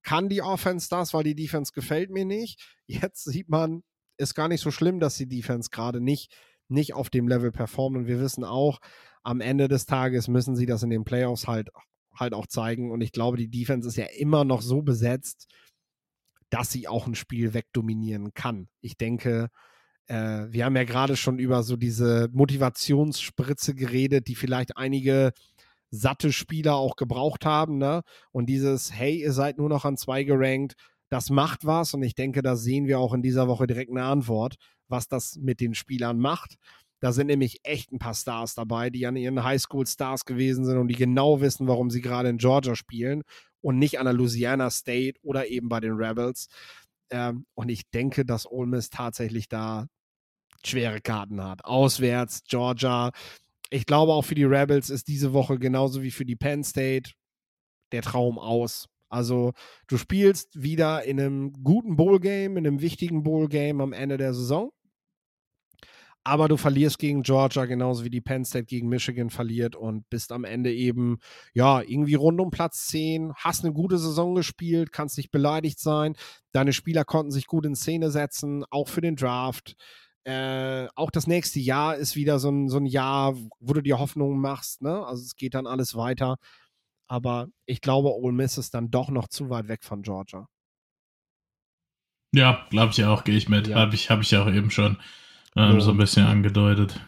kann 0.03 0.29
die 0.29 0.41
Offense 0.41 0.87
das, 0.89 1.13
weil 1.13 1.23
die 1.23 1.35
Defense 1.35 1.71
gefällt 1.73 2.11
mir 2.11 2.25
nicht. 2.25 2.61
Jetzt 2.85 3.23
sieht 3.23 3.49
man, 3.49 3.81
ist 4.17 4.35
gar 4.35 4.47
nicht 4.47 4.61
so 4.61 4.71
schlimm, 4.71 4.99
dass 4.99 5.17
die 5.17 5.27
Defense 5.27 5.69
gerade 5.71 6.01
nicht, 6.01 6.31
nicht 6.67 6.93
auf 6.93 7.09
dem 7.09 7.27
Level 7.27 7.51
performt. 7.51 7.97
Und 7.97 8.07
wir 8.07 8.19
wissen 8.19 8.43
auch, 8.43 8.79
am 9.23 9.41
Ende 9.41 9.67
des 9.67 9.87
Tages 9.87 10.27
müssen 10.27 10.55
sie 10.55 10.67
das 10.67 10.83
in 10.83 10.91
den 10.91 11.05
Playoffs 11.05 11.47
halt, 11.47 11.69
halt 12.19 12.33
auch 12.33 12.47
zeigen. 12.47 12.91
Und 12.91 13.01
ich 13.01 13.11
glaube, 13.11 13.37
die 13.37 13.49
Defense 13.49 13.87
ist 13.87 13.97
ja 13.97 14.05
immer 14.17 14.43
noch 14.43 14.61
so 14.61 14.81
besetzt, 14.81 15.47
dass 16.49 16.71
sie 16.71 16.87
auch 16.87 17.07
ein 17.07 17.15
Spiel 17.15 17.53
wegdominieren 17.53 18.33
kann. 18.33 18.67
Ich 18.81 18.97
denke, 18.97 19.49
äh, 20.07 20.47
wir 20.49 20.65
haben 20.65 20.75
ja 20.75 20.83
gerade 20.83 21.15
schon 21.15 21.39
über 21.39 21.63
so 21.63 21.75
diese 21.75 22.29
Motivationsspritze 22.31 23.75
geredet, 23.75 24.27
die 24.27 24.35
vielleicht 24.35 24.77
einige 24.77 25.31
satte 25.91 26.31
Spieler 26.31 26.75
auch 26.75 26.95
gebraucht 26.95 27.45
haben. 27.45 27.77
Ne? 27.77 28.01
Und 28.31 28.47
dieses, 28.47 28.93
hey, 28.93 29.21
ihr 29.21 29.31
seid 29.31 29.57
nur 29.57 29.69
noch 29.69 29.85
an 29.85 29.97
zwei 29.97 30.23
gerankt, 30.23 30.75
das 31.09 31.29
macht 31.29 31.65
was. 31.65 31.93
Und 31.93 32.03
ich 32.03 32.15
denke, 32.15 32.41
da 32.41 32.55
sehen 32.55 32.87
wir 32.87 32.99
auch 32.99 33.13
in 33.13 33.21
dieser 33.21 33.47
Woche 33.47 33.67
direkt 33.67 33.91
eine 33.91 34.03
Antwort, 34.03 34.55
was 34.87 35.07
das 35.07 35.37
mit 35.37 35.59
den 35.59 35.73
Spielern 35.73 36.19
macht. 36.19 36.55
Da 37.05 37.11
sind 37.11 37.27
nämlich 37.27 37.59
echt 37.61 37.91
ein 37.91 37.99
paar 37.99 38.15
Stars 38.15 38.55
dabei, 38.55 38.89
die 38.89 39.05
an 39.05 39.15
ihren 39.15 39.43
Highschool-Stars 39.43 40.25
gewesen 40.25 40.65
sind 40.65 40.79
und 40.79 40.87
die 40.87 40.95
genau 40.95 41.39
wissen, 41.39 41.67
warum 41.67 41.91
sie 41.91 42.01
gerade 42.01 42.29
in 42.29 42.39
Georgia 42.39 42.75
spielen 42.75 43.21
und 43.61 43.77
nicht 43.77 43.99
an 43.99 44.05
der 44.05 44.15
Louisiana 44.15 44.71
State 44.71 45.19
oder 45.21 45.45
eben 45.47 45.69
bei 45.69 45.79
den 45.79 45.93
Rebels. 45.93 46.47
Ähm, 47.11 47.45
und 47.53 47.69
ich 47.69 47.87
denke, 47.91 48.25
dass 48.25 48.49
Ole 48.49 48.65
Miss 48.65 48.89
tatsächlich 48.89 49.47
da 49.47 49.85
schwere 50.65 50.99
Karten 50.99 51.43
hat. 51.43 51.63
Auswärts, 51.63 52.41
Georgia. 52.47 53.11
Ich 53.69 53.85
glaube 53.85 54.13
auch 54.13 54.23
für 54.23 54.33
die 54.33 54.43
Rebels 54.43 54.89
ist 54.89 55.07
diese 55.07 55.31
Woche 55.31 55.59
genauso 55.59 56.01
wie 56.01 56.09
für 56.09 56.25
die 56.25 56.35
Penn 56.35 56.63
State 56.63 57.11
der 57.91 58.01
Traum 58.01 58.39
aus. 58.39 58.89
Also 59.09 59.53
du 59.85 59.99
spielst 59.99 60.59
wieder 60.59 61.03
in 61.03 61.19
einem 61.19 61.53
guten 61.61 61.97
Bowl-Game, 61.97 62.57
in 62.57 62.65
einem 62.65 62.81
wichtigen 62.81 63.21
Bowl-Game 63.21 63.79
am 63.79 63.93
Ende 63.93 64.17
der 64.17 64.33
Saison 64.33 64.71
aber 66.25 66.47
du 66.47 66.57
verlierst 66.57 66.97
gegen 66.97 67.21
Georgia 67.21 67.65
genauso 67.65 68.03
wie 68.03 68.09
die 68.09 68.19
Penn 68.19 68.45
State 68.45 68.65
gegen 68.65 68.89
Michigan 68.89 69.29
verliert 69.29 69.75
und 69.75 70.09
bist 70.09 70.31
am 70.31 70.43
Ende 70.43 70.73
eben, 70.73 71.19
ja, 71.53 71.81
irgendwie 71.81 72.15
rund 72.15 72.41
um 72.41 72.49
Platz 72.49 72.87
10, 72.87 73.33
hast 73.35 73.63
eine 73.63 73.73
gute 73.73 73.99
Saison 73.99 74.33
gespielt, 74.33 74.91
kannst 74.91 75.17
nicht 75.17 75.29
beleidigt 75.29 75.79
sein. 75.79 76.15
Deine 76.51 76.73
Spieler 76.73 77.05
konnten 77.05 77.31
sich 77.31 77.45
gut 77.45 77.63
in 77.67 77.75
Szene 77.75 78.09
setzen, 78.09 78.65
auch 78.71 78.87
für 78.87 79.01
den 79.01 79.15
Draft. 79.15 79.75
Äh, 80.23 80.87
auch 80.95 81.11
das 81.11 81.27
nächste 81.27 81.59
Jahr 81.59 81.95
ist 81.95 82.15
wieder 82.15 82.39
so 82.39 82.49
ein, 82.49 82.69
so 82.69 82.77
ein 82.77 82.87
Jahr, 82.87 83.35
wo 83.59 83.73
du 83.73 83.81
dir 83.81 83.99
Hoffnungen 83.99 84.39
machst, 84.39 84.81
ne? 84.81 85.05
Also 85.05 85.21
es 85.21 85.35
geht 85.35 85.53
dann 85.53 85.67
alles 85.67 85.95
weiter. 85.95 86.37
Aber 87.07 87.49
ich 87.67 87.81
glaube, 87.81 88.15
Ole 88.15 88.33
Miss 88.33 88.57
ist 88.57 88.73
dann 88.73 88.89
doch 88.89 89.11
noch 89.11 89.27
zu 89.27 89.51
weit 89.51 89.67
weg 89.67 89.83
von 89.83 90.01
Georgia. 90.01 90.47
Ja, 92.33 92.65
glaube 92.71 92.93
ich 92.93 93.03
auch, 93.03 93.23
gehe 93.23 93.37
ich 93.37 93.47
mit. 93.47 93.67
Ja. 93.67 93.75
Habe 93.75 93.93
ich, 93.93 94.09
hab 94.09 94.21
ich 94.21 94.35
auch 94.35 94.47
eben 94.47 94.71
schon 94.71 94.97
ähm, 95.55 95.81
so 95.81 95.91
ein 95.91 95.97
bisschen 95.97 96.25
angedeutet. 96.25 96.99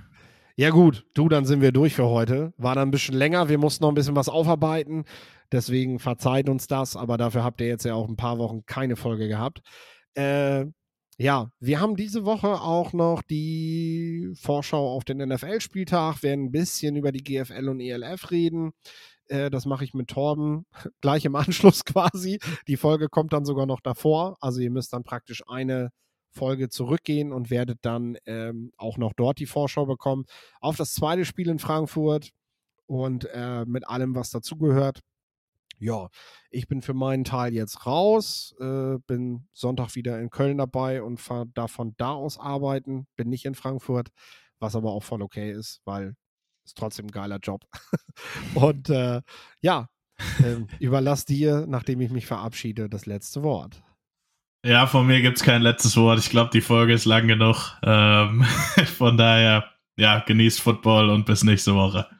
Ja, 0.55 0.71
gut, 0.71 1.05
du, 1.13 1.29
dann 1.29 1.45
sind 1.45 1.61
wir 1.61 1.71
durch 1.71 1.93
für 1.93 2.07
heute. 2.07 2.53
War 2.57 2.73
dann 2.73 2.87
ein 2.89 2.91
bisschen 2.91 3.15
länger, 3.15 3.47
wir 3.47 3.59
mussten 3.59 3.83
noch 3.83 3.91
ein 3.91 3.95
bisschen 3.95 4.15
was 4.15 4.29
aufarbeiten. 4.29 5.05
Deswegen 5.51 5.99
verzeiht 5.99 6.49
uns 6.49 6.67
das, 6.67 6.95
aber 6.95 7.17
dafür 7.17 7.43
habt 7.43 7.61
ihr 7.61 7.67
jetzt 7.67 7.85
ja 7.85 7.93
auch 7.93 8.07
ein 8.07 8.17
paar 8.17 8.37
Wochen 8.39 8.65
keine 8.65 8.95
Folge 8.95 9.27
gehabt. 9.27 9.61
Äh, 10.15 10.65
ja, 11.19 11.51
wir 11.59 11.79
haben 11.79 11.95
diese 11.95 12.25
Woche 12.25 12.61
auch 12.61 12.93
noch 12.93 13.21
die 13.23 14.31
Vorschau 14.35 14.89
auf 14.95 15.03
den 15.03 15.17
NFL-Spieltag, 15.17 16.21
werden 16.23 16.45
ein 16.45 16.51
bisschen 16.51 16.95
über 16.95 17.11
die 17.11 17.23
GFL 17.23 17.69
und 17.69 17.79
ELF 17.79 18.31
reden. 18.31 18.71
Äh, 19.27 19.49
das 19.49 19.65
mache 19.65 19.83
ich 19.83 19.93
mit 19.93 20.09
Torben 20.09 20.65
gleich 21.01 21.25
im 21.25 21.35
Anschluss 21.35 21.85
quasi. 21.85 22.39
Die 22.67 22.77
Folge 22.77 23.09
kommt 23.09 23.33
dann 23.33 23.45
sogar 23.45 23.65
noch 23.65 23.81
davor. 23.81 24.37
Also 24.41 24.59
ihr 24.59 24.71
müsst 24.71 24.93
dann 24.93 25.03
praktisch 25.03 25.43
eine 25.47 25.91
Folge 26.37 26.69
zurückgehen 26.69 27.33
und 27.33 27.49
werdet 27.49 27.79
dann 27.81 28.17
ähm, 28.25 28.71
auch 28.77 28.97
noch 28.97 29.13
dort 29.13 29.39
die 29.39 29.45
Vorschau 29.45 29.85
bekommen 29.85 30.25
auf 30.61 30.77
das 30.77 30.93
zweite 30.93 31.25
Spiel 31.25 31.49
in 31.49 31.59
Frankfurt 31.59 32.31
und 32.85 33.27
äh, 33.33 33.65
mit 33.65 33.87
allem, 33.87 34.15
was 34.15 34.29
dazugehört. 34.29 35.01
Ja, 35.79 36.09
ich 36.49 36.67
bin 36.67 36.81
für 36.81 36.95
meinen 36.95 37.23
Teil 37.23 37.53
jetzt 37.53 37.85
raus, 37.85 38.55
äh, 38.59 38.97
bin 39.05 39.47
Sonntag 39.53 39.95
wieder 39.95 40.19
in 40.19 40.31
Köln 40.31 40.57
dabei 40.57 41.03
und 41.03 41.21
darf 41.53 41.71
von 41.71 41.93
da 41.97 42.13
aus 42.13 42.39
arbeiten, 42.39 43.07
bin 43.15 43.29
nicht 43.29 43.45
in 43.45 43.53
Frankfurt, 43.53 44.09
was 44.59 44.75
aber 44.75 44.91
auch 44.91 45.03
voll 45.03 45.21
okay 45.21 45.51
ist, 45.51 45.81
weil 45.85 46.15
es 46.65 46.73
trotzdem 46.73 47.07
ein 47.07 47.11
geiler 47.11 47.37
Job. 47.37 47.65
und 48.55 48.89
äh, 48.89 49.21
ja, 49.61 49.87
äh, 50.39 50.55
überlass 50.79 51.25
dir, 51.25 51.65
nachdem 51.67 52.01
ich 52.01 52.09
mich 52.09 52.25
verabschiede, 52.25 52.89
das 52.89 53.05
letzte 53.05 53.43
Wort. 53.43 53.83
Ja, 54.65 54.87
von 54.87 55.07
mir 55.07 55.21
gibt 55.21 55.37
es 55.37 55.43
kein 55.43 55.61
letztes 55.61 55.95
Wort. 55.97 56.19
Ich 56.19 56.29
glaube, 56.29 56.49
die 56.51 56.61
Folge 56.61 56.93
ist 56.93 57.05
lang 57.05 57.27
genug. 57.27 57.77
Ähm, 57.83 58.43
von 58.97 59.17
daher, 59.17 59.71
ja, 59.97 60.19
genießt 60.19 60.59
Football 60.61 61.09
und 61.09 61.25
bis 61.25 61.43
nächste 61.43 61.75
Woche. 61.75 62.07